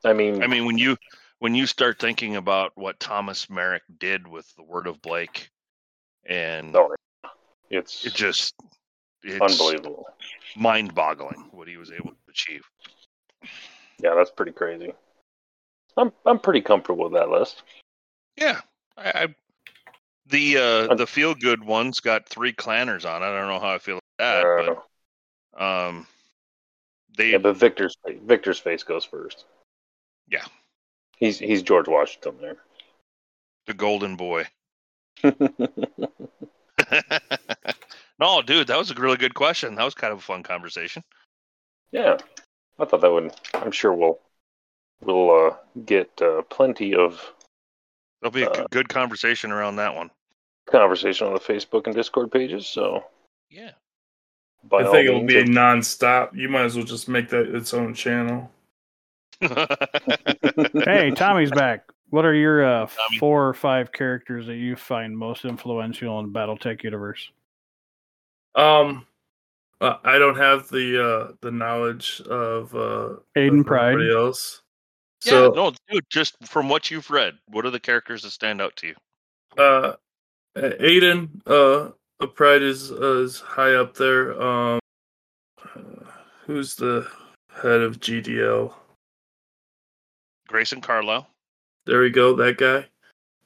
I 0.06 0.14
mean, 0.14 0.44
I 0.44 0.48
mean, 0.48 0.66
when 0.66 0.78
you 0.78 0.98
when 1.44 1.56
you 1.56 1.68
start 1.68 2.00
thinking 2.00 2.38
about 2.38 2.72
what 2.76 3.02
Thomas 3.02 3.50
Merrick 3.50 3.84
did 4.00 4.26
with 4.26 4.50
the 4.56 4.64
Word 4.64 4.88
of 4.88 5.02
Blake, 5.02 5.50
and 6.26 6.74
Oh, 6.74 6.96
it's 7.70 8.06
it 8.06 8.14
just 8.14 8.56
it's 9.24 9.42
unbelievable. 9.42 10.08
mind-boggling 10.56 11.50
what 11.52 11.68
he 11.68 11.76
was 11.76 11.92
able 11.92 12.12
to 12.12 12.18
achieve. 12.30 12.62
Yeah, 14.00 14.16
that's 14.16 14.32
pretty 14.32 14.54
crazy. 14.54 14.94
I'm 15.98 16.14
I'm 16.26 16.40
pretty 16.40 16.62
comfortable 16.62 17.10
with 17.10 17.20
that 17.20 17.28
list. 17.28 17.64
Yeah, 18.38 18.62
I, 18.96 19.10
I 19.10 19.36
the 20.28 20.58
uh, 20.58 20.96
the 20.96 21.06
feel 21.06 21.36
good 21.36 21.62
one's 21.62 22.00
got 22.00 22.30
three 22.30 22.54
clanners 22.54 23.04
on 23.04 23.22
it. 23.22 23.26
I 23.26 23.38
don't 23.38 23.50
know 23.50 23.60
how 23.60 23.74
I 23.74 23.80
feel 23.80 24.00
about 24.18 24.46
that, 24.66 24.86
but 25.58 25.62
um, 25.62 26.08
they 27.18 27.32
yeah, 27.32 27.38
but 27.38 27.58
Victor's 27.58 27.98
Victor's 28.06 28.60
face 28.60 28.84
goes 28.84 29.04
first. 29.04 29.44
Yeah. 30.30 30.46
He's 31.18 31.40
he's 31.40 31.62
George 31.64 31.88
Washington 31.88 32.36
there. 32.42 32.58
the 33.68 33.74
golden 33.74 34.16
boy. 34.16 34.46
no, 38.20 38.42
dude, 38.42 38.68
that 38.68 38.78
was 38.78 38.92
a 38.92 38.96
really 38.96 39.18
good 39.18 39.34
question. 39.36 39.76
That 39.76 39.84
was 39.86 39.94
kind 39.96 40.12
of 40.14 40.20
a 40.20 40.24
fun 40.24 40.44
conversation. 40.44 41.04
yeah, 41.92 42.18
I 42.80 42.86
thought 42.86 43.02
that 43.02 43.12
would. 43.12 43.32
I'm 43.54 43.72
sure 43.72 43.94
we'll 43.94 44.20
we'll 45.02 45.48
uh, 45.48 45.56
get 45.86 46.10
uh, 46.22 46.42
plenty 46.44 46.96
of 46.96 47.22
There'll 48.22 48.32
be 48.32 48.44
a 48.44 48.50
Uh, 48.50 48.68
good 48.72 48.88
conversation 48.90 49.52
around 49.52 49.76
that 49.78 49.96
one. 49.96 50.10
conversation 50.68 51.28
on 51.28 51.34
the 51.34 51.40
Facebook 51.40 51.86
and 51.88 51.96
Discord 51.96 52.32
pages. 52.32 52.66
So 52.68 53.04
Yeah. 53.50 53.72
by 54.64 54.80
I 54.80 54.92
think 54.92 55.10
it'll 55.10 55.26
be 55.26 55.38
if- 55.40 55.48
non-stop. 55.50 56.36
You 56.36 56.48
might 56.50 56.64
as 56.66 56.76
well 56.78 56.86
just 56.86 57.08
make 57.10 57.30
that 57.30 57.54
its 57.54 57.74
own 57.74 57.94
channel. 57.94 58.50
Hey, 60.86 61.12
Tommy's 61.12 61.52
back. 61.52 61.86
What 62.10 62.26
are 62.26 62.34
your 62.34 62.64
uh, 62.64 62.88
four 63.20 63.48
or 63.48 63.54
five 63.54 63.92
characters 63.92 64.46
that 64.46 64.56
you 64.56 64.76
find 64.76 65.18
most 65.18 65.46
influential 65.46 66.20
in 66.20 66.32
the 66.32 66.40
BattleTech 66.40 66.84
universe? 66.84 67.32
Um, 68.56 69.08
uh, 69.82 69.98
I 70.04 70.20
don't 70.20 70.38
have 70.38 70.70
the 70.70 71.04
uh 71.04 71.34
the 71.42 71.52
knowledge 71.52 72.22
of 72.22 72.74
uh 72.76 73.16
Aidan 73.36 73.62
of 73.62 73.66
Pryde. 73.66 73.94
everybody 73.96 74.16
else. 74.16 74.62
yeah, 75.26 75.32
So 75.32 75.52
no, 75.52 75.74
dude. 75.90 76.06
Just 76.10 76.36
from 76.46 76.70
what 76.70 76.92
you've 76.92 77.10
read, 77.10 77.34
what 77.48 77.66
are 77.66 77.72
the 77.72 77.80
characters 77.80 78.22
that 78.22 78.32
stand 78.32 78.62
out 78.62 78.76
to 78.78 78.88
you? 78.88 78.96
uh 79.58 79.94
Aidan 80.56 81.42
uh 81.48 81.90
Pryde 82.36 82.62
is 82.62 82.92
uh, 82.92 83.24
is 83.24 83.40
high 83.40 83.74
up 83.74 83.96
there. 83.98 84.40
Um 84.42 84.80
uh, 85.76 85.80
who's 86.46 86.76
the 86.76 87.08
head 87.62 87.82
of 87.82 88.00
GDL? 88.00 88.74
Grayson 90.54 90.82
Carlisle. 90.82 91.28
There 91.88 92.00
we 92.02 92.12
go, 92.12 92.36
that 92.36 92.58
guy. 92.60 92.86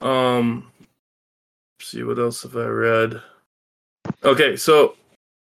Um 0.06 0.70
see 1.82 2.04
what 2.04 2.20
else 2.20 2.44
have 2.44 2.58
I 2.58 2.66
read? 2.66 3.22
Okay, 4.26 4.58
so 4.58 4.98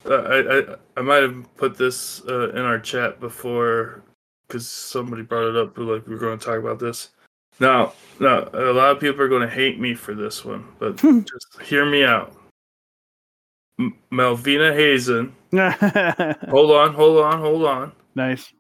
uh, 0.05 0.15
I, 0.15 0.59
I 0.59 0.77
I 0.99 1.01
might 1.01 1.23
have 1.23 1.57
put 1.57 1.79
this 1.79 2.21
uh, 2.29 2.51
in 2.51 2.59
our 2.59 2.79
chat 2.79 3.19
before 3.19 4.03
because 4.47 4.69
somebody 4.69 5.23
brought 5.23 5.49
it 5.49 5.57
up. 5.57 5.79
Like 5.79 6.07
we 6.07 6.15
are 6.15 6.19
going 6.19 6.39
to 6.39 6.45
talk 6.45 6.59
about 6.59 6.79
this. 6.79 7.09
Now, 7.61 7.95
now 8.21 8.47
a 8.53 8.75
lot 8.75 8.91
of 8.91 9.01
people 9.01 9.23
are 9.23 9.29
going 9.29 9.49
to 9.49 9.55
hate 9.55 9.81
me 9.81 9.95
for 9.95 10.15
this 10.15 10.45
one, 10.45 10.67
but 10.79 10.97
just 10.99 11.63
hear 11.63 11.87
me 11.87 12.05
out. 12.05 12.37
M- 13.79 13.97
Malvina 14.13 14.75
Hazen. 14.75 15.35
Hold 16.51 16.73
on, 16.73 16.93
hold 16.93 17.25
on, 17.25 17.41
hold 17.41 17.65
on. 17.65 17.93
nice. 18.15 18.53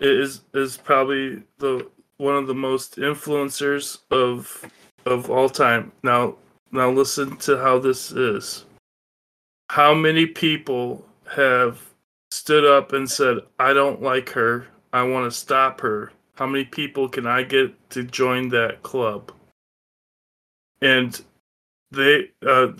Is 0.00 0.42
is 0.52 0.76
probably 0.76 1.42
the 1.58 1.88
one 2.18 2.36
of 2.36 2.46
the 2.46 2.54
most 2.54 2.96
influencers 2.96 3.98
of 4.10 4.64
of 5.06 5.30
all 5.30 5.48
time. 5.48 5.92
Now, 6.02 6.36
now 6.72 6.90
listen 6.90 7.36
to 7.38 7.58
how 7.58 7.78
this 7.78 8.10
is. 8.12 8.64
How 9.70 9.94
many 9.94 10.26
people 10.26 11.04
have 11.34 11.80
stood 12.30 12.64
up 12.64 12.92
and 12.92 13.10
said, 13.10 13.38
"I 13.58 13.72
don't 13.72 14.02
like 14.02 14.30
her. 14.30 14.66
I 14.92 15.02
want 15.02 15.30
to 15.30 15.36
stop 15.36 15.80
her." 15.80 16.12
How 16.36 16.46
many 16.46 16.64
people 16.64 17.08
can 17.08 17.26
I 17.26 17.42
get 17.42 17.90
to 17.90 18.02
join 18.02 18.48
that 18.50 18.82
club? 18.82 19.32
And 20.80 21.20
they 21.90 22.30
uh, 22.46 22.72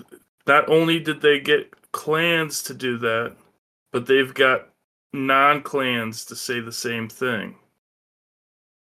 not 0.47 0.69
only 0.69 0.98
did 1.01 1.20
they 1.20 1.40
get 1.40 1.93
clans 1.93 2.62
to 2.65 2.74
do 2.74 2.98
that, 2.98 3.36
but 3.93 4.06
they've 4.06 4.35
got 4.35 4.69
non-clans 5.12 6.24
to 6.27 6.36
say 6.36 6.61
the 6.61 6.73
same 6.73 7.09
thing. 7.09 7.55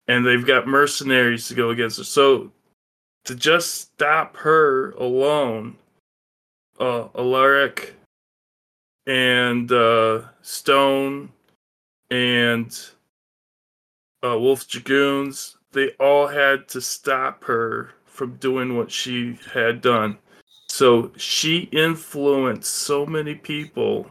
And 0.08 0.26
they've 0.26 0.46
got 0.46 0.68
mercenaries 0.68 1.48
to 1.48 1.56
go 1.56 1.70
against 1.72 1.98
her. 1.98 2.04
So 2.04 2.52
to 3.26 3.36
just 3.36 3.76
stop 3.76 4.38
her 4.38 4.92
alone, 4.92 5.76
uh, 6.80 7.08
Alaric 7.16 7.96
and 9.06 9.72
uh, 9.72 10.22
Stone 10.42 11.30
and 12.10 12.80
uh, 14.24 14.38
Wolf 14.40 14.68
Dragoons, 14.68 15.58
they 15.72 15.90
all 16.00 16.28
had 16.28 16.68
to 16.70 16.82
stop 16.82 17.44
her 17.44 17.92
from 18.06 18.36
doing 18.38 18.78
what 18.78 18.92
she 18.92 19.38
had 19.54 19.82
done. 19.82 20.18
So 20.70 21.12
she 21.18 21.70
influenced 21.72 22.72
so 22.72 23.06
many 23.06 23.36
people. 23.36 24.08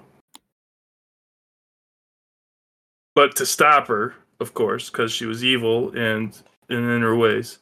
But 3.14 3.34
to 3.36 3.46
stop 3.46 3.88
her, 3.88 4.14
of 4.40 4.54
course, 4.54 4.90
because 4.90 5.12
she 5.12 5.26
was 5.26 5.44
evil 5.44 5.90
and, 5.90 6.36
and 6.68 6.90
in 6.90 7.02
her 7.02 7.16
ways. 7.16 7.58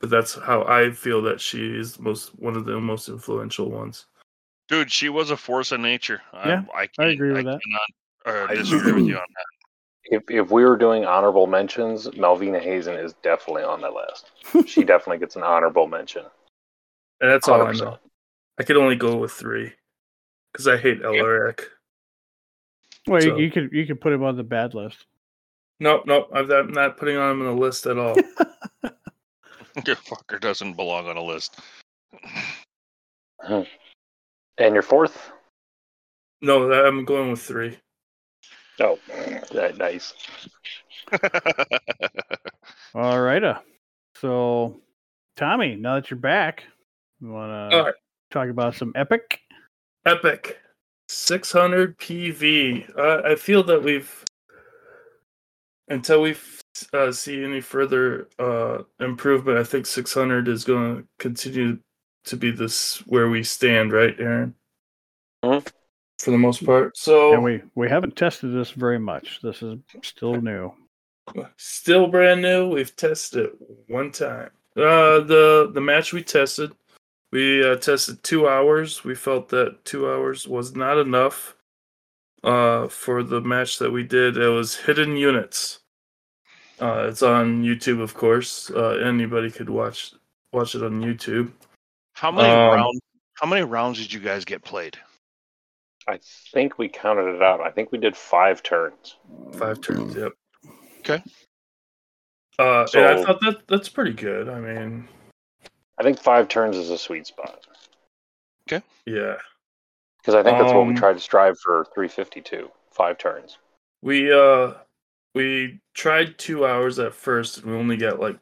But 0.00 0.10
that's 0.10 0.34
how 0.34 0.62
I 0.64 0.90
feel 0.92 1.20
that 1.22 1.40
she 1.40 1.76
is 1.76 1.98
most 1.98 2.28
one 2.38 2.54
of 2.56 2.64
the 2.64 2.78
most 2.80 3.08
influential 3.08 3.70
ones. 3.70 4.06
Dude, 4.68 4.92
she 4.92 5.08
was 5.08 5.30
a 5.30 5.36
force 5.36 5.72
of 5.72 5.80
nature. 5.80 6.20
Yeah, 6.32 6.62
I, 6.74 6.78
I, 6.78 6.82
I 6.82 6.86
can't- 6.86 7.10
agree 7.10 7.32
with 7.32 7.44
that. 7.46 7.60
Cannot, 8.24 8.48
uh, 8.48 8.52
I- 8.52 8.54
disagree 8.54 8.92
with 8.92 9.06
you 9.06 9.16
on 9.16 9.22
that. 9.34 10.14
if 10.16 10.22
if 10.28 10.50
we 10.52 10.64
were 10.64 10.76
doing 10.76 11.04
honorable 11.04 11.46
mentions, 11.48 12.06
Malvina 12.10 12.60
Hazen 12.60 12.94
is 12.94 13.14
definitely 13.22 13.62
on 13.64 13.80
that 13.80 13.92
list. 13.92 14.30
she 14.70 14.84
definitely 14.92 15.18
gets 15.18 15.34
an 15.36 15.42
honorable 15.42 15.86
mention. 15.88 16.24
And 17.20 17.30
that's 17.32 17.48
all 17.48 17.62
I 17.62 17.72
know. 17.72 17.98
I 18.58 18.62
could 18.62 18.76
only 18.76 18.94
go 18.96 19.16
with 19.16 19.32
three. 19.32 19.72
Because 20.52 20.68
I 20.68 20.76
hate 20.76 21.02
Alaric. 21.02 21.64
Well, 23.06 23.20
So- 23.20 23.36
you, 23.36 23.44
you 23.46 23.50
could 23.50 23.72
you 23.72 23.86
could 23.86 24.00
put 24.00 24.12
him 24.12 24.22
on 24.22 24.36
the 24.36 24.44
bad 24.44 24.74
list. 24.74 25.06
Nope, 25.80 26.04
nope. 26.06 26.30
I'm 26.34 26.72
not- 26.72 26.96
putting 26.96 27.16
on 27.16 27.32
him 27.32 27.46
on 27.46 27.54
the 27.54 27.60
list 27.60 27.86
at 27.86 27.98
all. 27.98 28.16
Your 29.86 29.96
fucker 29.96 30.40
doesn't 30.40 30.74
belong 30.74 31.06
on 31.08 31.16
a 31.16 31.22
list. 31.22 31.60
And 33.40 34.74
your 34.74 34.82
fourth? 34.82 35.30
no, 36.42 36.72
I'm 36.72 37.04
going 37.04 37.30
with 37.30 37.40
three. 37.40 37.78
Oh, 38.80 38.98
that, 39.52 39.76
nice. 39.78 40.14
All 42.94 43.20
right. 43.20 43.42
Uh, 43.42 43.58
so, 44.16 44.80
Tommy, 45.36 45.76
now 45.76 45.96
that 45.96 46.10
you're 46.10 46.18
back, 46.18 46.64
you 47.20 47.30
want 47.30 47.72
to 47.72 47.94
talk 48.30 48.48
about 48.48 48.74
some 48.74 48.92
epic? 48.94 49.40
Epic. 50.06 50.58
600 51.08 51.98
PV. 51.98 52.98
Uh, 52.98 53.22
I 53.24 53.34
feel 53.34 53.62
that 53.64 53.82
we've, 53.82 54.24
until 55.88 56.22
we 56.22 56.36
uh, 56.92 57.12
see 57.12 57.42
any 57.42 57.60
further 57.60 58.28
uh, 58.38 58.82
improvement, 59.00 59.58
I 59.58 59.64
think 59.64 59.86
600 59.86 60.48
is 60.48 60.64
going 60.64 60.96
to 60.96 61.08
continue 61.18 61.78
to 62.24 62.36
be 62.36 62.50
this 62.50 62.98
where 63.06 63.28
we 63.28 63.42
stand, 63.42 63.92
right, 63.92 64.14
Aaron? 64.18 64.54
For 66.18 66.30
the 66.30 66.38
most 66.38 66.64
part. 66.64 66.96
So, 66.96 67.32
And 67.32 67.44
we 67.44 67.62
we 67.76 67.88
haven't 67.88 68.16
tested 68.16 68.52
this 68.52 68.72
very 68.72 68.98
much. 68.98 69.40
This 69.40 69.62
is 69.62 69.78
still 70.02 70.40
new. 70.40 70.72
still 71.56 72.08
brand 72.08 72.42
new. 72.42 72.68
We've 72.68 72.94
tested 72.96 73.46
it 73.46 73.52
one 73.86 74.10
time. 74.10 74.50
Uh, 74.76 75.20
the 75.20 75.70
the 75.72 75.80
match 75.80 76.12
we 76.12 76.22
tested, 76.22 76.72
we 77.30 77.64
uh, 77.64 77.76
tested 77.76 78.22
two 78.24 78.48
hours. 78.48 79.04
We 79.04 79.14
felt 79.14 79.48
that 79.50 79.84
two 79.84 80.10
hours 80.10 80.48
was 80.48 80.74
not 80.74 80.98
enough. 80.98 81.54
Uh, 82.44 82.86
for 82.88 83.22
the 83.22 83.40
match 83.40 83.78
that 83.78 83.90
we 83.90 84.04
did, 84.04 84.36
it 84.36 84.48
was 84.48 84.76
hidden 84.76 85.16
units. 85.16 85.80
Uh, 86.80 87.06
it's 87.08 87.22
on 87.22 87.64
YouTube, 87.64 88.00
of 88.00 88.14
course. 88.14 88.70
Uh, 88.70 88.90
anybody 89.04 89.50
could 89.50 89.68
watch 89.68 90.12
watch 90.52 90.74
it 90.74 90.82
on 90.84 91.02
YouTube. 91.02 91.50
How 92.14 92.30
many 92.30 92.48
Um, 92.48 92.74
rounds? 92.74 93.00
How 93.34 93.46
many 93.48 93.62
rounds 93.62 93.98
did 93.98 94.12
you 94.12 94.20
guys 94.20 94.44
get 94.44 94.62
played? 94.64 94.96
I 96.06 96.18
think 96.52 96.78
we 96.78 96.88
counted 96.88 97.34
it 97.34 97.42
out. 97.42 97.60
I 97.60 97.70
think 97.70 97.92
we 97.92 97.98
did 97.98 98.16
five 98.16 98.62
turns. 98.62 99.16
Five 99.52 99.80
turns. 99.80 100.14
Yep. 100.16 100.32
Okay. 101.00 101.22
Uh, 102.58 102.86
and 102.94 103.04
I 103.04 103.22
thought 103.24 103.40
that 103.40 103.66
that's 103.68 103.88
pretty 103.88 104.12
good. 104.14 104.48
I 104.48 104.58
mean, 104.60 105.08
I 105.98 106.02
think 106.02 106.18
five 106.20 106.48
turns 106.48 106.76
is 106.76 106.90
a 106.90 106.98
sweet 106.98 107.26
spot 107.26 107.66
Okay. 108.68 108.84
yeah. 109.06 109.36
Because 110.18 110.34
I 110.34 110.42
think 110.42 110.58
that's 110.58 110.72
what 110.72 110.86
we 110.86 110.92
Um, 110.92 110.96
tried 110.96 111.14
to 111.14 111.20
strive 111.20 111.58
for 111.60 111.86
352. 111.94 112.70
Five 112.90 113.18
turns. 113.18 113.58
We 114.02 114.32
uh 114.32 114.74
we 115.34 115.80
tried 115.94 116.38
two 116.38 116.66
hours 116.66 116.98
at 116.98 117.14
first 117.14 117.58
and 117.58 117.66
we 117.66 117.76
only 117.76 117.96
got 117.96 118.20
like 118.20 118.38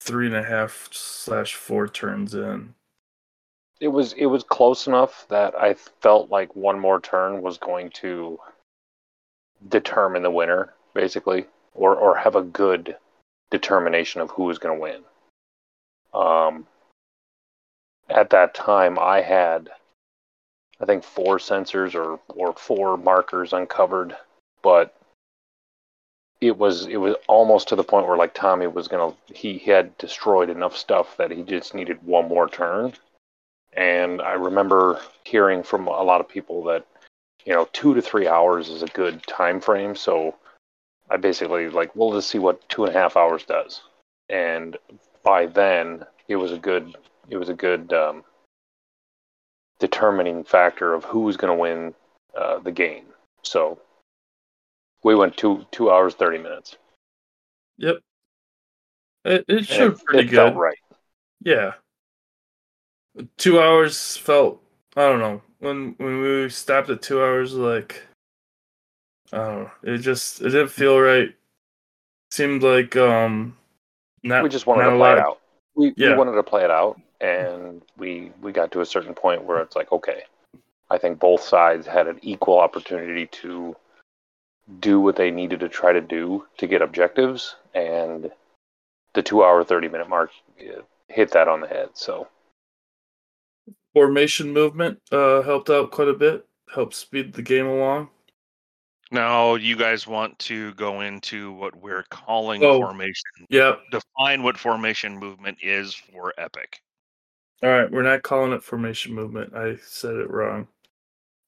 three 0.00 0.26
and 0.26 0.34
a 0.36 0.42
half 0.42 0.88
slash 0.92 1.54
four 1.54 1.88
turns 1.88 2.34
in. 2.34 2.74
It 3.80 3.88
was 3.88 4.12
it 4.14 4.26
was 4.26 4.42
close 4.42 4.86
enough 4.86 5.26
that 5.28 5.54
I 5.54 5.74
felt 5.74 6.30
like 6.30 6.54
one 6.54 6.78
more 6.78 7.00
turn 7.00 7.40
was 7.40 7.56
going 7.58 7.90
to 7.90 8.38
determine 9.68 10.22
the 10.22 10.30
winner, 10.30 10.74
basically, 10.94 11.46
or 11.74 11.96
or 11.96 12.16
have 12.16 12.36
a 12.36 12.42
good 12.42 12.96
determination 13.50 14.20
of 14.20 14.30
who 14.30 14.44
was 14.44 14.58
going 14.58 14.76
to 14.76 14.80
win. 14.82 15.02
Um, 16.12 16.66
at 18.08 18.30
that 18.30 18.54
time, 18.54 18.98
I 18.98 19.20
had, 19.20 19.70
I 20.80 20.86
think, 20.86 21.04
four 21.04 21.38
sensors 21.38 21.94
or 21.94 22.18
or 22.28 22.54
four 22.54 22.96
markers 22.96 23.52
uncovered, 23.52 24.16
but 24.62 24.94
it 26.40 26.56
was 26.56 26.86
it 26.86 26.96
was 26.96 27.16
almost 27.28 27.68
to 27.68 27.76
the 27.76 27.84
point 27.84 28.06
where 28.06 28.16
like 28.16 28.34
Tommy 28.34 28.66
was 28.66 28.88
gonna 28.88 29.14
he 29.34 29.58
had 29.58 29.96
destroyed 29.98 30.48
enough 30.50 30.76
stuff 30.76 31.16
that 31.18 31.30
he 31.30 31.42
just 31.42 31.74
needed 31.74 32.02
one 32.02 32.28
more 32.28 32.48
turn. 32.48 32.94
And 33.72 34.20
I 34.20 34.32
remember 34.32 35.00
hearing 35.24 35.62
from 35.62 35.86
a 35.86 36.02
lot 36.02 36.20
of 36.20 36.28
people 36.28 36.64
that, 36.64 36.86
you 37.44 37.52
know, 37.52 37.68
two 37.72 37.94
to 37.94 38.02
three 38.02 38.26
hours 38.26 38.68
is 38.68 38.82
a 38.82 38.86
good 38.86 39.24
time 39.26 39.60
frame. 39.60 39.94
So 39.94 40.34
I 41.08 41.16
basically 41.16 41.68
like, 41.68 41.94
we'll 41.94 42.12
just 42.12 42.30
see 42.30 42.38
what 42.38 42.68
two 42.68 42.84
and 42.84 42.94
a 42.94 42.98
half 42.98 43.16
hours 43.16 43.44
does. 43.44 43.82
And 44.28 44.76
by 45.22 45.46
then, 45.46 46.04
it 46.28 46.36
was 46.36 46.52
a 46.52 46.58
good, 46.58 46.96
it 47.28 47.36
was 47.36 47.48
a 47.48 47.54
good 47.54 47.92
um, 47.92 48.24
determining 49.80 50.44
factor 50.44 50.94
of 50.94 51.04
who's 51.04 51.36
going 51.36 51.52
to 51.52 51.60
win 51.60 51.94
uh, 52.38 52.58
the 52.60 52.70
game. 52.70 53.06
So 53.42 53.80
we 55.02 55.14
went 55.14 55.36
two 55.36 55.66
two 55.72 55.90
hours 55.90 56.14
thirty 56.14 56.38
minutes. 56.38 56.76
Yep. 57.78 57.96
It, 59.24 59.44
it 59.48 59.66
showed 59.66 59.94
it, 59.94 60.04
pretty 60.04 60.28
it 60.28 60.30
good. 60.30 60.36
felt 60.36 60.56
right. 60.56 60.78
Yeah. 61.42 61.72
Two 63.36 63.60
hours 63.60 64.16
felt 64.16 64.62
I 64.96 65.02
don't 65.02 65.18
know. 65.20 65.42
When 65.58 65.94
when 65.98 66.20
we 66.22 66.48
stopped 66.48 66.90
at 66.90 67.02
two 67.02 67.20
hours 67.22 67.54
like 67.54 68.02
I 69.32 69.36
don't 69.38 69.62
know. 69.64 69.70
It 69.82 69.98
just 69.98 70.40
it 70.40 70.50
didn't 70.50 70.68
feel 70.68 70.98
right. 71.00 71.34
Seemed 72.30 72.62
like 72.62 72.96
um 72.96 73.56
not 74.22 74.42
we 74.42 74.48
just 74.48 74.66
wanted 74.66 74.84
to 74.90 74.96
play 74.96 75.12
it 75.12 75.18
out. 75.18 75.40
We, 75.74 75.92
Yeah. 75.96 76.10
we 76.10 76.16
wanted 76.16 76.32
to 76.32 76.42
play 76.42 76.64
it 76.64 76.70
out, 76.70 77.00
and 77.20 77.82
we 77.96 78.32
we 78.40 78.52
got 78.52 78.72
to 78.72 78.80
a 78.80 78.86
certain 78.86 79.14
point 79.14 79.44
where 79.44 79.60
it's 79.60 79.76
like, 79.76 79.90
okay, 79.92 80.22
I 80.90 80.98
think 80.98 81.18
both 81.18 81.42
sides 81.42 81.86
had 81.86 82.06
an 82.08 82.18
equal 82.22 82.58
opportunity 82.58 83.26
to 83.26 83.76
do 84.80 85.00
what 85.00 85.16
they 85.16 85.30
needed 85.30 85.60
to 85.60 85.68
try 85.68 85.92
to 85.92 86.00
do 86.00 86.46
to 86.58 86.66
get 86.66 86.82
objectives, 86.82 87.56
and 87.74 88.30
the 89.14 89.22
two 89.22 89.42
hour 89.44 89.64
thirty 89.64 89.88
minute 89.88 90.08
mark 90.08 90.30
uh, 90.60 90.82
hit 91.08 91.32
that 91.32 91.48
on 91.48 91.60
the 91.60 91.66
head. 91.68 91.90
So 91.94 92.28
formation 93.94 94.52
movement 94.52 95.00
uh 95.10 95.42
helped 95.42 95.70
out 95.70 95.90
quite 95.90 96.08
a 96.08 96.14
bit. 96.14 96.46
Helped 96.72 96.94
speed 96.94 97.32
the 97.32 97.42
game 97.42 97.66
along. 97.66 98.08
Now 99.10 99.56
you 99.56 99.74
guys 99.74 100.06
want 100.06 100.38
to 100.40 100.72
go 100.74 101.00
into 101.00 101.52
what 101.52 101.74
we're 101.74 102.04
calling 102.10 102.62
Oh. 102.62 102.78
formation. 102.80 103.24
Yep. 103.48 103.80
Define 103.90 104.44
what 104.44 104.56
formation 104.56 105.18
movement 105.18 105.58
is 105.62 105.92
for 105.94 106.32
Epic. 106.38 106.80
All 107.62 107.68
right, 107.70 107.90
we're 107.90 108.02
not 108.02 108.22
calling 108.22 108.52
it 108.52 108.62
formation 108.62 109.14
movement. 109.14 109.54
I 109.54 109.76
said 109.82 110.14
it 110.16 110.30
wrong. 110.30 110.66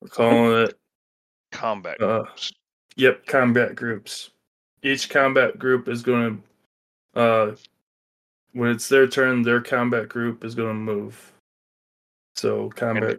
We're 0.01 0.09
calling 0.09 0.65
it 0.65 0.79
Combat. 1.53 2.01
Uh, 2.03 2.25
Yep, 2.97 3.25
combat 3.25 3.75
groups. 3.75 4.31
Each 4.83 5.09
combat 5.09 5.59
group 5.59 5.89
is 5.89 6.03
going 6.03 6.43
to, 7.15 7.21
uh, 7.21 7.55
when 8.53 8.71
it's 8.71 8.87
their 8.87 9.07
turn, 9.07 9.41
their 9.43 9.63
combat 9.63 10.11
group 10.11 10.45
is 10.45 10.55
going 10.55 10.69
to 10.69 10.75
move. 10.75 11.33
So 12.37 12.69
combat, 12.77 13.19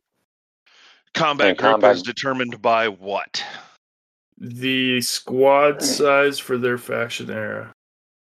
combat 1.16 1.48
and 1.50 1.58
group 1.58 1.72
combat- 1.72 1.96
is 1.96 2.04
determined 2.04 2.62
by 2.62 2.88
what? 2.88 3.44
the 4.38 5.00
squad 5.02 5.82
size 5.82 6.38
for 6.38 6.58
their 6.58 6.78
faction 6.78 7.30
era. 7.32 7.72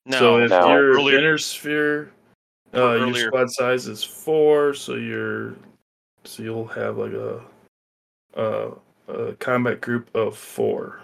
No, 0.06 0.18
so 0.18 0.38
if 0.38 0.50
Now- 0.50 0.72
your 0.72 0.92
earlier- 0.92 1.18
inner 1.18 1.38
sphere, 1.38 2.12
uh, 2.72 2.98
For 2.98 3.06
your 3.06 3.14
squad 3.28 3.50
size 3.50 3.86
is 3.86 4.02
four, 4.02 4.74
so 4.74 4.94
you're, 4.94 5.54
so 6.24 6.42
you'll 6.42 6.66
have 6.68 6.98
like 6.98 7.12
a, 7.12 7.40
a, 8.34 8.70
a 9.08 9.32
combat 9.34 9.80
group 9.80 10.14
of 10.14 10.36
four. 10.36 11.00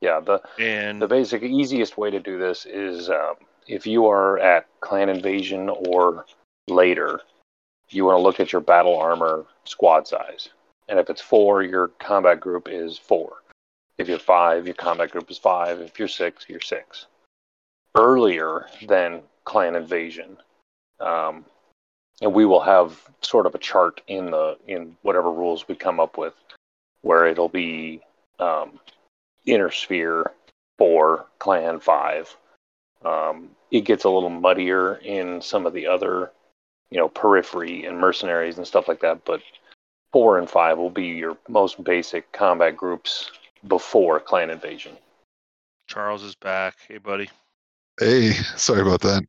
yeah, 0.00 0.20
the 0.20 0.40
and 0.58 1.00
the 1.00 1.08
basic 1.08 1.42
easiest 1.42 1.96
way 1.96 2.10
to 2.10 2.20
do 2.20 2.38
this 2.38 2.66
is 2.66 3.10
um, 3.10 3.34
if 3.66 3.86
you 3.86 4.06
are 4.06 4.38
at 4.38 4.66
clan 4.80 5.08
invasion 5.08 5.68
or 5.68 6.26
later, 6.68 7.20
you 7.88 8.04
want 8.04 8.18
to 8.18 8.22
look 8.22 8.40
at 8.40 8.52
your 8.52 8.60
battle 8.60 8.96
armor 8.96 9.44
squad 9.64 10.06
size, 10.06 10.50
and 10.88 10.98
if 10.98 11.08
it's 11.10 11.22
four, 11.22 11.62
your 11.62 11.88
combat 11.98 12.40
group 12.40 12.68
is 12.70 12.98
four. 12.98 13.42
If 13.96 14.08
you're 14.08 14.18
five, 14.18 14.66
your 14.66 14.74
combat 14.74 15.10
group 15.12 15.30
is 15.30 15.38
five. 15.38 15.80
If 15.80 15.98
you're 15.98 16.08
six, 16.08 16.46
you're 16.48 16.60
six. 16.60 17.06
Earlier 17.94 18.66
than 18.88 19.22
clan 19.44 19.74
invasion, 19.74 20.36
um, 21.00 21.44
and 22.20 22.32
we 22.32 22.44
will 22.44 22.60
have 22.60 23.00
sort 23.20 23.46
of 23.46 23.54
a 23.54 23.58
chart 23.58 24.00
in 24.06 24.30
the 24.30 24.56
in 24.66 24.96
whatever 25.02 25.30
rules 25.30 25.66
we 25.68 25.74
come 25.74 26.00
up 26.00 26.16
with, 26.18 26.34
where 27.02 27.26
it'll 27.26 27.48
be 27.48 28.00
um, 28.38 28.78
inner 29.46 29.70
sphere 29.70 30.30
four, 30.78 31.26
clan 31.38 31.80
five. 31.80 32.36
Um, 33.04 33.50
it 33.70 33.82
gets 33.82 34.04
a 34.04 34.10
little 34.10 34.30
muddier 34.30 34.94
in 34.96 35.42
some 35.42 35.66
of 35.66 35.72
the 35.74 35.86
other, 35.86 36.30
you 36.90 36.98
know, 36.98 37.08
periphery 37.08 37.84
and 37.84 37.98
mercenaries 37.98 38.56
and 38.56 38.66
stuff 38.66 38.88
like 38.88 39.00
that. 39.00 39.24
But 39.24 39.42
four 40.12 40.38
and 40.38 40.48
five 40.48 40.78
will 40.78 40.90
be 40.90 41.06
your 41.06 41.36
most 41.48 41.82
basic 41.82 42.32
combat 42.32 42.76
groups 42.76 43.30
before 43.66 44.20
clan 44.20 44.50
invasion. 44.50 44.96
Charles 45.86 46.22
is 46.22 46.34
back. 46.34 46.76
Hey, 46.88 46.98
buddy. 46.98 47.28
Hey, 47.98 48.32
sorry 48.56 48.80
about 48.80 49.00
that. 49.02 49.22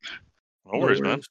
No 0.72 0.80
worries, 0.80 1.02
man. 1.02 1.22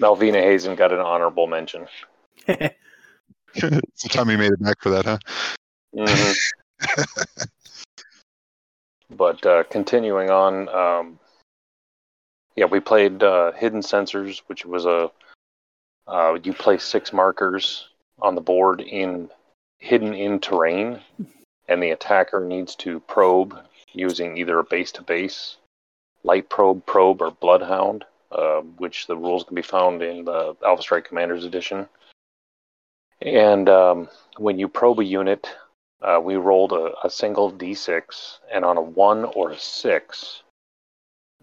Malvina 0.00 0.40
Hazen 0.40 0.76
got 0.76 0.92
an 0.92 1.00
honorable 1.00 1.46
mention. 1.46 1.86
it's 2.46 4.02
the 4.02 4.08
time 4.08 4.28
he 4.28 4.36
made 4.36 4.52
it 4.52 4.62
back 4.62 4.76
for 4.80 4.90
that, 4.90 5.04
huh? 5.04 5.18
Mhm. 5.94 6.36
but 9.10 9.44
uh, 9.46 9.64
continuing 9.64 10.30
on, 10.30 10.68
um, 10.68 11.18
yeah, 12.56 12.66
we 12.66 12.78
played 12.78 13.22
uh, 13.22 13.52
Hidden 13.52 13.80
Sensors, 13.80 14.42
which 14.46 14.64
was 14.64 14.86
a 14.86 15.10
uh, 16.06 16.38
you 16.42 16.52
place 16.52 16.84
six 16.84 17.12
markers 17.12 17.88
on 18.20 18.34
the 18.34 18.40
board 18.40 18.80
in 18.80 19.28
hidden 19.78 20.14
in 20.14 20.38
terrain, 20.38 21.00
and 21.68 21.82
the 21.82 21.90
attacker 21.90 22.44
needs 22.44 22.76
to 22.76 23.00
probe 23.00 23.58
using 23.94 24.36
either 24.36 24.58
a 24.58 24.64
base 24.64 24.92
to 24.92 25.02
base, 25.02 25.56
light 26.22 26.48
probe, 26.48 26.84
probe, 26.86 27.22
or 27.22 27.30
bloodhound, 27.30 28.04
uh, 28.32 28.60
which 28.60 29.06
the 29.06 29.16
rules 29.16 29.44
can 29.44 29.54
be 29.54 29.62
found 29.62 30.02
in 30.02 30.24
the 30.24 30.56
Alpha 30.64 30.82
Strike 30.82 31.06
Commanders 31.06 31.44
Edition. 31.44 31.88
And 33.22 33.68
um, 33.68 34.08
when 34.38 34.58
you 34.58 34.68
probe 34.68 35.00
a 35.00 35.04
unit, 35.04 35.48
uh, 36.02 36.20
we 36.22 36.36
rolled 36.36 36.72
a, 36.72 36.92
a 37.04 37.10
single 37.10 37.52
d6, 37.52 38.38
and 38.52 38.64
on 38.64 38.76
a 38.76 38.82
one 38.82 39.24
or 39.24 39.50
a 39.50 39.58
six, 39.58 40.42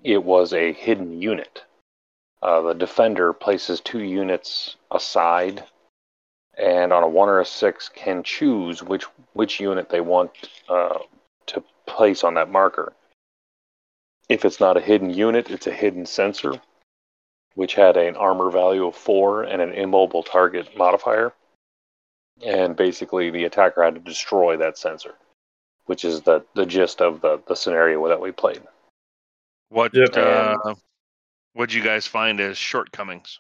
it 0.04 0.24
was 0.24 0.54
a 0.54 0.74
hidden 0.74 1.22
unit. 1.22 1.64
Uh, 2.42 2.62
the 2.62 2.74
defender 2.74 3.34
places 3.34 3.82
two 3.82 4.02
units 4.02 4.76
aside, 4.92 5.64
and 6.58 6.92
on 6.92 7.04
a 7.04 7.08
one 7.08 7.30
or 7.30 7.40
a 7.40 7.46
six, 7.46 7.90
can 7.90 8.24
choose 8.24 8.84
which 8.84 9.06
which 9.34 9.60
unit 9.60 9.90
they 9.90 10.02
want 10.02 10.32
uh, 10.68 11.00
to 11.48 11.64
place 11.92 12.24
on 12.24 12.34
that 12.36 12.50
marker. 12.50 12.94
If 14.30 14.46
it's 14.46 14.60
not 14.60 14.78
a 14.78 14.82
hidden 14.82 15.10
unit, 15.10 15.50
it's 15.50 15.68
a 15.68 15.74
hidden 15.74 16.06
sensor, 16.06 16.62
which 17.56 17.76
had 17.76 17.98
an 17.98 18.16
armor 18.16 18.50
value 18.50 18.88
of 18.88 18.96
four 18.96 19.44
and 19.44 19.62
an 19.62 19.74
immobile 19.74 20.24
target 20.24 20.78
modifier 20.78 21.34
and 22.44 22.76
basically 22.76 23.30
the 23.30 23.44
attacker 23.44 23.84
had 23.84 23.96
to 23.96 24.02
destroy 24.02 24.58
that 24.58 24.78
sensor, 24.78 25.16
which 25.86 26.06
is 26.06 26.22
the, 26.22 26.44
the 26.56 26.66
gist 26.66 27.02
of 27.02 27.22
the, 27.22 27.42
the 27.48 27.56
scenario 27.56 28.08
that 28.08 28.20
we 28.20 28.32
played. 28.32 28.62
What 29.70 29.94
Yep. 29.94 30.18
uh, 30.18 30.76
what'd 31.54 31.74
you 31.74 31.84
guys 31.84 32.06
find 32.06 32.40
as 32.40 32.58
shortcomings? 32.58 33.40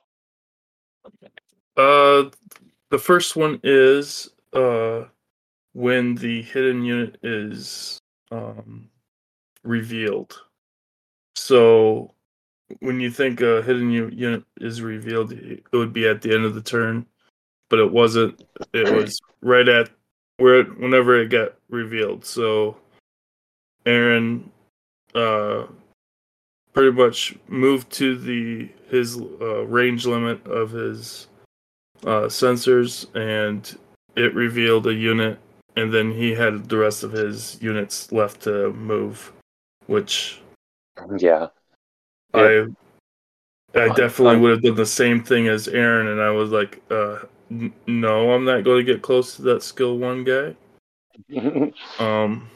Uh, 1.75 2.29
the 2.89 2.99
first 2.99 3.35
one 3.35 3.59
is 3.63 4.29
uh 4.53 5.05
when 5.73 6.15
the 6.15 6.41
hidden 6.41 6.83
unit 6.83 7.17
is 7.23 8.00
um 8.31 8.89
revealed. 9.63 10.41
So 11.35 12.13
when 12.79 12.99
you 12.99 13.11
think 13.11 13.41
a 13.41 13.61
hidden 13.61 13.91
unit 13.91 14.43
is 14.59 14.81
revealed, 14.81 15.33
it 15.33 15.63
would 15.73 15.93
be 15.93 16.07
at 16.07 16.21
the 16.21 16.33
end 16.33 16.45
of 16.45 16.55
the 16.55 16.61
turn, 16.61 17.05
but 17.69 17.79
it 17.79 17.91
wasn't. 17.91 18.43
It 18.73 18.93
was 18.93 19.19
right 19.41 19.67
at 19.67 19.89
where 20.37 20.61
it, 20.61 20.79
whenever 20.79 21.19
it 21.19 21.29
got 21.29 21.55
revealed. 21.69 22.25
So 22.25 22.77
Aaron 23.85 24.51
uh 25.13 25.65
pretty 26.73 26.91
much 26.91 27.35
moved 27.47 27.91
to 27.91 28.17
the 28.17 28.69
his 28.89 29.19
uh, 29.41 29.65
range 29.65 30.05
limit 30.05 30.45
of 30.47 30.71
his 30.71 31.27
uh, 32.03 32.27
sensors 32.27 33.13
and 33.15 33.77
it 34.15 34.33
revealed 34.33 34.87
a 34.87 34.93
unit 34.93 35.39
and 35.75 35.93
then 35.93 36.11
he 36.11 36.33
had 36.33 36.69
the 36.69 36.77
rest 36.77 37.03
of 37.03 37.11
his 37.11 37.61
units 37.61 38.11
left 38.11 38.41
to 38.41 38.71
move 38.73 39.31
which 39.87 40.41
Yeah. 41.17 41.47
i 42.33 42.67
i 43.75 43.87
definitely 43.89 44.37
would 44.37 44.51
have 44.51 44.61
done 44.61 44.75
the 44.75 44.85
same 44.85 45.23
thing 45.23 45.47
as 45.47 45.67
aaron 45.67 46.07
and 46.07 46.21
i 46.21 46.29
was 46.29 46.51
like 46.51 46.81
uh 46.91 47.19
n- 47.49 47.73
no 47.87 48.31
i'm 48.33 48.45
not 48.45 48.63
going 48.63 48.85
to 48.85 48.93
get 48.93 49.01
close 49.01 49.35
to 49.35 49.41
that 49.43 49.63
skill 49.63 49.97
one 49.97 50.23
guy 50.23 50.55
um 51.99 52.49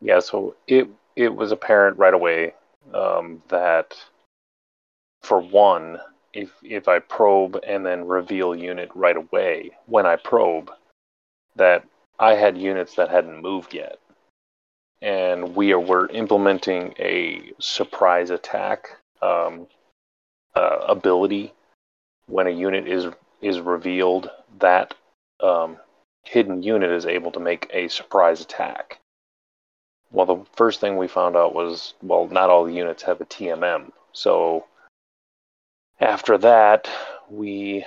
yeah, 0.00 0.20
so 0.20 0.56
it 0.66 0.88
it 1.14 1.34
was 1.34 1.52
apparent 1.52 1.98
right 1.98 2.14
away 2.14 2.54
um, 2.92 3.42
that 3.48 3.94
for 5.22 5.40
one, 5.40 5.98
if 6.32 6.50
if 6.62 6.88
I 6.88 6.98
probe 6.98 7.58
and 7.66 7.84
then 7.84 8.06
reveal 8.06 8.54
unit 8.54 8.90
right 8.94 9.16
away 9.16 9.70
when 9.86 10.06
I 10.06 10.16
probe, 10.16 10.70
that 11.56 11.84
I 12.18 12.34
had 12.34 12.56
units 12.56 12.94
that 12.94 13.10
hadn't 13.10 13.42
moved 13.42 13.74
yet, 13.74 13.98
and 15.02 15.54
we 15.54 15.74
were 15.74 16.08
implementing 16.08 16.94
a 16.98 17.52
surprise 17.58 18.30
attack 18.30 18.96
um, 19.22 19.66
uh, 20.54 20.78
ability 20.88 21.52
when 22.26 22.46
a 22.46 22.50
unit 22.50 22.88
is 22.88 23.06
is 23.40 23.60
revealed. 23.60 24.30
That 24.58 24.94
um, 25.40 25.76
hidden 26.22 26.62
unit 26.62 26.90
is 26.90 27.06
able 27.06 27.32
to 27.32 27.40
make 27.40 27.68
a 27.72 27.88
surprise 27.88 28.40
attack. 28.40 28.98
Well, 30.10 30.26
the 30.26 30.44
first 30.54 30.80
thing 30.80 30.96
we 30.96 31.08
found 31.08 31.36
out 31.36 31.54
was 31.54 31.94
well, 32.02 32.28
not 32.28 32.50
all 32.50 32.64
the 32.64 32.72
units 32.72 33.02
have 33.02 33.20
a 33.20 33.26
TMM. 33.26 33.90
So 34.12 34.66
after 36.00 36.38
that, 36.38 36.88
we 37.28 37.84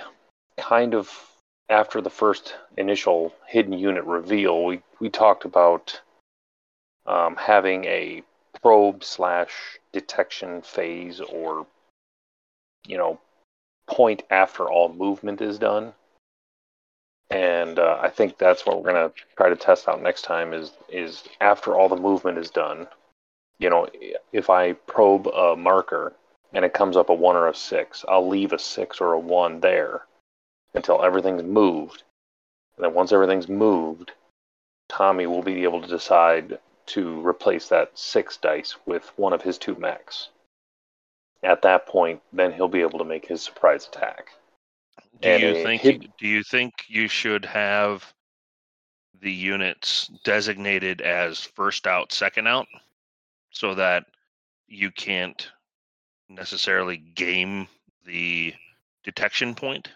kind 0.56 0.94
of 0.94 1.08
after 1.70 2.00
the 2.00 2.10
first 2.10 2.56
initial 2.76 3.32
hidden 3.46 3.72
unit 3.72 4.04
reveal, 4.04 4.64
we 4.64 4.82
we 4.98 5.08
talked 5.08 5.44
about 5.44 6.00
um, 7.06 7.36
having 7.36 7.84
a 7.84 8.22
probe 8.62 9.04
slash 9.04 9.78
detection 9.92 10.62
phase 10.62 11.20
or 11.20 11.66
you 12.86 12.98
know 12.98 13.18
point 13.86 14.22
after 14.30 14.68
all 14.68 14.92
movement 14.92 15.40
is 15.40 15.58
done. 15.58 15.94
And 17.30 17.78
uh, 17.78 17.98
i 18.02 18.08
think 18.08 18.38
that's 18.38 18.66
what 18.66 18.76
we're 18.82 18.92
going 18.92 19.10
to 19.10 19.14
try 19.36 19.48
to 19.48 19.56
test 19.56 19.88
out 19.88 20.02
next 20.02 20.22
time 20.22 20.52
is 20.52 20.72
is 20.88 21.22
after 21.40 21.76
all 21.76 21.88
the 21.88 21.96
movement 21.96 22.38
is 22.38 22.50
done 22.50 22.88
you 23.60 23.70
know 23.70 23.86
if 24.32 24.50
i 24.50 24.72
probe 24.72 25.28
a 25.28 25.54
marker 25.54 26.12
and 26.52 26.64
it 26.64 26.74
comes 26.74 26.96
up 26.96 27.08
a 27.08 27.14
one 27.14 27.36
or 27.36 27.46
a 27.46 27.54
six 27.54 28.04
i'll 28.08 28.26
leave 28.26 28.52
a 28.52 28.58
six 28.58 29.00
or 29.00 29.12
a 29.12 29.18
one 29.18 29.60
there 29.60 30.02
until 30.74 31.02
everything's 31.02 31.42
moved 31.42 32.02
and 32.76 32.84
then 32.84 32.94
once 32.94 33.12
everything's 33.12 33.48
moved 33.48 34.12
tommy 34.88 35.26
will 35.26 35.42
be 35.42 35.62
able 35.62 35.80
to 35.80 35.88
decide 35.88 36.58
to 36.90 37.24
replace 37.24 37.68
that 37.68 37.96
six 37.96 38.36
dice 38.36 38.74
with 38.84 39.12
one 39.16 39.32
of 39.32 39.42
his 39.42 39.58
two 39.58 39.76
mechs. 39.76 40.30
At 41.42 41.62
that 41.62 41.86
point, 41.86 42.20
then 42.32 42.52
he'll 42.52 42.66
be 42.68 42.80
able 42.80 42.98
to 42.98 43.04
make 43.04 43.26
his 43.26 43.42
surprise 43.42 43.86
attack. 43.86 44.30
Do 45.22 45.28
And 45.28 45.42
you 45.42 45.62
think 45.62 45.82
hid- 45.82 46.12
do 46.18 46.26
you 46.26 46.42
think 46.42 46.74
you 46.88 47.06
should 47.06 47.44
have 47.44 48.12
the 49.20 49.30
units 49.30 50.08
designated 50.24 51.00
as 51.00 51.44
first 51.44 51.86
out, 51.86 52.10
second 52.12 52.48
out, 52.48 52.66
so 53.50 53.74
that 53.74 54.06
you 54.66 54.90
can't 54.90 55.48
necessarily 56.28 56.96
game 56.96 57.68
the 58.04 58.52
detection 59.04 59.54
point? 59.54 59.88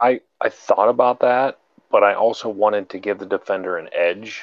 I 0.00 0.20
I 0.40 0.48
thought 0.48 0.88
about 0.88 1.20
that, 1.20 1.58
but 1.90 2.02
I 2.02 2.14
also 2.14 2.48
wanted 2.48 2.88
to 2.90 2.98
give 2.98 3.18
the 3.18 3.26
defender 3.26 3.76
an 3.76 3.88
edge, 3.92 4.42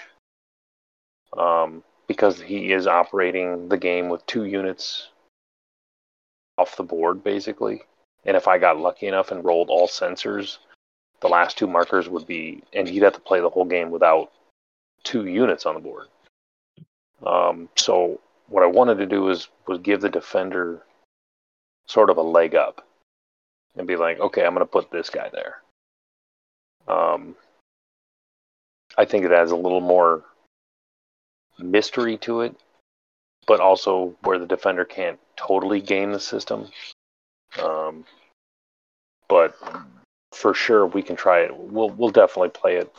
um, 1.38 1.84
because 2.08 2.42
he 2.42 2.72
is 2.72 2.88
operating 2.88 3.70
the 3.70 3.78
game 3.78 4.10
with 4.10 4.26
two 4.26 4.46
units 4.46 5.10
off 6.58 6.78
the 6.78 6.84
board 6.84 7.24
basically. 7.24 7.84
And 8.26 8.38
if 8.38 8.48
I 8.48 8.58
got 8.58 8.78
lucky 8.78 9.08
enough 9.08 9.32
and 9.32 9.44
rolled 9.44 9.70
all 9.70 9.88
sensors, 9.88 10.60
the 11.22 11.28
last 11.28 11.58
two 11.58 11.68
markers 11.68 12.08
would 12.08 12.28
be, 12.28 12.64
and 12.74 12.88
he'd 12.88 13.04
have 13.04 13.14
to 13.14 13.20
play 13.20 13.40
the 13.40 13.50
whole 13.50 13.66
game 13.66 13.90
without 13.90 14.32
two 15.04 15.26
units 15.26 15.66
on 15.66 15.76
the 15.76 15.80
board. 15.80 16.08
Um, 17.26 17.70
so 17.76 18.20
what 18.48 18.64
I 18.64 18.68
wanted 18.68 18.98
to 18.98 19.06
do 19.06 19.24
was 19.24 19.48
was 19.68 19.80
give 19.80 20.02
the 20.02 20.10
defender 20.10 20.84
sort 21.88 22.10
of 22.10 22.18
a 22.18 22.22
leg 22.22 22.56
up 22.56 22.86
and 23.78 23.88
be 23.88 23.96
like, 23.96 24.20
okay, 24.20 24.46
I'm 24.46 24.54
going 24.54 24.66
to 24.66 24.72
put 24.72 24.92
this 24.92 25.10
guy 25.10 25.30
there. 25.32 25.62
Um, 26.88 27.36
I 28.98 29.06
think 29.06 29.26
it 29.26 29.32
adds 29.32 29.52
a 29.52 29.56
little 29.56 29.82
more 29.82 30.24
mystery 31.60 32.18
to 32.18 32.42
it, 32.42 32.56
but 33.48 33.60
also 33.60 34.16
where 34.24 34.40
the 34.40 34.46
defender 34.46 34.86
can't 34.86 35.20
totally 35.36 35.82
game 35.82 36.12
the 36.12 36.20
system. 36.20 36.68
Um, 37.62 38.06
but 39.30 39.56
for 40.34 40.54
sure, 40.54 40.86
we 40.86 41.02
can 41.02 41.16
try 41.16 41.42
it. 41.42 41.56
We'll 41.56 41.90
we'll 41.90 42.10
definitely 42.10 42.50
play 42.50 42.78
it 42.78 42.94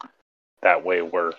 that 0.62 0.84
way, 0.84 1.02
where 1.02 1.32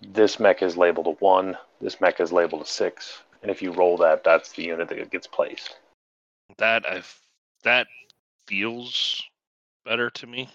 this 0.00 0.40
mech 0.40 0.62
is 0.62 0.76
labeled 0.76 1.06
a 1.06 1.10
one, 1.24 1.56
this 1.80 2.00
mech 2.00 2.20
is 2.20 2.32
labeled 2.32 2.62
a 2.62 2.66
six, 2.66 3.22
and 3.42 3.50
if 3.50 3.60
you 3.62 3.72
roll 3.72 3.96
that, 3.98 4.24
that's 4.24 4.52
the 4.52 4.62
unit 4.62 4.88
that 4.88 5.10
gets 5.10 5.26
placed. 5.26 5.76
That 6.58 6.86
I 6.86 7.02
that 7.64 7.86
feels 8.50 9.22
better 9.84 10.10
to 10.10 10.26
me. 10.26 10.48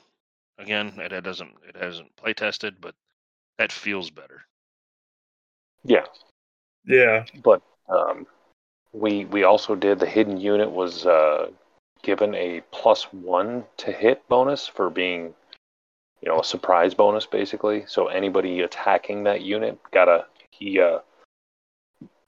Again, 0.58 0.94
it, 0.98 1.14
it 1.14 1.24
doesn't 1.24 1.54
it 1.68 1.78
hasn't 1.82 2.14
play 2.18 2.34
tested, 2.34 2.76
but 2.82 2.94
that 3.58 3.72
feels 3.72 4.10
better. 4.10 4.42
Yeah, 5.86 6.06
Yeah. 6.86 7.24
but 7.42 7.62
um, 7.88 8.28
we 8.92 9.26
we 9.26 9.44
also 9.44 9.76
did 9.76 10.00
the 10.00 10.06
hidden 10.06 10.38
unit 10.38 10.70
was 10.70 11.06
uh, 11.06 11.52
given 12.04 12.36
a 12.36 12.62
plus 12.72 13.04
one 13.14 13.64
to 13.78 13.94
hit 13.94 14.28
bonus 14.28 14.68
for 14.68 14.90
being 14.90 15.34
you 16.22 16.28
know 16.30 16.40
a 16.42 16.44
surprise 16.44 16.94
bonus 16.94 17.26
basically 17.26 17.86
so 17.88 18.08
anybody 18.08 18.62
attacking 18.62 19.24
that 19.24 19.42
unit 19.42 19.80
got 19.92 20.08
a 20.08 20.26
he 20.52 20.80
uh 20.80 21.00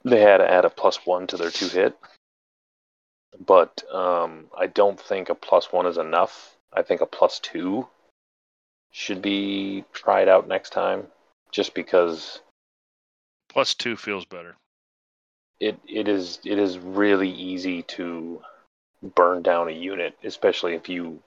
they 0.03 0.21
had 0.21 0.37
to 0.37 0.49
add 0.49 0.65
a 0.65 0.69
plus 0.69 1.05
one 1.05 1.25
to 1.27 1.37
their 1.37 1.49
two 1.51 1.67
hit 1.67 1.97
but 3.45 3.83
um 3.93 4.45
i 4.57 4.67
don't 4.67 4.99
think 4.99 5.29
a 5.29 5.35
plus 5.35 5.71
one 5.71 5.85
is 5.85 5.97
enough 5.97 6.55
i 6.73 6.81
think 6.81 7.01
a 7.01 7.05
plus 7.05 7.39
two 7.39 7.87
should 8.91 9.21
be 9.21 9.83
tried 9.93 10.27
out 10.27 10.47
next 10.47 10.71
time 10.71 11.07
just 11.51 11.73
because 11.73 12.39
Plus 13.49 13.73
two 13.73 13.95
feels 13.95 14.25
better. 14.25 14.55
it 15.59 15.79
it 15.87 16.07
is 16.07 16.39
it 16.43 16.59
is 16.59 16.77
really 16.77 17.29
easy 17.31 17.83
to 17.83 18.41
burn 19.01 19.41
down 19.41 19.67
a 19.67 19.71
unit, 19.71 20.17
especially 20.23 20.73
if 20.73 20.89
you 20.89 21.21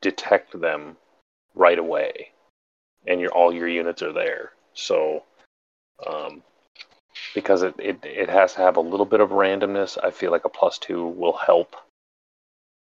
detect 0.00 0.58
them 0.58 0.96
right 1.54 1.78
away, 1.78 2.32
and 3.06 3.20
your 3.20 3.30
all 3.32 3.52
your 3.52 3.68
units 3.68 4.02
are 4.02 4.12
there. 4.12 4.52
So, 4.74 5.24
um, 6.06 6.42
because 7.34 7.62
it, 7.62 7.74
it 7.78 7.98
it 8.04 8.30
has 8.30 8.54
to 8.54 8.60
have 8.60 8.76
a 8.76 8.80
little 8.80 9.06
bit 9.06 9.20
of 9.20 9.30
randomness, 9.30 9.98
I 10.02 10.10
feel 10.10 10.30
like 10.30 10.44
a 10.44 10.48
plus 10.48 10.78
two 10.78 11.06
will 11.06 11.36
help. 11.36 11.76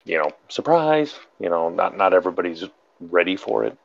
You 0.05 0.17
know, 0.17 0.31
surprise. 0.49 1.15
You 1.39 1.49
know, 1.49 1.69
not 1.69 1.97
not 1.97 2.13
everybody's 2.13 2.65
ready 2.99 3.35
for 3.35 3.63
it, 3.65 3.77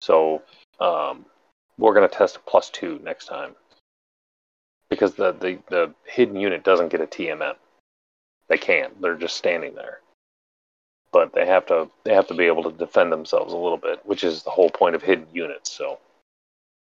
so 0.00 0.42
um, 0.80 1.26
we're 1.78 1.94
gonna 1.94 2.08
test 2.08 2.36
a 2.36 2.40
plus 2.40 2.70
two 2.70 3.00
next 3.02 3.26
time 3.26 3.54
because 4.90 5.14
the, 5.14 5.32
the, 5.32 5.58
the 5.70 5.94
hidden 6.04 6.36
unit 6.36 6.64
doesn't 6.64 6.90
get 6.90 7.00
a 7.00 7.06
TMM. 7.06 7.54
They 8.48 8.58
can't. 8.58 9.00
They're 9.00 9.16
just 9.16 9.36
standing 9.36 9.74
there. 9.74 10.00
But 11.12 11.32
they 11.32 11.46
have 11.46 11.66
to 11.66 11.88
they 12.04 12.14
have 12.14 12.26
to 12.28 12.34
be 12.34 12.44
able 12.44 12.62
to 12.64 12.72
defend 12.72 13.12
themselves 13.12 13.52
a 13.52 13.56
little 13.56 13.78
bit, 13.78 14.04
which 14.04 14.24
is 14.24 14.42
the 14.42 14.50
whole 14.50 14.70
point 14.70 14.94
of 14.94 15.02
hidden 15.02 15.26
units. 15.32 15.70
So 15.70 15.98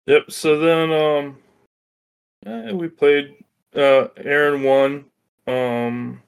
Yep. 0.09 0.31
So 0.31 0.59
then, 0.59 0.90
um, 0.90 1.39
yeah, 2.47 2.73
we 2.73 2.89
played. 2.89 3.35
Uh, 3.74 4.09
Aaron 4.16 4.62
won. 4.62 5.05
Um, 5.47 6.23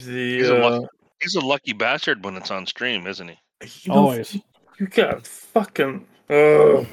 the 0.00 0.38
He's 0.38 0.48
a 0.48 0.56
uh, 0.64 0.70
lucky, 0.70 0.86
he's 1.22 1.34
a 1.34 1.40
lucky 1.40 1.72
bastard 1.72 2.24
when 2.24 2.36
it's 2.36 2.50
on 2.50 2.66
stream, 2.66 3.06
isn't 3.06 3.28
he? 3.28 3.38
you 3.82 3.92
know, 3.92 4.00
Always. 4.00 4.34
you 4.78 4.86
got 4.86 5.26
fucking. 5.26 6.06
Oh, 6.30 6.86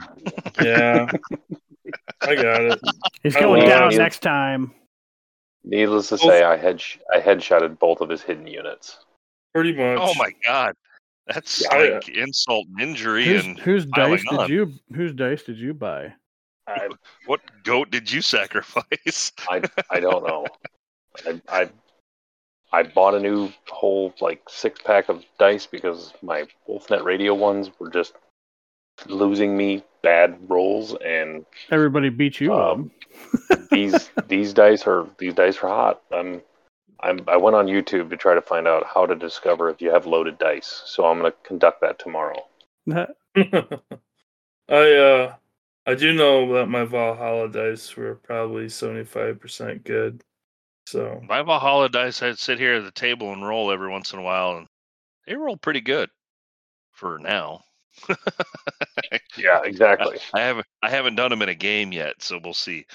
yeah. 0.62 1.10
I 2.22 2.34
got 2.34 2.60
it. 2.62 2.80
He's 3.22 3.36
going 3.36 3.68
down 3.68 3.92
Yeah. 3.92 3.98
next 3.98 4.20
time. 4.20 4.72
needless 5.64 6.08
to 6.08 6.18
say, 6.18 6.42
I 6.44 6.56
head 6.56 6.82
I 7.12 7.20
headshotted 7.20 7.78
both 7.78 8.00
of 8.00 8.08
his 8.08 8.22
hidden 8.22 8.46
units. 8.46 8.98
Pretty 9.54 9.72
much. 9.72 9.98
Oh 10.00 10.14
my 10.16 10.32
god. 10.44 10.74
That's 11.26 11.62
Yeah. 11.62 11.76
like 11.76 12.08
insult 12.08 12.66
and 12.68 12.80
injury 12.80 13.24
Whose, 13.24 13.44
and 13.44 13.58
whose 13.58 13.86
dice 13.86 14.22
did 14.30 14.38
on. 14.38 14.50
you 14.50 14.72
whose 14.94 15.12
dice 15.14 15.42
did 15.42 15.58
you 15.58 15.72
buy? 15.74 16.12
I 16.66 16.88
what 17.26 17.40
goat 17.64 17.90
did 17.90 18.10
you 18.10 18.22
sacrifice? 18.22 19.32
I, 19.48 19.62
I 19.90 20.00
don't 20.00 20.26
know. 20.26 20.46
I, 21.26 21.40
I 21.48 21.70
I 22.72 22.82
bought 22.82 23.14
a 23.14 23.20
new 23.20 23.50
whole 23.68 24.14
like 24.20 24.42
six 24.48 24.80
pack 24.80 25.08
of 25.08 25.24
dice 25.38 25.66
because 25.66 26.12
my 26.22 26.44
Wolfnet 26.68 27.04
radio 27.04 27.34
ones 27.34 27.70
were 27.78 27.90
just 27.90 28.14
losing 29.06 29.56
me 29.56 29.82
bad 30.02 30.38
rolls, 30.50 30.94
and 31.04 31.44
Everybody 31.70 32.08
beat 32.08 32.40
you 32.40 32.54
Um, 32.54 32.90
up. 33.50 33.68
these 33.70 34.10
these 34.28 34.52
dice 34.52 34.86
are 34.86 35.06
these 35.18 35.34
dice 35.34 35.58
are 35.58 35.68
hot. 35.68 36.02
I'm 36.12 36.42
I'm 37.00 37.20
I 37.28 37.36
went 37.36 37.56
on 37.56 37.66
YouTube 37.66 38.10
to 38.10 38.16
try 38.16 38.34
to 38.34 38.42
find 38.42 38.66
out 38.66 38.84
how 38.86 39.06
to 39.06 39.14
discover 39.14 39.70
if 39.70 39.80
you 39.80 39.90
have 39.90 40.06
loaded 40.06 40.38
dice. 40.38 40.82
So 40.86 41.04
I'm 41.06 41.20
going 41.20 41.30
to 41.30 41.38
conduct 41.46 41.80
that 41.82 41.98
tomorrow. 41.98 42.42
I 42.90 43.06
uh, 44.68 45.34
I 45.86 45.94
do 45.94 46.12
know 46.14 46.54
that 46.54 46.66
my 46.66 46.84
Valhalla 46.84 47.48
dice 47.48 47.94
were 47.96 48.14
probably 48.14 48.68
seventy 48.68 49.04
five 49.04 49.40
percent 49.40 49.84
good. 49.84 50.22
So 50.86 51.20
My 51.26 51.42
Valhalla 51.42 51.88
dice, 51.88 52.22
I'd 52.22 52.38
sit 52.38 52.58
here 52.58 52.74
at 52.74 52.84
the 52.84 52.90
table 52.90 53.32
and 53.32 53.46
roll 53.46 53.70
every 53.70 53.88
once 53.90 54.12
in 54.12 54.18
a 54.18 54.22
while, 54.22 54.58
and 54.58 54.66
they 55.26 55.34
roll 55.34 55.56
pretty 55.56 55.80
good 55.80 56.10
for 56.92 57.18
now. 57.18 57.64
Yeah, 59.36 59.60
exactly. 59.64 60.18
I 60.32 60.40
haven't 60.40 60.66
I 60.82 60.90
haven't 60.90 61.16
done 61.16 61.30
them 61.30 61.42
in 61.42 61.48
a 61.48 61.54
game 61.54 61.92
yet, 61.92 62.22
so 62.22 62.38
we'll 62.42 62.54
see. 62.54 62.86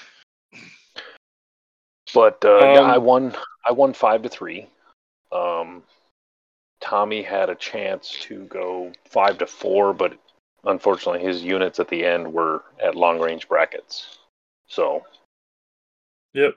But 2.14 2.44
uh, 2.44 2.58
yeah, 2.58 2.80
Um, 2.80 2.90
I 2.90 2.98
won. 2.98 3.34
I 3.64 3.72
won 3.72 3.92
five 3.92 4.22
to 4.22 4.28
three. 4.28 4.66
Um, 5.32 5.82
Tommy 6.80 7.22
had 7.22 7.50
a 7.50 7.54
chance 7.54 8.16
to 8.22 8.44
go 8.46 8.92
five 9.08 9.38
to 9.38 9.46
four, 9.46 9.92
but 9.92 10.18
unfortunately, 10.64 11.22
his 11.22 11.42
units 11.42 11.80
at 11.80 11.88
the 11.88 12.04
end 12.04 12.32
were 12.32 12.64
at 12.82 12.94
long 12.94 13.18
range 13.20 13.48
brackets. 13.48 14.18
So 14.66 15.04
Yep. 16.34 16.56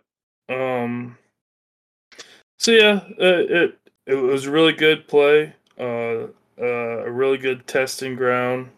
Um. 0.49 1.17
So 2.59 2.71
yeah, 2.71 3.01
uh, 3.11 3.15
it 3.19 3.79
it 4.05 4.15
was 4.15 4.45
a 4.45 4.51
really 4.51 4.73
good 4.73 5.07
play. 5.07 5.53
Uh, 5.79 6.27
uh, 6.61 7.05
a 7.05 7.11
really 7.11 7.37
good 7.37 7.65
testing 7.65 8.15
ground. 8.15 8.69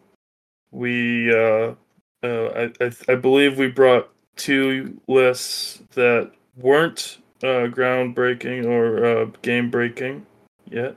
We 0.70 1.30
uh, 1.32 1.74
uh, 2.22 2.46
I, 2.54 2.72
I 2.80 2.90
I 3.08 3.14
believe 3.14 3.58
we 3.58 3.68
brought 3.68 4.08
two 4.36 5.00
lists 5.08 5.82
that 5.92 6.32
weren't 6.56 7.18
uh, 7.42 7.68
groundbreaking 7.68 8.64
or 8.66 9.04
uh, 9.04 9.24
game 9.42 9.70
breaking 9.70 10.24
yet. 10.70 10.96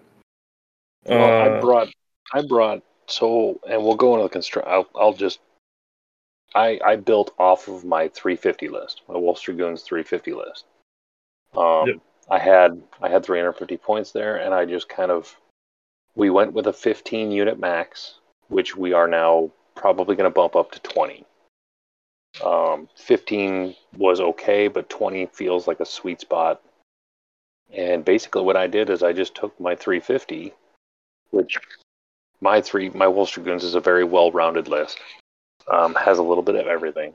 well, 1.06 1.41
I 1.41 1.47
Uh, 1.49 1.61
brought 1.61 1.89
I 2.34 2.41
brought 2.47 2.84
so 3.10 3.60
and 3.69 3.84
we'll 3.84 3.95
go 3.95 4.14
into 4.14 4.23
the 4.23 4.30
construct. 4.30 4.68
I'll, 4.68 4.90
I'll 4.95 5.14
just 5.14 5.40
I 6.56 6.80
I 6.84 6.95
built 6.95 7.34
off 7.38 7.68
of 7.68 7.86
my 7.86 8.07
350 8.10 8.69
list, 8.69 9.02
my 9.07 9.15
Wolf 9.18 9.41
Dragoons 9.41 9.84
350 9.84 10.34
list. 10.34 10.65
Um, 11.56 11.88
Yep. 11.88 11.95
I 12.30 12.40
had 12.40 12.81
I 13.02 13.10
had 13.10 13.26
350 13.26 13.77
points 13.77 14.11
there, 14.11 14.38
and 14.38 14.53
I 14.53 14.65
just 14.65 14.88
kind 14.90 15.11
of 15.11 15.36
we 16.15 16.30
went 16.30 16.53
with 16.53 16.68
a 16.68 16.73
15 16.73 17.31
unit 17.31 17.60
max, 17.60 18.15
which 18.48 18.76
we 18.76 18.94
are 18.94 19.07
now 19.07 19.52
probably 19.76 20.15
going 20.15 20.30
to 20.30 20.34
bump 20.34 20.56
up 20.56 20.72
to 20.72 20.80
20. 20.81 21.26
Um, 22.44 22.88
15 22.95 23.76
was 23.98 24.19
okay, 24.19 24.68
but 24.68 24.90
20 24.90 25.27
feels 25.27 25.68
like 25.68 25.80
a 25.80 25.86
sweet 25.86 26.22
spot. 26.22 26.61
And 27.72 28.03
basically, 28.03 28.44
what 28.44 28.57
I 28.57 28.68
did 28.68 28.90
is 28.90 29.03
I 29.03 29.14
just 29.14 29.36
took 29.36 29.60
my 29.60 29.76
350, 29.76 30.53
which 31.31 31.57
my 32.41 32.61
three 32.61 32.90
my 32.90 33.07
Wolf 33.07 33.32
Dragoons 33.32 33.64
is 33.64 33.76
a 33.76 33.80
very 33.80 34.03
well-rounded 34.03 34.68
list, 34.68 34.99
um, 35.72 35.95
has 35.95 36.18
a 36.18 36.24
little 36.24 36.44
bit 36.44 36.56
of 36.56 36.68
everything, 36.68 37.14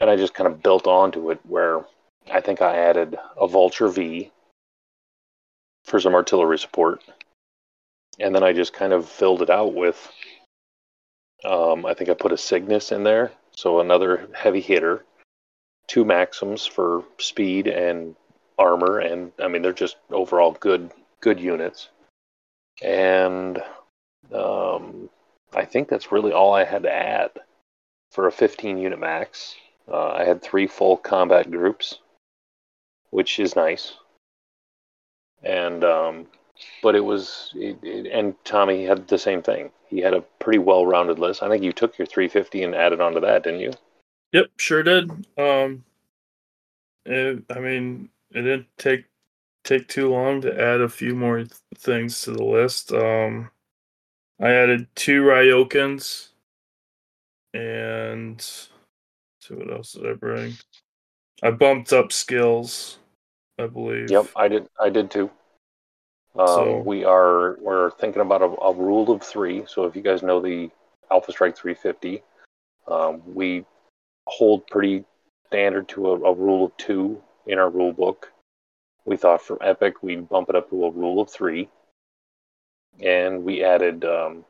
and 0.00 0.10
I 0.10 0.16
just 0.16 0.34
kind 0.34 0.46
of 0.46 0.62
built 0.62 0.86
onto 0.86 1.30
it 1.30 1.40
where 1.46 1.84
I 2.32 2.40
think 2.40 2.62
I 2.62 2.76
added 2.76 3.16
a 3.40 3.46
Vulture 3.46 3.88
V 3.88 4.30
for 5.84 6.00
some 6.00 6.14
artillery 6.14 6.58
support, 6.58 7.02
and 8.18 8.34
then 8.34 8.42
I 8.42 8.52
just 8.52 8.72
kind 8.72 8.92
of 8.92 9.08
filled 9.08 9.42
it 9.42 9.50
out 9.50 9.74
with. 9.74 10.10
Um, 11.44 11.84
I 11.84 11.92
think 11.92 12.08
I 12.08 12.14
put 12.14 12.32
a 12.32 12.38
Cygnus 12.38 12.90
in 12.90 13.04
there, 13.04 13.30
so 13.50 13.80
another 13.80 14.28
heavy 14.34 14.62
hitter, 14.62 15.04
two 15.86 16.04
Maxims 16.04 16.64
for 16.64 17.04
speed 17.18 17.66
and 17.66 18.16
armor, 18.58 18.98
and 18.98 19.32
I 19.38 19.48
mean 19.48 19.62
they're 19.62 19.72
just 19.72 19.96
overall 20.10 20.52
good 20.52 20.90
good 21.20 21.38
units, 21.38 21.90
and 22.82 23.62
um, 24.34 25.08
I 25.54 25.64
think 25.64 25.88
that's 25.88 26.12
really 26.12 26.32
all 26.32 26.54
I 26.54 26.64
had 26.64 26.82
to 26.82 26.92
add 26.92 27.30
for 28.10 28.26
a 28.26 28.32
15 28.32 28.78
unit 28.78 28.98
max. 28.98 29.54
Uh, 29.90 30.12
I 30.12 30.24
had 30.24 30.42
three 30.42 30.66
full 30.66 30.96
combat 30.96 31.50
groups, 31.50 31.98
which 33.10 33.38
is 33.38 33.56
nice. 33.56 33.94
And 35.42 35.84
um, 35.84 36.26
but 36.82 36.94
it 36.94 37.04
was 37.04 37.52
it, 37.54 37.78
it, 37.82 38.06
and 38.06 38.34
Tommy 38.44 38.84
had 38.84 39.08
the 39.08 39.18
same 39.18 39.42
thing. 39.42 39.70
He 39.86 40.00
had 40.00 40.14
a 40.14 40.22
pretty 40.38 40.58
well-rounded 40.58 41.18
list. 41.18 41.42
I 41.42 41.48
think 41.48 41.62
you 41.62 41.72
took 41.72 41.98
your 41.98 42.06
350 42.06 42.62
and 42.62 42.74
added 42.74 43.00
onto 43.00 43.20
that, 43.20 43.44
didn't 43.44 43.60
you? 43.60 43.72
Yep, 44.32 44.46
sure 44.56 44.82
did. 44.82 45.10
Um, 45.38 45.84
it, 47.04 47.44
I 47.50 47.58
mean, 47.60 48.08
it 48.30 48.42
didn't 48.42 48.66
take 48.78 49.04
take 49.64 49.88
too 49.88 50.10
long 50.10 50.40
to 50.42 50.60
add 50.60 50.80
a 50.80 50.88
few 50.88 51.14
more 51.14 51.38
th- 51.38 51.50
things 51.76 52.22
to 52.22 52.32
the 52.32 52.44
list. 52.44 52.92
Um, 52.92 53.50
I 54.40 54.50
added 54.50 54.88
two 54.94 55.22
Ryokens, 55.22 56.28
and 57.52 58.40
so 58.40 59.54
what 59.54 59.70
else 59.70 59.92
did 59.92 60.10
I 60.10 60.14
bring? 60.14 60.54
I 61.42 61.50
bumped 61.50 61.92
up 61.92 62.12
skills, 62.12 62.98
I 63.58 63.66
believe. 63.66 64.10
Yep, 64.10 64.26
I 64.36 64.48
did. 64.48 64.66
I 64.80 64.88
did 64.90 65.10
too. 65.10 65.30
Um, 66.36 66.46
So- 66.48 66.78
we 66.78 67.04
are 67.04 67.56
we're 67.60 67.90
thinking 67.92 68.22
about 68.22 68.42
a, 68.42 68.46
a 68.46 68.74
rule 68.74 69.10
of 69.10 69.22
three. 69.22 69.64
So 69.66 69.84
if 69.84 69.94
you 69.94 70.02
guys 70.02 70.22
know 70.22 70.40
the 70.40 70.70
Alpha 71.10 71.30
Strike 71.32 71.56
350, 71.56 72.22
um, 72.88 73.22
we 73.34 73.64
hold 74.26 74.66
pretty 74.66 75.04
standard 75.46 75.88
to 75.90 76.08
a, 76.08 76.20
a 76.22 76.34
rule 76.34 76.64
of 76.66 76.76
two 76.76 77.22
in 77.46 77.58
our 77.58 77.70
rule 77.70 77.92
book. 77.92 78.32
We 79.04 79.16
thought 79.16 79.42
for 79.42 79.62
Epic 79.62 80.02
we'd 80.02 80.28
bump 80.28 80.48
it 80.48 80.56
up 80.56 80.70
to 80.70 80.86
a 80.86 80.90
rule 80.90 81.20
of 81.20 81.30
three, 81.30 81.68
and 83.00 83.44
we 83.44 83.64
added 83.64 84.04
um, 84.04 84.44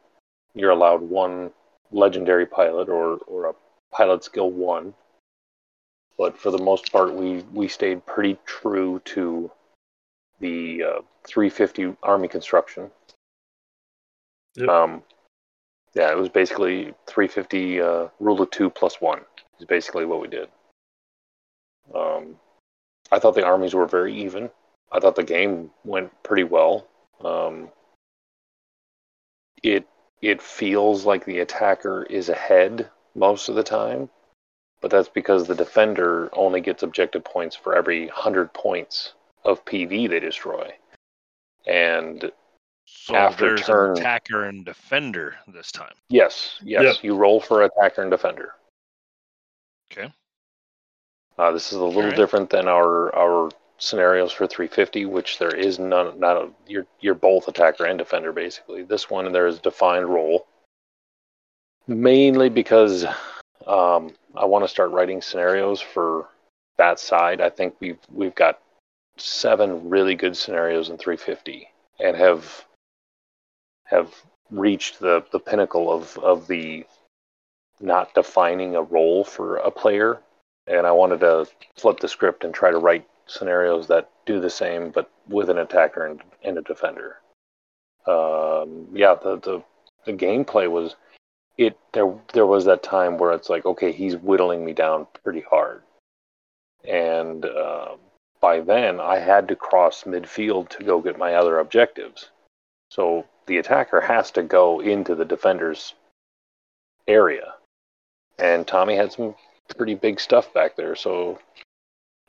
you're 0.54 0.70
allowed 0.70 1.02
one 1.02 1.50
legendary 1.90 2.46
pilot 2.46 2.88
or 2.88 3.18
or 3.26 3.46
a 3.46 3.54
pilot 3.92 4.24
skill 4.24 4.50
one. 4.50 4.94
But 6.16 6.38
for 6.38 6.50
the 6.50 6.58
most 6.62 6.92
part, 6.92 7.14
we 7.14 7.42
we 7.52 7.68
stayed 7.68 8.06
pretty 8.06 8.38
true 8.46 9.00
to 9.06 9.50
the 10.40 10.82
uh, 10.82 11.00
350 11.26 11.96
Army 12.02 12.28
construction. 12.28 12.90
Yep. 14.56 14.68
Um, 14.68 15.02
yeah, 15.94 16.10
it 16.10 16.16
was 16.18 16.28
basically 16.28 16.94
350 17.06 17.80
uh, 17.80 18.08
rule 18.20 18.40
of 18.40 18.50
two 18.50 18.70
plus 18.70 19.00
one 19.00 19.20
is 19.58 19.66
basically 19.66 20.04
what 20.04 20.20
we 20.20 20.28
did. 20.28 20.48
Um, 21.94 22.36
I 23.12 23.18
thought 23.18 23.34
the 23.34 23.44
armies 23.44 23.74
were 23.74 23.86
very 23.86 24.14
even. 24.22 24.50
I 24.92 25.00
thought 25.00 25.16
the 25.16 25.22
game 25.22 25.70
went 25.84 26.10
pretty 26.22 26.44
well. 26.44 26.86
Um, 27.24 27.70
it 29.64 29.86
it 30.20 30.40
feels 30.40 31.04
like 31.04 31.24
the 31.24 31.40
attacker 31.40 32.04
is 32.04 32.28
ahead 32.28 32.88
most 33.14 33.48
of 33.48 33.54
the 33.56 33.62
time, 33.62 34.08
but 34.80 34.90
that's 34.90 35.08
because 35.08 35.46
the 35.46 35.54
defender 35.54 36.30
only 36.34 36.60
gets 36.60 36.82
objective 36.82 37.24
points 37.24 37.56
for 37.56 37.74
every 37.74 38.08
hundred 38.08 38.52
points 38.54 39.14
of 39.44 39.64
PV 39.64 40.08
they 40.08 40.20
destroy. 40.20 40.72
And 41.66 42.30
So 42.86 43.16
After 43.16 43.46
there's 43.48 43.62
turn- 43.66 43.92
an 43.92 43.98
attacker 43.98 44.44
and 44.44 44.64
defender 44.64 45.36
this 45.48 45.72
time. 45.72 45.94
yes, 46.08 46.58
yes, 46.62 46.82
Yep. 46.96 47.04
you 47.04 47.16
roll 47.16 47.40
for 47.40 47.62
attacker 47.62 48.02
and 48.02 48.10
defender. 48.10 48.54
Okay. 49.90 50.12
Uh, 51.38 51.50
this 51.52 51.72
is 51.72 51.78
a 51.78 51.84
little 51.84 52.02
Alright. 52.02 52.16
different 52.16 52.50
than 52.50 52.68
our 52.68 53.14
our 53.16 53.50
scenarios 53.78 54.32
for 54.32 54.46
350, 54.46 55.06
which 55.06 55.38
there 55.38 55.54
is 55.54 55.78
none. 55.78 56.18
Not 56.18 56.36
a, 56.36 56.50
you're 56.66 56.86
you're 57.00 57.14
both 57.14 57.48
attacker 57.48 57.84
and 57.86 57.98
defender 57.98 58.32
basically. 58.32 58.82
This 58.82 59.10
one 59.10 59.30
there 59.32 59.46
is 59.46 59.58
defined 59.58 60.08
role, 60.08 60.46
mainly 61.86 62.48
because 62.48 63.04
um, 63.66 64.14
I 64.34 64.44
want 64.44 64.64
to 64.64 64.68
start 64.68 64.90
writing 64.90 65.22
scenarios 65.22 65.80
for 65.80 66.28
that 66.76 66.98
side. 66.98 67.40
I 67.40 67.50
think 67.50 67.74
we've 67.80 67.98
we've 68.12 68.34
got 68.34 68.60
seven 69.16 69.88
really 69.88 70.14
good 70.14 70.36
scenarios 70.36 70.90
in 70.90 70.98
350 70.98 71.68
and 72.00 72.16
have 72.16 72.64
have 73.84 74.12
reached 74.50 74.98
the 75.00 75.24
the 75.30 75.38
pinnacle 75.38 75.92
of 75.92 76.18
of 76.18 76.46
the 76.48 76.84
not 77.80 78.14
defining 78.14 78.74
a 78.74 78.82
role 78.82 79.24
for 79.24 79.56
a 79.56 79.70
player 79.70 80.20
and 80.66 80.86
I 80.86 80.92
wanted 80.92 81.20
to 81.20 81.46
flip 81.76 82.00
the 82.00 82.08
script 82.08 82.44
and 82.44 82.54
try 82.54 82.70
to 82.70 82.78
write 82.78 83.06
scenarios 83.26 83.86
that 83.88 84.10
do 84.26 84.40
the 84.40 84.50
same, 84.50 84.90
but 84.90 85.10
with 85.28 85.50
an 85.50 85.58
attacker 85.58 86.06
and, 86.06 86.22
and 86.42 86.58
a 86.58 86.62
defender. 86.62 87.16
Um, 88.06 88.88
yeah, 88.92 89.14
the, 89.14 89.38
the 89.40 89.62
the 90.04 90.12
gameplay 90.12 90.70
was 90.70 90.96
it. 91.56 91.78
There 91.92 92.14
there 92.32 92.46
was 92.46 92.66
that 92.66 92.82
time 92.82 93.16
where 93.16 93.32
it's 93.32 93.48
like, 93.48 93.64
okay, 93.64 93.92
he's 93.92 94.16
whittling 94.16 94.64
me 94.64 94.72
down 94.72 95.06
pretty 95.22 95.40
hard, 95.40 95.82
and 96.86 97.44
um 97.46 97.98
by 98.40 98.60
then 98.60 99.00
I 99.00 99.18
had 99.18 99.48
to 99.48 99.56
cross 99.56 100.04
midfield 100.04 100.68
to 100.70 100.84
go 100.84 101.00
get 101.00 101.16
my 101.18 101.34
other 101.34 101.58
objectives. 101.58 102.28
So 102.90 103.24
the 103.46 103.56
attacker 103.56 104.02
has 104.02 104.30
to 104.32 104.42
go 104.42 104.80
into 104.80 105.14
the 105.14 105.24
defender's 105.24 105.94
area, 107.08 107.54
and 108.38 108.66
Tommy 108.66 108.96
had 108.96 109.12
some 109.12 109.34
pretty 109.78 109.94
big 109.94 110.20
stuff 110.20 110.52
back 110.52 110.76
there, 110.76 110.94
so 110.94 111.38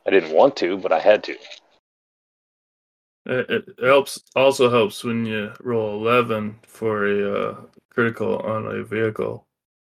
I 0.06 0.10
didn't 0.10 0.32
want 0.32 0.56
to, 0.56 0.76
but 0.78 0.92
I 0.92 1.00
had 1.00 1.24
to. 1.24 1.36
It, 3.26 3.50
it 3.50 3.64
helps. 3.84 4.22
Also 4.36 4.70
helps 4.70 5.02
when 5.02 5.26
you 5.26 5.52
roll 5.60 5.94
eleven 5.94 6.56
for 6.62 7.06
a 7.06 7.50
uh, 7.50 7.56
critical 7.90 8.38
on 8.38 8.66
a 8.66 8.84
vehicle. 8.84 9.46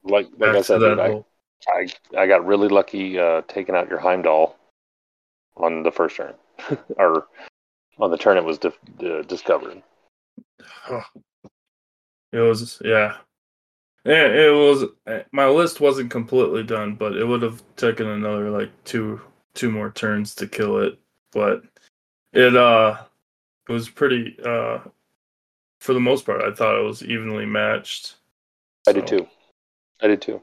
Like 0.03 0.27
like 0.37 0.55
I 0.55 0.61
said, 0.61 0.79
that 0.79 0.95
dude, 0.95 0.99
I. 0.99 1.23
I 1.67 1.87
I 2.17 2.27
got 2.27 2.45
really 2.45 2.67
lucky 2.67 3.19
uh, 3.19 3.43
taking 3.47 3.75
out 3.75 3.87
your 3.87 3.99
Heimdall 3.99 4.57
on 5.57 5.83
the 5.83 5.91
first 5.91 6.17
turn, 6.17 6.33
or 6.97 7.27
on 7.99 8.09
the 8.09 8.17
turn 8.17 8.37
it 8.37 8.43
was 8.43 8.57
uh, 8.65 9.21
discovered. 9.27 9.81
It 12.33 12.39
was 12.39 12.81
yeah. 12.83 13.17
Yeah, 14.05 14.25
it 14.27 14.53
was. 14.53 14.85
eh, 15.05 15.23
My 15.33 15.47
list 15.47 15.81
wasn't 15.81 16.09
completely 16.11 16.63
done, 16.63 16.95
but 16.95 17.15
it 17.15 17.25
would 17.25 17.41
have 17.41 17.61
taken 17.75 18.07
another 18.07 18.49
like 18.49 18.71
two 18.85 19.19
two 19.53 19.71
more 19.71 19.91
turns 19.91 20.35
to 20.35 20.47
kill 20.47 20.79
it. 20.79 20.97
But 21.31 21.63
it 22.33 22.55
uh 22.55 22.97
it 23.67 23.71
was 23.71 23.89
pretty 23.89 24.37
uh 24.43 24.79
for 25.79 25.93
the 25.93 25.99
most 25.99 26.25
part. 26.25 26.41
I 26.41 26.53
thought 26.53 26.79
it 26.79 26.83
was 26.83 27.03
evenly 27.03 27.45
matched. 27.45 28.15
I 28.87 28.93
did 28.93 29.07
too. 29.07 29.27
I 30.01 30.07
did 30.07 30.21
too. 30.21 30.41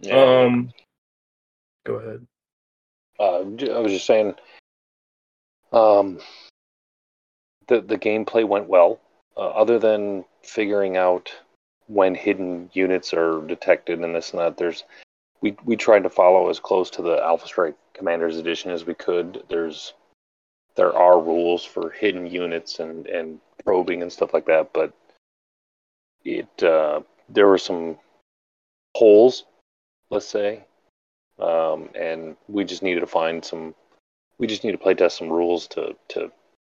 Yeah. 0.00 0.44
Um, 0.44 0.72
go 1.84 1.94
ahead. 1.94 2.26
Uh, 3.18 3.40
I 3.74 3.78
was 3.80 3.92
just 3.92 4.06
saying, 4.06 4.34
um, 5.72 6.20
the 7.66 7.80
the 7.80 7.98
gameplay 7.98 8.46
went 8.46 8.68
well. 8.68 9.00
Uh, 9.36 9.48
other 9.48 9.78
than 9.78 10.24
figuring 10.42 10.96
out 10.96 11.30
when 11.86 12.14
hidden 12.14 12.70
units 12.72 13.12
are 13.12 13.40
detected 13.46 14.00
and 14.00 14.14
this 14.14 14.30
and 14.30 14.40
that, 14.40 14.56
there's 14.56 14.84
we 15.40 15.56
we 15.64 15.76
tried 15.76 16.02
to 16.02 16.10
follow 16.10 16.48
as 16.48 16.60
close 16.60 16.90
to 16.90 17.02
the 17.02 17.22
Alpha 17.22 17.46
Strike 17.46 17.76
Commanders 17.94 18.36
Edition 18.36 18.70
as 18.70 18.84
we 18.84 18.94
could. 18.94 19.42
There's 19.48 19.94
there 20.76 20.96
are 20.96 21.20
rules 21.20 21.64
for 21.64 21.90
hidden 21.90 22.26
units 22.26 22.80
and 22.80 23.06
and 23.06 23.40
probing 23.64 24.02
and 24.02 24.12
stuff 24.12 24.34
like 24.34 24.46
that, 24.46 24.72
but 24.72 24.92
it 26.24 26.62
uh, 26.62 27.00
there 27.28 27.46
were 27.46 27.58
some 27.58 27.98
holes, 28.96 29.44
let's 30.10 30.26
say, 30.26 30.64
um, 31.38 31.88
and 31.94 32.36
we 32.48 32.64
just 32.64 32.82
needed 32.82 33.00
to 33.00 33.06
find 33.06 33.44
some. 33.44 33.74
We 34.38 34.46
just 34.46 34.64
need 34.64 34.72
to 34.72 34.78
play 34.78 34.94
test 34.94 35.18
some 35.18 35.30
rules 35.30 35.66
to 35.68 35.96
to 36.08 36.30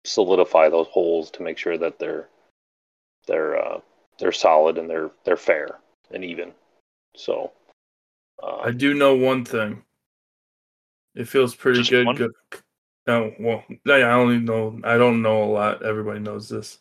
solidify 0.05 0.69
those 0.69 0.87
holes 0.87 1.29
to 1.31 1.43
make 1.43 1.57
sure 1.57 1.77
that 1.77 1.99
they're 1.99 2.27
they're 3.27 3.57
uh, 3.57 3.79
they're 4.17 4.31
solid 4.31 4.77
and 4.77 4.89
they're 4.89 5.11
they're 5.23 5.37
fair 5.37 5.79
and 6.11 6.23
even. 6.23 6.51
So 7.15 7.51
um, 8.41 8.59
I 8.63 8.71
do 8.71 8.93
know 8.93 9.15
one 9.15 9.45
thing. 9.45 9.83
It 11.15 11.27
feels 11.27 11.55
pretty 11.55 11.83
good. 11.83 12.05
one? 12.05 12.15
good. 12.15 12.31
No, 13.07 13.33
well, 13.39 13.63
I 13.87 14.01
I 14.01 14.11
only 14.13 14.37
know. 14.37 14.79
I 14.83 14.97
don't 14.97 15.21
know 15.21 15.43
a 15.43 15.51
lot. 15.51 15.83
Everybody 15.83 16.19
knows 16.19 16.47
this. 16.47 16.79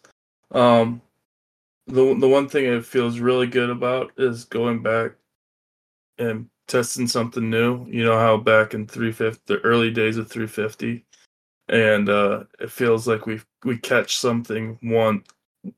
Um, 0.50 1.00
the 1.86 2.14
the 2.14 2.28
one 2.28 2.48
thing 2.48 2.66
it 2.66 2.84
feels 2.84 3.18
really 3.18 3.46
good 3.46 3.70
about 3.70 4.12
is 4.18 4.44
going 4.44 4.82
back 4.82 5.12
and 6.18 6.48
testing 6.66 7.06
something 7.06 7.48
new. 7.48 7.86
You 7.86 8.04
know 8.04 8.18
how 8.18 8.36
back 8.36 8.74
in 8.74 8.86
350, 8.86 9.42
the 9.46 9.60
early 9.60 9.90
days 9.90 10.18
of 10.18 10.28
350, 10.28 11.04
and 11.68 12.08
uh, 12.08 12.44
it 12.60 12.70
feels 12.70 13.08
like 13.08 13.26
we 13.26 13.40
we 13.64 13.78
catch 13.78 14.18
something 14.18 14.78
one, 14.82 15.24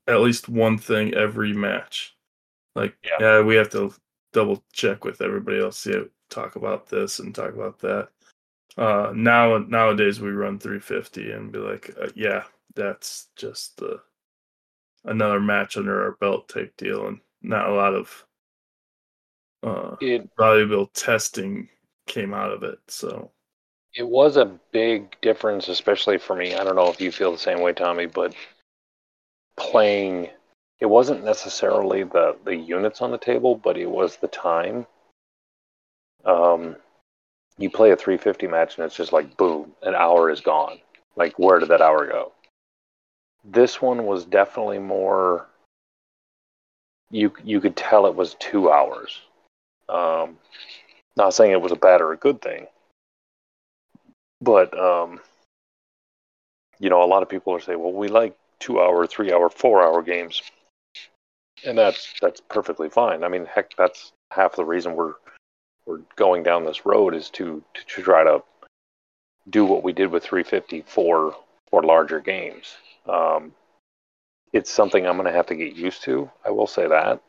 at 0.08 0.20
least 0.20 0.48
one 0.48 0.78
thing 0.78 1.14
every 1.14 1.52
match. 1.52 2.16
Like 2.74 2.96
Yeah. 3.04 3.16
yeah, 3.20 3.40
we 3.42 3.54
have 3.54 3.70
to 3.70 3.94
double 4.32 4.62
check 4.72 5.04
with 5.04 5.20
everybody 5.20 5.60
else. 5.60 5.78
See, 5.78 6.02
talk 6.28 6.56
about 6.56 6.88
this 6.88 7.18
and 7.18 7.34
talk 7.34 7.54
about 7.54 7.78
that. 7.80 8.08
Uh, 8.76 9.12
now 9.14 9.58
nowadays 9.58 10.20
we 10.20 10.30
run 10.30 10.58
350 10.58 11.32
and 11.32 11.52
be 11.52 11.58
like, 11.58 11.90
uh, 12.00 12.08
yeah, 12.14 12.44
that's 12.74 13.28
just 13.36 13.76
the 13.78 14.00
another 15.04 15.40
match 15.40 15.76
under 15.76 16.02
our 16.04 16.12
belt 16.12 16.48
type 16.48 16.76
deal, 16.76 17.06
and 17.08 17.20
not 17.42 17.68
a 17.68 17.74
lot 17.74 17.94
of 17.94 18.26
uh, 19.62 19.96
it 20.00 20.28
valuable 20.38 20.86
testing 20.88 21.68
came 22.06 22.32
out 22.32 22.52
of 22.52 22.62
it. 22.62 22.78
So 22.88 23.30
It 23.94 24.08
was 24.08 24.36
a 24.36 24.58
big 24.72 25.20
difference, 25.20 25.68
especially 25.68 26.18
for 26.18 26.36
me. 26.36 26.54
I 26.54 26.64
don't 26.64 26.76
know 26.76 26.88
if 26.88 27.00
you 27.00 27.12
feel 27.12 27.32
the 27.32 27.38
same 27.38 27.60
way, 27.60 27.72
Tommy, 27.72 28.06
but 28.06 28.34
playing 29.56 30.30
it 30.80 30.86
wasn't 30.86 31.24
necessarily 31.24 32.04
the 32.04 32.36
the 32.44 32.56
units 32.56 33.02
on 33.02 33.10
the 33.10 33.18
table, 33.18 33.54
but 33.54 33.76
it 33.76 33.90
was 33.90 34.16
the 34.16 34.28
time. 34.28 34.86
Um, 36.24 36.76
you 37.58 37.70
play 37.70 37.90
a 37.90 37.96
350 37.96 38.46
match 38.46 38.76
and 38.76 38.86
it's 38.86 38.96
just 38.96 39.12
like 39.12 39.36
boom, 39.36 39.72
an 39.82 39.94
hour 39.94 40.30
is 40.30 40.40
gone. 40.40 40.78
Like 41.16 41.38
where 41.38 41.58
did 41.58 41.68
that 41.68 41.82
hour 41.82 42.06
go? 42.06 42.32
This 43.44 43.80
one 43.80 44.06
was 44.06 44.24
definitely 44.24 44.78
more. 44.78 45.46
You 47.10 47.32
you 47.44 47.60
could 47.60 47.76
tell 47.76 48.06
it 48.06 48.14
was 48.14 48.34
two 48.34 48.70
hours. 48.70 49.20
Um, 49.88 50.38
not 51.16 51.34
saying 51.34 51.52
it 51.52 51.60
was 51.60 51.72
a 51.72 51.76
bad 51.76 52.00
or 52.00 52.12
a 52.12 52.16
good 52.16 52.40
thing, 52.40 52.66
but 54.40 54.78
um, 54.78 55.20
you 56.78 56.88
know, 56.88 57.02
a 57.02 57.06
lot 57.06 57.22
of 57.22 57.28
people 57.28 57.54
are 57.54 57.60
saying, 57.60 57.78
"Well, 57.78 57.92
we 57.92 58.08
like 58.08 58.36
two-hour, 58.60 59.06
three-hour, 59.06 59.50
four-hour 59.50 60.02
games," 60.02 60.42
and 61.64 61.76
that's 61.76 62.14
that's 62.20 62.40
perfectly 62.48 62.88
fine. 62.88 63.24
I 63.24 63.28
mean, 63.28 63.46
heck, 63.46 63.74
that's 63.76 64.12
half 64.30 64.56
the 64.56 64.64
reason 64.64 64.94
we're 64.94 65.14
we're 65.86 66.00
going 66.16 66.42
down 66.42 66.64
this 66.64 66.86
road 66.86 67.14
is 67.14 67.30
to 67.30 67.62
to, 67.74 67.84
to 67.86 68.02
try 68.02 68.24
to 68.24 68.42
do 69.48 69.64
what 69.64 69.82
we 69.82 69.92
did 69.92 70.10
with 70.10 70.24
350 70.24 70.84
for 70.86 71.34
for 71.70 71.82
larger 71.82 72.20
games. 72.20 72.76
Um, 73.06 73.52
it's 74.52 74.70
something 74.70 75.06
I'm 75.06 75.16
going 75.16 75.26
to 75.26 75.32
have 75.32 75.46
to 75.46 75.54
get 75.54 75.76
used 75.76 76.02
to. 76.02 76.30
I 76.44 76.50
will 76.50 76.66
say 76.66 76.86
that. 76.88 77.22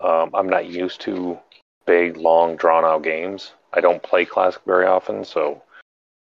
Um, 0.00 0.30
I'm 0.34 0.48
not 0.48 0.66
used 0.66 1.00
to 1.02 1.38
big, 1.86 2.16
long, 2.16 2.56
drawn-out 2.56 3.02
games. 3.02 3.52
I 3.72 3.80
don't 3.80 4.02
play 4.02 4.24
classic 4.24 4.62
very 4.66 4.86
often, 4.86 5.24
so 5.24 5.62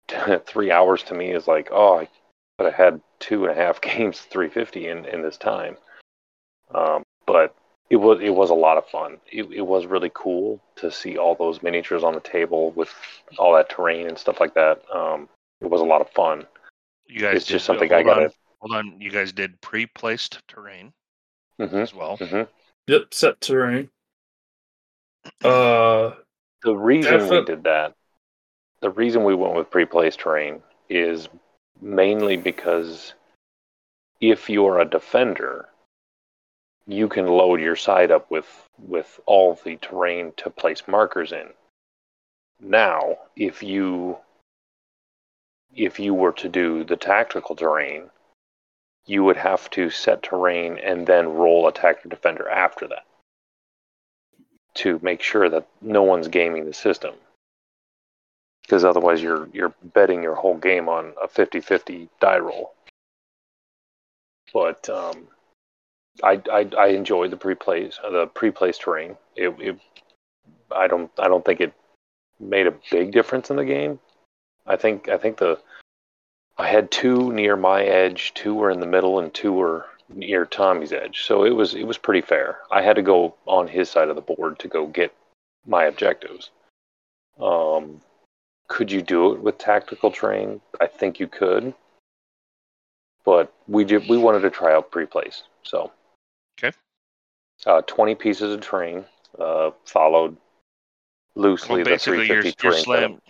three 0.47 0.71
hours 0.71 1.03
to 1.05 1.15
me 1.15 1.31
is 1.31 1.47
like, 1.47 1.69
oh, 1.71 1.99
I 1.99 2.09
could 2.59 2.73
have 2.73 2.75
had 2.75 3.01
two 3.21 3.47
and 3.47 3.53
a 3.53 3.63
half 3.63 3.81
games 3.81 4.21
350 4.21 4.89
in, 4.89 5.05
in 5.05 5.23
this 5.23 5.37
time. 5.37 5.77
Um, 6.75 7.03
but 7.27 7.55
it 7.91 7.97
was 7.97 8.21
it 8.21 8.31
was 8.35 8.51
a 8.51 8.55
lot 8.55 8.77
of 8.79 8.87
fun. 8.87 9.19
It, 9.33 9.45
it 9.53 9.63
was 9.67 9.87
really 9.87 10.11
cool 10.15 10.61
to 10.77 10.91
see 10.91 11.17
all 11.17 11.35
those 11.35 11.63
miniatures 11.63 12.05
on 12.05 12.15
the 12.15 12.21
table 12.21 12.71
with 12.73 12.93
all 13.39 13.55
that 13.55 13.71
terrain 13.71 14.07
and 14.09 14.19
stuff 14.19 14.41
like 14.41 14.55
that. 14.55 14.83
Um, 14.95 15.29
it 15.61 15.71
was 15.71 15.81
a 15.81 15.85
lot 15.85 16.01
of 16.01 16.11
fun. 16.11 16.47
You 17.07 17.21
guys 17.21 17.37
It's 17.37 17.47
did, 17.47 17.53
just 17.55 17.65
something 17.67 17.93
I 17.93 18.03
gotta- 18.03 18.33
hold 18.61 18.75
on, 18.75 19.01
you 19.01 19.11
guys 19.11 19.33
did 19.33 19.61
pre-placed 19.61 20.41
terrain 20.49 20.93
hmm 21.59 21.77
as 21.77 21.95
well. 21.95 22.17
hmm 22.19 22.43
yep, 22.87 23.13
set 23.13 23.41
terrain. 23.41 23.89
Uh, 25.45 26.15
The 26.65 26.75
reason 26.77 27.29
we 27.29 27.37
Defin- 27.39 27.47
did 27.47 27.65
that, 27.65 27.95
the 28.81 28.91
reason 28.91 29.25
we 29.25 29.35
went 29.35 29.55
with 29.55 29.71
pre-placed 29.71 30.19
terrain 30.21 30.63
is 30.89 31.29
mainly 31.81 32.37
because 32.37 33.15
if 34.21 34.51
you're 34.51 34.81
a 34.81 34.85
defender, 34.85 35.69
you 36.89 37.07
can 37.07 37.27
load 37.27 37.61
your 37.61 37.77
side 37.77 38.11
up 38.11 38.31
with 38.31 38.47
with 38.79 39.21
all 39.27 39.59
the 39.63 39.77
terrain 39.77 40.33
to 40.39 40.49
place 40.49 40.83
markers 40.89 41.33
in. 41.33 41.49
Now, 42.61 43.19
if 43.37 43.63
you 43.63 44.17
if 45.77 46.01
you 46.01 46.15
were 46.15 46.33
to 46.33 46.49
do 46.49 46.85
the 46.85 46.97
tactical 46.97 47.55
terrain, 47.55 48.11
you 49.07 49.23
would 49.23 49.37
have 49.37 49.69
to 49.71 49.91
set 49.91 50.23
terrain 50.23 50.79
and 50.79 51.07
then 51.07 51.35
roll 51.35 51.69
attacker 51.69 52.09
defender 52.09 52.49
after 52.49 52.89
that 52.89 53.05
to 54.75 54.99
make 55.03 55.21
sure 55.21 55.49
that 55.51 55.69
no 55.83 56.03
one's 56.03 56.29
gaming 56.29 56.65
the 56.65 56.73
system. 56.73 57.15
Because 58.63 58.85
otherwise 58.85 59.23
you're 59.23 59.49
you're 59.53 59.75
betting 59.83 60.23
your 60.23 60.37
whole 60.37 60.57
game 60.57 60.89
on 60.89 61.13
a 61.23 61.29
50-50 61.29 62.09
die 62.21 62.39
roll. 62.39 62.73
But 64.55 64.89
um, 64.89 65.29
I, 66.23 66.41
I 66.53 66.69
I 66.77 66.87
enjoyed 66.89 67.31
the 67.31 67.37
pre-plays 67.37 67.99
uh, 68.05 68.11
the 68.11 68.27
pre-placed 68.27 68.83
terrain. 68.83 69.17
It, 69.37 69.55
it 69.61 69.79
I 70.75 70.87
don't 70.87 71.11
I 71.19 71.29
don't 71.29 71.45
think 71.45 71.61
it 71.61 71.73
made 72.41 72.67
a 72.67 72.75
big 72.91 73.13
difference 73.13 73.51
in 73.51 73.57
the 73.57 73.65
game. 73.65 73.99
I 74.67 74.77
think 74.77 75.09
I 75.09 75.17
think 75.19 75.39
the 75.39 75.59
I 76.57 76.67
had 76.69 76.91
two 76.91 77.33
near 77.33 77.57
my 77.57 77.85
edge, 77.85 78.35
two 78.35 78.55
were 78.55 78.71
in 78.71 78.81
the 78.81 78.87
middle, 78.87 79.21
and 79.21 79.33
two 79.33 79.53
were 79.53 79.87
near 80.09 80.45
Tommy's 80.45 80.93
edge. 80.93 81.23
So 81.23 81.45
it 81.45 81.55
was 81.55 81.75
it 81.75 81.87
was 81.87 81.99
pretty 81.99 82.21
fair. 82.21 82.59
I 82.71 82.83
had 82.83 82.97
to 82.97 83.03
go 83.03 83.35
on 83.47 83.69
his 83.69 83.89
side 83.89 84.09
of 84.09 84.17
the 84.17 84.23
board 84.23 84.59
to 84.61 84.69
go 84.69 84.87
get 84.87 85.15
my 85.67 85.85
objectives. 85.85 86.51
Um, 87.41 88.01
could 88.67 88.91
you 88.91 89.03
do 89.03 89.33
it 89.33 89.41
with 89.41 89.59
tactical 89.59 90.11
terrain? 90.11 90.61
I 90.81 90.87
think 90.87 91.21
you 91.21 91.29
could, 91.29 91.75
but 93.25 93.53
we 93.69 93.85
did 93.85 94.09
we 94.09 94.19
wanted 94.19 94.41
to 94.41 94.51
try 94.51 94.75
out 94.75 94.91
pre-plays. 94.91 95.45
So 95.63 95.93
Okay. 96.59 96.77
uh, 97.67 97.83
twenty 97.83 98.15
pieces 98.15 98.53
of 98.53 98.61
terrain 98.61 99.05
uh, 99.39 99.71
followed 99.85 100.37
loosely 101.35 101.77
Well, 101.77 101.85
the 101.85 101.91
basically, 101.91 102.27
you're 102.27 102.43
350 102.43 102.67
you're 102.67 102.73
terrain 102.73 102.85
slam. 102.85 103.21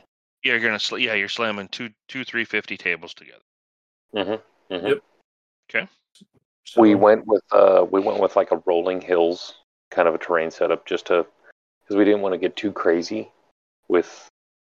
Yeah, 0.45 0.53
you're 0.53 0.61
gonna 0.61 0.79
sl- 0.79 0.99
yeah, 0.99 1.15
you're 1.15 1.29
slamming 1.29 1.69
two 1.69 1.91
two 2.09 2.25
350 2.25 2.77
tables 2.77 3.15
together. 3.15 3.43
Mm-hmm. 4.15 4.75
Mm-hmm. 4.75 4.87
Yep. 4.87 4.99
Okay. 5.71 5.89
so, 6.65 6.81
we 6.81 6.95
went 6.95 7.27
with 7.27 7.43
uh 7.53 7.85
we 7.91 8.01
went 8.01 8.21
with 8.21 8.37
like 8.37 8.51
a 8.53 8.63
rolling 8.67 9.01
hills 9.01 9.55
kind 9.91 10.09
of 10.09 10.15
a 10.15 10.19
terrain 10.19 10.51
setup 10.51 10.87
just 10.87 11.07
to 11.07 11.27
because 11.83 11.97
we 11.97 12.05
didn't 12.05 12.21
want 12.21 12.33
to 12.33 12.39
get 12.39 12.57
too 12.57 12.73
crazy 12.73 13.31
with 13.89 14.29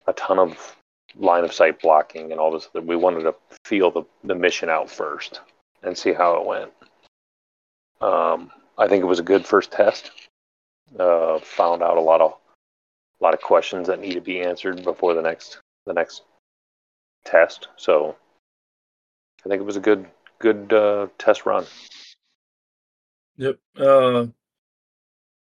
a 0.06 0.12
ton 0.14 0.38
of 0.38 0.76
line 1.16 1.44
of 1.44 1.52
sight 1.52 1.80
blocking 1.80 2.30
and 2.30 2.40
all 2.40 2.52
this 2.52 2.68
we 2.74 2.94
wanted 2.94 3.22
to 3.22 3.34
feel 3.64 3.90
the, 3.90 4.02
the 4.24 4.34
mission 4.34 4.68
out 4.68 4.88
first 4.88 5.40
and 5.82 5.96
see 5.96 6.12
how 6.12 6.40
it 6.40 6.46
went 6.46 6.70
um 8.00 8.50
i 8.78 8.88
think 8.88 9.02
it 9.02 9.06
was 9.06 9.18
a 9.18 9.24
good 9.24 9.44
first 9.46 9.70
test 9.72 10.10
uh 10.98 11.38
found 11.40 11.82
out 11.82 11.96
a 11.96 12.00
lot 12.00 12.20
of 12.20 12.34
a 13.20 13.24
lot 13.24 13.34
of 13.34 13.40
questions 13.40 13.86
that 13.86 14.00
need 14.00 14.14
to 14.14 14.20
be 14.20 14.40
answered 14.40 14.82
before 14.84 15.14
the 15.14 15.22
next 15.22 15.58
the 15.86 15.92
next 15.92 16.22
test 17.24 17.68
so 17.76 18.16
i 19.44 19.48
think 19.48 19.60
it 19.60 19.66
was 19.66 19.76
a 19.76 19.80
good 19.80 20.06
good 20.38 20.72
uh 20.72 21.06
test 21.18 21.46
run 21.46 21.66
Yep. 23.36 23.58
Uh, 23.78 24.26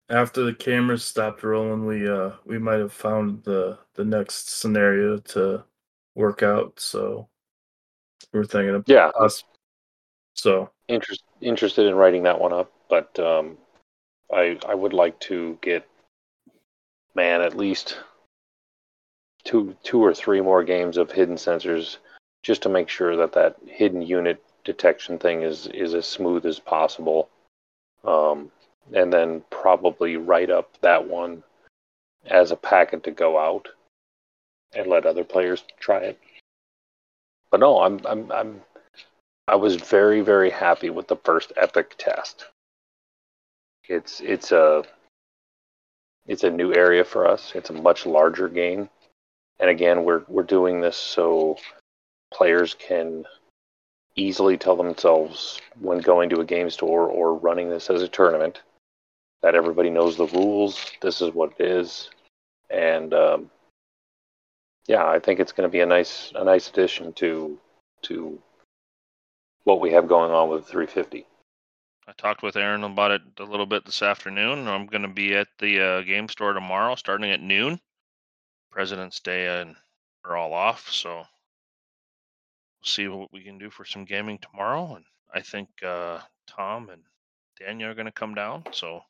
after 0.10 0.44
the 0.44 0.54
cameras 0.54 1.04
stopped 1.04 1.44
rolling, 1.44 1.86
we 1.86 2.08
uh 2.08 2.32
we 2.46 2.58
might 2.58 2.80
have 2.80 2.94
found 2.94 3.44
the 3.44 3.78
the 3.96 4.06
next 4.06 4.50
scenario 4.60 5.18
to 5.18 5.66
work 6.16 6.44
out. 6.44 6.80
So 6.80 7.28
we're 8.32 8.46
thinking 8.46 8.76
of 8.76 8.84
Yeah, 8.88 9.10
us. 9.20 9.44
So 10.36 10.72
interest, 10.88 11.24
interested 11.42 11.88
in 11.88 11.96
writing 11.96 12.24
that 12.24 12.40
one 12.40 12.54
up, 12.54 12.72
but 12.90 13.18
um, 13.20 13.58
I 14.32 14.58
I 14.68 14.76
would 14.76 14.94
like 14.94 15.20
to 15.22 15.58
get 15.62 15.88
man 17.16 17.42
at 17.42 17.58
least 17.58 17.98
two 19.44 19.76
two 19.84 20.04
or 20.04 20.14
three 20.14 20.42
more 20.42 20.64
games 20.64 20.98
of 20.98 21.12
hidden 21.12 21.36
sensors 21.36 21.98
just 22.44 22.64
to 22.64 22.70
make 22.70 22.90
sure 22.90 23.16
that 23.18 23.34
that 23.34 23.58
hidden 23.66 24.02
unit 24.02 24.44
detection 24.64 25.18
thing 25.20 25.42
is 25.42 25.68
is 25.68 25.94
as 25.94 26.06
smooth 26.06 26.46
as 26.46 26.60
possible. 26.60 27.30
Um, 28.04 28.52
and 28.94 29.14
then 29.14 29.44
probably 29.50 30.18
write 30.18 30.50
up 30.50 30.78
that 30.82 31.08
one 31.08 31.44
as 32.26 32.52
a 32.52 32.56
packet 32.56 33.04
to 33.04 33.12
go 33.12 33.40
out 33.40 33.70
and 34.76 34.88
let 34.88 35.06
other 35.06 35.24
players 35.24 35.64
try 35.80 36.00
it. 36.00 36.20
But 37.50 37.60
no, 37.60 37.82
I'm 37.82 38.02
I'm 38.06 38.32
I'm 38.32 38.62
I 39.48 39.56
was 39.56 39.76
very 39.76 40.22
very 40.22 40.50
happy 40.50 40.90
with 40.90 41.08
the 41.08 41.18
first 41.18 41.52
epic 41.58 41.96
test. 41.98 42.46
It's 43.88 44.22
it's 44.22 44.52
a 44.52 44.84
it's 46.26 46.44
a 46.44 46.50
new 46.50 46.74
area 46.74 47.04
for 47.04 47.28
us. 47.28 47.52
It's 47.54 47.70
a 47.70 47.74
much 47.74 48.06
larger 48.06 48.48
game. 48.48 48.90
And 49.60 49.70
again, 49.70 50.04
we're 50.04 50.24
we're 50.28 50.44
doing 50.44 50.82
this 50.82 50.98
so 50.98 51.58
players 52.34 52.76
can 52.76 53.26
easily 54.16 54.58
tell 54.58 54.76
themselves 54.76 55.60
when 55.80 56.00
going 56.00 56.30
to 56.30 56.40
a 56.40 56.46
game 56.46 56.70
store 56.70 57.08
or 57.08 57.36
running 57.36 57.70
this 57.70 57.90
as 57.90 58.02
a 58.02 58.08
tournament 58.08 58.62
that 59.42 59.56
everybody 59.56 59.90
knows 59.90 60.16
the 60.16 60.28
rules. 60.28 60.92
This 61.02 61.22
is 61.22 61.34
what 61.34 61.54
it 61.60 61.66
is, 61.66 62.10
and 62.70 63.14
um, 63.14 63.52
yeah, 64.88 65.06
I 65.06 65.20
think 65.20 65.40
it's 65.40 65.52
going 65.52 65.68
to 65.68 65.72
be 65.72 65.82
a 65.82 65.86
nice 65.86 66.32
a 66.36 66.44
nice 66.44 66.70
addition 66.70 67.14
to 67.14 67.60
to 68.04 68.40
what 69.64 69.82
we 69.82 69.92
have 69.92 70.08
going 70.08 70.32
on 70.32 70.50
with 70.50 70.66
the 70.66 70.72
350. 70.72 71.26
I 72.08 72.12
talked 72.18 72.44
with 72.44 72.58
Aaron 72.58 72.84
about 72.84 73.12
it 73.12 73.22
a 73.40 73.44
little 73.44 73.66
bit 73.66 73.86
this 73.86 74.02
afternoon. 74.02 74.68
I'm 74.68 74.88
going 74.88 75.04
to 75.04 75.08
be 75.08 75.36
at 75.36 75.48
the 75.60 75.80
uh, 75.80 76.02
game 76.02 76.28
store 76.28 76.54
tomorrow, 76.54 76.96
starting 76.96 77.32
at 77.32 77.42
noon. 77.42 77.80
President's 78.72 79.20
Day, 79.20 79.62
and 79.62 79.76
we're 80.26 80.36
all 80.36 80.54
off, 80.54 80.90
so 80.90 81.18
we'll 81.18 81.28
see 82.84 83.08
what 83.08 83.32
we 83.32 83.44
can 83.44 83.58
do 83.58 83.70
for 83.70 83.86
some 83.86 84.04
gaming 84.04 84.40
tomorrow. 84.40 84.96
And 84.96 85.06
I 85.34 85.42
think 85.42 85.70
uh, 85.86 86.20
Tom 86.48 86.90
and 86.90 87.04
Daniel 87.60 87.92
are 87.92 87.94
going 87.94 88.08
to 88.08 88.12
come 88.12 88.34
down, 88.34 88.64
so 88.72 89.02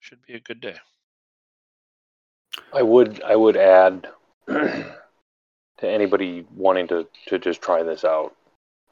should 0.00 0.20
be 0.26 0.34
a 0.34 0.40
good 0.40 0.60
day. 0.60 0.76
I 2.72 2.82
would 2.82 3.22
I 3.22 3.34
would 3.34 3.56
add 3.56 4.06
to 4.48 4.94
anybody 5.82 6.46
wanting 6.54 6.86
to 6.88 7.08
to 7.28 7.38
just 7.38 7.62
try 7.62 7.82
this 7.82 8.04
out. 8.04 8.34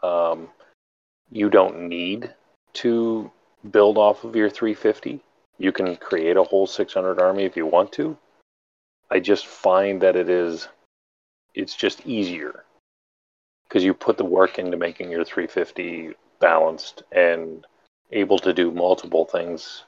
Um, 0.03 0.49
you 1.33 1.49
don't 1.49 1.89
need 1.89 2.33
to 2.75 3.31
build 3.71 3.97
off 3.97 4.25
of 4.25 4.37
your 4.37 4.51
350. 4.51 5.21
You 5.59 5.73
can 5.73 5.97
create 5.97 6.37
a 6.37 6.43
whole 6.43 6.67
600 6.67 7.21
army 7.21 7.45
if 7.45 7.57
you 7.57 7.67
want 7.67 7.93
to. 7.93 8.17
I 9.11 9.19
just 9.19 9.47
find 9.47 10.01
that 10.03 10.17
it 10.17 10.29
is 10.29 10.69
it's 11.55 11.75
just 11.75 12.07
easier 12.07 12.65
because 13.65 13.85
you 13.85 13.95
put 13.95 14.17
the 14.17 14.25
work 14.25 14.59
into 14.59 14.77
making 14.77 15.11
your 15.11 15.25
350 15.25 16.13
balanced 16.41 17.03
and 17.13 17.67
able 18.11 18.39
to 18.39 18.53
do 18.53 18.71
multiple 18.71 19.25
things 19.25 19.85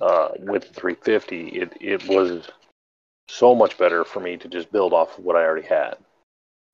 uh, 0.00 0.28
with 0.38 0.64
350. 0.74 1.48
It 1.48 1.72
it 1.80 2.06
was 2.06 2.48
so 3.28 3.54
much 3.54 3.78
better 3.78 4.04
for 4.04 4.20
me 4.20 4.36
to 4.36 4.48
just 4.48 4.72
build 4.72 4.92
off 4.92 5.18
of 5.18 5.24
what 5.24 5.36
I 5.36 5.44
already 5.44 5.66
had. 5.66 5.96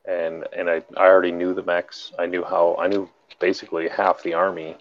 And 0.07 0.45
and 0.57 0.69
I, 0.71 0.83
I 0.97 1.07
already 1.07 1.33
knew 1.33 1.55
the 1.55 1.63
mechs. 1.63 2.13
I 2.19 2.27
knew 2.27 2.43
how 2.43 2.77
I 2.79 2.89
knew 2.89 3.09
basically 3.41 3.89
half 3.89 4.23
the 4.23 4.35
army 4.35 4.77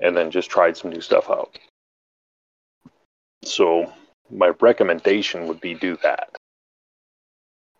and 0.00 0.16
then 0.16 0.30
just 0.30 0.50
tried 0.50 0.76
some 0.76 0.90
new 0.90 1.00
stuff 1.00 1.30
out. 1.30 1.58
So 3.44 3.92
my 4.30 4.52
recommendation 4.60 5.46
would 5.48 5.60
be 5.60 5.74
do 5.74 5.96
that 6.02 6.36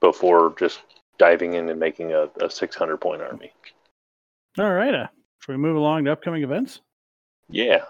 before 0.01 0.55
just 0.59 0.81
diving 1.19 1.55
in 1.55 1.69
and 1.69 1.79
making 1.79 2.13
a, 2.13 2.29
a 2.41 2.51
600 2.51 2.97
point 2.99 3.23
army. 3.23 3.53
All 4.59 4.73
right. 4.73 4.95
Uh, 4.95 5.07
should 5.41 5.53
we 5.53 5.59
move 5.59 5.77
along 5.77 6.05
to 6.05 6.13
upcoming 6.13 6.43
events? 6.43 6.81
Yeah. 7.49 7.85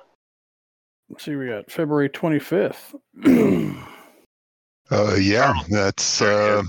Let's 1.09 1.25
see. 1.25 1.35
We 1.35 1.49
got 1.49 1.71
February 1.71 2.09
25th. 2.09 2.95
Uh, 4.91 5.15
yeah, 5.19 5.55
that's 5.71 6.19
Very 6.19 6.59
uh, 6.59 6.63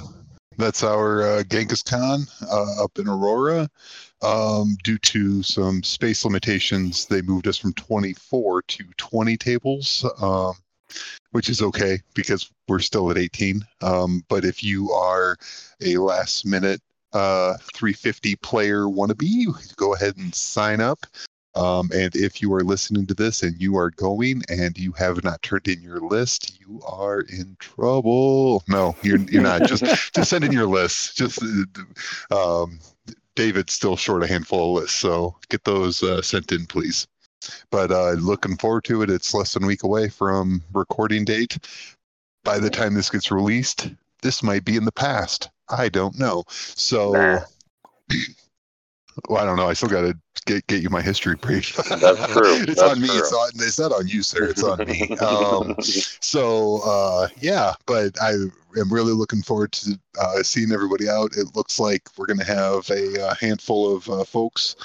that's 0.58 0.84
our 0.84 1.24
uh, 1.24 1.44
Genghis 1.44 1.82
Con 1.82 2.26
uh, 2.50 2.84
up 2.84 2.98
in 2.98 3.08
Aurora. 3.08 3.70
Um, 4.22 4.78
due 4.84 4.98
to 5.00 5.44
some 5.44 5.84
space 5.84 6.24
limitations, 6.24 7.06
they 7.06 7.22
moved 7.22 7.48
us 7.48 7.58
from 7.58 7.74
24 7.74 8.62
to 8.62 8.84
20 8.98 9.38
tables, 9.38 10.06
um, 10.22 10.54
which 11.32 11.50
is 11.50 11.62
okay 11.62 12.00
because 12.14 12.50
we're 12.68 12.80
still 12.80 13.12
at 13.12 13.18
18. 13.18 13.66
Um, 13.82 14.24
but 14.30 14.46
if 14.46 14.64
you 14.64 14.92
are 14.92 15.36
a 15.82 15.98
last 15.98 16.46
minute 16.46 16.82
uh, 17.12 17.58
350 17.74 18.36
player 18.38 18.86
wannabe, 18.86 19.76
go 19.76 19.94
ahead 19.94 20.18
and 20.18 20.34
sign 20.34 20.82
up. 20.82 21.06
Um, 21.56 21.90
and 21.94 22.16
if 22.16 22.42
you 22.42 22.52
are 22.54 22.64
listening 22.64 23.06
to 23.08 23.14
this 23.14 23.44
and 23.44 23.60
you 23.62 23.78
are 23.78 23.92
going 23.92 24.42
and 24.50 24.78
you 24.78 24.92
have 24.94 25.24
not 25.24 25.42
turned 25.44 25.68
in 25.68 25.82
your 25.82 26.00
list, 26.00 26.60
you 26.60 26.82
are 26.86 27.22
in 27.22 27.56
trouble. 27.60 28.64
No, 28.68 28.96
you're 29.04 29.20
you're 29.20 29.44
not. 29.44 29.64
just 29.64 29.84
just 30.16 30.30
send 30.30 30.44
in 30.44 30.52
your 30.52 30.66
list. 30.66 31.16
Just 31.16 31.44
uh, 32.32 32.64
um, 32.64 32.80
David's 33.36 33.74
still 33.74 33.96
short 33.96 34.24
a 34.24 34.28
handful 34.28 34.78
of 34.78 34.84
lists, 34.84 35.00
so 35.00 35.36
get 35.50 35.64
those 35.64 36.02
uh, 36.02 36.22
sent 36.22 36.52
in, 36.52 36.66
please. 36.66 37.08
But 37.70 37.92
uh, 37.92 38.12
looking 38.12 38.58
forward 38.58 38.86
to 38.86 39.04
it. 39.04 39.10
It's 39.10 39.34
less 39.34 39.54
than 39.54 39.64
a 39.64 39.68
week 39.68 39.84
away 39.84 40.10
from 40.10 40.64
recording 40.74 41.26
date. 41.26 41.60
By 42.44 42.58
the 42.60 42.70
time 42.70 42.94
this 42.94 43.10
gets 43.10 43.32
released, 43.32 43.90
this 44.22 44.42
might 44.42 44.66
be 44.66 44.76
in 44.76 44.86
the 44.86 44.92
past. 44.92 45.50
I 45.70 45.90
don't 45.90 46.18
know. 46.18 46.46
So. 46.48 47.12
Nah. 47.12 47.40
Well, 49.30 49.42
I 49.42 49.46
don't 49.46 49.58
know. 49.58 49.70
I 49.70 49.74
still 49.74 49.90
got 49.90 50.02
to 50.02 50.18
get 50.46 50.66
get 50.68 50.82
you 50.82 50.90
my 50.90 51.02
history 51.02 51.36
brief. 51.36 51.76
That's 51.90 52.32
true. 52.32 52.56
it's 52.56 52.66
That's 52.66 52.82
on 52.82 53.02
me. 53.02 53.08
true. 53.08 53.18
It's 53.20 53.34
on. 53.34 53.50
It's 53.56 53.80
not 53.80 53.92
on 53.92 54.08
you, 54.08 54.24
sir. 54.24 54.46
It's 54.46 54.64
on 54.64 54.80
me. 54.80 55.16
Um, 55.24 55.76
so 55.82 56.82
uh, 56.86 57.28
yeah, 57.40 57.74
but 57.86 58.20
I 58.22 58.32
am 58.32 58.92
really 58.92 59.14
looking 59.14 59.42
forward 59.42 59.72
to 59.74 60.00
uh, 60.20 60.44
seeing 60.44 60.72
everybody 60.72 61.08
out. 61.08 61.36
It 61.38 61.56
looks 61.56 61.80
like 61.80 62.04
we're 62.18 62.26
going 62.26 62.40
to 62.40 62.46
have 62.46 62.90
a, 62.90 63.28
uh 63.28 63.36
handful 63.36 63.96
of 63.96 64.10
uh, 64.10 64.24
folks 64.24 64.76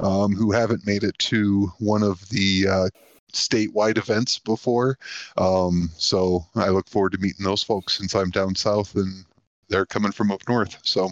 um, 0.00 0.34
who 0.34 0.52
haven't 0.52 0.86
made 0.86 1.04
it 1.04 1.18
to 1.18 1.72
one 1.78 2.02
of 2.02 2.28
the 2.28 2.66
uh, 2.68 2.88
statewide 3.32 3.98
events 3.98 4.38
before. 4.38 4.98
Um, 5.36 5.90
so 5.96 6.44
I 6.54 6.68
look 6.68 6.88
forward 6.88 7.12
to 7.12 7.18
meeting 7.18 7.44
those 7.44 7.62
folks 7.62 7.98
since 7.98 8.14
I'm 8.14 8.30
down 8.30 8.54
south 8.54 8.94
and 8.94 9.24
they're 9.68 9.86
coming 9.86 10.12
from 10.12 10.30
up 10.30 10.42
north. 10.48 10.78
So 10.82 11.10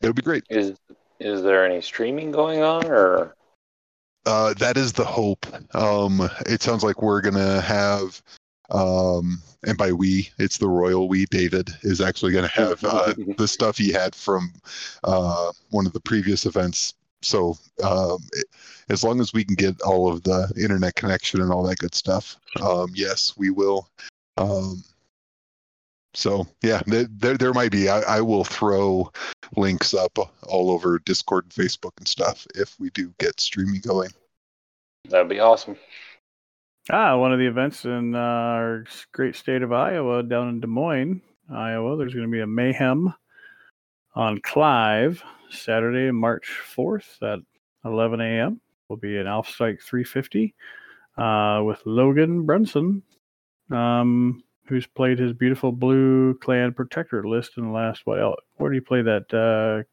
it'll 0.00 0.14
be 0.14 0.22
great. 0.22 0.44
Is 0.50 0.74
is 1.20 1.42
there 1.42 1.64
any 1.64 1.80
streaming 1.80 2.30
going 2.30 2.62
on 2.62 2.86
or 2.86 3.34
Uh, 4.24 4.54
that 4.54 4.76
is 4.76 4.92
the 4.92 5.04
hope. 5.04 5.46
Um, 5.74 6.28
it 6.46 6.60
sounds 6.60 6.82
like 6.82 7.00
we're 7.00 7.20
gonna 7.20 7.60
have, 7.60 8.20
um, 8.70 9.40
and 9.64 9.78
by 9.78 9.92
we, 9.92 10.30
it's 10.38 10.58
the 10.58 10.68
royal 10.68 11.08
we. 11.08 11.26
David 11.26 11.70
is 11.82 12.00
actually 12.00 12.32
gonna 12.32 12.48
have 12.48 12.82
uh, 12.82 13.14
the 13.38 13.46
stuff 13.46 13.78
he 13.78 13.92
had 13.92 14.14
from 14.16 14.52
uh, 15.04 15.52
one 15.70 15.86
of 15.86 15.92
the 15.92 16.00
previous 16.00 16.44
events. 16.44 16.94
So 17.22 17.56
um, 17.84 18.18
it, 18.32 18.46
as 18.88 19.04
long 19.04 19.20
as 19.20 19.32
we 19.32 19.44
can 19.44 19.54
get 19.54 19.80
all 19.82 20.10
of 20.10 20.24
the 20.24 20.52
internet 20.60 20.96
connection 20.96 21.40
and 21.40 21.52
all 21.52 21.62
that 21.62 21.78
good 21.78 21.94
stuff, 21.94 22.36
um, 22.60 22.90
yes, 22.94 23.34
we 23.36 23.50
will. 23.50 23.88
So 26.16 26.46
yeah, 26.62 26.80
there 26.86 27.06
there, 27.10 27.36
there 27.36 27.52
might 27.52 27.70
be. 27.70 27.90
I, 27.90 28.00
I 28.00 28.20
will 28.22 28.42
throw 28.42 29.12
links 29.54 29.92
up 29.92 30.18
all 30.48 30.70
over 30.70 30.98
Discord 31.00 31.44
and 31.44 31.52
Facebook 31.52 31.92
and 31.98 32.08
stuff 32.08 32.46
if 32.54 32.74
we 32.80 32.88
do 32.90 33.12
get 33.18 33.38
streaming 33.38 33.82
going. 33.82 34.08
that'd 35.10 35.28
be 35.28 35.40
awesome. 35.40 35.76
Ah, 36.90 37.18
one 37.18 37.34
of 37.34 37.38
the 37.38 37.46
events 37.46 37.84
in 37.84 38.14
uh, 38.14 38.18
our 38.18 38.84
great 39.12 39.36
state 39.36 39.60
of 39.60 39.72
Iowa, 39.72 40.22
down 40.22 40.48
in 40.48 40.60
Des 40.60 40.66
Moines, 40.66 41.20
Iowa. 41.52 41.98
There's 41.98 42.14
going 42.14 42.26
to 42.26 42.32
be 42.32 42.40
a 42.40 42.46
mayhem 42.46 43.12
on 44.14 44.40
Clive 44.40 45.22
Saturday, 45.50 46.10
March 46.12 46.50
4th 46.74 47.20
at 47.22 47.40
11 47.84 48.22
a.m. 48.22 48.60
Will 48.88 48.96
be 48.96 49.18
an 49.18 49.26
Alpha 49.26 49.52
Strike 49.52 49.82
350 49.82 50.54
uh, 51.18 51.60
with 51.62 51.82
Logan 51.84 52.46
Brunson, 52.46 53.02
um, 53.70 54.42
who's 54.68 54.86
played 54.86 55.18
his 55.18 55.32
beautiful 55.32 55.72
blue 55.72 56.34
clan 56.34 56.72
protector 56.72 57.26
list 57.26 57.52
in 57.56 57.64
the 57.64 57.70
last 57.70 58.02
what? 58.04 58.20
else? 58.20 58.40
Where 58.56 58.70
do 58.70 58.76
you 58.76 58.82
play 58.82 59.02
that? 59.02 59.32
Uh, 59.32 59.84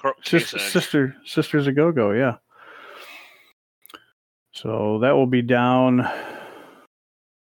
Cor- 0.00 0.16
Sis- 0.22 0.50
sister 0.50 1.16
sisters 1.24 1.66
a 1.66 1.72
go 1.72 1.92
go 1.92 2.10
yeah 2.10 2.36
so 4.54 5.00
that 5.00 5.12
will 5.12 5.26
be 5.26 5.42
down 5.42 6.08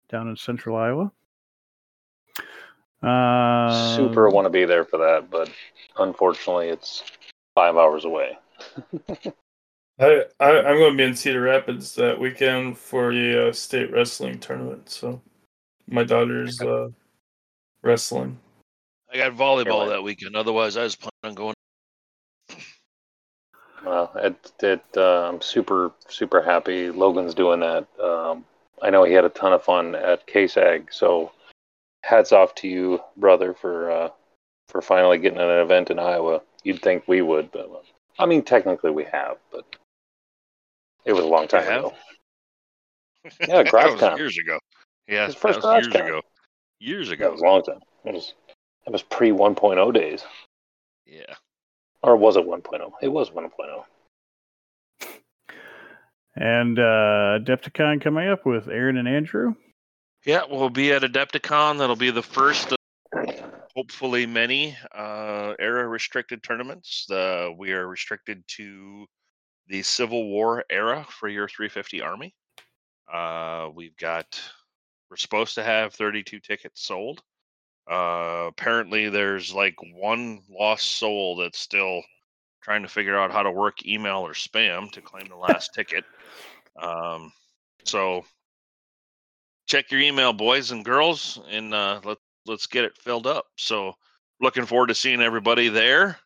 down 0.09 0.27
in 0.27 0.35
central 0.35 0.75
Iowa. 0.75 1.11
Uh, 3.01 3.95
Super 3.95 4.29
want 4.29 4.45
to 4.45 4.49
be 4.49 4.65
there 4.65 4.83
for 4.83 4.97
that, 4.97 5.29
but 5.29 5.49
unfortunately, 5.97 6.69
it's 6.69 7.03
five 7.55 7.77
hours 7.77 8.05
away. 8.05 8.37
I, 9.99 10.25
I 10.39 10.59
I'm 10.59 10.77
going 10.77 10.91
to 10.91 10.97
be 10.97 11.03
in 11.03 11.15
Cedar 11.15 11.41
Rapids 11.41 11.95
that 11.95 12.19
weekend 12.19 12.77
for 12.77 13.11
a 13.11 13.49
uh, 13.49 13.53
state 13.53 13.91
wrestling 13.91 14.39
tournament. 14.39 14.89
So 14.89 15.21
my 15.87 16.03
daughter's 16.03 16.61
uh, 16.61 16.89
wrestling. 17.81 18.39
I 19.11 19.17
got 19.17 19.33
volleyball 19.33 19.87
that 19.87 20.03
weekend. 20.03 20.35
Otherwise, 20.35 20.77
I 20.77 20.83
was 20.83 20.95
planning 20.95 21.13
on 21.23 21.33
going. 21.33 21.53
Well, 23.85 24.11
it, 24.15 24.51
it, 24.61 24.83
uh, 24.97 25.29
I'm 25.29 25.41
super, 25.41 25.91
super 26.09 26.41
happy 26.41 26.91
Logan's 26.91 27.33
doing 27.33 27.61
that. 27.61 27.87
Um, 28.03 28.43
I 28.81 28.89
know 28.89 29.03
he 29.03 29.13
had 29.13 29.23
a 29.23 29.29
ton 29.29 29.53
of 29.53 29.63
fun 29.63 29.95
at 29.95 30.27
KSAG, 30.27 30.91
so 30.91 31.31
hats 32.03 32.31
off 32.31 32.53
to 32.55 32.67
you, 32.67 32.99
brother, 33.15 33.53
for 33.53 33.91
uh, 33.91 34.09
for 34.67 34.81
finally 34.81 35.17
getting 35.17 35.39
an 35.39 35.49
event 35.49 35.89
in 35.89 35.99
Iowa. 35.99 36.41
You'd 36.63 36.81
think 36.81 37.07
we 37.07 37.21
would, 37.21 37.51
but 37.51 37.69
uh, 37.71 38.21
I 38.21 38.25
mean, 38.25 38.43
technically 38.43 38.91
we 38.91 39.05
have, 39.05 39.37
but 39.51 39.63
it 41.05 41.13
was 41.13 41.23
a 41.23 41.27
long 41.27 41.47
time 41.47 41.63
ago. 41.63 41.93
Yeah, 43.23 43.29
that 43.63 43.67
GrafCon. 43.67 44.17
years 44.17 44.37
ago. 44.37 44.59
Yeah, 45.07 45.27
His 45.27 45.35
that 45.35 45.43
was 45.43 45.85
years 45.85 45.87
GrafCon. 45.87 46.05
ago. 46.05 46.21
Years 46.79 47.09
ago. 47.09 47.25
That 47.25 47.31
was 47.31 47.41
a 47.41 47.45
long 47.45 47.63
time. 47.63 47.79
It 48.05 48.13
was 48.13 48.33
it 48.85 48.91
was 48.91 49.03
pre 49.03 49.31
1.0 49.31 49.93
days, 49.93 50.23
Yeah. 51.05 51.33
or 52.03 52.15
was 52.15 52.37
it 52.37 52.45
1.0? 52.45 52.91
It 53.01 53.07
was 53.09 53.29
oh. 53.35 53.85
1.0. 55.01 55.07
and 56.35 56.77
uh, 56.79 57.39
Adepticon 57.39 58.01
coming 58.01 58.29
up 58.29 58.45
with 58.45 58.67
Aaron 58.67 58.97
and 58.97 59.07
Andrew. 59.07 59.55
Yeah, 60.25 60.43
we'll 60.49 60.69
be 60.69 60.91
at 60.91 61.01
Adepticon. 61.01 61.79
That'll 61.79 61.95
be 61.95 62.11
the 62.11 62.21
first 62.23 62.71
of 62.71 62.77
hopefully 63.75 64.25
many 64.25 64.75
uh, 64.95 65.53
era 65.59 65.87
restricted 65.87 66.43
tournaments. 66.43 67.05
The, 67.07 67.53
we 67.57 67.71
are 67.73 67.87
restricted 67.87 68.43
to 68.57 69.05
the 69.67 69.83
Civil 69.83 70.27
War 70.29 70.63
era 70.69 71.05
for 71.09 71.27
your 71.27 71.47
350 71.47 72.01
Army. 72.01 72.33
Uh, 73.11 73.69
we've 73.73 73.95
got, 73.97 74.39
we're 75.09 75.17
supposed 75.17 75.55
to 75.55 75.63
have 75.63 75.93
32 75.93 76.39
tickets 76.39 76.81
sold. 76.81 77.21
Uh, 77.89 78.45
apparently, 78.47 79.09
there's 79.09 79.53
like 79.53 79.75
one 79.93 80.41
lost 80.49 80.97
soul 80.97 81.37
that's 81.37 81.59
still 81.59 82.01
trying 82.61 82.81
to 82.81 82.89
figure 82.89 83.17
out 83.17 83.31
how 83.31 83.43
to 83.43 83.51
work 83.51 83.85
email 83.85 84.17
or 84.17 84.33
spam 84.33 84.91
to 84.91 85.01
claim 85.01 85.27
the 85.29 85.35
last 85.35 85.73
ticket. 85.73 86.03
Um, 86.81 87.31
so 87.85 88.25
check 89.67 89.89
your 89.89 90.01
email, 90.01 90.33
boys 90.33 90.71
and 90.71 90.83
girls, 90.83 91.39
and 91.49 91.73
uh, 91.73 92.01
let 92.03 92.17
let's 92.45 92.67
get 92.67 92.83
it 92.83 92.97
filled 92.97 93.25
up. 93.25 93.45
So 93.57 93.93
looking 94.41 94.65
forward 94.65 94.87
to 94.87 94.95
seeing 94.95 95.21
everybody 95.21 95.69
there. 95.69 96.17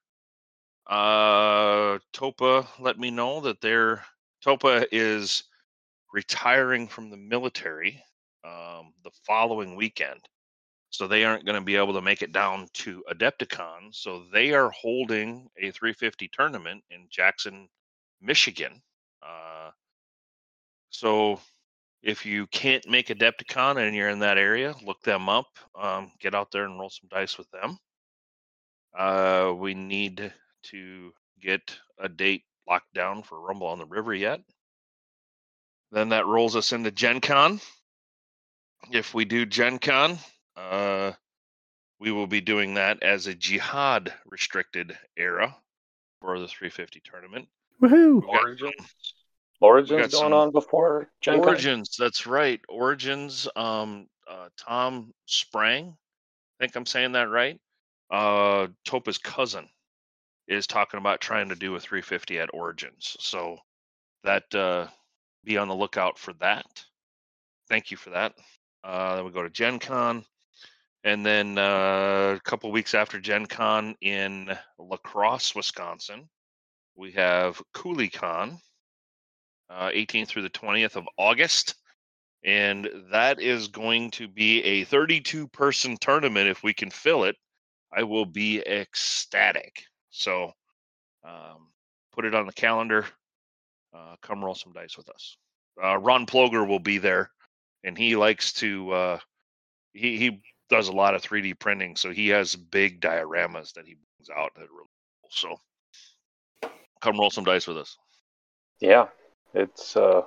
Uh, 0.88 2.00
Topa 2.14 2.68
let 2.80 2.98
me 2.98 3.12
know 3.12 3.42
that 3.42 3.62
they're 3.62 4.04
Topa 4.44 4.86
is 4.92 5.44
retiring 6.12 6.88
from 6.88 7.10
the 7.12 7.18
military 7.18 8.04
um, 8.44 8.94
the 9.04 9.12
following 9.26 9.76
weekend. 9.76 10.20
So 10.90 11.08
they 11.08 11.24
aren't 11.24 11.46
going 11.46 11.58
to 11.58 11.66
be 11.66 11.78
able 11.78 11.94
to 11.94 12.02
make 12.02 12.22
it 12.22 12.34
down 12.34 12.68
to 12.74 13.04
Adepticon. 13.10 13.94
So 13.94 14.24
they 14.34 14.54
are 14.54 14.70
holding 14.72 15.48
a 15.58 15.72
350 15.72 16.30
tournament 16.34 16.84
in 16.92 17.08
Jackson, 17.10 17.70
Michigan. 18.22 18.82
Uh, 19.24 19.72
so 20.90 21.40
if 22.04 22.26
you 22.26 22.48
can't 22.48 22.88
make 22.90 23.08
Adepticon 23.08 23.78
and 23.78 23.96
you're 23.96 24.10
in 24.10 24.20
that 24.20 24.38
area, 24.38 24.76
look 24.84 25.02
them 25.02 25.30
up. 25.30 25.48
Um, 25.80 26.12
get 26.20 26.36
out 26.36 26.52
there 26.52 26.66
and 26.66 26.78
roll 26.78 26.90
some 26.90 27.10
dice 27.10 27.38
with 27.38 27.50
them. 27.52 27.78
Uh, 28.98 29.54
we 29.56 29.74
need 29.74 30.34
to 30.64 31.12
get 31.42 31.78
a 32.00 32.10
date 32.10 32.44
locked 32.68 32.94
down 32.94 33.24
for 33.24 33.40
Rumble 33.40 33.68
on 33.68 33.80
the 33.80 33.86
River 33.86 34.14
yet. 34.14 34.42
Then 35.92 36.10
that 36.10 36.26
rolls 36.26 36.56
us 36.56 36.74
into 36.74 36.92
Gen 36.92 37.22
Con. 37.22 37.60
If 38.90 39.14
we 39.14 39.26
do 39.26 39.46
Gen 39.46 39.80
Con, 39.80 40.18
uh, 40.56 41.12
we 42.00 42.12
will 42.12 42.28
be 42.28 42.42
doing 42.42 42.74
that 42.76 43.04
as 43.04 43.28
a 43.28 43.36
jihad 43.36 44.14
restricted 44.26 44.98
era 45.16 45.56
for 46.20 46.40
the 46.40 46.48
350 46.48 47.02
tournament. 47.02 47.48
Woohoo! 47.82 48.28
Origins, 48.28 48.74
Origins 49.60 50.00
going 50.00 50.10
some 50.10 50.34
on 50.34 50.52
before 50.52 51.12
Gen 51.22 51.36
Con? 51.36 51.50
Origins, 51.50 51.96
that's 51.98 52.26
right. 52.26 52.60
Origins, 52.68 53.48
um, 53.56 54.08
uh, 54.28 54.50
Tom 54.58 55.14
Sprang, 55.26 55.96
I 56.60 56.64
think 56.64 56.76
I'm 56.76 56.86
saying 56.86 57.14
that 57.14 57.30
right. 57.30 57.60
Uh, 58.10 58.68
Topa's 58.86 59.18
cousin 59.18 59.68
is 60.48 60.68
talking 60.68 60.98
about 61.00 61.22
trying 61.22 61.50
to 61.50 61.56
do 61.56 61.76
a 61.76 61.80
350 61.80 62.40
at 62.40 62.54
Origins. 62.54 63.16
So 63.20 63.58
that, 64.24 64.54
uh, 64.54 64.88
be 65.44 65.58
on 65.58 65.68
the 65.68 65.76
lookout 65.76 66.20
for 66.20 66.34
that. 66.34 66.66
Thank 67.70 67.90
you 67.90 67.98
for 67.98 68.12
that. 68.12 68.34
Uh, 68.84 69.16
then 69.16 69.26
we 69.26 69.32
go 69.32 69.44
to 69.44 69.50
Gen 69.50 69.80
Con. 69.80 70.26
And 71.04 71.26
then 71.26 71.58
uh, 71.58 72.36
a 72.38 72.42
couple 72.44 72.72
weeks 72.72 72.94
after 72.94 73.20
Gen 73.20 73.48
Con 73.48 73.96
in 74.02 74.56
La 74.78 74.98
Crosse, 74.98 75.56
Wisconsin, 75.56 76.30
we 76.96 77.12
have 77.14 77.62
CouleeCon, 77.74 78.60
uh, 79.70 79.90
18th 79.90 80.28
through 80.28 80.44
the 80.44 80.50
20th 80.50 80.96
of 80.96 81.08
August. 81.18 81.76
And 82.44 82.90
that 83.12 83.40
is 83.40 83.68
going 83.68 84.12
to 84.12 84.28
be 84.28 84.64
a 84.64 84.84
32 84.84 85.48
person 85.48 85.98
tournament. 85.98 86.48
If 86.48 86.64
we 86.64 86.74
can 86.74 86.90
fill 86.90 87.24
it, 87.24 87.36
I 87.92 88.04
will 88.04 88.26
be 88.26 88.60
ecstatic. 88.60 89.84
So 90.10 90.52
um, 91.24 91.70
put 92.12 92.26
it 92.26 92.36
on 92.36 92.46
the 92.46 92.54
calendar. 92.54 93.06
Uh, 93.94 94.16
come 94.22 94.44
roll 94.44 94.56
some 94.56 94.74
dice 94.74 94.98
with 94.98 95.10
us. 95.10 95.38
Uh, 95.82 95.98
Ron 95.98 96.26
Ploger 96.26 96.68
will 96.68 96.80
be 96.80 96.98
there, 96.98 97.32
and 97.84 97.98
he 97.98 98.16
likes 98.16 98.54
to. 98.54 98.92
Uh, 98.92 99.20
he 99.94 100.18
he 100.18 100.42
does 100.70 100.88
a 100.88 100.94
lot 100.94 101.16
of 101.16 101.22
3D 101.22 101.60
printing, 101.60 101.96
so 101.96 102.12
he 102.12 102.30
has 102.30 102.56
big 102.56 103.02
dioramas 103.02 103.74
that 103.74 103.86
he 103.86 103.96
brings 103.96 104.30
out 104.36 104.54
that 104.56 104.64
are 104.64 104.74
really 104.74 104.88
cool. 105.22 105.30
So 105.30 106.70
come 107.02 107.20
roll 107.20 107.30
some 107.30 107.44
dice 107.44 107.68
with 107.68 107.78
us. 107.78 107.98
Yeah, 108.80 109.08
it's. 109.54 109.96
Uh, 109.96 110.22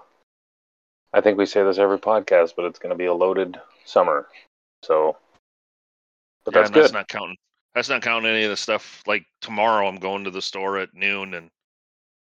I 1.12 1.20
think 1.20 1.38
we 1.38 1.46
say 1.46 1.62
this 1.62 1.78
every 1.78 1.98
podcast, 1.98 2.54
but 2.56 2.64
it's 2.64 2.78
going 2.78 2.90
to 2.90 2.98
be 2.98 3.06
a 3.06 3.14
loaded 3.14 3.56
summer. 3.84 4.26
So, 4.82 5.16
but 6.44 6.54
Yeah, 6.54 6.62
that's 6.62 6.70
that's 6.70 6.92
not 6.92 7.08
counting. 7.08 7.36
That's 7.74 7.88
not 7.88 8.02
counting 8.02 8.30
any 8.30 8.44
of 8.44 8.50
the 8.50 8.56
stuff. 8.56 9.02
Like 9.06 9.24
tomorrow, 9.40 9.88
I'm 9.88 9.96
going 9.96 10.24
to 10.24 10.30
the 10.30 10.42
store 10.42 10.78
at 10.78 10.94
noon 10.94 11.34
and 11.34 11.50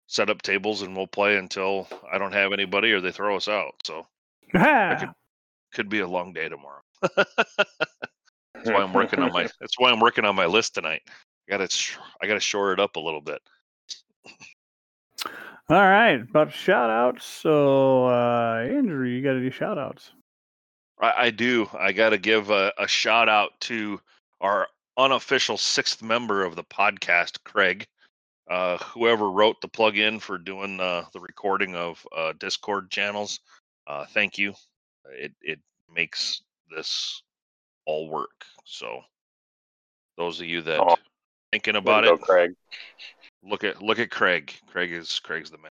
set 0.07 0.31
up 0.31 0.43
tables, 0.43 0.83
and 0.83 0.97
we'll 0.97 1.07
play 1.07 1.37
until 1.37 1.89
I 2.13 2.19
don't 2.19 2.35
have 2.35 2.53
anybody 2.53 2.93
or 2.93 3.01
they 3.01 3.13
throw 3.13 3.37
us 3.37 3.49
out. 3.49 3.75
So 3.85 4.07
Ha! 4.53 5.15
could 5.73 5.89
be 5.89 6.01
a 6.01 6.07
long 6.07 6.33
day 6.33 6.49
tomorrow. 6.49 6.83
that's 7.17 8.65
why 8.65 8.83
I'm 8.83 8.93
working 8.93 9.21
on 9.21 9.33
my. 9.33 9.43
That's 9.61 9.79
why 9.79 9.91
I'm 9.91 10.01
working 10.01 10.25
on 10.25 10.37
my 10.37 10.47
list 10.47 10.75
tonight. 10.75 11.03
I 11.07 11.57
got 11.57 11.69
to. 11.69 11.99
I 12.23 12.27
got 12.27 12.35
to 12.35 12.41
shore 12.41 12.73
it 12.73 12.81
up 12.81 12.97
a 12.97 13.01
little 13.01 13.21
bit. 13.21 13.41
All 15.69 15.79
right, 15.79 16.21
about 16.21 16.53
shout 16.53 16.91
outs. 16.91 17.25
So, 17.25 18.07
uh, 18.07 18.67
Andrew, 18.69 19.07
you 19.07 19.23
got 19.23 19.33
to 19.33 19.41
do 19.41 19.51
shout 19.51 19.79
outs. 19.79 20.11
I, 21.01 21.13
I 21.17 21.31
do. 21.31 21.69
I 21.73 21.93
got 21.93 22.11
to 22.11 22.19
give 22.19 22.51
a, 22.51 22.73
a 22.79 22.87
shout 22.87 23.29
out 23.29 23.53
to 23.63 24.01
our 24.41 24.69
unofficial 24.99 25.57
sixth 25.57 26.03
member 26.03 26.45
of 26.45 26.57
the 26.57 26.65
podcast, 26.65 27.43
Craig. 27.45 27.87
Uh, 28.51 28.77
whoever 28.79 29.31
wrote 29.31 29.61
the 29.63 29.69
plug-in 29.69 30.19
for 30.19 30.37
doing 30.37 30.79
uh, 30.81 31.05
the 31.15 31.21
recording 31.21 31.75
of 31.75 32.05
uh, 32.15 32.33
Discord 32.39 32.91
channels, 32.91 33.41
uh, 33.87 34.07
thank 34.07 34.39
you. 34.39 34.55
It 35.11 35.33
it 35.43 35.61
makes 35.93 36.43
this 36.75 37.23
all 37.87 38.09
work. 38.09 38.45
So, 38.65 39.01
those 40.17 40.41
of 40.41 40.47
you 40.47 40.63
that 40.63 40.81
Aw. 40.81 40.97
thinking 41.51 41.77
about 41.77 42.05
it, 42.05 42.21
Craig. 42.21 42.55
look 43.43 43.65
at 43.65 43.83
look 43.83 43.99
at 43.99 44.11
Craig. 44.11 44.53
Craig 44.67 44.93
is 44.93 45.21
Craig's 45.21 45.51
the 45.51 45.59
man. 45.59 45.71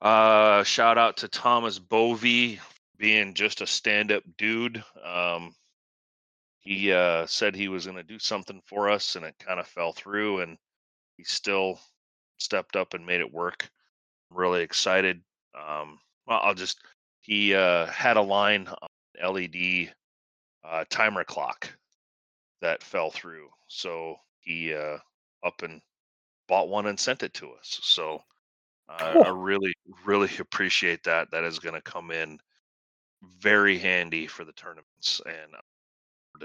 Uh, 0.00 0.62
shout 0.64 0.96
out 0.96 1.18
to 1.18 1.28
Thomas 1.28 1.78
Bovey 1.78 2.58
being 2.96 3.34
just 3.34 3.60
a 3.60 3.66
stand-up 3.66 4.22
dude. 4.38 4.82
Um, 5.04 5.54
he 6.60 6.92
uh, 6.92 7.26
said 7.26 7.54
he 7.54 7.68
was 7.68 7.84
going 7.84 7.96
to 7.96 8.02
do 8.02 8.18
something 8.18 8.60
for 8.66 8.88
us, 8.88 9.16
and 9.16 9.24
it 9.24 9.34
kind 9.38 9.60
of 9.60 9.66
fell 9.66 9.92
through, 9.92 10.40
and 10.40 10.56
he 11.16 11.24
still 11.24 11.80
stepped 12.38 12.76
up 12.76 12.94
and 12.94 13.04
made 13.04 13.20
it 13.20 13.32
work. 13.32 13.68
I'm 14.30 14.36
really 14.38 14.62
excited. 14.62 15.20
Um, 15.54 15.98
well, 16.30 16.40
I'll 16.44 16.54
just 16.54 16.80
he 17.22 17.54
uh, 17.54 17.86
had 17.86 18.16
a 18.18 18.22
line 18.22 18.68
on 18.68 18.88
LED 19.20 19.90
uh, 20.64 20.84
timer 20.90 21.24
clock 21.24 21.72
that 22.62 22.82
fell 22.82 23.10
through, 23.10 23.48
so 23.68 24.16
he 24.40 24.74
uh, 24.74 24.98
up 25.44 25.62
and 25.62 25.80
bought 26.48 26.68
one 26.68 26.86
and 26.86 26.98
sent 27.00 27.22
it 27.24 27.34
to 27.34 27.52
us. 27.52 27.80
So 27.82 28.22
uh, 28.88 29.16
I 29.22 29.28
really, 29.28 29.74
really 30.06 30.30
appreciate 30.40 31.02
that. 31.04 31.30
That 31.32 31.44
is 31.44 31.58
going 31.60 31.74
to 31.76 31.82
come 31.82 32.10
in 32.10 32.38
very 33.40 33.78
handy 33.78 34.26
for 34.26 34.44
the 34.44 34.52
tournaments 34.52 35.20
and 35.26 35.54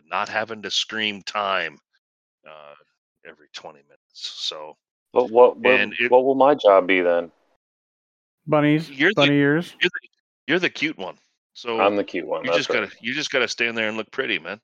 not 0.10 0.30
having 0.30 0.62
to 0.64 0.72
scream 0.72 1.22
time 1.24 1.80
uh, 2.48 2.76
every 3.28 3.48
20 3.54 3.80
minutes. 3.84 4.00
So 4.14 4.76
But 5.14 5.30
what 5.32 5.58
what, 5.58 5.82
it- 6.00 6.12
what 6.12 6.26
will 6.26 6.36
my 6.36 6.56
job 6.56 6.88
be 6.88 7.02
then? 7.02 7.32
Bunnies, 8.48 8.90
You're 8.90 9.10
the- 9.10 9.16
bunny 9.16 9.36
ears. 9.36 9.76
you're 9.82 9.90
the, 9.90 10.10
you're 10.48 10.60
the 10.60 10.70
cute 10.70 10.98
one. 10.98 11.18
So 11.54 11.80
I'm 11.80 11.96
the 11.96 12.04
cute 12.04 12.28
one. 12.28 12.44
you 12.46 12.54
just 12.54 12.70
right. 12.70 12.82
gotta 12.84 12.96
you 13.02 13.14
just 13.14 13.32
gotta 13.32 13.48
stand 13.48 13.78
there 13.78 13.88
and 13.88 13.96
look 13.98 14.12
pretty, 14.12 14.40
man. 14.40 14.60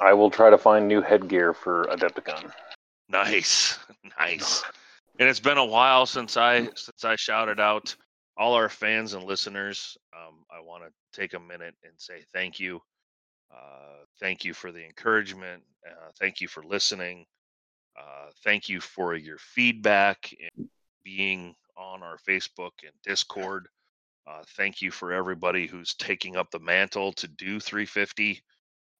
I 0.00 0.12
will 0.14 0.30
try 0.30 0.50
to 0.50 0.58
find 0.58 0.88
new 0.88 1.02
headgear 1.02 1.52
for 1.52 1.84
Adepticon. 1.90 2.50
Nice, 3.08 3.78
nice. 4.18 4.62
And 5.18 5.28
it's 5.28 5.40
been 5.40 5.58
a 5.58 5.64
while 5.64 6.06
since 6.06 6.38
I 6.38 6.64
since 6.74 7.04
I 7.04 7.16
shouted 7.16 7.60
out 7.60 7.94
all 8.38 8.54
our 8.54 8.70
fans 8.70 9.12
and 9.12 9.22
listeners. 9.24 9.94
Um, 10.16 10.42
I 10.50 10.58
want 10.60 10.84
to 10.84 10.90
take 11.20 11.34
a 11.34 11.38
minute 11.38 11.74
and 11.84 11.92
say 11.98 12.24
thank 12.32 12.58
you. 12.58 12.80
Uh, 13.54 14.04
thank 14.20 14.42
you 14.42 14.54
for 14.54 14.72
the 14.72 14.82
encouragement. 14.82 15.62
Uh, 15.86 16.10
thank 16.18 16.40
you 16.40 16.48
for 16.48 16.62
listening. 16.64 17.26
Uh, 17.96 18.30
thank 18.42 18.70
you 18.70 18.80
for 18.80 19.14
your 19.14 19.36
feedback 19.38 20.34
and 20.56 20.66
being 21.04 21.54
on 21.76 22.02
our 22.02 22.16
Facebook 22.28 22.72
and 22.82 22.92
Discord. 23.04 23.68
Uh, 24.26 24.42
thank 24.56 24.80
you 24.82 24.90
for 24.90 25.12
everybody 25.12 25.66
who's 25.66 25.94
taking 25.94 26.36
up 26.36 26.50
the 26.50 26.60
mantle 26.60 27.12
to 27.14 27.26
do 27.26 27.58
350. 27.58 28.42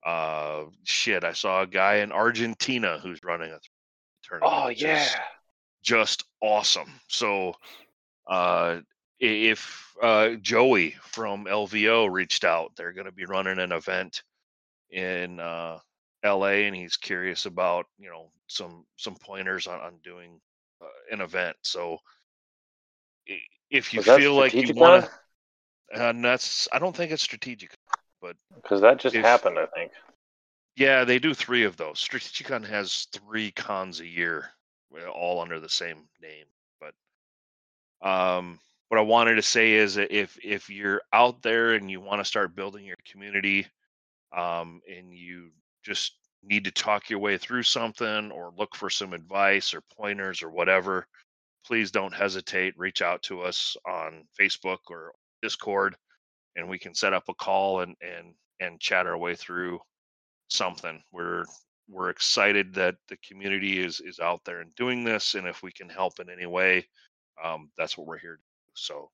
Uh, 0.05 0.65
shit, 0.85 1.23
I 1.23 1.33
saw 1.33 1.63
a 1.63 1.67
guy 1.67 1.97
in 1.97 2.11
Argentina 2.11 2.99
who's 3.01 3.21
running 3.23 3.53
a 3.53 3.59
tournament. 4.25 4.53
Oh 4.55 4.69
yeah. 4.69 5.03
is 5.03 5.15
just 5.83 6.25
awesome. 6.41 6.93
So, 7.09 7.55
uh, 8.27 8.81
if 9.21 9.95
uh, 10.03 10.31
Joey 10.41 10.97
from 11.03 11.45
LVO 11.45 12.11
reached 12.11 12.45
out, 12.45 12.73
they're 12.77 12.93
going 12.93 13.07
to 13.07 13.13
be 13.13 13.27
running 13.27 13.61
an 13.61 13.71
event 13.71 14.23
in 14.91 15.39
uh, 15.39 15.79
LA, 16.25 16.65
and 16.67 16.75
he's 16.75 16.97
curious 16.97 17.47
about 17.47 17.87
you 17.99 18.11
know 18.11 18.31
some 18.49 18.85
some 18.97 19.15
pointers 19.15 19.69
on, 19.69 19.81
on 19.81 19.95
doing 20.03 20.41
uh, 20.83 21.15
an 21.15 21.21
event. 21.21 21.57
So, 21.63 21.99
if 23.71 23.93
you 23.95 23.99
Was 24.01 24.07
feel 24.07 24.35
like 24.35 24.55
you 24.55 24.75
want 24.75 25.05
to, 25.93 26.03
and 26.09 26.25
that's 26.25 26.69
I 26.73 26.79
don't 26.79 26.95
think 26.97 27.13
it's 27.13 27.23
strategic, 27.23 27.71
but 28.21 28.37
Because 28.55 28.81
that 28.81 28.99
just 28.99 29.17
if- 29.17 29.25
happened, 29.25 29.59
I 29.59 29.67
think. 29.67 29.93
yeah, 30.77 31.05
they 31.05 31.19
do 31.19 31.35
three 31.35 31.65
of 31.65 31.77
those. 31.77 31.99
Strategicon 31.99 32.67
has 32.67 33.07
three 33.13 33.51
cons 33.53 34.01
a 34.01 34.07
year, 34.07 34.51
uh, 34.97 35.09
all 35.09 35.41
under 35.41 35.61
the 35.61 35.69
same 35.69 36.09
name. 36.21 36.47
But 36.81 36.95
um, 38.09 38.59
what 38.89 38.99
I 38.99 39.03
wanted 39.03 39.37
to 39.37 39.43
say 39.43 39.73
is 39.73 39.95
that 39.97 40.11
if 40.11 40.39
if 40.43 40.69
you're 40.71 41.03
out 41.13 41.43
there 41.43 41.73
and 41.75 41.91
you 41.91 42.01
want 42.01 42.21
to 42.21 42.25
start 42.25 42.55
building 42.57 42.85
your 42.85 42.97
community, 43.11 43.67
um, 44.37 44.81
and 44.91 45.13
you 45.15 45.51
just 45.83 46.17
need 46.43 46.65
to 46.65 46.71
talk 46.73 47.09
your 47.09 47.21
way 47.21 47.39
through 47.39 47.63
something 47.63 48.31
or 48.33 48.53
look 48.57 48.75
for 48.75 48.91
some 48.91 49.13
advice 49.13 49.75
or 49.75 49.81
pointers 49.97 50.43
or 50.43 50.51
whatever, 50.51 51.07
please 51.67 51.91
don't 51.91 52.15
hesitate. 52.15 52.75
Reach 52.77 53.03
out 53.03 53.23
to 53.25 53.43
us 53.43 53.77
on 53.87 54.25
Facebook 54.39 54.79
or 54.91 55.13
Discord, 55.43 55.97
and 56.57 56.69
we 56.69 56.79
can 56.79 56.95
set 56.95 57.13
up 57.13 57.25
a 57.29 57.35
call 57.35 57.81
and 57.81 57.97
and 58.01 58.35
and 58.61 58.81
chat 58.81 59.07
our 59.07 59.19
way 59.19 59.35
through 59.35 59.81
something. 60.49 61.03
We're 61.13 61.45
we're 61.89 62.11
excited 62.11 62.75
that 62.75 62.97
the 63.09 63.17
community 63.19 63.81
is 63.81 64.01
is 64.01 64.21
out 64.21 64.41
there 64.45 64.61
and 64.61 64.75
doing 64.77 65.05
this, 65.05 65.35
and 65.35 65.47
if 65.47 65.63
we 65.63 65.73
can 65.73 65.89
help 65.89 66.21
in 66.21 66.31
any 66.31 66.47
way, 66.47 66.87
um, 67.43 67.71
that's 67.77 67.97
what 67.97 68.07
we're 68.07 68.19
here 68.19 68.37
to 68.37 68.37
do. 68.37 68.43
So, 68.75 69.11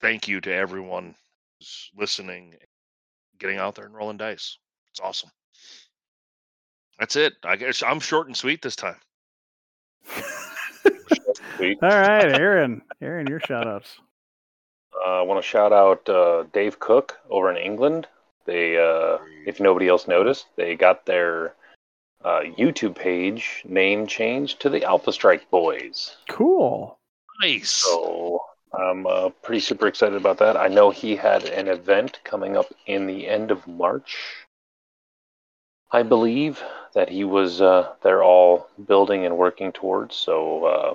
thank 0.00 0.28
you 0.28 0.40
to 0.40 0.52
everyone 0.52 1.14
who's 1.58 1.90
listening, 1.96 2.54
getting 3.38 3.58
out 3.58 3.74
there 3.74 3.86
and 3.86 3.94
rolling 3.94 4.16
dice. 4.16 4.58
It's 4.90 5.00
awesome. 5.00 5.30
That's 6.98 7.16
it. 7.16 7.34
I 7.44 7.56
guess 7.56 7.82
I'm 7.82 8.00
short 8.00 8.26
and 8.26 8.36
sweet 8.36 8.62
this 8.62 8.76
time. 8.76 8.96
Sweet. 11.56 11.78
All 11.82 11.88
right, 11.88 12.32
Aaron. 12.40 12.82
Aaron, 13.00 13.26
your 13.26 13.40
shout 13.40 13.66
outs. 13.66 13.98
Uh, 14.94 15.20
I 15.20 15.22
want 15.22 15.42
to 15.42 15.46
shout 15.46 15.72
out 15.72 16.08
uh, 16.08 16.44
Dave 16.52 16.78
Cook 16.78 17.18
over 17.30 17.50
in 17.50 17.56
England. 17.56 18.06
They, 18.44 18.78
uh, 18.78 19.18
if 19.46 19.60
nobody 19.60 19.88
else 19.88 20.06
noticed, 20.06 20.46
they 20.56 20.76
got 20.76 21.04
their 21.06 21.54
uh, 22.24 22.40
YouTube 22.58 22.94
page 22.94 23.62
name 23.66 24.06
changed 24.06 24.60
to 24.60 24.70
the 24.70 24.84
Alpha 24.84 25.12
Strike 25.12 25.50
Boys. 25.50 26.16
Cool. 26.28 26.98
Nice. 27.42 27.70
So 27.70 28.40
I'm 28.72 29.06
uh, 29.06 29.30
pretty 29.42 29.60
super 29.60 29.86
excited 29.86 30.16
about 30.16 30.38
that. 30.38 30.56
I 30.56 30.68
know 30.68 30.90
he 30.90 31.16
had 31.16 31.44
an 31.44 31.68
event 31.68 32.20
coming 32.24 32.56
up 32.56 32.72
in 32.86 33.06
the 33.06 33.26
end 33.26 33.50
of 33.50 33.66
March. 33.66 34.16
I 35.92 36.02
believe 36.02 36.62
that 36.94 37.08
he 37.08 37.24
was 37.24 37.60
uh, 37.60 37.92
they're 38.02 38.24
all 38.24 38.68
building 38.86 39.24
and 39.24 39.36
working 39.38 39.72
towards. 39.72 40.16
So 40.16 40.64
uh, 40.64 40.94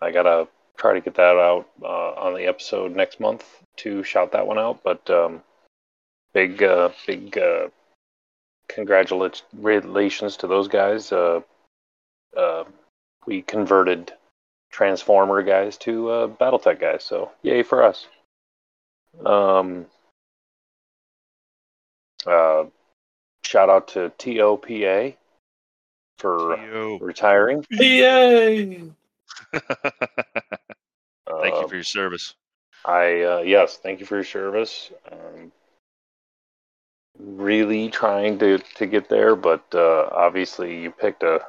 I 0.00 0.10
gotta 0.10 0.48
try 0.76 0.94
to 0.94 1.00
get 1.00 1.14
that 1.16 1.36
out 1.36 1.68
uh, 1.82 2.12
on 2.14 2.34
the 2.34 2.46
episode 2.46 2.94
next 2.94 3.20
month 3.20 3.44
to 3.78 4.02
shout 4.02 4.32
that 4.32 4.46
one 4.46 4.58
out. 4.58 4.82
But 4.82 5.08
um, 5.10 5.42
big 6.32 6.62
uh, 6.62 6.90
big 7.06 7.36
uh, 7.36 7.68
congratulations 8.68 10.36
to 10.36 10.46
those 10.46 10.68
guys. 10.68 11.12
Uh, 11.12 11.40
uh, 12.36 12.64
we 13.26 13.42
converted 13.42 14.12
Transformer 14.70 15.42
guys 15.42 15.76
to 15.78 16.10
uh, 16.10 16.28
BattleTech 16.28 16.80
guys, 16.80 17.04
so 17.04 17.32
yay 17.42 17.62
for 17.62 17.82
us. 17.82 18.06
Um, 19.24 19.86
uh, 22.26 22.64
shout 23.42 23.70
out 23.70 23.88
to 23.88 24.12
TOPA 24.18 25.14
for 26.18 26.56
Yo. 26.56 26.98
retiring. 27.00 27.64
Yay! 27.70 28.90
Thank 29.52 31.54
you 31.54 31.62
Um, 31.62 31.68
for 31.68 31.74
your 31.74 31.84
service. 31.84 32.34
I 32.84 33.22
uh, 33.22 33.38
yes, 33.40 33.76
thank 33.76 34.00
you 34.00 34.06
for 34.06 34.16
your 34.16 34.24
service. 34.24 34.90
Um, 35.10 35.52
really 37.18 37.90
trying 37.90 38.38
to 38.38 38.58
to 38.58 38.86
get 38.86 39.08
there, 39.08 39.36
but 39.36 39.64
uh, 39.74 40.08
obviously 40.12 40.80
you 40.80 40.90
picked 40.90 41.22
a 41.22 41.40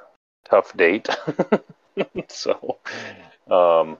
tough 0.49 0.75
date. 0.75 1.07
so, 2.27 2.79
um, 3.49 3.97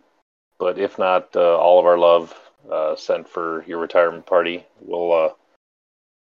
but 0.58 0.80
if 0.80 1.00
not, 1.00 1.36
uh, 1.36 1.58
all 1.58 1.80
of 1.80 1.86
our 1.86 1.98
love 1.98 2.36
uh, 2.70 2.96
sent 2.96 3.28
for 3.28 3.64
your 3.68 3.80
retirement 3.80 4.26
party. 4.26 4.66
We'll 4.82 5.14
uh, 5.14 5.30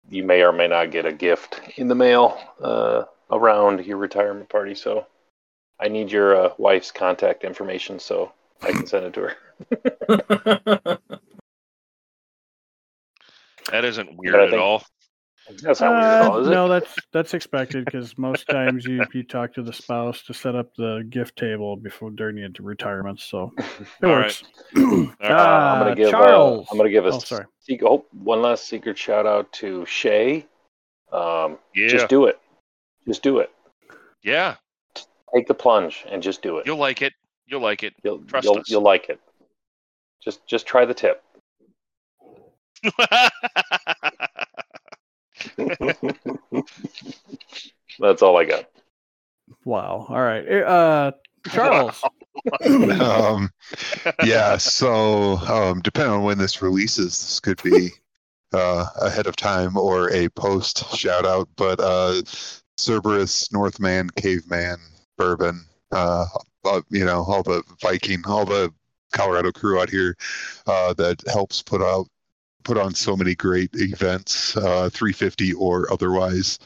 you 0.09 0.23
may 0.23 0.43
or 0.43 0.51
may 0.51 0.67
not 0.67 0.91
get 0.91 1.05
a 1.05 1.13
gift 1.13 1.61
in 1.77 1.87
the 1.87 1.95
mail 1.95 2.37
uh, 2.61 3.03
around 3.31 3.85
your 3.85 3.97
retirement 3.97 4.49
party. 4.49 4.75
So, 4.75 5.07
I 5.83 5.89
need 5.89 6.09
your 6.11 6.35
uh, 6.35 6.53
wife's 6.57 6.91
contact 6.91 7.43
information 7.43 7.99
so 7.99 8.31
I 8.61 8.71
can 8.71 8.87
send 8.87 9.05
it 9.07 9.13
to 9.15 9.21
her. 9.21 10.97
That 13.71 13.85
isn't 13.85 14.09
I 14.09 14.13
weird 14.17 14.53
at 14.53 14.59
all. 14.59 14.83
That's 15.61 15.79
not 15.81 15.91
weird 15.91 16.03
at 16.03 16.21
Uh, 16.21 16.29
all, 16.31 16.37
is 16.39 16.47
it? 16.47 16.51
no, 16.51 16.67
that's 16.67 16.95
that's 17.11 17.33
expected 17.33 17.85
because 17.85 18.17
most 18.17 18.45
times 18.47 18.85
you 18.85 19.03
you 19.13 19.23
talk 19.23 19.53
to 19.53 19.63
the 19.63 19.73
spouse 19.73 20.21
to 20.23 20.33
set 20.33 20.53
up 20.55 20.75
the 20.75 21.05
gift 21.09 21.37
table 21.37 21.75
before 21.77 22.11
during 22.11 22.35
the 22.35 22.51
retirement, 22.61 23.19
so 23.19 23.51
it 23.57 23.87
All 24.03 24.09
works. 24.11 24.43
Uh, 24.75 24.81
I'm 24.81 25.11
Uh, 25.21 25.79
gonna 25.83 25.95
give. 25.95 26.11
Charles. 26.11 26.67
Uh, 26.67 26.71
I'm 26.71 26.77
gonna 26.77 26.89
give 26.89 27.05
a 27.05 27.09
Oh, 27.09 27.19
sorry. 27.19 27.45
sec- 27.59 27.83
oh, 27.83 28.05
one 28.11 28.41
last 28.41 28.65
secret 28.67 28.97
shout 28.97 29.25
out 29.25 29.51
to 29.53 29.85
Shay. 29.85 30.45
Um, 31.11 31.57
Yeah. 31.73 31.87
Just 31.87 32.09
do 32.09 32.25
it. 32.25 32.39
Just 33.07 33.23
do 33.23 33.39
it. 33.39 33.49
yeah. 34.23 34.55
Take 35.33 35.47
the 35.47 35.53
plunge 35.53 36.05
and 36.09 36.21
just 36.21 36.41
do 36.41 36.57
it. 36.57 36.65
You'll 36.65 36.77
like 36.77 37.01
it. 37.01 37.13
You'll 37.47 37.61
like 37.61 37.83
it. 37.83 37.93
You'll 38.03 38.19
trust 38.19 38.45
you'll, 38.45 38.59
us. 38.59 38.69
you'll 38.69 38.81
like 38.81 39.09
it. 39.09 39.19
Just 40.23 40.45
just 40.47 40.65
try 40.65 40.85
the 40.85 40.93
tip. 40.93 41.23
That's 47.99 48.21
all 48.21 48.37
I 48.37 48.45
got. 48.45 48.65
Wow. 49.65 50.05
All 50.09 50.21
right. 50.21 50.47
Uh, 50.47 51.11
Charles. 51.49 52.01
um, 52.99 53.49
yeah, 54.23 54.57
so 54.57 55.37
um, 55.37 55.81
depending 55.81 56.13
on 56.13 56.23
when 56.23 56.37
this 56.37 56.61
releases, 56.61 57.19
this 57.19 57.39
could 57.39 57.61
be 57.63 57.89
uh, 58.53 58.85
ahead 59.01 59.27
of 59.27 59.35
time 59.35 59.77
or 59.77 60.11
a 60.11 60.29
post 60.29 60.95
shout 60.95 61.25
out. 61.25 61.49
But 61.55 61.79
uh, 61.79 62.21
Cerberus, 62.77 63.51
Northman, 63.51 64.09
Caveman, 64.15 64.79
Bourbon, 65.23 65.65
uh, 65.93 66.25
uh, 66.65 66.81
you 66.89 67.05
know, 67.05 67.23
all 67.23 67.43
the 67.43 67.63
Viking, 67.81 68.21
all 68.25 68.43
the 68.43 68.73
Colorado 69.13 69.53
crew 69.53 69.79
out 69.79 69.89
here 69.89 70.17
uh, 70.67 70.93
that 70.95 71.23
helps 71.27 71.61
put 71.61 71.81
out 71.81 72.07
put 72.65 72.77
on 72.77 72.93
so 72.93 73.15
many 73.15 73.33
great 73.33 73.69
events, 73.73 74.55
uh, 74.57 74.89
350 74.91 75.53
or 75.53 75.91
otherwise. 75.91 76.59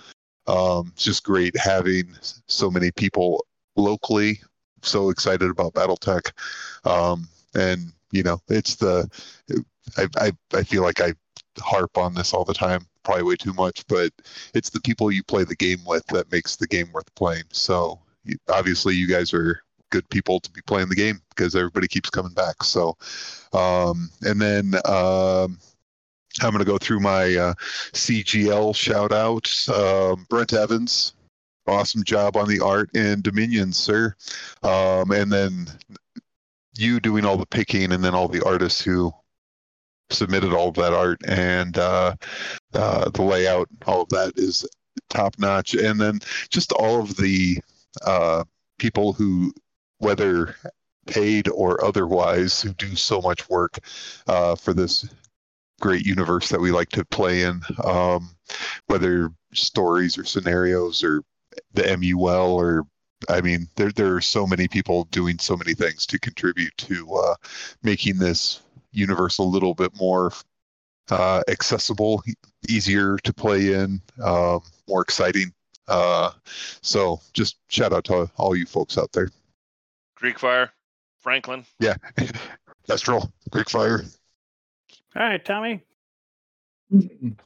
Um, 0.48 0.92
it's 0.94 1.04
just 1.04 1.24
great 1.24 1.56
having 1.56 2.16
so 2.48 2.72
many 2.72 2.90
people 2.92 3.46
locally 3.76 4.40
so 4.82 5.12
excited 5.12 5.52
about 5.52 5.74
BattleTech. 5.74 6.32
Um, 6.84 7.28
and 7.54 7.92
you 8.12 8.24
know, 8.24 8.40
it's 8.48 8.76
the 8.76 9.08
I, 9.98 10.08
I 10.18 10.32
I 10.56 10.64
feel 10.64 10.82
like 10.82 11.00
I 11.00 11.14
harp 11.60 11.96
on 11.96 12.16
this 12.16 12.34
all 12.34 12.44
the 12.44 12.56
time, 12.56 12.88
probably 13.04 13.24
way 13.24 13.36
too 13.36 13.54
much, 13.54 13.86
but 13.88 14.12
it's 14.56 14.72
the 14.72 14.82
people 14.82 15.12
you 15.12 15.24
play 15.24 15.44
the 15.44 15.56
game 15.56 15.84
with 15.86 16.08
that 16.08 16.32
makes 16.32 16.56
the 16.56 16.68
game 16.68 16.92
worth 16.92 17.14
playing. 17.14 17.44
So 17.52 18.00
obviously, 18.50 18.96
you 18.96 19.08
guys 19.08 19.34
are 19.34 19.62
good 19.90 20.08
people 20.10 20.40
to 20.40 20.52
be 20.52 20.62
playing 20.62 20.90
the 20.90 20.96
game 20.96 21.22
because 21.30 21.56
everybody 21.56 21.88
keeps 21.88 22.10
coming 22.10 22.34
back. 22.34 22.64
So, 22.64 22.98
um, 23.54 24.10
and 24.24 24.42
then 24.42 24.76
um, 24.86 25.58
I'm 26.42 26.52
going 26.52 26.60
to 26.60 26.66
go 26.66 26.78
through 26.78 27.00
my 27.00 27.36
uh, 27.36 27.54
CGL 27.94 28.76
shout 28.76 29.12
out. 29.12 29.52
Um, 29.70 30.26
Brent 30.30 30.54
Evans, 30.54 31.14
awesome 31.68 32.04
job 32.04 32.38
on 32.38 32.48
the 32.48 32.60
art 32.60 32.90
in 32.96 33.22
Dominion, 33.22 33.74
sir. 33.74 34.16
Um, 34.64 35.12
and 35.12 35.32
then 35.32 35.68
you 36.76 37.00
doing 37.00 37.26
all 37.26 37.38
the 37.38 37.46
picking, 37.46 37.92
and 37.92 38.04
then 38.04 38.14
all 38.14 38.28
the 38.28 38.46
artists 38.46 38.82
who 38.82 39.14
submitted 40.10 40.54
all 40.54 40.70
of 40.70 40.76
that 40.76 40.94
art 40.94 41.20
and 41.28 41.78
uh, 41.78 42.16
uh, 42.74 43.10
the 43.10 43.22
layout, 43.22 43.68
all 43.86 44.04
of 44.04 44.10
that 44.10 44.34
is 44.38 44.66
top 45.10 45.36
notch. 45.38 45.74
And 45.74 46.00
then 46.00 46.20
just 46.50 46.72
all 46.72 47.02
of 47.02 47.18
the 47.18 47.58
uh, 48.06 48.44
people 48.78 49.14
who, 49.14 49.54
whether 50.00 50.56
paid 51.06 51.48
or 51.50 51.84
otherwise, 51.84 52.62
who 52.62 52.74
do 52.74 52.96
so 52.96 53.22
much 53.22 53.50
work 53.50 53.80
uh, 54.28 54.56
for 54.56 54.74
this 54.74 55.08
great 55.80 56.06
universe 56.06 56.50
that 56.50 56.60
we 56.60 56.72
like 56.72 56.90
to 56.90 57.06
play 57.06 57.44
in, 57.44 57.62
um, 57.84 58.30
whether 58.88 59.32
stories 59.54 60.18
or 60.18 60.24
scenarios 60.26 61.04
or 61.04 61.22
the 61.74 61.98
MUL 61.98 62.54
or 62.54 62.86
I 63.30 63.42
mean, 63.42 63.68
there 63.76 63.92
there 63.92 64.16
are 64.16 64.22
so 64.22 64.46
many 64.46 64.68
people 64.68 65.06
doing 65.06 65.40
so 65.40 65.58
many 65.58 65.74
things 65.74 66.06
to 66.08 66.20
contribute 66.20 66.76
to 66.78 67.16
uh, 67.16 67.36
making 67.82 68.18
this 68.18 68.62
universe 68.92 69.40
a 69.40 69.44
little 69.44 69.74
bit 69.74 69.92
more 70.00 70.32
uh, 71.10 71.42
accessible, 71.48 72.24
easier 72.70 73.18
to 73.24 73.34
play 73.34 73.74
in, 73.74 74.02
um, 74.24 74.62
more 74.88 75.02
exciting. 75.02 75.52
Uh, 75.88 76.32
so 76.82 77.20
just 77.34 77.58
shout 77.70 77.94
out 77.94 78.04
to 78.06 78.30
all 78.38 78.56
you 78.56 78.66
folks 78.66 78.98
out 78.98 79.12
there. 79.12 79.30
Greek 80.16 80.40
Fire, 80.40 80.72
Franklin. 81.20 81.66
Yeah, 81.80 81.96
Kestrel, 82.88 83.32
Greek 83.52 83.70
Fire. 83.70 84.04
All 85.16 85.24
right, 85.24 85.44
Tommy. 85.44 85.84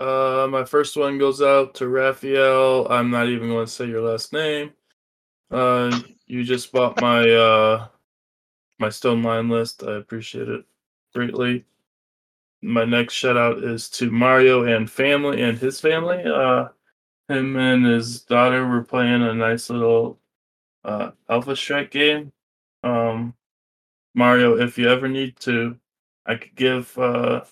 Uh, 0.00 0.48
my 0.50 0.64
first 0.64 0.96
one 0.96 1.18
goes 1.18 1.42
out 1.42 1.74
to 1.74 1.86
Raphael. 1.86 2.86
I'm 2.90 3.10
not 3.10 3.28
even 3.28 3.50
going 3.50 3.66
to 3.66 3.70
say 3.70 3.84
your 3.84 4.00
last 4.00 4.32
name. 4.32 4.72
Uh, 5.50 6.00
you 6.26 6.42
just 6.42 6.72
bought 6.72 7.00
my 7.02 7.28
uh 7.28 7.86
my 8.78 8.88
stone 8.88 9.22
line 9.22 9.50
list. 9.50 9.82
I 9.82 9.96
appreciate 9.96 10.48
it 10.48 10.64
greatly. 11.14 11.66
My 12.62 12.84
next 12.84 13.12
shout 13.12 13.36
out 13.36 13.58
is 13.62 13.90
to 13.90 14.10
Mario 14.10 14.64
and 14.64 14.90
family 14.90 15.42
and 15.42 15.58
his 15.58 15.80
family. 15.80 16.22
Uh, 16.24 16.68
him 17.30 17.56
and 17.56 17.86
his 17.86 18.22
daughter 18.22 18.66
were 18.66 18.82
playing 18.84 19.22
a 19.22 19.34
nice 19.34 19.70
little 19.70 20.18
uh 20.84 21.12
Alpha 21.28 21.56
Strike 21.56 21.90
game. 21.90 22.32
Um, 22.84 23.34
Mario, 24.14 24.58
if 24.58 24.78
you 24.78 24.88
ever 24.90 25.08
need 25.08 25.36
to, 25.40 25.78
I 26.26 26.36
could 26.36 26.54
give 26.56 26.96
uh 26.98 27.44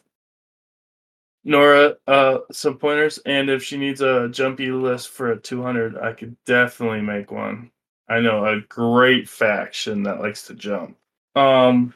Nora 1.45 1.97
uh 2.07 2.39
some 2.53 2.79
pointers 2.79 3.19
and 3.27 3.49
if 3.51 3.63
she 3.63 3.77
needs 3.79 4.01
a 4.03 4.29
jumpy 4.29 4.71
list 4.71 5.09
for 5.11 5.33
a 5.33 5.41
200 5.41 5.97
I 5.97 6.13
could 6.13 6.37
definitely 6.47 7.03
make 7.03 7.31
one. 7.31 7.71
I 8.09 8.21
know 8.21 8.45
a 8.45 8.61
great 8.69 9.29
faction 9.29 10.03
that 10.05 10.21
likes 10.21 10.47
to 10.49 10.55
jump. 10.55 10.97
Um 11.37 11.95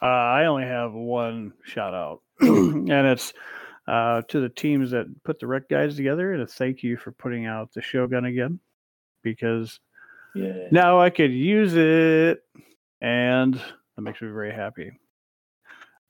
Uh, 0.00 0.06
I 0.06 0.46
only 0.46 0.64
have 0.64 0.92
one 0.92 1.52
shout 1.64 1.94
out, 1.94 2.22
and 2.40 2.90
it's 2.90 3.32
uh, 3.88 4.20
to 4.28 4.40
the 4.40 4.50
teams 4.50 4.90
that 4.90 5.06
put 5.24 5.40
the 5.40 5.46
rec 5.46 5.68
guides 5.68 5.96
together. 5.96 6.34
And 6.34 6.48
thank 6.48 6.82
you 6.82 6.98
for 6.98 7.10
putting 7.12 7.46
out 7.46 7.72
the 7.72 7.80
Shogun 7.80 8.26
again, 8.26 8.60
because 9.22 9.80
yeah. 10.34 10.68
now 10.70 11.00
I 11.00 11.08
could 11.08 11.32
use 11.32 11.74
it, 11.74 12.42
and 13.00 13.54
that 13.54 14.02
makes 14.02 14.20
me 14.20 14.28
very 14.28 14.52
happy. 14.52 14.92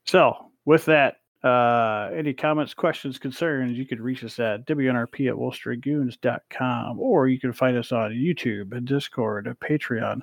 So, 0.07 0.51
with 0.65 0.87
that, 0.87 1.19
uh, 1.45 2.11
any 2.13 2.35
comments, 2.35 2.75
questions, 2.75 3.17
concerns, 3.17 3.79
you 3.79 3.87
could 3.87 4.01
reach 4.01 4.25
us 4.25 4.41
at 4.41 4.67
WNRP 4.67 5.29
at 5.29 5.37
WolfsDragoons.com, 5.37 6.99
or 6.99 7.29
you 7.29 7.39
can 7.39 7.53
find 7.53 7.77
us 7.77 7.93
on 7.93 8.11
YouTube 8.11 8.73
and 8.73 8.89
Discord, 8.89 9.47
and 9.47 9.57
Patreon, 9.61 10.23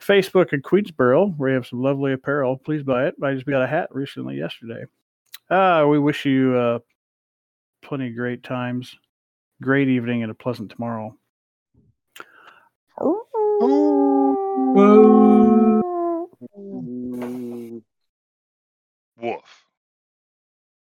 Facebook, 0.00 0.52
and 0.52 0.62
Queensboro, 0.62 1.36
where 1.36 1.48
you 1.48 1.56
have 1.56 1.66
some 1.66 1.82
lovely 1.82 2.12
apparel. 2.12 2.58
Please 2.58 2.84
buy 2.84 3.06
it. 3.06 3.16
I 3.20 3.34
just 3.34 3.46
got 3.46 3.62
a 3.62 3.66
hat 3.66 3.88
recently 3.90 4.36
yesterday. 4.36 4.84
Uh, 5.50 5.86
we 5.88 5.98
wish 5.98 6.24
you 6.24 6.54
uh, 6.54 6.78
plenty 7.82 8.08
of 8.08 8.16
great 8.16 8.42
times. 8.42 8.96
Great 9.60 9.88
evening 9.88 10.22
and 10.22 10.30
a 10.30 10.34
pleasant 10.34 10.70
tomorrow. 10.70 11.16
Woof. 19.20 19.64